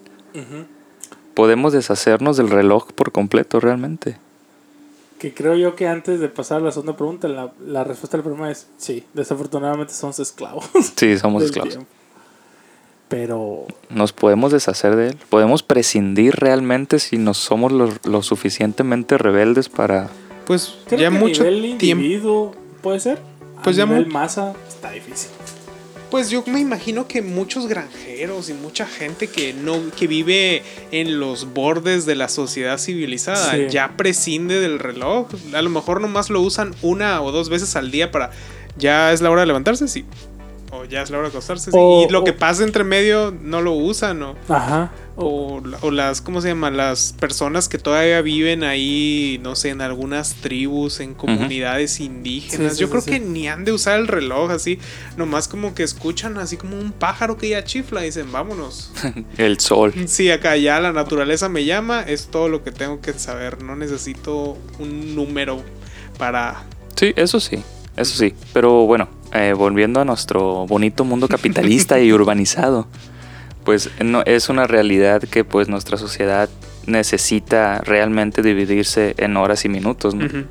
¿Podemos 1.34 1.72
deshacernos 1.72 2.36
del 2.36 2.50
reloj 2.50 2.92
por 2.92 3.10
completo 3.12 3.58
realmente? 3.60 4.16
Que 5.18 5.32
creo 5.34 5.56
yo 5.56 5.74
que 5.74 5.88
antes 5.88 6.20
de 6.20 6.28
pasar 6.28 6.58
a 6.60 6.64
la 6.64 6.70
segunda 6.70 6.96
pregunta, 6.96 7.26
la, 7.28 7.52
la 7.66 7.82
respuesta 7.82 8.16
a 8.16 8.18
la 8.18 8.24
primera 8.24 8.50
es 8.50 8.68
sí. 8.76 9.04
Desafortunadamente 9.14 9.92
somos 9.94 10.18
esclavos. 10.20 10.64
Sí, 10.96 11.16
somos 11.18 11.42
esclavos. 11.44 11.70
tiempo. 11.74 11.90
Pero 13.08 13.66
¿Nos 13.90 14.12
podemos 14.12 14.50
deshacer 14.52 14.96
de 14.96 15.08
él? 15.08 15.16
¿Podemos 15.28 15.62
prescindir 15.62 16.34
realmente 16.36 16.98
si 16.98 17.18
nos 17.18 17.36
somos 17.38 17.70
lo, 17.72 17.92
lo 18.04 18.22
suficientemente 18.22 19.18
rebeldes 19.18 19.68
para... 19.68 20.08
Pues 20.46 20.74
creo 20.86 21.00
ya 21.00 21.10
que 21.10 21.18
mucho 21.18 21.42
a 21.42 21.46
nivel 21.46 21.78
tiempo. 21.78 22.02
individuo 22.02 22.54
puede 22.82 23.00
ser. 23.00 23.18
Pues 23.62 23.76
a 23.76 23.80
ya 23.80 23.86
nivel 23.86 24.06
masa 24.06 24.52
está 24.68 24.90
difícil. 24.90 25.30
Pues 26.10 26.30
yo 26.30 26.44
me 26.46 26.60
imagino 26.60 27.08
que 27.08 27.22
muchos 27.22 27.66
granjeros 27.66 28.48
y 28.48 28.54
mucha 28.54 28.86
gente 28.86 29.26
que 29.28 29.52
no 29.52 29.80
que 29.96 30.06
vive 30.06 30.62
en 30.92 31.18
los 31.18 31.52
bordes 31.54 32.06
de 32.06 32.14
la 32.14 32.28
sociedad 32.28 32.78
civilizada 32.78 33.52
Sí. 33.52 33.66
ya 33.70 33.96
prescinde 33.96 34.60
del 34.60 34.78
reloj. 34.78 35.28
A 35.54 35.62
lo 35.62 35.70
mejor 35.70 36.00
nomás 36.00 36.30
lo 36.30 36.40
usan 36.40 36.74
una 36.82 37.20
o 37.22 37.32
dos 37.32 37.48
veces 37.48 37.74
al 37.74 37.90
día 37.90 38.10
para 38.10 38.30
ya 38.76 39.12
es 39.12 39.22
la 39.22 39.30
hora 39.30 39.40
de 39.42 39.46
levantarse, 39.46 39.88
sí. 39.88 40.04
O 40.74 40.84
ya 40.84 41.02
es 41.02 41.10
la 41.10 41.18
hora 41.18 41.28
de 41.28 41.32
acostarse. 41.32 41.70
sí. 41.70 41.76
O- 41.80 42.06
y 42.08 42.12
lo 42.12 42.24
que 42.24 42.32
pasa 42.32 42.62
entre 42.64 42.84
medio 42.84 43.34
no 43.42 43.60
lo 43.62 43.72
usan, 43.72 44.18
¿no? 44.18 44.34
Ajá. 44.48 44.92
O, 45.16 45.62
o 45.82 45.90
las, 45.92 46.20
¿cómo 46.20 46.40
se 46.40 46.48
llama? 46.48 46.70
Las 46.72 47.14
personas 47.20 47.68
que 47.68 47.78
todavía 47.78 48.20
viven 48.20 48.64
ahí, 48.64 49.38
no 49.44 49.54
sé, 49.54 49.68
en 49.68 49.80
algunas 49.80 50.34
tribus, 50.34 50.98
en 50.98 51.14
comunidades 51.14 52.00
indígenas. 52.00 52.72
Sí, 52.72 52.78
sí, 52.78 52.80
Yo 52.80 52.86
sí, 52.86 52.90
creo 52.90 53.00
sí. 53.02 53.10
que 53.12 53.20
ni 53.20 53.46
han 53.48 53.64
de 53.64 53.70
usar 53.70 54.00
el 54.00 54.08
reloj 54.08 54.50
así. 54.50 54.80
Nomás 55.16 55.46
como 55.46 55.72
que 55.74 55.84
escuchan 55.84 56.36
así 56.38 56.56
como 56.56 56.76
un 56.76 56.90
pájaro 56.90 57.36
que 57.38 57.48
ya 57.50 57.62
chifla 57.62 58.02
y 58.02 58.06
dicen, 58.06 58.32
vámonos. 58.32 58.90
El 59.38 59.60
sol. 59.60 59.94
Sí, 60.08 60.30
acá 60.32 60.56
ya 60.56 60.80
la 60.80 60.92
naturaleza 60.92 61.48
me 61.48 61.64
llama, 61.64 62.02
es 62.02 62.26
todo 62.26 62.48
lo 62.48 62.64
que 62.64 62.72
tengo 62.72 63.00
que 63.00 63.12
saber. 63.12 63.62
No 63.62 63.76
necesito 63.76 64.58
un 64.80 65.14
número 65.14 65.62
para... 66.18 66.64
Sí, 66.96 67.12
eso 67.16 67.38
sí, 67.38 67.62
eso 67.96 68.16
sí. 68.16 68.34
Pero 68.52 68.86
bueno, 68.86 69.08
eh, 69.34 69.52
volviendo 69.52 70.00
a 70.00 70.04
nuestro 70.04 70.66
bonito 70.66 71.04
mundo 71.04 71.28
capitalista 71.28 72.00
y 72.00 72.12
urbanizado, 72.14 72.86
pues 73.64 73.90
no, 74.02 74.22
es 74.24 74.48
una 74.48 74.66
realidad 74.66 75.22
que 75.22 75.44
pues 75.44 75.68
nuestra 75.68 75.98
sociedad 75.98 76.48
necesita 76.86 77.80
realmente 77.80 78.42
dividirse 78.42 79.14
en 79.18 79.36
horas 79.36 79.64
y 79.64 79.68
minutos, 79.68 80.14
¿no? 80.14 80.26
Ujú. 80.26 80.44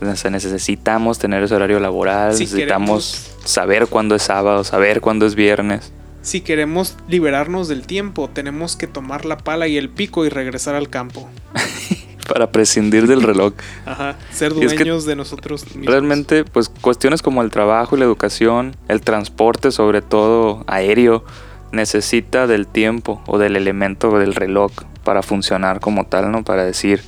O 0.00 0.16
sea, 0.16 0.30
necesitamos 0.30 1.18
tener 1.18 1.42
ese 1.42 1.54
horario 1.54 1.80
laboral, 1.80 2.34
Si 2.34 2.44
necesitamos 2.44 3.32
saber 3.44 3.86
cuándo 3.86 4.14
es 4.14 4.22
sábado, 4.22 4.64
saber 4.64 5.00
cuándo 5.00 5.26
es 5.26 5.34
viernes. 5.34 5.92
Si 6.22 6.40
queremos 6.40 6.96
liberarnos 7.08 7.68
del 7.68 7.86
tiempo, 7.86 8.30
tenemos 8.32 8.76
que 8.76 8.86
tomar 8.86 9.24
la 9.24 9.36
pala 9.36 9.68
y 9.68 9.76
el 9.76 9.90
pico 9.90 10.24
y 10.24 10.30
regresar 10.30 10.74
al 10.74 10.88
campo. 10.88 11.28
para 12.26 12.50
prescindir 12.50 13.06
del 13.06 13.22
reloj. 13.22 13.54
Ajá, 13.86 14.16
ser 14.30 14.52
Y 14.56 14.64
es 14.64 14.72
que 14.72 14.78
dueños 14.78 15.04
de 15.06 15.16
nosotros 15.16 15.64
mismos. 15.66 15.86
Realmente, 15.86 16.44
pues 16.44 16.68
cuestiones 16.68 17.22
como 17.22 17.42
el 17.42 17.50
trabajo 17.50 17.96
y 17.96 17.98
la 17.98 18.04
educación, 18.04 18.76
el 18.88 19.00
transporte, 19.00 19.70
sobre 19.70 20.02
todo 20.02 20.64
aéreo, 20.66 21.24
necesita 21.72 22.46
del 22.46 22.66
tiempo 22.66 23.22
o 23.26 23.38
del 23.38 23.56
elemento 23.56 24.18
del 24.18 24.34
reloj 24.34 24.72
para 25.04 25.22
funcionar 25.22 25.80
como 25.80 26.06
tal, 26.06 26.30
¿no? 26.32 26.44
Para 26.44 26.64
decir 26.64 27.02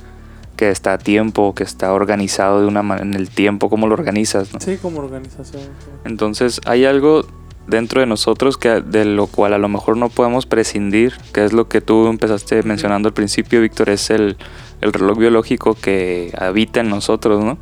que 0.55 0.69
está 0.69 0.93
a 0.93 0.97
tiempo, 0.97 1.53
que 1.55 1.63
está 1.63 1.93
organizado 1.93 2.61
de 2.61 2.67
una 2.67 2.83
manera 2.83 3.07
en 3.07 3.13
el 3.13 3.29
tiempo, 3.29 3.69
cómo 3.69 3.87
lo 3.87 3.93
organizas, 3.93 4.53
¿no? 4.53 4.59
Sí, 4.59 4.77
como 4.77 4.99
organización. 4.99 5.63
sí. 5.63 5.89
Entonces 6.03 6.61
hay 6.65 6.85
algo 6.85 7.25
dentro 7.67 8.01
de 8.01 8.07
nosotros 8.07 8.57
que 8.57 8.81
de 8.81 9.05
lo 9.05 9.27
cual 9.27 9.53
a 9.53 9.57
lo 9.57 9.69
mejor 9.69 9.97
no 9.97 10.09
podemos 10.09 10.45
prescindir, 10.45 11.13
que 11.33 11.45
es 11.45 11.53
lo 11.53 11.67
que 11.67 11.81
tú 11.81 12.07
empezaste 12.07 12.63
mencionando 12.63 13.09
al 13.09 13.13
principio, 13.13 13.61
Víctor, 13.61 13.89
es 13.89 14.09
el, 14.09 14.37
el 14.81 14.93
reloj 14.93 15.17
biológico 15.17 15.75
que 15.75 16.33
habita 16.37 16.79
en 16.81 16.89
nosotros, 16.89 17.43
¿no? 17.43 17.57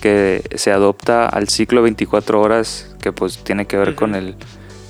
Que 0.00 0.42
se 0.54 0.70
adopta 0.70 1.26
al 1.26 1.48
ciclo 1.48 1.82
24 1.82 2.40
horas, 2.40 2.94
que 3.00 3.12
pues 3.12 3.38
tiene 3.44 3.66
que 3.66 3.76
ver 3.76 3.94
con 3.94 4.14
el 4.14 4.36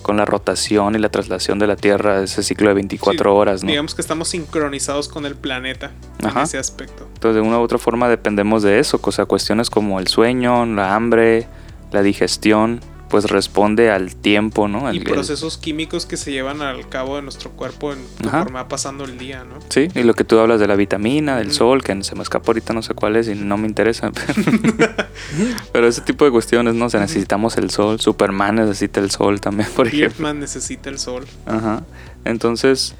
con 0.02 0.16
la 0.16 0.24
rotación 0.24 0.94
y 0.94 0.98
la 0.98 1.10
traslación 1.10 1.58
de 1.58 1.66
la 1.66 1.76
Tierra, 1.76 2.22
ese 2.22 2.42
ciclo 2.42 2.68
de 2.68 2.74
24 2.76 3.30
Sí, 3.30 3.36
horas, 3.36 3.62
¿no? 3.62 3.68
Digamos 3.68 3.94
que 3.94 4.00
estamos 4.00 4.28
sincronizados 4.28 5.06
con 5.06 5.26
el 5.26 5.34
planeta 5.34 5.90
Ajá. 6.24 6.40
en 6.40 6.44
ese 6.46 6.56
aspecto. 6.56 7.06
Entonces, 7.12 7.42
de 7.42 7.46
una 7.46 7.58
u 7.58 7.62
otra 7.62 7.76
forma 7.76 8.08
dependemos 8.08 8.62
de 8.62 8.78
eso, 8.78 8.98
o 9.02 9.12
sea, 9.12 9.26
cuestiones 9.26 9.68
como 9.68 10.00
el 10.00 10.06
sueño, 10.06 10.64
la 10.64 10.94
hambre, 10.94 11.46
la 11.92 12.00
digestión, 12.00 12.80
pues 13.08 13.24
responde 13.24 13.90
al 13.90 14.14
tiempo, 14.16 14.68
¿no? 14.68 14.92
y 14.92 14.98
el- 14.98 15.04
procesos 15.04 15.56
químicos 15.58 16.06
que 16.06 16.16
se 16.16 16.30
llevan 16.32 16.62
al 16.62 16.88
cabo 16.88 17.16
de 17.16 17.22
nuestro 17.22 17.50
cuerpo 17.50 17.92
en, 17.92 17.98
conforme 18.22 18.52
va 18.56 18.68
pasando 18.68 19.04
el 19.04 19.18
día, 19.18 19.44
¿no? 19.44 19.56
Sí, 19.70 19.88
y 19.94 20.02
lo 20.02 20.14
que 20.14 20.24
tú 20.24 20.38
hablas 20.38 20.60
de 20.60 20.66
la 20.68 20.76
vitamina, 20.76 21.36
del 21.36 21.52
sol, 21.52 21.82
que 21.82 22.02
se 22.04 22.14
me 22.14 22.22
escapa 22.22 22.48
ahorita 22.48 22.72
no 22.74 22.82
sé 22.82 22.94
cuál 22.94 23.16
es 23.16 23.28
y 23.28 23.34
no 23.34 23.56
me 23.56 23.66
interesa. 23.66 24.10
Pero 25.72 25.86
ese 25.88 26.00
tipo 26.02 26.24
de 26.24 26.30
cuestiones, 26.30 26.74
¿no? 26.74 26.86
O 26.86 26.90
sea, 26.90 27.00
necesitamos 27.00 27.56
el 27.56 27.70
sol, 27.70 28.00
Superman 28.00 28.56
necesita 28.56 29.00
el 29.00 29.10
sol 29.10 29.40
también, 29.40 29.68
por 29.76 29.86
ejemplo. 29.86 30.08
Birdman 30.08 30.40
necesita 30.40 30.90
el 30.90 30.98
sol. 30.98 31.26
Ajá. 31.46 31.82
Entonces, 32.24 32.94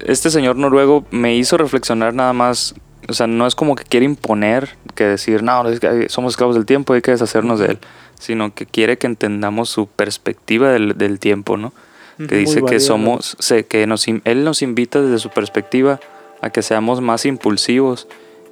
este 0.00 0.30
señor 0.30 0.56
noruego 0.56 1.06
me 1.10 1.34
hizo 1.36 1.56
reflexionar 1.56 2.14
nada 2.14 2.32
más. 2.32 2.74
O 3.08 3.12
sea, 3.12 3.26
no 3.26 3.46
es 3.46 3.54
como 3.54 3.74
que 3.74 3.84
quiere 3.84 4.06
imponer, 4.06 4.76
que 4.94 5.04
decir, 5.04 5.42
no, 5.42 5.68
es 5.68 5.78
que 5.78 6.08
somos 6.08 6.32
esclavos 6.32 6.54
del 6.56 6.64
tiempo, 6.64 6.94
hay 6.94 7.02
que 7.02 7.10
deshacernos 7.10 7.58
de 7.58 7.66
él. 7.66 7.78
Sino 8.18 8.54
que 8.54 8.66
quiere 8.66 8.96
que 8.98 9.06
entendamos 9.06 9.68
su 9.70 9.86
perspectiva 9.86 10.70
del, 10.70 10.96
del 10.96 11.18
tiempo, 11.18 11.56
¿no? 11.56 11.72
Que 12.16 12.36
dice 12.36 12.60
que 12.70 12.78
somos, 12.80 13.36
sé, 13.40 13.64
que 13.66 13.86
nos, 13.86 14.06
él 14.08 14.44
nos 14.44 14.62
invita 14.62 15.00
desde 15.02 15.18
su 15.18 15.30
perspectiva 15.30 15.98
a 16.40 16.50
que 16.50 16.62
seamos 16.62 17.00
más 17.00 17.26
impulsivos 17.26 18.06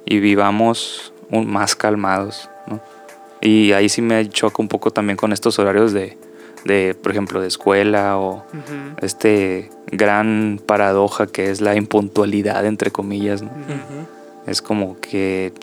y 0.05 0.19
vivamos 0.19 1.13
un- 1.29 1.49
más 1.49 1.75
calmados, 1.75 2.49
¿no? 2.67 2.81
Y 3.41 3.71
ahí 3.71 3.87
sí 3.89 4.01
me 4.01 4.27
choca 4.29 4.61
un 4.61 4.67
poco 4.67 4.91
también 4.91 5.15
con 5.17 5.31
estos 5.33 5.59
horarios 5.59 5.93
de, 5.93 6.17
de, 6.65 6.93
por 6.93 7.11
ejemplo, 7.11 7.39
de 7.41 7.47
escuela 7.47 8.17
o 8.17 8.45
este 9.01 9.69
gran 9.91 10.59
paradoja 10.65 11.27
que 11.27 11.49
es 11.51 11.61
la 11.61 11.75
impuntualidad, 11.75 12.65
entre 12.65 12.91
comillas, 12.91 13.41
¿no? 13.41 13.51
Es 14.45 14.61
como 14.61 14.99
que 14.99 15.53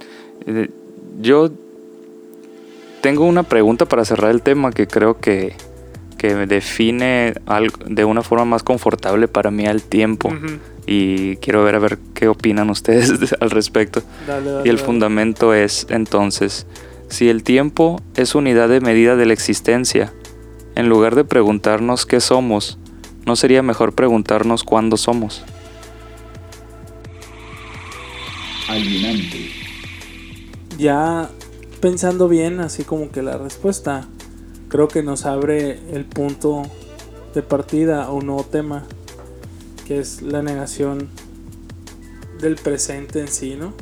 eh, 0.47 0.71
yo 1.21 1.51
tengo 3.01 3.25
una 3.25 3.43
pregunta 3.43 3.87
para 3.87 4.05
cerrar 4.05 4.31
el 4.31 4.43
tema 4.43 4.71
que 4.73 4.87
creo 4.87 5.19
que, 5.21 5.55
que 6.19 6.35
me 6.35 6.47
define 6.47 7.35
algo 7.47 7.79
de 7.87 8.05
una 8.05 8.23
forma 8.23 8.45
más 8.45 8.63
confortable 8.63 9.29
para 9.29 9.51
mí 9.51 9.67
al 9.67 9.83
tiempo. 9.83 10.33
Y 10.87 11.37
quiero 11.37 11.63
ver 11.63 11.77
a 11.77 11.79
ver 11.79 11.99
qué 12.15 12.29
opinan 12.29 12.69
ustedes 12.71 13.21
de- 13.21 13.37
al 13.41 13.51
respecto. 13.51 14.03
Dale, 14.27 14.51
dale, 14.51 14.63
Y 14.67 14.71
el 14.71 14.77
dale. 14.77 14.87
fundamento 14.87 15.55
es 15.55 15.87
entonces, 15.91 16.67
si 17.09 17.29
el 17.29 17.43
tiempo 17.43 18.01
es 18.17 18.35
unidad 18.35 18.69
de 18.69 18.81
medida 18.81 19.17
de 19.17 19.27
la 19.27 19.33
existencia, 19.33 20.13
en 20.75 20.89
lugar 20.89 21.15
de 21.15 21.25
preguntarnos 21.25 22.07
qué 22.07 22.21
somos, 22.21 22.79
¿no 23.27 23.37
sería 23.37 23.63
mejor 23.63 23.93
preguntarnos 23.95 24.63
cuándo 24.65 24.97
somos? 24.97 25.43
alienante, 28.69 29.51
Ya 30.79 31.29
pensando 31.81 32.29
bien, 32.29 32.61
así 32.61 32.85
como 32.85 33.11
que 33.11 33.23
la 33.23 33.39
respuesta, 33.39 34.07
creo 34.69 34.89
que 34.89 35.03
nos 35.03 35.27
abre 35.27 35.79
el 35.93 36.05
punto 36.05 36.63
de 37.35 37.43
partida 37.43 38.05
a 38.05 38.11
un 38.13 38.27
nuevo 38.27 38.45
tema, 38.45 38.85
que 39.87 39.99
es 39.99 40.23
la 40.23 40.43
negación 40.43 41.09
del 42.41 42.57
presente 42.57 43.21
en 43.21 43.29
sí, 43.29 43.57
¿no? 43.57 43.73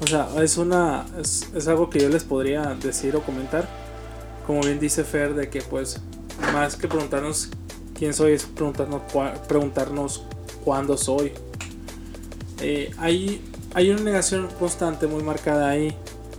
O 0.00 0.06
sea, 0.06 0.28
es 0.42 0.56
una 0.58 1.06
es, 1.20 1.48
es 1.54 1.66
algo 1.66 1.90
que 1.90 2.00
yo 2.00 2.08
les 2.08 2.22
podría 2.22 2.76
decir 2.80 3.16
o 3.16 3.22
comentar. 3.22 3.68
Como 4.46 4.60
bien 4.60 4.78
dice 4.78 5.02
Fer, 5.02 5.34
de 5.34 5.48
que 5.50 5.60
pues 5.60 6.00
más 6.52 6.76
que 6.76 6.86
preguntarnos 6.86 7.48
quién 7.98 8.14
soy, 8.14 8.32
es 8.32 8.44
preguntarnos, 8.44 9.02
cua- 9.12 9.34
preguntarnos 9.48 10.22
cuándo 10.64 10.96
soy. 10.96 11.32
Eh, 12.60 12.92
hay, 12.98 13.42
hay 13.74 13.90
una 13.90 14.02
negación 14.02 14.48
constante 14.58 15.08
muy 15.08 15.24
marcada 15.24 15.68
ahí, 15.68 15.96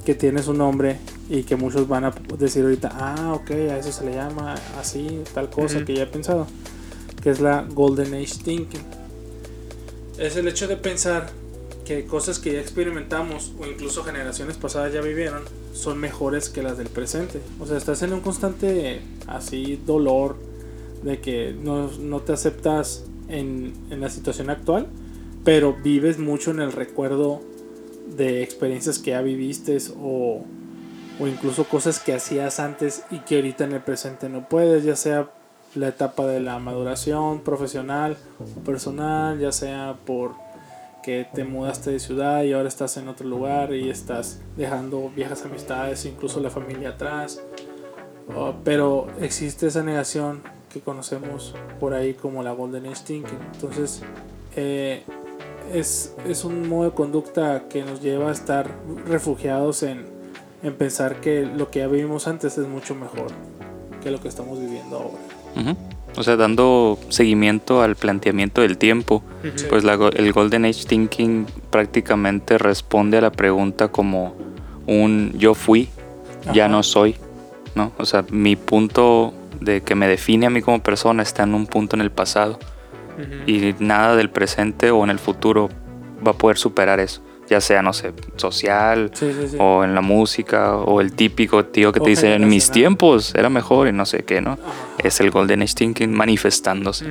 que 0.07 0.15
tiene 0.15 0.41
su 0.41 0.53
nombre 0.53 0.99
y 1.29 1.43
que 1.43 1.57
muchos 1.57 1.85
van 1.85 2.05
a 2.05 2.13
decir 2.39 2.63
ahorita, 2.63 2.91
ah, 2.93 3.33
ok, 3.33 3.51
a 3.51 3.77
eso 3.77 3.91
se 3.91 4.05
le 4.05 4.13
llama 4.13 4.55
así, 4.79 5.21
tal 5.33 5.49
cosa 5.49 5.83
que 5.83 5.95
ya 5.95 6.03
he 6.03 6.07
pensado, 6.07 6.47
que 7.21 7.29
es 7.29 7.41
la 7.41 7.63
Golden 7.69 8.13
Age 8.13 8.35
Thinking. 8.41 8.85
Es 10.17 10.37
el 10.37 10.47
hecho 10.47 10.69
de 10.69 10.77
pensar 10.77 11.29
que 11.83 12.05
cosas 12.05 12.39
que 12.39 12.53
ya 12.53 12.61
experimentamos 12.61 13.51
o 13.59 13.65
incluso 13.65 14.05
generaciones 14.05 14.55
pasadas 14.55 14.93
ya 14.93 15.01
vivieron 15.01 15.43
son 15.73 15.97
mejores 15.97 16.47
que 16.47 16.63
las 16.63 16.77
del 16.77 16.87
presente. 16.87 17.41
O 17.59 17.65
sea, 17.65 17.75
estás 17.75 18.01
en 18.01 18.13
un 18.13 18.21
constante 18.21 19.01
así 19.27 19.77
dolor 19.85 20.37
de 21.03 21.19
que 21.19 21.53
no, 21.53 21.91
no 21.99 22.21
te 22.21 22.31
aceptas 22.31 23.03
en, 23.27 23.73
en 23.89 23.99
la 23.99 24.09
situación 24.09 24.49
actual, 24.49 24.87
pero 25.43 25.75
vives 25.83 26.17
mucho 26.17 26.51
en 26.51 26.61
el 26.61 26.71
recuerdo 26.71 27.41
de 28.15 28.43
experiencias 28.43 28.99
que 28.99 29.11
ya 29.11 29.21
viviste 29.21 29.77
o, 29.99 30.43
o 31.19 31.27
incluso 31.27 31.65
cosas 31.65 31.99
que 31.99 32.13
hacías 32.13 32.59
antes 32.59 33.03
y 33.11 33.19
que 33.19 33.35
ahorita 33.35 33.65
en 33.65 33.73
el 33.73 33.81
presente 33.81 34.29
no 34.29 34.47
puedes, 34.47 34.83
ya 34.83 34.95
sea 34.95 35.29
la 35.75 35.89
etapa 35.89 36.25
de 36.25 36.39
la 36.39 36.59
maduración 36.59 37.41
profesional 37.41 38.17
o 38.39 38.59
personal, 38.61 39.39
ya 39.39 39.51
sea 39.51 39.97
por 40.05 40.35
que 41.07 41.25
te 41.33 41.45
mudaste 41.45 41.91
de 41.91 41.99
ciudad 42.01 42.43
y 42.43 42.51
ahora 42.51 42.67
estás 42.67 42.97
en 42.97 43.07
otro 43.07 43.25
lugar 43.27 43.73
y 43.73 43.89
estás 43.89 44.41
dejando 44.57 45.09
viejas 45.15 45.45
amistades, 45.45 46.05
incluso 46.05 46.41
la 46.41 46.49
familia 46.49 46.89
atrás. 46.89 47.41
Oh, 48.35 48.55
pero 48.65 49.07
existe 49.21 49.67
esa 49.67 49.83
negación 49.83 50.41
que 50.69 50.81
conocemos 50.81 51.55
por 51.79 51.93
ahí 51.93 52.13
como 52.13 52.43
la 52.43 52.51
Golden 52.51 52.87
Age 52.87 53.03
Thinking. 53.05 53.39
Entonces, 53.53 54.01
eh, 54.57 55.05
es, 55.73 56.13
es 56.27 56.43
un 56.45 56.67
modo 56.67 56.85
de 56.89 56.91
conducta 56.95 57.63
que 57.69 57.83
nos 57.83 58.01
lleva 58.01 58.29
a 58.29 58.31
estar 58.31 58.69
refugiados 59.07 59.83
en, 59.83 60.05
en 60.63 60.73
pensar 60.75 61.21
que 61.21 61.45
lo 61.45 61.69
que 61.71 61.79
ya 61.79 61.87
vivimos 61.87 62.27
antes 62.27 62.57
es 62.57 62.67
mucho 62.67 62.95
mejor 62.95 63.27
que 64.01 64.11
lo 64.11 64.19
que 64.19 64.27
estamos 64.27 64.59
viviendo 64.59 64.97
ahora. 64.97 65.75
O 66.15 66.23
sea, 66.23 66.35
dando 66.35 66.97
seguimiento 67.09 67.81
al 67.83 67.95
planteamiento 67.95 68.61
del 68.61 68.77
tiempo, 68.77 69.21
pues 69.69 69.83
la 69.83 69.95
go- 69.95 70.09
el 70.09 70.31
Golden 70.33 70.65
Age 70.65 70.85
Thinking 70.85 71.45
prácticamente 71.69 72.57
responde 72.57 73.17
a 73.17 73.21
la 73.21 73.31
pregunta 73.31 73.87
como 73.89 74.33
un 74.87 75.33
yo 75.37 75.53
fui, 75.53 75.89
ya 76.53 76.67
no 76.67 76.81
soy, 76.81 77.15
¿no? 77.75 77.91
O 77.97 78.05
sea, 78.05 78.25
mi 78.29 78.55
punto 78.55 79.33
de 79.61 79.81
que 79.81 79.95
me 79.95 80.07
define 80.07 80.45
a 80.47 80.49
mí 80.49 80.61
como 80.61 80.79
persona 80.81 81.21
está 81.23 81.43
en 81.43 81.53
un 81.53 81.67
punto 81.67 81.95
en 81.95 82.01
el 82.01 82.11
pasado 82.11 82.57
Y 83.47 83.75
nada 83.79 84.15
del 84.15 84.29
presente 84.29 84.91
o 84.91 85.03
en 85.03 85.09
el 85.09 85.19
futuro 85.19 85.69
va 86.25 86.31
a 86.31 86.37
poder 86.37 86.57
superar 86.57 86.99
eso, 86.99 87.21
ya 87.49 87.61
sea, 87.61 87.81
no 87.81 87.93
sé, 87.93 88.13
social 88.35 89.11
Sí, 89.13 89.31
sí, 89.39 89.47
sí. 89.49 89.57
o 89.59 89.83
en 89.83 89.93
la 89.95 90.01
música 90.01 90.75
o 90.77 90.99
el 91.01 91.13
típico 91.13 91.65
tío 91.65 91.91
que 91.91 91.99
O 91.99 92.03
te 92.03 92.09
dice 92.11 92.33
en 92.33 92.47
mis 92.47 92.69
tiempos 92.71 93.33
era 93.35 93.49
mejor 93.49 93.87
y 93.87 93.91
no 93.93 94.05
sé 94.05 94.23
qué, 94.23 94.41
¿no? 94.41 94.51
Ajá. 94.53 94.61
Es 95.03 95.19
el 95.19 95.31
Golden 95.31 95.61
Age 95.61 95.73
Thinking 95.75 96.11
manifestándose. 96.11 97.05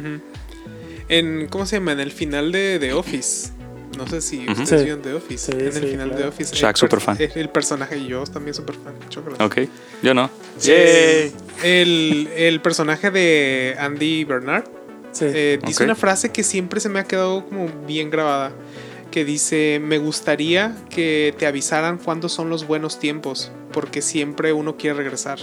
En, 1.09 1.47
¿cómo 1.49 1.67
se 1.67 1.77
llama? 1.77 1.93
En 1.93 2.01
el 2.01 2.11
final 2.13 2.51
de 2.53 2.79
The 2.81 2.93
Office. 2.93 3.51
No 3.97 4.07
sé 4.07 4.21
si 4.21 4.47
ustedes 4.47 4.69
Sí. 4.69 4.77
vieron 4.85 5.01
The 5.03 5.15
Office. 5.15 5.53
Sí, 5.53 5.59
en 5.59 5.67
el 5.69 5.91
final 5.91 6.09
claro. 6.09 6.23
de 6.25 6.29
Office. 6.29 6.55
Shaq, 6.55 6.77
el 6.77 6.89
per- 6.89 7.01
súper 7.01 7.01
fan. 7.01 7.17
El, 7.19 7.33
el 7.41 7.49
personaje, 7.49 7.97
y 7.97 8.07
yo 8.09 8.25
también 8.25 8.53
súper 8.53 8.75
fan. 8.75 8.93
chocolate. 9.09 9.43
Ok, 9.43 9.59
yo 10.03 10.13
no. 10.13 10.29
Eh, 10.67 11.33
El, 11.63 12.29
el 12.37 12.61
personaje 12.61 13.11
de 13.11 13.75
Andy 13.79 14.25
Bernard 14.25 14.65
Sí. 15.19 15.25
eh, 15.29 15.59
dice 15.65 15.83
Ok. 15.83 15.87
una 15.87 15.95
frase 15.95 16.31
que 16.31 16.43
siempre 16.43 16.81
se 16.81 16.89
me 16.89 16.99
ha 16.99 17.05
quedado 17.05 17.45
como 17.47 17.69
bien 17.87 18.11
grabada. 18.11 18.53
Que 19.11 19.25
dice, 19.25 19.81
me 19.83 19.99
gustaría 19.99 20.77
que 20.91 21.35
te 21.39 21.47
avisaran 21.47 21.97
cuándo 21.99 22.29
son 22.29 22.51
los 22.51 22.67
buenos 22.67 22.99
tiempos, 22.99 23.51
porque 23.73 24.03
siempre 24.03 24.53
uno 24.53 24.77
quiere 24.77 24.97
regresar 24.99 25.39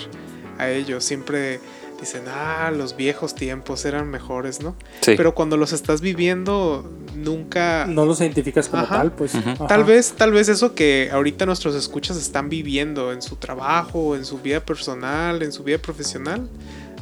a 0.59 0.69
ellos. 0.69 1.03
Siempre 1.03 1.59
dicen, 1.99 2.23
ah, 2.27 2.69
los 2.75 2.95
viejos 2.95 3.33
tiempos 3.33 3.85
eran 3.85 4.09
mejores, 4.11 4.61
¿no? 4.61 4.75
Sí. 5.01 5.13
Pero 5.17 5.33
cuando 5.33 5.57
los 5.57 5.71
estás 5.73 6.01
viviendo, 6.01 6.87
nunca... 7.15 7.85
no 7.87 8.05
los 8.05 8.19
identificas 8.19 8.67
como 8.67 8.83
Ajá. 8.83 8.97
tal, 8.97 9.11
pues. 9.13 9.33
Ujú. 9.33 9.49
Ajá. 9.51 9.67
Tal 9.67 9.83
vez, 9.85 10.13
tal 10.17 10.33
vez 10.33 10.49
eso 10.49 10.75
que 10.75 11.09
ahorita 11.11 11.45
nuestros 11.47 11.73
escuchas 11.73 12.17
están 12.17 12.49
viviendo 12.49 13.11
en 13.13 13.21
su 13.23 13.37
trabajo, 13.37 14.15
en 14.15 14.25
su 14.25 14.37
vida 14.39 14.59
personal, 14.59 15.41
en 15.41 15.51
su 15.51 15.63
vida 15.63 15.77
profesional. 15.79 16.47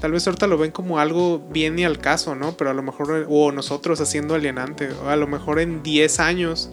Tal 0.02 0.11
vez 0.11 0.26
ahorita 0.26 0.48
lo 0.48 0.57
ven 0.57 0.72
como 0.72 0.98
algo 0.98 1.40
bien 1.52 1.78
y 1.78 1.84
al 1.84 1.99
caso, 1.99 2.34
¿no? 2.34 2.57
Pero 2.57 2.72
a 2.72 2.73
lo 2.73 2.82
mejor, 2.82 3.28
o 3.30 3.52
nosotros 3.52 4.02
haciendo 4.02 4.34
alienante, 4.34 4.90
a 5.07 5.15
lo 5.15 5.28
mejor 5.28 5.60
en 5.60 5.84
10 5.84 6.19
años, 6.19 6.72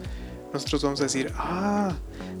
nosotros 0.51 0.81
vamos 0.81 0.99
a 0.99 1.03
decir, 1.03 1.31
ah, 1.37 1.93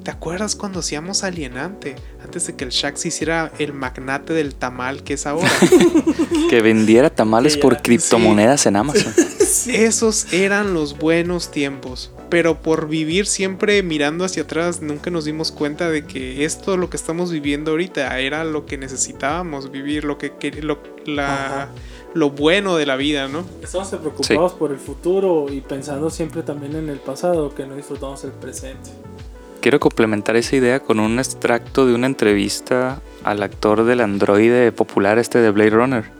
¿te 0.09 0.15
acuerdas 0.15 0.55
cuando 0.55 0.79
hacíamos 0.79 1.23
alienante? 1.23 1.95
Antes 2.23 2.47
de 2.47 2.55
que 2.55 2.63
el 2.63 2.71
Shaq 2.71 2.95
se 2.97 3.09
hiciera 3.09 3.51
el 3.59 3.73
magnate 3.73 4.33
del 4.33 4.55
tamal 4.55 5.03
que 5.03 5.13
es 5.13 5.27
ahora. 5.27 5.47
Que 6.49 6.63
vendiera 6.63 7.11
tamales 7.11 7.57
por 7.57 7.79
criptomonedas 7.83 8.65
en 8.65 8.75
Amazon. 8.75 9.13
Esos 9.67 10.33
eran 10.33 10.73
los 10.73 10.97
buenos 10.97 11.51
tiempos. 11.51 12.11
Pero 12.31 12.59
por 12.59 12.87
vivir 12.87 13.27
siempre 13.27 13.83
mirando 13.83 14.25
hacia 14.25 14.43
atrás, 14.43 14.81
nunca 14.81 15.11
nos 15.11 15.25
dimos 15.25 15.51
cuenta 15.51 15.89
de 15.91 16.03
que 16.05 16.43
esto, 16.43 16.75
lo 16.75 16.89
que 16.89 16.97
estamos 16.97 17.31
viviendo 17.31 17.69
ahorita, 17.71 18.17
era 18.19 18.43
lo 18.45 18.65
que 18.65 18.79
necesitábamos 18.79 19.69
vivir, 19.69 20.05
lo 20.05 20.17
que, 20.17 20.31
que- 20.31 20.51
lo, 20.63 20.79
la- 21.05 21.69
lo 22.15 22.31
bueno 22.31 22.77
de 22.77 22.87
la 22.87 22.95
vida, 22.95 23.27
¿no? 23.27 23.45
Estamos 23.61 23.89
preocupados 23.89 24.53
por 24.53 24.71
el 24.71 24.79
futuro 24.79 25.45
y 25.51 25.61
pensando 25.61 26.09
siempre 26.09 26.41
también 26.41 26.75
en 26.75 26.89
el 26.89 26.97
pasado, 26.97 27.53
que 27.53 27.67
no 27.67 27.75
disfrutamos 27.75 28.23
el 28.23 28.31
presente. 28.31 28.89
Quiero 29.61 29.81
complementar 29.81 30.37
esa 30.37 30.55
idea 30.55 30.79
con 30.79 31.01
un 31.01 31.19
extracto 31.19 31.85
de 31.85 31.93
una 31.93 32.07
entrevista 32.07 33.01
al 33.25 33.43
actor 33.43 33.83
del 33.83 33.99
androide 33.99 34.71
popular 34.71 35.17
este 35.17 35.39
de 35.39 35.51
Blade 35.51 35.71
Runner, 35.71 36.11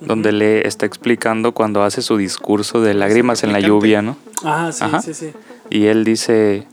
donde 0.00 0.30
le 0.32 0.68
está 0.68 0.84
explicando 0.84 1.52
cuando 1.52 1.82
hace 1.82 2.02
su 2.02 2.18
discurso 2.18 2.82
de 2.82 2.92
lágrimas 2.92 3.44
en 3.44 3.52
la 3.52 3.60
lluvia, 3.60 4.02
¿no? 4.02 4.16
Ah, 4.44 4.70
sí, 4.72 4.84
Ajá. 4.84 5.00
sí, 5.00 5.14
sí. 5.14 5.32
Y 5.70 5.86
él 5.86 6.04
dice, 6.04 6.66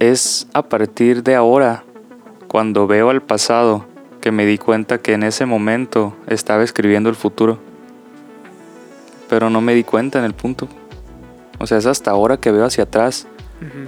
es 0.00 0.48
a 0.54 0.62
partir 0.62 1.22
de 1.22 1.36
ahora, 1.36 1.84
cuando 2.48 2.88
veo 2.88 3.10
al 3.10 3.22
pasado, 3.22 3.86
que 4.20 4.32
me 4.32 4.44
di 4.44 4.58
cuenta 4.58 4.98
que 4.98 5.12
en 5.12 5.22
ese 5.22 5.46
momento 5.46 6.16
estaba 6.26 6.64
escribiendo 6.64 7.10
el 7.10 7.16
futuro. 7.16 7.58
Pero 9.28 9.50
no 9.50 9.60
me 9.60 9.72
di 9.72 9.84
cuenta 9.84 10.18
en 10.18 10.24
el 10.24 10.34
punto. 10.34 10.68
O 11.60 11.68
sea, 11.68 11.78
es 11.78 11.86
hasta 11.86 12.10
ahora 12.10 12.38
que 12.38 12.50
veo 12.50 12.64
hacia 12.64 12.84
atrás 12.84 13.28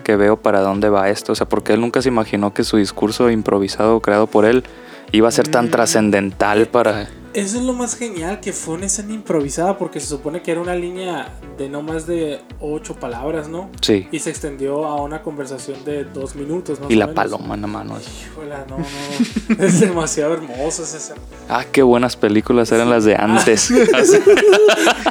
Que 0.04 0.16
veo 0.16 0.36
para 0.36 0.60
dónde 0.60 0.88
va 0.88 1.08
esto. 1.08 1.32
O 1.32 1.34
sea, 1.34 1.48
porque 1.48 1.72
él 1.72 1.80
nunca 1.80 2.02
se 2.02 2.08
imaginó 2.08 2.52
que 2.52 2.64
su 2.64 2.76
discurso 2.76 3.30
improvisado 3.30 4.00
creado 4.00 4.26
por 4.26 4.44
él 4.44 4.64
iba 5.12 5.28
a 5.28 5.32
ser 5.32 5.48
tan 5.48 5.66
Mm. 5.66 5.70
trascendental 5.70 6.66
para... 6.66 7.08
Eso 7.34 7.59
es 7.59 7.64
lo 7.64 7.72
más 7.72 7.96
genial, 7.96 8.40
que 8.40 8.52
fue 8.52 8.74
una 8.74 8.86
escena 8.86 9.12
improvisada, 9.14 9.78
porque 9.78 10.00
se 10.00 10.06
supone 10.06 10.42
que 10.42 10.50
era 10.50 10.60
una 10.60 10.74
línea 10.74 11.28
de 11.56 11.68
no 11.68 11.80
más 11.82 12.06
de 12.06 12.40
ocho 12.60 12.94
palabras, 12.94 13.48
¿no? 13.48 13.70
Sí. 13.80 14.06
Y 14.12 14.18
se 14.18 14.28
extendió 14.30 14.84
a 14.84 15.00
una 15.02 15.22
conversación 15.22 15.82
de 15.84 16.04
dos 16.04 16.34
minutos, 16.36 16.78
más 16.80 16.90
Y 16.90 16.94
o 16.94 16.98
la 16.98 17.06
menos. 17.06 17.16
paloma 17.24 17.54
en 17.54 17.60
la 17.62 17.66
mano. 17.66 17.96
Híjola, 18.00 18.66
no, 18.68 18.78
no. 18.78 19.64
es 19.64 19.80
demasiado 19.80 20.34
hermoso 20.34 20.82
esa 20.82 20.96
escena. 20.98 21.20
Ah, 21.48 21.64
qué 21.70 21.82
buenas 21.82 22.16
películas 22.16 22.70
eran 22.72 22.90
las 22.90 23.04
de 23.04 23.16
antes. 23.16 23.70
Así. 23.94 24.18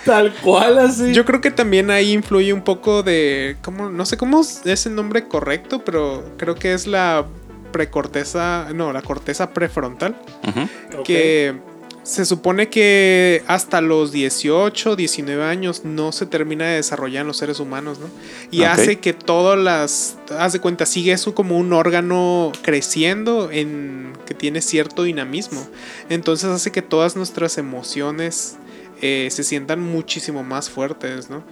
Tal 0.06 0.34
cual, 0.44 0.80
así. 0.80 1.14
Yo 1.14 1.26
creo 1.26 1.42
que 1.42 1.52
también 1.52 1.92
ahí 1.92 2.12
influye 2.14 2.54
un 2.54 2.62
poco 2.64 3.04
de, 3.04 3.58
¿cómo? 3.62 3.90
no 3.90 4.06
sé 4.06 4.18
cómo 4.18 4.42
es 4.42 4.86
el 4.86 4.96
nombre 4.96 5.28
correcto, 5.28 5.84
pero 5.86 6.24
creo 6.38 6.56
que 6.56 6.74
es 6.74 6.88
la 6.88 7.26
precorteza, 7.72 8.68
no, 8.74 8.92
la 8.94 9.02
corteza 9.02 9.52
prefrontal. 9.52 10.16
Ujú. 10.48 11.00
Ok. 11.00 11.06
que 11.06 11.71
se 12.04 12.26
supone 12.26 12.70
que 12.70 13.44
hasta 13.48 13.80
los 13.82 14.12
18, 14.12 14.96
19 14.96 15.44
años 15.44 15.86
no 15.86 16.12
se 16.12 16.26
termina 16.26 16.66
de 16.66 16.76
desarrollar 16.76 17.22
en 17.22 17.28
los 17.28 17.38
seres 17.38 17.60
humanos, 17.60 18.00
¿no? 18.00 18.08
Y 18.50 18.64
hace 18.64 19.00
que 19.00 19.14
todas 19.14 19.60
las, 19.60 20.18
haz 20.38 20.54
de 20.54 20.60
cuenta, 20.60 20.86
sigue 20.86 21.12
eso 21.12 21.36
como 21.36 21.58
un 21.58 21.74
órgano 21.74 22.52
creciendo 22.64 23.52
en 23.52 24.14
que 24.26 24.34
tiene 24.34 24.62
cierto 24.62 25.04
dinamismo. 25.04 25.68
Entonces 26.10 26.50
hace 26.50 26.72
que 26.72 26.82
todas 26.82 27.16
nuestras 27.16 27.58
emociones 27.58 28.58
eh, 29.02 29.30
se 29.32 29.44
sientan 29.44 29.82
muchísimo 29.82 30.44
más 30.44 30.70
fuertes, 30.70 31.30
¿no? 31.30 31.44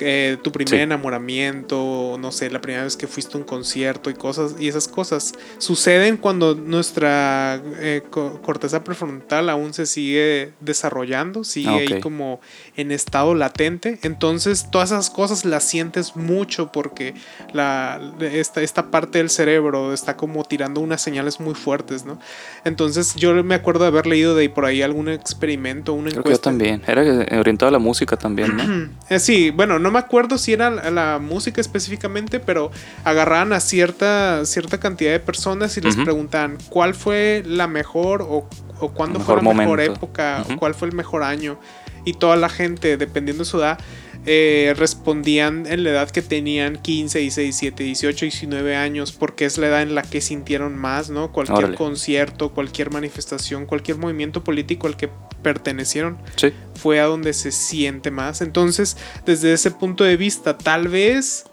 Que 0.00 0.38
tu 0.42 0.50
primer 0.50 0.76
Sí. 0.76 0.82
enamoramiento, 0.82 2.16
no 2.18 2.32
sé, 2.32 2.50
la 2.50 2.60
primera 2.60 2.84
vez 2.84 2.96
que 2.96 3.06
fuiste 3.06 3.36
a 3.36 3.38
un 3.40 3.44
concierto 3.44 4.08
y 4.08 4.14
cosas, 4.14 4.54
y 4.58 4.68
esas 4.68 4.88
cosas 4.88 5.34
suceden 5.58 6.16
cuando 6.16 6.54
nuestra 6.54 7.60
eh, 7.78 8.02
co- 8.10 8.40
corteza 8.42 8.82
prefrontal 8.82 9.50
aún 9.50 9.74
se 9.74 9.84
sigue 9.86 10.52
desarrollando, 10.60 11.44
sigue 11.44 11.68
Ah, 11.68 11.74
ahí 11.76 11.92
ok. 11.94 12.00
como 12.00 12.40
en 12.76 12.92
estado 12.92 13.34
latente. 13.34 13.98
Entonces, 14.02 14.68
todas 14.70 14.90
esas 14.90 15.10
cosas 15.10 15.44
las 15.44 15.64
sientes 15.64 16.16
mucho 16.16 16.72
porque 16.72 17.14
la, 17.52 18.00
esta, 18.20 18.62
esta 18.62 18.90
parte 18.90 19.18
del 19.18 19.28
cerebro 19.30 19.92
está 19.92 20.16
como 20.16 20.44
tirando 20.44 20.80
unas 20.80 21.02
señales 21.02 21.40
muy 21.40 21.54
fuertes, 21.54 22.04
¿no? 22.06 22.18
Entonces, 22.64 23.14
yo 23.16 23.34
me 23.44 23.54
acuerdo 23.54 23.80
de 23.84 23.88
haber 23.88 24.06
leído 24.06 24.34
de 24.34 24.48
por 24.48 24.64
ahí 24.64 24.82
algún 24.82 25.08
experimento, 25.08 25.92
una 25.92 26.10
Creo 26.10 26.22
que 26.22 26.28
yo 26.30 26.34
encuesta. 26.36 26.44
también. 26.50 26.82
Era 26.86 27.02
eh, 27.04 27.38
orientado 27.38 27.68
a 27.68 27.72
la 27.72 27.78
música 27.78 28.16
también, 28.16 28.56
¿no? 28.56 28.90
Eh, 29.10 29.18
sí, 29.18 29.50
bueno, 29.50 29.78
no 29.80 29.89
me 29.90 29.98
acuerdo 29.98 30.38
si 30.38 30.52
era 30.52 30.70
la, 30.70 30.90
la 30.90 31.18
música 31.18 31.60
específicamente, 31.60 32.40
pero 32.40 32.70
agarraban 33.04 33.52
a 33.52 33.60
cierta, 33.60 34.44
cierta 34.46 34.78
cantidad 34.78 35.12
de 35.12 35.20
personas 35.20 35.76
y 35.76 35.80
les 35.80 35.96
preguntaban 35.96 36.58
cuál 36.68 36.94
fue 36.94 37.42
la 37.46 37.66
mejor 37.66 38.22
o, 38.22 38.48
o 38.80 38.88
cuándo 38.92 39.20
fue 39.20 39.42
la 39.42 39.54
mejor 39.54 39.80
época 39.80 40.44
o 40.48 40.56
cuál 40.56 40.74
fue 40.74 40.88
el 40.88 40.94
mejor 40.94 41.22
año. 41.22 41.58
Y 42.04 42.14
toda 42.14 42.36
la 42.36 42.48
gente, 42.48 42.96
dependiendo 42.96 43.44
de 43.44 43.50
su 43.50 43.58
edad, 43.58 43.78
eh, 44.26 44.74
respondían 44.76 45.66
en 45.66 45.82
la 45.82 45.90
edad 45.90 46.10
que 46.10 46.22
tenían 46.22 46.76
15, 46.76 47.18
16, 47.20 47.46
17, 47.60 47.84
18, 47.84 48.26
19 48.26 48.76
años, 48.76 49.12
porque 49.12 49.44
es 49.46 49.56
la 49.58 49.68
edad 49.68 49.82
en 49.82 49.94
la 49.94 50.02
que 50.02 50.20
sintieron 50.20 50.76
más, 50.76 51.08
¿no? 51.10 51.32
Cualquier 51.32 51.58
Órale. 51.58 51.76
concierto, 51.76 52.50
cualquier 52.52 52.90
manifestación, 52.90 53.66
cualquier 53.66 53.96
movimiento 53.98 54.44
político 54.44 54.86
al 54.86 54.96
que 54.96 55.08
pertenecieron 55.42 56.18
Sí. 56.36 56.52
fue 56.74 57.00
a 57.00 57.04
donde 57.04 57.32
se 57.32 57.50
siente 57.50 58.10
más. 58.10 58.40
Entonces, 58.42 58.96
desde 59.24 59.52
ese 59.52 59.70
punto 59.70 60.04
de 60.04 60.16
vista, 60.16 60.58
tal 60.58 60.88
vez 60.88 61.44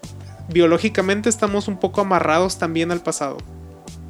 biológicamente 0.52 1.28
estamos 1.28 1.68
un 1.68 1.78
poco 1.78 2.00
amarrados 2.00 2.58
también 2.58 2.90
al 2.90 3.02
pasado. 3.02 3.38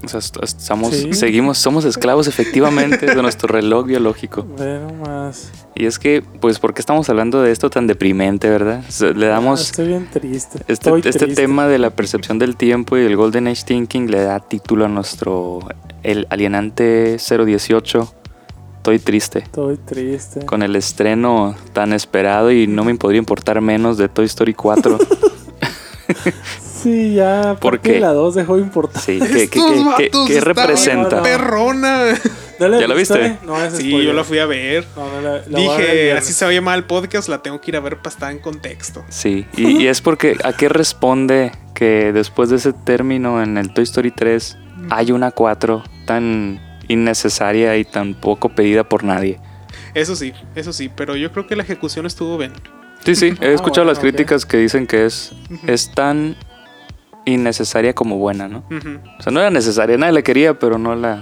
O 0.05 0.09
sea, 0.09 0.21
est- 0.21 0.37
estamos, 0.43 0.95
Sí. 0.95 1.13
seguimos, 1.13 1.59
somos 1.59 1.85
esclavos 1.85 2.29
efectivamente 2.29 3.07
de 3.07 3.21
nuestro 3.23 3.49
reloj 3.49 3.87
biológico. 3.87 4.47
Ve 4.59 4.79
nomás. 4.81 5.51
Y 5.75 5.87
es 5.87 5.99
que, 5.99 6.23
pues, 6.41 6.59
¿por 6.59 6.73
qué 6.75 6.81
estamos 6.81 7.09
hablando 7.09 7.43
de 7.43 7.51
esto 7.53 7.69
tan 7.71 7.87
deprimente, 7.87 8.49
verdad? 8.49 8.83
O 8.89 8.93
sea, 8.93 9.11
Le 9.11 9.27
Ah, 9.27 9.31
damos 9.31 9.61
estoy 9.61 9.89
bien 9.89 10.09
triste. 10.11 10.59
este, 10.61 10.73
Estoy 10.73 11.01
este 11.05 11.19
triste. 11.19 11.35
tema 11.43 11.67
de 11.67 11.79
la 11.79 11.91
percepción 11.91 12.39
del 12.39 12.57
tiempo 12.57 12.97
y 12.97 13.01
el 13.03 13.17
Golden 13.17 13.49
Age 13.49 13.65
Thinking 13.65 14.11
le 14.11 14.23
da 14.23 14.41
título 14.41 14.85
a 14.85 14.89
nuestro 14.89 15.61
El 16.03 16.27
Alienante 16.31 17.17
018. 17.19 18.15
Estoy 18.77 18.99
triste. 19.01 19.41
Estoy 19.41 19.77
triste. 19.77 20.47
Con 20.47 20.63
el 20.63 20.75
estreno 20.77 21.55
tan 21.73 21.93
esperado 21.93 22.51
y 22.53 22.67
no 22.67 22.85
me 22.85 22.95
podría 22.95 23.19
importar 23.19 23.61
menos 23.61 23.99
de 23.99 24.09
Toy 24.09 24.27
Story 24.27 24.55
4. 24.55 24.99
Sí, 26.83 27.15
ya. 27.15 27.57
¿Por 27.61 27.73
Porque 27.73 27.95
qué? 27.95 28.01
la 28.01 28.13
2 28.13 28.35
dejó 28.35 28.57
de 28.57 28.63
importar. 28.63 29.03
Sí, 29.03 29.19
¿qué, 29.21 29.27
qué- 29.29 29.43
Estos 29.45 29.71
qué- 29.71 29.75
qué- 29.75 29.85
vatos 29.85 30.27
qué 30.29 30.39
están 30.39 30.55
representa? 30.57 31.23
Perrona. 31.23 32.05
¿No 32.61 32.81
¿Ya 32.81 32.89
la 32.89 32.95
viste? 32.95 33.19
viste? 33.19 33.39
No, 33.47 33.55
Sí, 33.71 33.77
spoiler. 33.89 34.03
yo 34.03 34.13
la 34.13 34.25
fui 34.25 34.39
a 34.39 34.47
ver. 34.47 34.85
No, 34.97 35.09
no 35.13 35.21
la- 35.21 35.33
la 35.47 35.59
voy 35.59 35.67
a 35.69 35.77
ver 35.77 35.81
el 35.91 35.97
Dije, 35.97 36.13
así 36.13 36.33
se 36.33 36.45
va 36.45 36.51
a 36.51 36.55
llamar 36.55 36.77
el 36.79 36.85
podcast, 36.85 37.29
la 37.29 37.39
tengo 37.43 37.61
que 37.61 37.71
ir 37.71 37.77
a 37.77 37.81
ver 37.81 37.99
para 37.99 38.11
estar 38.11 38.33
en 38.33 38.39
contexto. 38.41 39.05
Sí, 39.09 39.47
y, 39.57 39.83
y 39.83 39.87
es 39.89 40.01
porque 40.01 40.37
¿a 40.43 40.53
qué 40.55 40.69
responde 40.69 41.53
que 41.75 42.13
después 42.13 42.51
de 42.51 42.57
ese 42.57 42.73
término 42.73 43.41
en 43.43 43.59
el 43.59 43.73
Toy 43.73 43.85
Story 43.85 44.11
3 44.11 44.57
hay 44.91 45.13
una 45.13 45.31
4 45.31 45.85
tan 46.07 46.61
innecesaria 46.89 47.77
y 47.77 47.85
tampoco 47.85 48.49
pedida 48.49 48.83
por 48.85 49.05
nadie. 49.05 49.39
Eso 49.95 50.17
sí, 50.17 50.33
eso 50.57 50.73
sí, 50.73 50.91
pero 50.95 51.15
yo 51.17 51.31
creo 51.33 51.47
que 51.47 51.55
la 51.55 51.63
ejecución 51.63 52.07
estuvo 52.07 52.37
bien. 52.39 52.53
Sí, 53.05 53.15
sí, 53.15 53.27
he 53.41 53.47
Ah, 53.47 53.53
escuchado 53.53 53.85
bueno, 53.85 53.93
las 53.93 53.99
críticas 54.01 54.45
que 54.45 54.57
dicen 54.57 54.87
que 54.89 55.07
es, 55.07 55.33
es 55.67 55.93
tan 55.93 56.37
innecesaria 57.29 57.95
como 57.95 58.17
buena, 58.19 58.49
¿no? 58.49 58.65
O 59.19 59.23
sea, 59.23 59.33
no 59.33 59.41
era 59.41 59.51
necesaria, 59.51 59.97
nadie 59.97 60.13
la 60.13 60.23
quería, 60.23 60.59
pero 60.59 60.79
no 60.79 60.95
la 60.97 61.21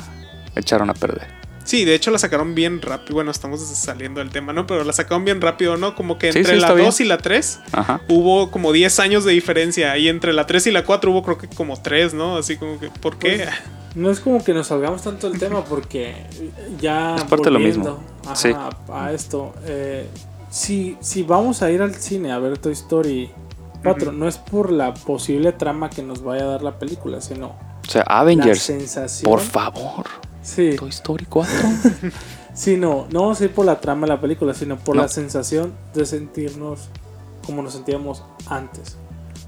echaron 0.54 0.90
a 0.90 0.94
perder. 0.94 1.34
Sí, 1.64 1.84
de 1.84 1.96
hecho 1.96 2.12
la 2.12 2.18
sacaron 2.18 2.54
bien 2.54 2.80
rápido. 2.80 3.14
Bueno, 3.14 3.32
estamos 3.32 3.60
saliendo 3.60 4.20
del 4.20 4.30
tema, 4.30 4.52
¿no? 4.52 4.68
Pero 4.68 4.84
la 4.84 4.92
sacaron 4.92 5.24
bien 5.24 5.40
rápido, 5.40 5.76
¿no? 5.76 5.96
Como 5.96 6.16
que 6.16 6.30
Sí, 6.32 6.38
entre 6.38 6.54
sí, 6.54 6.60
la 6.60 6.66
está 6.68 6.74
bien. 6.74 6.86
2 6.86 7.00
y 7.00 7.04
la 7.06 7.18
3 7.18 7.60
Ajá. 7.72 8.00
hubo 8.08 8.52
como 8.52 8.70
10 8.72 9.00
años 9.00 9.24
de 9.24 9.32
diferencia. 9.32 9.98
Y 9.98 10.08
entre 10.08 10.32
la 10.32 10.46
3 10.46 10.68
y 10.68 10.70
la 10.70 10.84
4 10.84 11.10
hubo 11.10 11.24
creo 11.24 11.38
que 11.38 11.48
como 11.48 11.76
3, 11.82 12.14
¿no? 12.14 12.36
Así 12.36 12.56
como 12.56 12.78
que, 12.78 12.88
¿por 12.88 13.18
qué? 13.18 13.38
Pues, 13.38 13.48
No 13.96 14.10
es 14.12 14.20
como 14.20 14.44
que 14.44 14.54
nos 14.54 14.68
salgamos 14.68 15.02
tanto 15.02 15.28
del 15.28 15.40
tema 15.40 15.64
porque 15.64 16.14
ya 16.80 17.16
Es 17.16 17.24
parte 17.24 17.46
de 17.46 17.50
lo 17.50 17.58
mismo. 17.58 17.98
ajá, 18.24 18.36
Sí. 18.36 18.52
a 18.92 19.10
esto 19.12 19.52
eh, 19.64 20.06
si, 20.50 20.96
si 21.00 21.24
vamos 21.24 21.62
a 21.62 21.70
ir 21.72 21.82
al 21.82 21.94
cine 21.96 22.30
a 22.30 22.38
ver 22.38 22.58
Toy 22.58 22.74
Story 22.74 23.28
4 23.92 24.10
Ujú. 24.10 24.18
no 24.18 24.28
es 24.28 24.38
por 24.38 24.70
la 24.72 24.94
posible 24.94 25.52
trama 25.52 25.90
que 25.90 26.02
nos 26.02 26.22
vaya 26.22 26.44
a 26.44 26.46
dar 26.48 26.62
la 26.62 26.78
película 26.78 27.20
sino 27.20 27.48
O 27.86 27.90
sea, 27.90 28.04
la 28.08 28.20
Avengers, 28.20 28.60
sensación 28.62 29.30
por 29.30 29.40
favor. 29.40 30.06
sí, 30.42 30.76
Toy 30.78 30.90
Story 30.90 31.26
4. 31.28 31.52
sí 32.54 32.76
no 32.76 33.06
no 33.10 33.22
vamos 33.22 33.40
a 33.40 33.44
ir 33.44 33.52
por 33.52 33.66
la 33.66 33.80
trama 33.80 34.06
de 34.06 34.12
la 34.14 34.20
película 34.20 34.54
sino 34.54 34.76
por 34.76 34.96
No. 34.96 35.02
la 35.02 35.08
sensación 35.08 35.72
de 35.94 36.06
sentirnos 36.06 36.88
como 37.46 37.62
nos 37.62 37.72
sentíamos 37.74 38.22
antes 38.48 38.96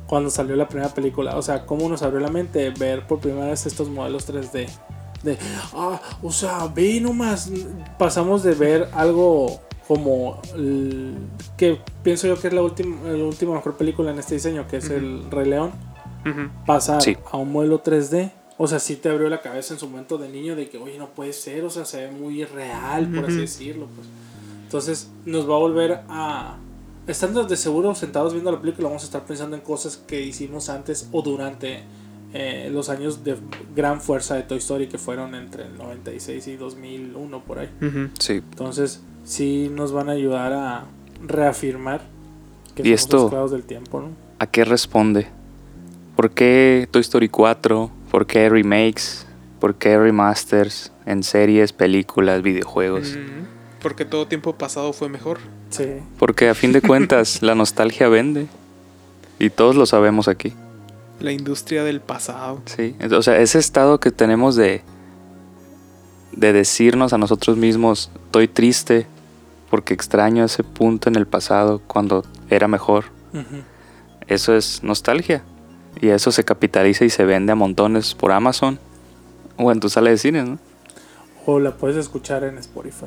cuando 0.06 0.30
salió 0.30 0.56
la 0.56 0.66
primera 0.68 0.88
película. 0.94 1.36
O 1.36 1.42
sea, 1.42 1.66
cómo 1.66 1.86
nos 1.86 2.00
abrió 2.02 2.18
la 2.20 2.30
mente 2.30 2.70
ver 2.70 3.06
por 3.06 3.18
primera 3.18 3.48
vez 3.48 3.66
estos 3.66 3.90
modelos 3.90 4.26
3D. 4.26 4.66
De, 5.22 5.36
ah, 5.74 6.00
o 6.22 6.32
sea, 6.32 6.66
ve 6.74 6.98
nomás. 6.98 7.50
Pasamos 7.98 8.42
de 8.42 8.54
ver 8.54 8.88
algo 8.94 9.60
como. 9.88 10.40
el- 10.54 11.16
que 11.56 11.80
pienso 12.04 12.26
yo 12.28 12.38
que 12.40 12.48
es 12.48 12.54
la 12.54 12.62
última, 12.62 13.08
la 13.10 13.24
última 13.24 13.54
mejor 13.54 13.76
película 13.76 14.10
en 14.12 14.18
este 14.18 14.34
diseño, 14.34 14.68
que 14.68 14.76
es 14.76 14.84
Ujú. 14.84 14.94
El 14.94 15.30
Rey 15.30 15.48
León. 15.48 15.72
Ujú. 16.24 16.50
Pasar 16.66 17.02
Sí. 17.02 17.16
a 17.32 17.36
un 17.38 17.50
modelo 17.50 17.80
3D. 17.82 18.30
O 18.58 18.66
sea, 18.66 18.78
sí 18.80 18.96
te 18.96 19.08
abrió 19.08 19.28
la 19.28 19.40
cabeza 19.40 19.72
en 19.74 19.80
su 19.80 19.88
momento 19.88 20.18
de 20.18 20.28
niño 20.28 20.54
de 20.56 20.68
que, 20.68 20.78
oye, 20.78 20.98
no 20.98 21.08
puede 21.08 21.32
ser. 21.32 21.64
O 21.64 21.70
sea, 21.70 21.84
se 21.84 22.06
ve 22.06 22.10
muy 22.10 22.44
real, 22.44 23.08
por 23.08 23.24
así 23.24 23.32
Ujú. 23.32 23.40
decirlo. 23.40 23.86
Pues. 23.94 24.06
Entonces, 24.64 25.10
nos 25.24 25.48
va 25.48 25.54
a 25.54 25.58
volver 25.58 26.00
a. 26.08 26.58
Estando 27.06 27.42
de 27.44 27.56
seguro 27.56 27.94
sentados 27.94 28.32
viendo 28.34 28.52
la 28.52 28.60
película, 28.60 28.88
vamos 28.88 29.02
a 29.02 29.06
estar 29.06 29.24
pensando 29.24 29.56
en 29.56 29.62
cosas 29.62 29.96
que 29.96 30.20
hicimos 30.20 30.68
antes 30.68 31.08
o 31.12 31.22
durante 31.22 31.80
eh, 32.34 32.68
los 32.70 32.90
años 32.90 33.24
de 33.24 33.36
gran 33.74 34.02
fuerza 34.02 34.34
de 34.34 34.42
Toy 34.42 34.58
Story, 34.58 34.88
que 34.88 34.98
fueron 34.98 35.34
entre 35.34 35.64
el 35.64 35.78
96 35.78 36.46
y 36.48 36.56
2001, 36.56 37.42
por 37.44 37.60
ahí. 37.60 37.70
Sí. 38.18 38.34
Entonces, 38.34 39.00
sí 39.28 39.70
nos 39.72 39.92
van 39.92 40.08
a 40.08 40.12
ayudar 40.12 40.52
a 40.52 40.84
reafirmar 41.24 42.02
que 42.74 42.82
Y 42.82 42.86
somos 42.86 43.00
esto- 43.00 43.24
esclavos 43.26 43.50
del 43.50 43.62
tiempo, 43.64 44.00
¿no? 44.00 44.08
¿A 44.38 44.46
qué 44.46 44.64
responde? 44.64 45.28
¿Por 46.16 46.30
qué 46.30 46.88
Toy 46.90 47.00
Story 47.02 47.28
4? 47.28 47.90
¿Por 48.10 48.26
qué 48.26 48.48
remakes? 48.48 49.26
¿Por 49.60 49.74
qué 49.74 49.98
remasters 49.98 50.92
en 51.06 51.22
series, 51.22 51.72
películas, 51.72 52.42
videojuegos? 52.42 53.10
Ujú. 53.12 53.46
Porque 53.82 54.04
todo 54.04 54.26
tiempo 54.26 54.54
pasado 54.56 54.92
fue 54.92 55.08
mejor. 55.08 55.38
Sí. 55.70 55.86
Porque 56.18 56.48
a 56.48 56.54
fin 56.54 56.72
de 56.72 56.80
cuentas 56.80 57.42
la 57.42 57.54
nostalgia 57.54 58.08
vende. 58.08 58.46
Y 59.38 59.50
todos 59.50 59.76
lo 59.76 59.86
sabemos 59.86 60.26
aquí. 60.28 60.52
La 61.20 61.32
industria 61.32 61.84
del 61.84 62.00
pasado. 62.00 62.60
Sí. 62.64 62.94
O 63.12 63.22
sea, 63.22 63.38
ese 63.40 63.58
estado 63.58 63.98
que 64.00 64.10
tenemos 64.10 64.56
de, 64.56 64.82
de 66.32 66.52
decirnos 66.52 67.12
a 67.12 67.18
nosotros 67.18 67.56
mismos, 67.56 68.10
estoy 68.26 68.48
triste 68.48 69.06
porque 69.70 69.94
extraño 69.94 70.44
ese 70.44 70.64
punto 70.64 71.08
en 71.08 71.16
el 71.16 71.26
pasado 71.26 71.80
cuando 71.86 72.24
era 72.50 72.68
mejor. 72.68 73.06
Eso 74.26 74.54
es 74.54 74.82
nostalgia. 74.82 75.42
Y 76.00 76.08
eso 76.08 76.30
se 76.30 76.44
capitaliza 76.44 77.04
y 77.04 77.10
se 77.10 77.24
vende 77.24 77.52
a 77.52 77.54
montones 77.54 78.14
por 78.14 78.32
Amazon 78.32 78.78
o 79.56 79.72
en 79.72 79.80
tu 79.80 79.88
sala 79.88 80.10
de 80.10 80.18
cines, 80.18 80.48
¿no? 80.48 80.58
O 81.44 81.58
la 81.58 81.76
puedes 81.76 81.96
escuchar 81.96 82.44
en 82.44 82.58
Spotify. 82.58 83.06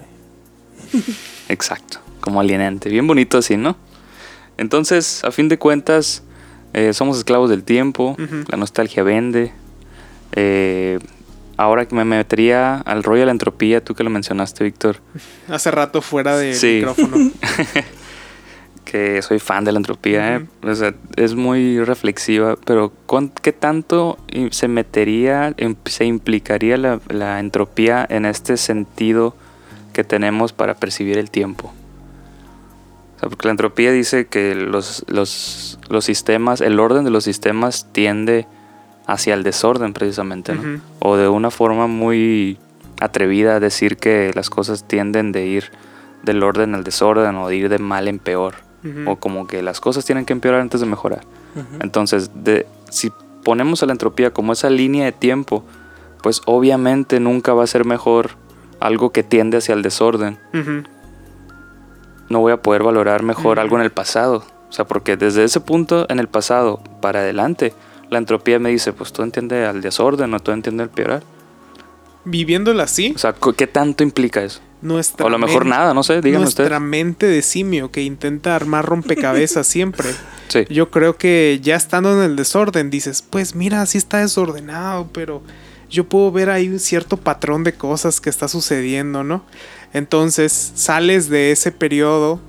Exacto, 1.49 1.99
como 2.19 2.41
alienante. 2.41 2.89
Bien 2.89 3.07
bonito 3.07 3.37
así, 3.37 3.55
¿no? 3.55 3.77
Entonces, 4.57 5.23
a 5.23 5.31
fin 5.31 5.47
de 5.47 5.57
cuentas, 5.57 6.23
eh, 6.73 6.93
somos 6.93 7.17
esclavos 7.17 7.49
del 7.49 7.63
tiempo, 7.63 8.15
la 8.49 8.57
nostalgia 8.57 9.03
vende. 9.03 9.53
Eh, 10.33 10.99
ahora 11.61 11.85
que 11.87 11.95
me 11.95 12.03
metería 12.05 12.77
al 12.77 13.03
rollo 13.03 13.21
de 13.21 13.25
la 13.27 13.31
entropía, 13.31 13.83
tú 13.83 13.93
que 13.95 14.03
lo 14.03 14.09
mencionaste, 14.09 14.63
Víctor, 14.63 14.97
Hace 15.47 15.69
rato 15.71 16.01
fuera 16.01 16.39
Sí. 16.53 16.77
micrófono. 16.85 17.31
que 18.85 19.21
soy 19.21 19.39
fan 19.39 19.63
de 19.63 19.71
la 19.71 19.77
entropía, 19.79 20.35
¿eh? 20.35 20.45
O 20.63 20.75
sea, 20.75 20.93
es 21.15 21.35
muy 21.35 21.81
reflexiva, 21.83 22.57
pero 22.65 22.91
¿cuán- 23.05 23.31
¿qué 23.41 23.53
tanto 23.53 24.17
se 24.51 24.67
metería, 24.67 25.55
se 25.85 26.05
implicaría 26.05 26.77
la, 26.77 26.99
la 27.07 27.39
entropía 27.39 28.05
en 28.09 28.25
este 28.25 28.57
sentido 28.57 29.35
que 29.93 30.03
tenemos 30.03 30.51
para 30.51 30.73
percibir 30.75 31.17
el 31.17 31.29
tiempo? 31.31 31.71
O 33.15 33.19
sea, 33.21 33.29
porque 33.29 33.47
la 33.47 33.51
entropía 33.51 33.91
dice 33.91 34.25
que 34.27 34.55
los, 34.55 35.05
los, 35.07 35.79
los 35.89 36.03
sistemas, 36.03 36.59
el 36.59 36.79
orden 36.79 37.05
de 37.05 37.11
los 37.11 37.23
sistemas 37.23 37.87
tiende 37.93 38.45
hacia 39.07 39.33
el 39.33 39.43
desorden 39.43 39.93
precisamente, 39.93 40.53
¿no? 40.53 40.81
O 40.99 41.17
de 41.17 41.27
una 41.27 41.51
forma 41.51 41.87
muy 41.87 42.57
atrevida 42.99 43.55
a 43.55 43.59
decir 43.59 43.97
que 43.97 44.31
las 44.35 44.49
cosas 44.49 44.87
tienden 44.87 45.31
de 45.31 45.45
ir 45.47 45.71
del 46.23 46.43
orden 46.43 46.75
al 46.75 46.83
desorden 46.83 47.35
o 47.35 47.47
de 47.47 47.55
ir 47.55 47.69
de 47.69 47.79
mal 47.79 48.07
en 48.07 48.19
peor. 48.19 48.55
O 49.05 49.17
como 49.17 49.45
que 49.45 49.61
las 49.61 49.79
cosas 49.79 50.05
tienen 50.05 50.25
que 50.25 50.33
empeorar 50.33 50.61
antes 50.61 50.79
de 50.79 50.87
mejorar. 50.87 51.21
Entonces, 51.81 52.31
de, 52.33 52.65
si 52.89 53.11
ponemos 53.43 53.83
a 53.83 53.85
la 53.85 53.91
entropía 53.91 54.31
como 54.31 54.53
esa 54.53 54.69
línea 54.69 55.05
de 55.05 55.11
tiempo, 55.11 55.63
pues 56.23 56.41
obviamente 56.45 57.19
nunca 57.19 57.53
va 57.53 57.63
a 57.63 57.67
ser 57.67 57.85
mejor 57.85 58.31
algo 58.79 59.11
que 59.11 59.23
tiende 59.23 59.57
hacia 59.57 59.73
el 59.73 59.81
desorden. 59.81 60.39
No 62.29 62.39
voy 62.39 62.53
a 62.53 62.61
poder 62.61 62.83
valorar 62.83 63.23
mejor 63.23 63.59
algo 63.59 63.75
en 63.75 63.83
el 63.83 63.91
pasado. 63.91 64.43
O 64.69 64.73
sea, 64.73 64.85
porque 64.85 65.17
desde 65.17 65.43
ese 65.43 65.59
punto 65.59 66.05
en 66.09 66.19
el 66.19 66.27
pasado 66.27 66.81
para 67.01 67.19
adelante, 67.19 67.73
la 68.11 68.17
entropía 68.19 68.59
me 68.59 68.69
dice, 68.69 68.93
pues 68.93 69.11
tú 69.11 69.23
entiendes 69.23 69.67
al 69.67 69.81
desorden 69.81 70.33
o 70.33 70.39
tú 70.39 70.51
entiendes 70.51 70.83
el 70.83 70.89
empeorar. 70.89 71.23
Viviéndola 72.23 72.83
así, 72.83 73.13
O 73.15 73.17
sea, 73.17 73.33
¿cu- 73.33 73.53
¿qué 73.53 73.65
tanto 73.67 74.03
implica 74.03 74.43
eso? 74.43 74.59
nuestra 74.83 75.23
O 75.25 75.27
a 75.27 75.31
lo 75.31 75.37
mejor 75.37 75.63
mente- 75.63 75.77
nada, 75.77 75.93
no 75.93 76.01
sé, 76.03 76.21
díganme 76.21 76.43
nuestra 76.43 76.65
ustedes. 76.65 76.81
mente 76.81 77.25
de 77.27 77.41
simio 77.43 77.91
que 77.91 78.01
intenta 78.01 78.55
armar 78.55 78.85
rompecabezas 78.85 79.65
siempre. 79.67 80.09
Sí. 80.49 80.65
Yo 80.69 80.89
creo 80.91 81.17
que 81.17 81.59
ya 81.63 81.75
estando 81.75 82.13
en 82.17 82.23
el 82.31 82.35
desorden 82.35 82.89
dices, 82.89 83.23
pues 83.27 83.55
mira, 83.55 83.85
sí 83.85 83.97
está 83.97 84.17
desordenado, 84.19 85.07
pero 85.13 85.41
yo 85.89 86.03
puedo 86.05 86.31
ver 86.31 86.49
ahí 86.49 86.67
un 86.67 86.79
cierto 86.79 87.17
patrón 87.17 87.63
de 87.63 87.73
cosas 87.73 88.19
que 88.21 88.29
está 88.29 88.47
sucediendo, 88.47 89.23
¿no? 89.23 89.43
Entonces 89.93 90.71
sales 90.75 91.29
de 91.29 91.51
ese 91.51 91.71
periodo 91.71 92.39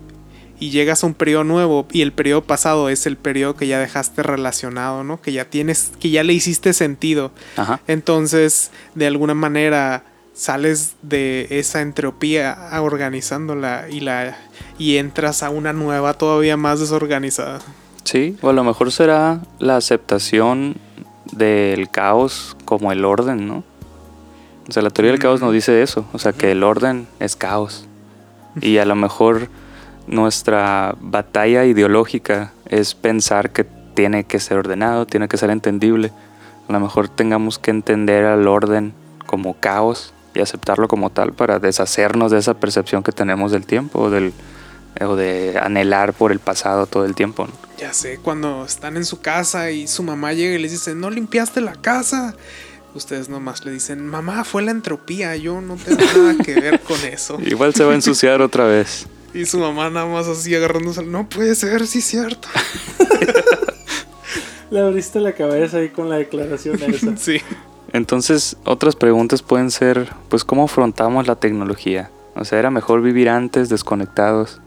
y 0.62 0.70
llegas 0.70 1.02
a 1.02 1.08
un 1.08 1.14
periodo 1.14 1.42
nuevo 1.42 1.88
y 1.90 2.02
el 2.02 2.12
periodo 2.12 2.42
pasado 2.44 2.88
es 2.88 3.06
el 3.06 3.16
periodo 3.16 3.56
que 3.56 3.66
ya 3.66 3.80
dejaste 3.80 4.22
relacionado, 4.22 5.02
¿no? 5.02 5.20
Que 5.20 5.32
ya 5.32 5.44
tienes, 5.44 5.90
que 5.98 6.10
ya 6.10 6.22
le 6.22 6.34
hiciste 6.34 6.72
sentido. 6.72 7.32
Ajá. 7.56 7.80
Entonces, 7.88 8.70
de 8.94 9.08
alguna 9.08 9.34
manera 9.34 10.04
sales 10.34 10.94
de 11.02 11.48
esa 11.50 11.80
entropía 11.80 12.56
organizándola 12.80 13.86
y 13.90 14.00
la 14.00 14.38
y 14.78 14.98
entras 14.98 15.42
a 15.42 15.50
una 15.50 15.72
nueva 15.72 16.14
todavía 16.14 16.56
más 16.56 16.78
desorganizada. 16.78 17.58
Sí, 18.04 18.36
o 18.40 18.50
a 18.50 18.52
lo 18.52 18.62
mejor 18.62 18.92
será 18.92 19.40
la 19.58 19.76
aceptación 19.76 20.76
del 21.32 21.90
caos 21.90 22.56
como 22.64 22.92
el 22.92 23.04
orden, 23.04 23.48
¿no? 23.48 23.64
O 24.68 24.72
sea, 24.72 24.84
la 24.84 24.90
teoría 24.90 25.10
del 25.10 25.20
caos 25.20 25.40
nos 25.40 25.52
dice 25.52 25.82
eso, 25.82 26.06
o 26.12 26.20
sea, 26.20 26.32
que 26.32 26.52
el 26.52 26.62
orden 26.62 27.08
es 27.18 27.34
caos. 27.34 27.88
Y 28.60 28.78
a 28.78 28.84
lo 28.84 28.94
mejor 28.94 29.48
nuestra 30.06 30.94
batalla 31.00 31.64
ideológica 31.64 32.52
es 32.68 32.94
pensar 32.94 33.50
que 33.50 33.64
tiene 33.94 34.24
que 34.24 34.40
ser 34.40 34.58
ordenado, 34.58 35.06
tiene 35.06 35.28
que 35.28 35.36
ser 35.36 35.50
entendible. 35.50 36.12
A 36.68 36.72
lo 36.72 36.80
mejor 36.80 37.08
tengamos 37.08 37.58
que 37.58 37.70
entender 37.70 38.24
al 38.24 38.48
orden 38.48 38.94
como 39.26 39.54
caos 39.58 40.12
y 40.34 40.40
aceptarlo 40.40 40.88
como 40.88 41.10
tal 41.10 41.32
para 41.32 41.58
deshacernos 41.58 42.30
de 42.30 42.38
esa 42.38 42.54
percepción 42.54 43.02
que 43.02 43.12
tenemos 43.12 43.52
del 43.52 43.66
tiempo 43.66 44.00
o, 44.00 44.10
del, 44.10 44.32
o 45.00 45.16
de 45.16 45.58
anhelar 45.58 46.14
por 46.14 46.32
el 46.32 46.38
pasado 46.38 46.86
todo 46.86 47.04
el 47.04 47.14
tiempo. 47.14 47.46
¿no? 47.46 47.52
Ya 47.78 47.92
sé, 47.92 48.18
cuando 48.18 48.64
están 48.64 48.96
en 48.96 49.04
su 49.04 49.20
casa 49.20 49.70
y 49.70 49.86
su 49.88 50.02
mamá 50.02 50.32
llega 50.32 50.54
y 50.54 50.58
les 50.58 50.72
dice, 50.72 50.94
no 50.94 51.10
limpiaste 51.10 51.60
la 51.60 51.74
casa. 51.74 52.34
Ustedes 52.94 53.28
nomás 53.28 53.64
le 53.64 53.72
dicen, 53.72 54.06
mamá, 54.06 54.44
fue 54.44 54.62
la 54.62 54.70
entropía, 54.70 55.34
yo 55.36 55.60
no 55.60 55.76
tengo 55.76 56.02
nada 56.14 56.34
que 56.44 56.54
ver 56.54 56.80
con 56.80 57.00
eso. 57.04 57.38
Igual 57.44 57.74
se 57.74 57.84
va 57.84 57.92
a 57.92 57.94
ensuciar 57.94 58.42
otra 58.42 58.66
vez. 58.66 59.06
Y 59.34 59.46
su 59.46 59.58
mamá 59.58 59.88
nada 59.90 60.06
más 60.06 60.26
así 60.28 60.54
agarrándose, 60.54 61.02
no 61.04 61.26
puede 61.28 61.54
ser, 61.54 61.86
sí 61.86 61.98
es 62.00 62.04
cierto. 62.04 62.48
Le 64.70 64.80
abriste 64.80 65.20
la 65.20 65.32
cabeza 65.32 65.78
ahí 65.78 65.90
con 65.90 66.08
la 66.08 66.16
declaración 66.16 66.82
esa. 66.82 67.16
Sí. 67.22 67.38
Entonces, 67.92 68.56
otras 68.64 68.96
preguntas 68.96 69.42
pueden 69.42 69.70
ser, 69.70 70.10
pues, 70.30 70.44
¿cómo 70.44 70.64
afrontamos 70.64 71.26
la 71.26 71.36
tecnología? 71.36 72.10
O 72.34 72.44
sea, 72.44 72.58
¿era 72.58 72.70
mejor 72.70 73.02
vivir 73.02 73.28
antes 73.28 73.68
desconectados? 73.68 74.60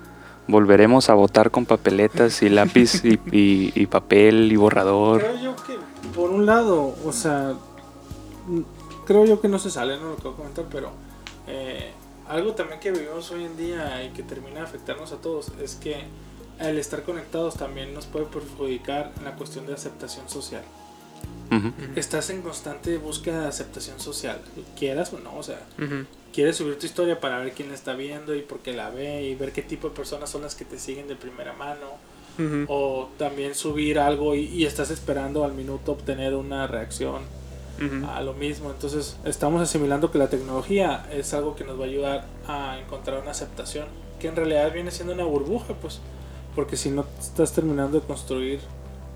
¿Volveremos 0.48 1.10
a 1.10 1.16
votar 1.16 1.50
con 1.50 1.66
papeletas 1.66 2.44
y 2.44 2.50
lápiz 2.50 3.04
y, 3.04 3.20
y- 3.32 3.72
y 3.74 3.88
papel 3.88 4.52
y 4.52 4.56
borrador? 4.58 5.22
Creo 5.22 5.42
yo 5.42 5.56
que, 5.56 5.76
por 6.16 6.30
un 6.30 6.46
lado, 6.46 6.94
o 7.04 7.12
sea, 7.12 7.54
creo 9.08 9.26
yo 9.26 9.42
que 9.42 9.48
no 9.48 9.58
se 9.58 9.72
sale, 9.72 9.98
no 9.98 10.12
lo 10.12 10.16
que 10.18 10.24
voy 10.26 10.34
a 10.34 10.38
comentar, 10.38 10.66
pero 10.72 10.92
eh, 11.48 11.94
algo 12.28 12.54
también 12.54 12.80
que 12.80 12.92
vivimos 12.92 13.30
hoy 13.32 13.44
en 13.44 13.58
día 13.58 14.04
y 14.04 14.10
que 14.10 14.24
termina 14.24 14.60
de 14.60 14.66
afectarnos 14.66 15.12
a 15.12 15.18
todos 15.18 15.52
es 15.62 15.76
que 15.76 16.04
el 16.60 16.78
estar 16.78 17.04
conectados 17.04 17.56
también 17.56 17.94
nos 17.94 18.06
puede 18.06 18.26
perjudicar 18.26 19.12
en 19.18 19.26
la 19.26 19.36
cuestión 19.36 19.66
de 19.66 19.74
aceptación 19.74 20.28
social. 20.30 20.64
Estás 21.96 22.30
en 22.32 22.42
constante 22.42 22.98
búsqueda 22.98 23.42
de 23.42 23.48
aceptación 23.48 24.00
social, 24.00 24.42
quieras 24.78 25.14
o 25.14 25.20
no, 25.20 25.38
o 25.38 25.44
sea, 25.44 25.62
quieres 26.34 26.58
subir 26.58 26.78
tu 26.78 26.86
historia 26.86 27.20
para 27.20 27.40
ver 27.40 27.54
quién 27.54 27.70
la 27.70 27.76
está 27.76 27.94
viendo 27.94 28.36
y 28.36 28.42
por 28.42 28.60
qué 28.60 28.74
la 28.74 28.90
ve 28.90 29.24
y 29.24 29.36
ver 29.36 29.52
qué 29.54 29.62
tipo 29.62 29.90
de 29.90 29.96
personas 29.96 30.30
son 30.30 30.42
las 30.42 30.56
que 30.56 30.66
te 30.66 30.80
siguen 30.80 31.08
de 31.08 31.16
primera 31.16 31.54
mano. 31.54 32.16
O 32.68 33.10
también 33.18 33.56
subir 33.56 33.98
algo 33.98 34.36
y, 34.36 34.42
y 34.48 34.66
estás 34.66 34.92
esperando 34.92 35.46
al 35.46 35.54
minuto 35.54 35.94
obtener 35.94 36.36
una 36.36 36.68
reacción 36.68 37.22
Ujú. 37.80 38.06
a 38.10 38.22
lo 38.22 38.34
mismo. 38.34 38.70
Entonces 38.72 39.18
estamos 39.26 39.62
asimilando 39.62 40.12
que 40.12 40.18
la 40.18 40.30
tecnología 40.30 41.06
es 41.12 41.34
algo 41.34 41.56
que 41.56 41.64
nos 41.64 41.80
va 41.80 41.84
a 41.84 41.88
ayudar 41.88 42.26
a 42.48 42.80
encontrar 42.80 43.22
una 43.22 43.32
aceptación, 43.32 43.86
que 44.20 44.28
en 44.28 44.36
realidad 44.36 44.72
viene 44.74 44.92
siendo 44.92 45.14
una 45.14 45.26
burbuja, 45.26 45.74
pues, 45.82 46.00
porque 46.56 46.78
si 46.78 46.90
no 46.90 47.06
estás 47.20 47.52
terminando 47.54 48.00
de 48.00 48.06
construir 48.06 48.60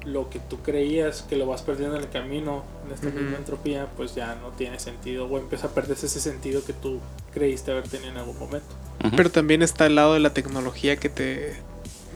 lo 0.06 0.30
que 0.30 0.40
tú 0.40 0.58
creías 0.62 1.24
que 1.24 1.36
lo 1.36 1.46
vas 1.46 1.62
perdiendo 1.62 1.96
en 1.98 2.04
el 2.04 2.10
camino, 2.10 2.64
en 2.86 2.94
esta 2.94 3.08
Ujú. 3.08 3.18
misma 3.20 3.38
entropía, 3.38 3.88
pues 3.98 4.16
ya 4.16 4.36
no 4.36 4.50
tiene 4.50 4.80
sentido 4.80 5.26
o 5.26 5.38
empieza 5.38 5.68
a 5.68 5.70
perderse 5.72 6.06
ese 6.06 6.22
sentido 6.22 6.64
que 6.66 6.74
tú 6.74 7.00
creíste 7.34 7.72
haber 7.72 7.88
tenido 7.88 8.12
en 8.12 8.18
algún 8.18 8.40
momento. 8.40 8.68
Pero 9.16 9.30
también 9.30 9.62
está 9.62 9.86
el 9.86 9.96
lado 9.96 10.14
de 10.14 10.20
la 10.22 10.34
tecnología 10.34 10.98
que 10.98 11.10
te, 11.10 11.56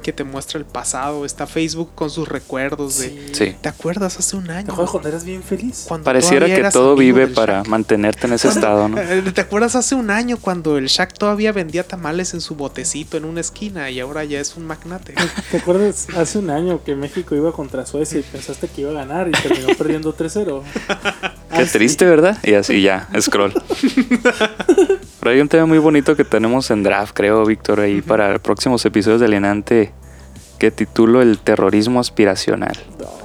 que 0.04 0.14
te 0.14 0.24
muestra 0.24 0.60
el 0.60 0.66
pasado. 0.66 1.26
Está 1.26 1.48
Facebook 1.48 1.92
con 1.96 2.12
sus 2.12 2.28
recuerdos 2.28 3.00
de... 3.00 3.30
Sí. 3.34 3.56
¿Te 3.60 3.70
acuerdas 3.70 4.20
hace 4.20 4.36
un 4.36 4.46
¿Te 4.46 4.52
año? 4.52 4.76
cuando 4.76 5.10
eras 5.10 5.24
bien 5.26 5.42
feliz? 5.42 5.86
Cuando 5.88 6.06
Pareciera 6.06 6.46
que 6.46 6.70
todo 6.70 6.96
vive 6.96 7.28
para 7.28 7.60
Shaq? 7.62 7.68
mantenerte 7.68 8.28
en 8.28 8.34
ese 8.34 8.48
estado, 8.50 8.88
¿no? 8.90 9.00
Eh, 9.02 9.24
¿Te 9.34 9.42
acuerdas 9.42 9.76
hace 9.76 9.96
un 9.96 10.12
año 10.12 10.38
cuando 10.38 10.78
el 10.78 10.86
Shaq 10.88 11.14
todavía 11.18 11.52
vendía 11.52 11.88
tamales 11.88 12.34
en 12.36 12.42
su 12.42 12.54
botecito 12.56 13.18
en 13.18 13.26
una 13.26 13.42
esquina 13.42 13.90
y 13.90 14.00
ahora 14.00 14.24
ya 14.26 14.40
es 14.40 14.56
un 14.56 14.68
magnate? 14.68 15.16
¿Te 15.52 15.58
acuerdas 15.58 16.08
hace 16.16 16.38
un 16.38 16.50
año 16.52 16.84
que 16.84 16.96
México 16.96 17.34
iba 17.36 17.52
contra 17.52 17.86
Suecia 17.86 18.20
y 18.20 18.24
pensaste 18.24 18.68
que 18.68 18.82
iba 18.82 18.92
a 18.92 18.94
ganar 18.94 19.28
y 19.30 19.32
terminó 19.32 19.68
perdiendo 19.78 20.16
3-0? 20.16 20.62
Qué 21.54 21.62
Así. 21.62 21.72
triste, 21.74 22.06
¿verdad? 22.06 22.38
Y 22.44 22.54
así 22.56 22.82
ya, 22.82 23.08
scroll. 23.22 23.54
Pero 25.24 25.36
hay 25.36 25.40
un 25.40 25.48
tema 25.48 25.66
muy 25.66 25.78
bonito 25.78 26.18
que 26.18 26.26
tenemos 26.26 26.70
en 26.70 26.84
draft, 26.84 27.14
creo, 27.16 27.46
Víctor, 27.46 27.80
ahí 27.80 28.02
para 28.02 28.38
próximos 28.40 28.84
episodios 28.84 29.22
de 29.22 29.28
Alienante, 29.28 29.94
que 30.60 30.70
titulo 30.70 31.22
El 31.22 31.40
terrorismo 31.40 32.02
aspiracional. 32.02 32.78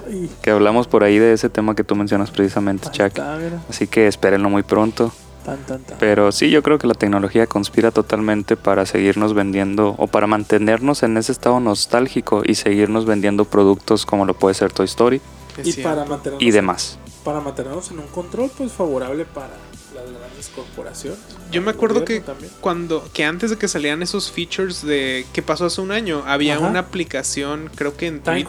Ay, 0.06 0.30
Que 0.40 0.52
hablamos 0.52 0.86
por 0.86 1.02
ahí 1.02 1.18
de 1.18 1.32
ese 1.32 1.50
tema 1.50 1.74
que 1.74 1.82
tú 1.82 1.96
mencionas 1.96 2.30
precisamente, 2.30 2.86
ahí 2.86 3.10
Chuck. 3.10 3.18
Así 3.68 3.88
que 3.88 4.06
espérenlo 4.06 4.48
muy 4.48 4.62
pronto. 4.62 5.10
Tan, 5.44 5.58
tan, 5.66 5.80
tan. 5.80 5.98
Pero 5.98 6.30
sí, 6.30 6.50
yo 6.50 6.62
creo 6.62 6.78
que 6.78 6.86
la 6.86 6.94
tecnología 6.94 7.48
conspira 7.48 7.90
totalmente 7.90 8.56
para 8.56 8.86
seguirnos 8.86 9.34
vendiendo 9.34 9.96
o 9.98 10.06
para 10.06 10.28
mantenernos 10.28 11.02
en 11.02 11.16
ese 11.16 11.32
estado 11.32 11.58
nostálgico 11.58 12.42
y 12.44 12.54
seguirnos 12.54 13.06
vendiendo 13.06 13.44
productos 13.44 14.06
como 14.06 14.24
lo 14.24 14.34
puede 14.34 14.54
ser 14.54 14.72
Toy 14.72 14.86
Story 14.86 15.20
Es 15.56 15.76
Y 15.76 15.82
para 15.82 16.04
mantenernos, 16.04 16.42
y 16.44 16.52
demás. 16.52 16.96
para 17.24 17.40
mantenernos 17.40 17.90
en 17.90 17.98
un 17.98 18.06
control 18.06 18.52
pues 18.56 18.70
favorable 18.70 19.24
para 19.24 19.50
grandes 20.38 20.48
corporaciones. 20.54 21.18
Yo 21.50 21.62
me 21.62 21.70
acuerdo 21.70 22.04
que 22.04 22.20
también. 22.20 22.50
cuando 22.60 23.08
que 23.12 23.24
antes 23.24 23.50
de 23.50 23.56
que 23.56 23.68
salieran 23.68 24.02
esos 24.02 24.30
features 24.30 24.84
de 24.84 25.26
que 25.32 25.42
pasó 25.42 25.66
hace 25.66 25.80
un 25.80 25.90
año, 25.90 26.22
había 26.26 26.56
Ajá. 26.56 26.66
una 26.66 26.80
aplicación, 26.80 27.70
creo 27.74 27.96
que 27.96 28.06
en 28.06 28.20
Time 28.20 28.46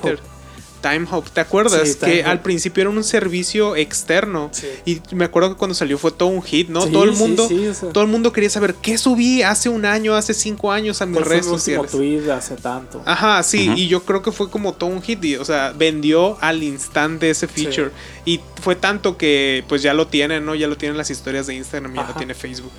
Timehop, 0.81 1.29
¿te 1.29 1.41
acuerdas? 1.41 1.87
Sí, 1.87 1.95
que 1.99 2.23
al 2.23 2.41
principio 2.41 2.81
era 2.81 2.89
un 2.89 3.03
servicio 3.03 3.75
externo. 3.75 4.49
Sí. 4.51 4.67
Y 4.85 5.15
me 5.15 5.25
acuerdo 5.25 5.49
que 5.49 5.55
cuando 5.55 5.75
salió 5.75 5.97
fue 5.97 6.11
todo 6.11 6.29
un 6.29 6.41
hit, 6.41 6.69
¿no? 6.69 6.81
Sí, 6.81 6.91
todo 6.91 7.03
el 7.03 7.13
mundo, 7.13 7.47
sí, 7.47 7.67
o 7.67 7.73
sea, 7.73 7.89
todo 7.89 8.03
el 8.03 8.09
mundo 8.09 8.31
quería 8.31 8.49
saber 8.49 8.75
qué 8.75 8.97
subí 8.97 9.41
hace 9.41 9.69
un 9.69 9.85
año, 9.85 10.15
hace 10.15 10.33
cinco 10.33 10.71
años 10.71 11.01
a 11.01 11.05
mis 11.05 11.15
¿cuál 11.15 11.25
fue 11.25 11.33
redes 11.35 11.45
sociales. 11.45 11.91
tweet 11.91 12.29
hace 12.31 12.55
tanto? 12.55 13.01
Ajá, 13.05 13.41
sí, 13.43 13.71
y 13.75 13.87
yo 13.87 14.03
creo 14.03 14.21
que 14.21 14.31
fue 14.31 14.49
como 14.49 14.73
todo 14.73 14.89
un 14.89 15.01
hit, 15.01 15.23
y, 15.23 15.35
o 15.35 15.45
sea, 15.45 15.73
vendió 15.77 16.37
al 16.41 16.63
instante 16.63 17.29
ese 17.29 17.47
feature. 17.47 17.91
Y 18.25 18.39
fue 18.61 18.75
tanto 18.75 19.17
que 19.17 19.63
pues 19.67 19.81
ya 19.81 19.93
lo 19.93 20.07
tienen, 20.07 20.45
¿no? 20.45 20.55
Ya 20.55 20.67
lo 20.67 20.77
tienen 20.77 20.97
las 20.97 21.09
historias 21.09 21.47
de 21.47 21.55
Instagram, 21.55 21.93
ya 21.93 22.01
Ajá. 22.01 22.11
lo 22.11 22.17
tiene 22.17 22.33
Facebook. 22.33 22.71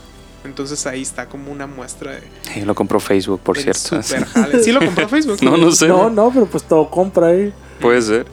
Entonces 0.45 0.87
ahí 0.87 1.03
está 1.03 1.27
como 1.27 1.53
una 1.53 1.67
muestra 1.67 2.13
de... 2.13 2.23
Sí, 2.43 2.63
lo 2.63 2.75
compró 2.75 2.99
Facebook, 2.99 3.41
por 3.41 3.59
cierto. 3.59 4.03
super 4.03 4.25
jale. 4.25 4.63
Sí 4.63 4.73
lo 4.73 4.81
compró 4.81 5.09
Facebook. 5.09 5.39
No, 5.43 5.57
no 5.57 5.71
sé. 5.71 5.89
No, 5.89 6.09
no, 6.09 6.31
pero 6.33 6.47
pues 6.47 6.65
todo 6.65 6.89
compra 6.91 7.29
ahí. 7.29 7.53
Puede 7.81 8.01
ser. 8.01 8.27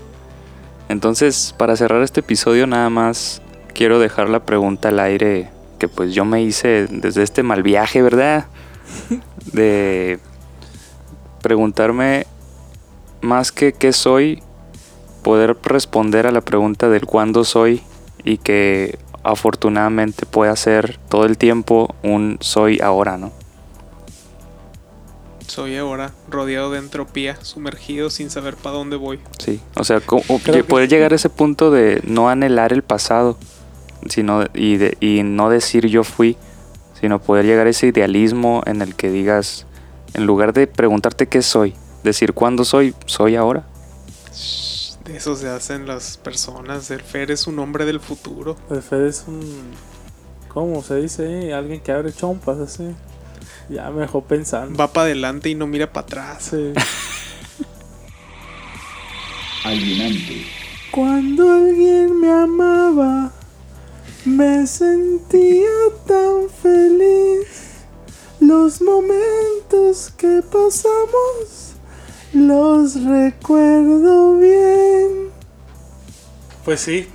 Entonces, 0.89 1.53
para 1.57 1.75
cerrar 1.75 2.01
este 2.01 2.21
episodio, 2.21 2.65
nada 2.65 2.89
más 2.89 3.41
quiero 3.73 3.99
dejar 3.99 4.29
la 4.29 4.45
pregunta 4.45 4.89
al 4.89 4.99
aire 4.99 5.49
que 5.79 5.87
pues 5.87 6.13
yo 6.13 6.25
me 6.25 6.41
hice 6.41 6.87
desde 6.89 7.23
este 7.23 7.43
mal 7.43 7.61
viaje, 7.61 8.01
¿verdad? 8.01 8.45
De 9.53 10.19
preguntarme 11.41 12.25
más 13.21 13.51
que 13.51 13.73
qué 13.73 13.93
soy, 13.93 14.41
poder 15.23 15.57
responder 15.63 16.25
a 16.25 16.31
la 16.31 16.41
pregunta 16.41 16.89
del 16.89 17.05
cuándo 17.05 17.43
soy 17.43 17.83
y 18.23 18.37
que 18.37 18.97
afortunadamente 19.23 20.25
pueda 20.25 20.55
ser 20.55 20.97
todo 21.09 21.25
el 21.25 21.37
tiempo 21.37 21.95
un 22.03 22.37
soy 22.41 22.79
ahora, 22.79 23.17
¿no? 23.17 23.31
Soy 25.47 25.77
ahora 25.77 26.11
rodeado 26.29 26.71
de 26.71 26.79
entropía, 26.79 27.37
sumergido 27.41 28.09
sin 28.09 28.29
saber 28.29 28.55
para 28.55 28.75
dónde 28.75 28.95
voy. 28.97 29.19
Sí, 29.39 29.61
o 29.75 29.83
sea, 29.83 30.01
que 30.01 30.63
poder 30.63 30.89
sí. 30.89 30.95
llegar 30.95 31.13
a 31.13 31.15
ese 31.15 31.29
punto 31.29 31.71
de 31.71 32.01
no 32.05 32.29
anhelar 32.29 32.73
el 32.73 32.83
pasado, 32.83 33.37
sino 34.09 34.45
y, 34.53 34.75
de- 34.77 34.97
y 34.99 35.23
no 35.23 35.49
decir 35.49 35.87
yo 35.87 36.03
fui, 36.03 36.37
sino 36.99 37.19
poder 37.19 37.45
llegar 37.45 37.65
a 37.65 37.69
ese 37.69 37.87
idealismo 37.87 38.61
en 38.65 38.81
el 38.81 38.93
que 38.95 39.09
digas, 39.09 39.65
en 40.13 40.25
lugar 40.25 40.51
de 40.53 40.67
preguntarte 40.67 41.27
qué 41.27 41.41
soy, 41.41 41.73
decir 42.03 42.33
cuándo 42.33 42.65
soy, 42.65 42.93
soy 43.05 43.35
ahora. 43.37 43.63
Shh, 44.33 44.66
De 45.07 45.15
eso 45.15 45.35
se 45.37 45.47
hacen 45.47 45.87
las 45.87 46.17
personas. 46.17 46.91
El 46.91 47.01
Fer 47.01 47.31
es 47.31 47.47
un 47.47 47.59
hombre 47.59 47.85
del 47.85 48.01
futuro. 48.01 48.57
El 48.69 48.81
Fed 48.81 49.05
es 49.05 49.23
un. 49.27 49.71
¿Cómo 50.49 50.83
se 50.83 50.95
dice? 50.95 51.53
Alguien 51.53 51.79
que 51.79 51.93
abre 51.93 52.11
chompas 52.11 52.57
así. 52.57 52.93
Ya 53.69 53.89
me 53.89 54.01
dejó 54.01 54.21
pensando. 54.21 54.77
Va 54.77 54.91
para 54.91 55.05
adelante 55.05 55.49
y 55.49 55.55
no 55.55 55.65
mira 55.65 55.93
para 55.93 56.05
atrás. 56.05 56.49
Sí. 56.51 56.73
alienante, 59.63 60.45
Cuando 60.91 61.51
alguien 61.51 62.19
me 62.19 62.31
amaba, 62.31 63.31
me 64.25 64.67
sentía 64.67 65.69
tan 66.05 66.49
feliz. 66.49 67.85
Los 68.41 68.81
momentos 68.81 70.11
que 70.17 70.41
pasamos, 70.43 71.76
los 72.33 73.03
recuerdo 73.03 74.37
bien. 74.37 75.29
Pues 76.65 76.81
sí. 76.81 77.07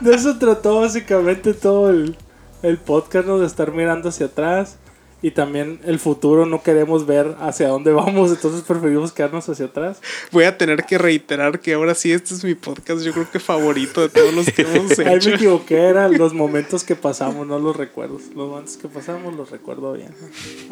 de 0.00 0.14
eso 0.14 0.38
trató 0.38 0.80
básicamente 0.80 1.54
todo 1.54 1.90
el, 1.90 2.16
el 2.62 2.78
podcast, 2.78 3.26
¿no? 3.26 3.38
De 3.38 3.46
estar 3.46 3.72
mirando 3.72 4.10
hacia 4.10 4.26
atrás. 4.26 4.76
Y 5.22 5.30
también 5.30 5.78
el 5.84 6.00
futuro 6.00 6.46
no 6.46 6.62
queremos 6.62 7.06
ver 7.06 7.36
hacia 7.40 7.68
dónde 7.68 7.92
vamos, 7.92 8.30
entonces 8.32 8.62
preferimos 8.62 9.12
quedarnos 9.12 9.48
hacia 9.48 9.66
atrás. 9.66 10.00
Voy 10.32 10.44
a 10.44 10.58
tener 10.58 10.84
que 10.84 10.98
reiterar 10.98 11.60
que 11.60 11.74
ahora 11.74 11.94
sí 11.94 12.12
este 12.12 12.34
es 12.34 12.42
mi 12.44 12.54
podcast, 12.56 13.02
yo 13.02 13.12
creo 13.12 13.30
que 13.30 13.38
favorito 13.38 14.00
de 14.00 14.08
todos 14.08 14.34
los 14.34 14.46
que 14.50 14.62
hemos 14.62 14.98
Ahí 14.98 15.16
hecho. 15.16 15.30
me 15.30 15.36
equivoqué, 15.36 15.76
eran 15.76 16.18
los 16.18 16.34
momentos 16.34 16.82
que 16.84 16.96
pasamos, 16.96 17.46
no 17.46 17.58
los 17.60 17.76
recuerdos. 17.76 18.22
Los 18.34 18.48
momentos 18.48 18.76
que 18.76 18.88
pasamos 18.88 19.34
los 19.34 19.50
recuerdo 19.50 19.92
bien. 19.92 20.10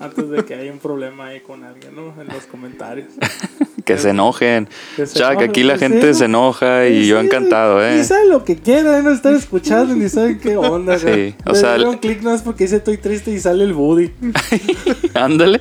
Antes 0.00 0.28
de 0.28 0.44
que 0.44 0.54
haya 0.54 0.72
un 0.72 0.78
problema 0.80 1.26
ahí 1.28 1.40
con 1.40 1.62
alguien, 1.64 1.94
¿no? 1.94 2.20
En 2.20 2.28
los 2.28 2.44
comentarios. 2.46 3.08
Que 3.84 3.96
se 3.96 4.10
enojen. 4.10 4.68
Que 4.94 5.06
se 5.06 5.14
Chuck, 5.18 5.30
enojen, 5.30 5.50
aquí 5.50 5.62
la 5.62 5.78
gente 5.78 6.12
sí, 6.12 6.18
se 6.20 6.24
enoja 6.26 6.86
y 6.86 7.00
Sí, 7.02 7.06
yo 7.08 7.18
sí, 7.18 7.26
encantado, 7.26 7.78
Ni 7.78 8.00
¿eh? 8.00 8.04
saben 8.04 8.28
lo 8.28 8.44
que 8.44 8.56
quieran, 8.56 9.02
no 9.02 9.10
están 9.10 9.34
escuchando, 9.34 9.96
ni 9.96 10.08
saben 10.08 10.38
qué 10.38 10.56
onda. 10.56 10.98
Sí, 10.98 11.34
o 11.46 11.52
Le 11.52 11.58
sea, 11.58 11.76
un 11.88 11.96
clic 11.96 12.20
no 12.20 12.32
es 12.34 12.42
porque 12.42 12.64
dice 12.64 12.76
estoy 12.76 12.98
triste 12.98 13.32
y 13.32 13.40
sale 13.40 13.64
el 13.64 13.72
Woody. 13.72 14.12
Ándale. 15.14 15.60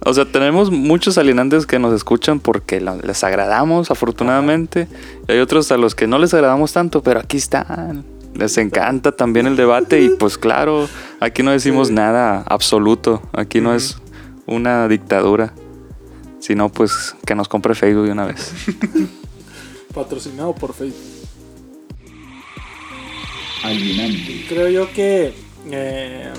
O 0.00 0.12
sea, 0.14 0.24
tenemos 0.24 0.70
muchos 0.70 1.18
alienantes 1.18 1.66
que 1.66 1.78
nos 1.78 1.92
escuchan 1.94 2.40
porque 2.40 2.80
lo- 2.80 3.00
les 3.02 3.22
agradamos, 3.24 3.90
afortunadamente. 3.90 4.88
Y 5.28 5.32
hay 5.32 5.38
otros 5.40 5.70
a 5.72 5.76
los 5.76 5.94
que 5.94 6.06
no 6.06 6.18
les 6.18 6.34
agradamos 6.34 6.72
tanto, 6.72 7.02
pero 7.02 7.20
aquí 7.20 7.36
están. 7.36 8.04
Les 8.34 8.58
encanta 8.58 9.12
también 9.12 9.46
el 9.46 9.56
debate 9.56 10.02
y 10.02 10.08
pues 10.10 10.36
claro, 10.38 10.88
aquí 11.20 11.42
no 11.44 11.52
decimos 11.52 11.88
Sí. 11.88 11.94
nada 11.94 12.42
absoluto. 12.48 13.22
Aquí 13.32 13.60
no 13.60 13.74
es 13.74 13.98
una 14.46 14.88
dictadura. 14.88 15.52
Sino 16.40 16.68
pues 16.68 17.14
que 17.26 17.34
nos 17.34 17.48
compre 17.48 17.74
Facebook 17.74 18.04
de 18.06 18.12
una 18.12 18.26
vez. 18.26 18.52
Patrocinado 19.94 20.54
por 20.54 20.74
Facebook. 20.74 20.98
alienante, 23.62 24.44
Creo 24.48 24.68
yo 24.68 24.92
que 24.92 25.32
eh, 25.70 26.32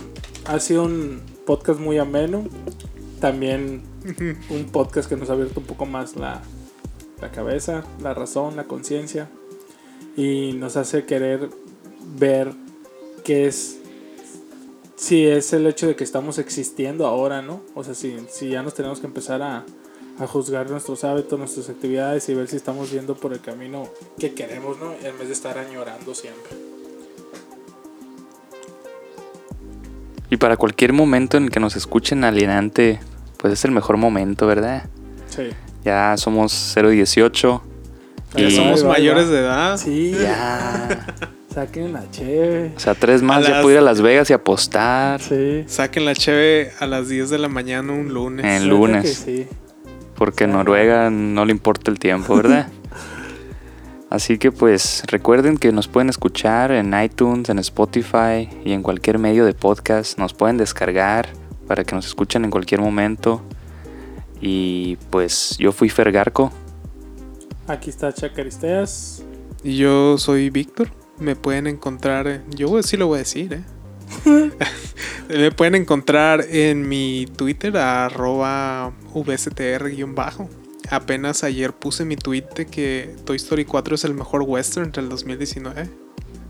ha 0.45 0.59
sido 0.59 0.83
un 0.83 1.21
podcast 1.45 1.79
muy 1.79 1.97
ameno. 1.97 2.43
También 3.19 3.83
un 4.49 4.65
podcast 4.65 5.07
que 5.07 5.15
nos 5.15 5.29
ha 5.29 5.33
abierto 5.33 5.59
un 5.59 5.65
poco 5.65 5.85
más 5.85 6.15
la, 6.15 6.41
la 7.21 7.31
cabeza, 7.31 7.83
la 8.01 8.13
razón, 8.13 8.55
la 8.55 8.65
conciencia. 8.65 9.29
Y 10.17 10.53
nos 10.53 10.77
hace 10.77 11.05
querer 11.05 11.49
ver 12.17 12.53
qué 13.23 13.47
es. 13.47 13.79
Si 14.95 15.25
es 15.27 15.51
el 15.53 15.67
hecho 15.67 15.87
de 15.87 15.95
que 15.95 16.03
estamos 16.03 16.37
existiendo 16.37 17.05
ahora, 17.05 17.41
¿no? 17.41 17.61
O 17.73 17.83
sea, 17.83 17.93
si, 17.93 18.15
si 18.29 18.49
ya 18.49 18.63
nos 18.63 18.73
tenemos 18.73 19.01
que 19.01 19.07
empezar 19.07 19.41
a, 19.41 19.65
a 20.19 20.27
juzgar 20.27 20.69
nuestros 20.69 21.03
hábitos, 21.03 21.37
nuestras 21.37 21.69
actividades 21.69 22.27
y 22.29 22.33
ver 22.33 22.47
si 22.47 22.55
estamos 22.55 22.91
yendo 22.91 23.15
por 23.15 23.33
el 23.33 23.41
camino 23.41 23.89
que 24.17 24.33
queremos, 24.33 24.79
¿no? 24.79 24.93
En 24.93 25.17
vez 25.17 25.27
de 25.27 25.33
estar 25.33 25.57
añorando 25.57 26.15
siempre. 26.15 26.64
Y 30.29 30.37
para 30.37 30.57
cualquier 30.57 30.93
momento 30.93 31.37
en 31.37 31.45
el 31.45 31.49
que 31.51 31.59
nos 31.59 31.75
escuchen 31.75 32.23
alienante, 32.23 32.99
pues 33.37 33.53
es 33.53 33.65
el 33.65 33.71
mejor 33.71 33.97
momento, 33.97 34.47
¿verdad? 34.47 34.85
Sí. 35.29 35.49
Ya 35.83 36.15
somos 36.17 36.51
018. 36.75 37.61
Ya 38.35 38.41
Y- 38.47 38.51
somos 38.55 38.83
va, 38.83 38.89
mayores 38.89 39.27
va. 39.27 39.31
de 39.31 39.39
edad. 39.39 39.77
Sí, 39.77 40.11
Ya. 40.19 41.05
saquen 41.53 41.93
la 41.93 42.09
cheve. 42.11 42.73
O 42.75 42.79
sea, 42.79 42.95
tres 42.95 43.21
más 43.21 43.37
A 43.37 43.41
ya 43.41 43.49
las- 43.55 43.61
puedo 43.61 43.75
ir 43.75 43.79
a 43.79 43.81
Las 43.81 44.01
Vegas 44.01 44.29
y 44.29 44.33
apostar. 44.33 45.21
Sí. 45.21 45.63
Saquen 45.67 46.03
la 46.05 46.13
cheve 46.15 46.71
a 46.79 46.85
las 46.85 47.07
10 47.07 47.29
de 47.29 47.37
la 47.37 47.47
mañana 47.47 47.93
un 47.93 48.13
lunes. 48.13 48.45
En 48.45 48.67
lunes. 48.67 49.23
sí. 49.25 49.47
Porque. 50.15 50.47
Noruega 50.47 51.09
no 51.09 51.45
le 51.45 51.51
importa 51.51 51.91
el 51.91 51.99
tiempo, 51.99 52.35
¿verdad? 52.35 52.67
Así 54.15 54.37
que 54.37 54.49
pues 54.53 55.03
recuerden 55.07 55.57
que 55.57 55.73
nos 55.73 55.89
pueden 55.89 56.07
escuchar 56.09 56.71
en 56.71 56.93
iTunes, 56.97 57.49
en 57.49 57.59
Spotify 57.59 58.47
y 58.63 58.71
en 58.71 58.81
cualquier 58.81 59.19
medio 59.19 59.43
de 59.45 59.53
podcast. 59.53 60.17
Nos 60.17 60.33
pueden 60.33 60.55
descargar 60.55 61.27
para 61.67 61.83
que 61.83 61.93
nos 61.95 62.05
escuchen 62.05 62.45
en 62.45 62.49
cualquier 62.49 62.79
momento. 62.79 63.41
Y 64.39 64.95
pues 65.09 65.57
yo 65.59 65.73
fui 65.73 65.89
Fergarco. 65.89 66.53
Aquí 67.67 67.89
está 67.89 68.13
Chacaristeas. 68.13 69.21
Y 69.65 69.75
yo 69.75 70.17
soy 70.17 70.49
Víctor. 70.49 70.87
Me 71.19 71.35
pueden 71.35 71.67
encontrar. 71.67 72.27
en- 72.27 72.49
Yo 72.51 72.81
sí 72.83 72.95
lo 72.95 73.07
voy 73.07 73.17
a 73.17 73.19
decir, 73.19 73.51
¿eh? 73.51 73.63
Me 75.27 75.51
pueden 75.51 75.75
encontrar 75.75 76.45
en 76.49 76.87
mi 76.87 77.25
Twitter, 77.35 77.75
arroba 77.75 78.93
VSTR-bajo. 79.13 80.49
Apenas 80.89 81.43
ayer 81.43 81.73
puse 81.73 82.05
mi 82.05 82.15
tweet 82.15 82.45
de 82.55 82.65
que 82.67 83.15
Toy 83.25 83.37
Story 83.37 83.65
4 83.65 83.95
es 83.95 84.03
el 84.03 84.13
mejor 84.13 84.43
western 84.43 84.91
del 84.91 85.09
2019. 85.09 85.89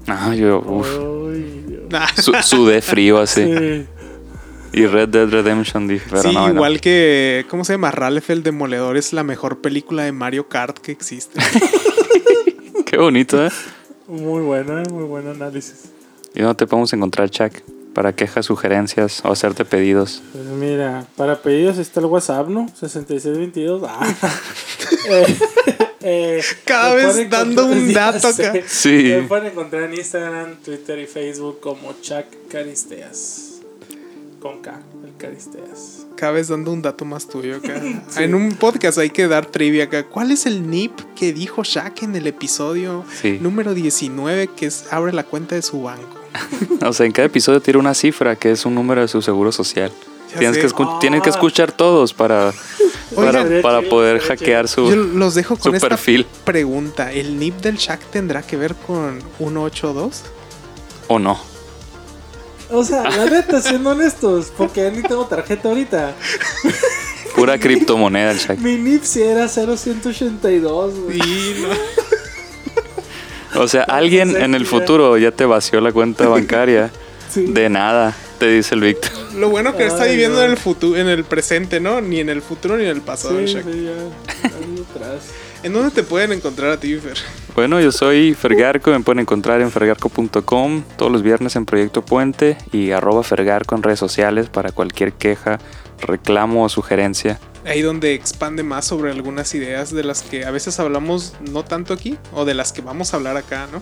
Ah, 0.08 0.36
yo 0.36 0.60
uf, 0.60 0.88
Ay, 1.34 1.64
Dios. 1.68 1.82
Nah. 1.90 2.08
su- 2.16 2.34
sudé 2.44 2.82
frío 2.82 3.20
así. 3.20 3.44
Sí. 3.44 3.86
Y 4.74 4.86
Red 4.88 5.10
Dead 5.10 5.30
Redemption 5.30 5.88
dije, 5.88 6.06
pero 6.10 6.22
sí, 6.24 6.34
no, 6.34 6.48
no. 6.50 6.54
igual 6.54 6.82
que. 6.82 7.46
¿Cómo 7.50 7.64
se 7.64 7.74
llama? 7.74 7.92
Ralph 7.92 8.30
el 8.30 8.44
Demoledor 8.44 8.98
es 8.98 9.14
la 9.14 9.24
mejor 9.24 9.62
película 9.62 10.04
de 10.04 10.12
Mario 10.12 10.50
Kart 10.50 10.78
que 10.80 10.92
existe. 10.92 11.40
Qué 12.86 12.98
bonito, 12.98 13.44
¿eh? 13.46 13.50
Muy 14.08 14.42
buena, 14.44 14.84
muy 14.92 15.06
buen 15.06 15.28
análisis. 15.28 15.86
¿Y 16.34 16.42
dónde 16.42 16.56
te 16.56 16.68
podemos 16.68 16.92
encontrar, 16.94 17.30
Chuck? 17.30 17.54
Para 17.96 18.14
quejas, 18.14 18.46
sugerencias 18.46 19.22
o 19.26 19.32
hacerte 19.32 19.66
pedidos. 19.66 20.22
Pues 20.34 20.46
mira, 20.46 21.08
para 21.16 21.42
pedidos 21.42 21.78
está 21.80 22.02
el 22.02 22.06
WhatsApp, 22.08 22.48
¿no? 22.50 22.68
6622. 22.80 23.82
Ah. 23.88 24.14
Eh, 25.08 25.38
eh, 26.02 26.42
Cada 26.66 26.94
vez 26.96 27.30
dando 27.30 27.66
un 27.68 27.94
dato 27.94 28.28
acá. 28.28 28.54
Sí. 28.68 28.90
Me 29.16 29.22
pueden 29.24 29.48
encontrar 29.48 29.84
en 29.84 29.94
Instagram, 29.94 30.56
Twitter 30.64 30.98
y 31.00 31.06
Facebook 31.08 31.60
como 31.60 31.94
Chuck 32.02 32.26
Caristeas. 32.50 33.62
Con 34.40 34.62
K, 34.62 34.80
el 35.06 35.16
Caristeas. 35.18 36.06
Cada 36.16 36.32
vez 36.34 36.48
dando 36.48 36.72
un 36.72 36.82
dato 36.82 37.06
más 37.06 37.28
tuyo 37.28 37.58
acá. 37.58 37.82
En 38.18 38.34
un 38.36 38.52
podcast 38.54 38.98
hay 38.98 39.10
que 39.12 39.28
dar 39.28 39.46
trivia 39.46 39.86
acá. 39.86 40.04
¿Cuál 40.08 40.32
es 40.32 40.46
el 40.46 40.70
NIP 40.70 40.92
que 41.16 41.34
dijo 41.34 41.64
Shaq 41.64 42.04
en 42.04 42.16
el 42.16 42.28
episodio 42.28 43.06
Sí. 43.22 43.38
número 43.42 43.74
19 43.74 44.50
que 44.56 44.66
es 44.68 44.86
abre 44.92 45.14
la 45.14 45.24
cuenta 45.24 45.56
de 45.56 45.62
su 45.62 45.82
banco? 45.84 46.15
O 46.86 46.94
sea, 46.94 47.06
en 47.06 47.12
cada 47.12 47.26
episodio 47.28 47.62
tiene 47.62 47.80
una 47.80 47.94
cifra 47.94 48.36
que 48.36 48.52
es 48.52 48.66
un 48.66 48.76
número 48.76 49.02
de 49.02 49.08
su 49.08 49.22
seguro 49.22 49.52
social. 49.52 49.92
Tienes 50.38 50.58
que, 50.58 50.68
Ah. 50.68 50.98
tienes 51.00 51.22
que 51.22 51.30
escuchar 51.30 51.72
todos 51.72 52.14
para, 52.14 52.52
para, 53.16 53.42
Oigan. 53.44 53.62
para 53.62 53.82
poder 53.84 54.20
hackear 54.20 54.68
su, 54.68 54.90
Yo 54.90 54.96
los 54.98 55.34
dejo 55.36 55.56
su 55.56 55.62
con 55.62 55.76
esta 55.76 55.88
perfil. 55.88 56.26
pregunta. 56.44 57.14
¿El 57.14 57.40
NIP 57.40 57.62
del 57.62 57.78
Shaq 57.78 58.02
tendrá 58.12 58.42
que 58.42 58.58
ver 58.58 58.76
con 58.76 59.22
182? 59.38 60.24
¿O 61.08 61.20
no? 61.20 61.40
O 62.72 62.84
sea, 62.84 63.04
la 63.10 63.26
neta, 63.28 63.62
siendo 63.62 63.92
honestos, 63.92 64.52
porque 64.58 64.92
ni 64.92 65.04
tengo 65.04 65.26
tarjeta 65.26 65.70
ahorita. 65.70 66.16
Pura 67.36 67.58
criptomoneda 67.60 68.32
el 68.32 68.40
Chuck. 68.40 68.58
Mi 68.60 68.76
NIP 68.76 69.04
sí 69.04 69.22
era 69.22 69.48
0182, 69.48 70.94
güey. 71.00 71.18
Y 71.18 71.62
no. 71.62 71.68
O 73.58 73.68
sea, 73.68 73.84
alguien 73.88 74.36
en 74.36 74.56
el 74.56 74.66
futuro 74.66 75.18
ya 75.18 75.32
te 75.32 75.46
vació 75.46 75.82
la 75.82 75.92
cuenta 75.92 76.28
bancaria. 76.30 76.92
Sí. 77.30 77.48
De 77.48 77.70
nada, 77.70 78.16
te 78.40 78.48
dice 78.48 78.76
el 78.76 78.82
Víctor. 78.82 79.12
Lo 79.36 79.50
bueno 79.50 79.76
que 79.76 79.86
está 79.86 80.04
Ay, 80.04 80.12
viviendo 80.12 80.38
no. 80.38 80.46
en 80.46 80.52
el 80.52 80.58
futuro, 80.58 80.98
en 80.98 81.08
el 81.08 81.24
presente, 81.26 81.80
¿no? 81.80 82.00
Ni 82.00 82.20
en 82.20 82.30
el 82.30 82.42
futuro 82.42 82.78
ni 82.78 82.84
en 82.84 82.92
el 82.92 83.02
pasado. 83.02 83.38
Sí, 83.40 83.46
Shaq. 83.54 83.64
sí, 83.66 83.84
ya. 83.86 84.50
¿En 85.64 85.74
dónde 85.74 85.90
te 85.90 86.04
pueden 86.04 86.32
encontrar 86.32 86.72
a 86.72 86.80
ti, 86.80 86.96
Fer? 86.96 87.18
Bueno, 87.56 87.82
yo 87.82 87.92
soy 87.92 88.36
Fergarco, 88.36 88.92
me 88.92 89.00
pueden 89.00 89.22
encontrar 89.22 89.62
en 89.62 89.72
fergarco.com 89.72 90.84
todos 90.96 91.12
los 91.12 91.24
viernes 91.24 91.56
en 91.56 91.66
Proyecto 91.66 92.06
Puente 92.06 92.56
y 92.72 92.92
arroba 92.92 93.24
Fergarco 93.24 93.76
en 93.76 93.82
redes 93.82 93.98
sociales 93.98 94.48
para 94.50 94.72
cualquier 94.72 95.14
queja, 95.14 95.58
reclamo 96.02 96.64
o 96.66 96.70
sugerencia. 96.70 97.40
Ahí 97.66 97.82
donde 97.82 98.14
expande 98.14 98.64
más 98.64 98.86
sobre 98.86 99.12
algunas 99.12 99.54
ideas 99.56 99.92
de 99.92 100.04
las 100.04 100.22
que 100.22 100.46
a 100.46 100.52
veces 100.52 100.80
hablamos 100.80 101.34
no 101.52 101.64
tanto 101.64 101.94
aquí 101.94 102.18
o 102.32 102.46
de 102.46 102.54
las 102.54 102.72
que 102.72 102.82
vamos 102.82 103.14
a 103.14 103.18
hablar 103.18 103.38
acá, 103.38 103.68
¿no? 103.72 103.82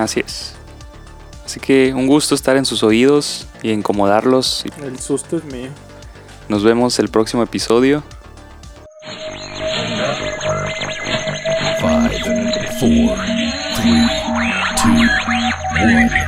Así 0.00 0.20
es. 0.20 0.54
Así 1.44 1.60
que 1.60 1.92
un 1.94 2.06
gusto 2.06 2.34
estar 2.34 2.56
en 2.56 2.64
sus 2.64 2.82
oídos 2.82 3.46
y 3.62 3.70
incomodarlos. 3.70 4.64
El 4.82 4.98
susto 4.98 5.36
es 5.36 5.44
mío. 5.44 5.70
nos 6.48 6.62
vemos 6.62 6.98
el 6.98 7.08
próximo 7.08 7.42
episodio. 7.42 8.02
five, 11.84 12.10
four, 12.80 13.16
three, 13.76 14.08
two, 14.76 15.06
one. 15.76 16.23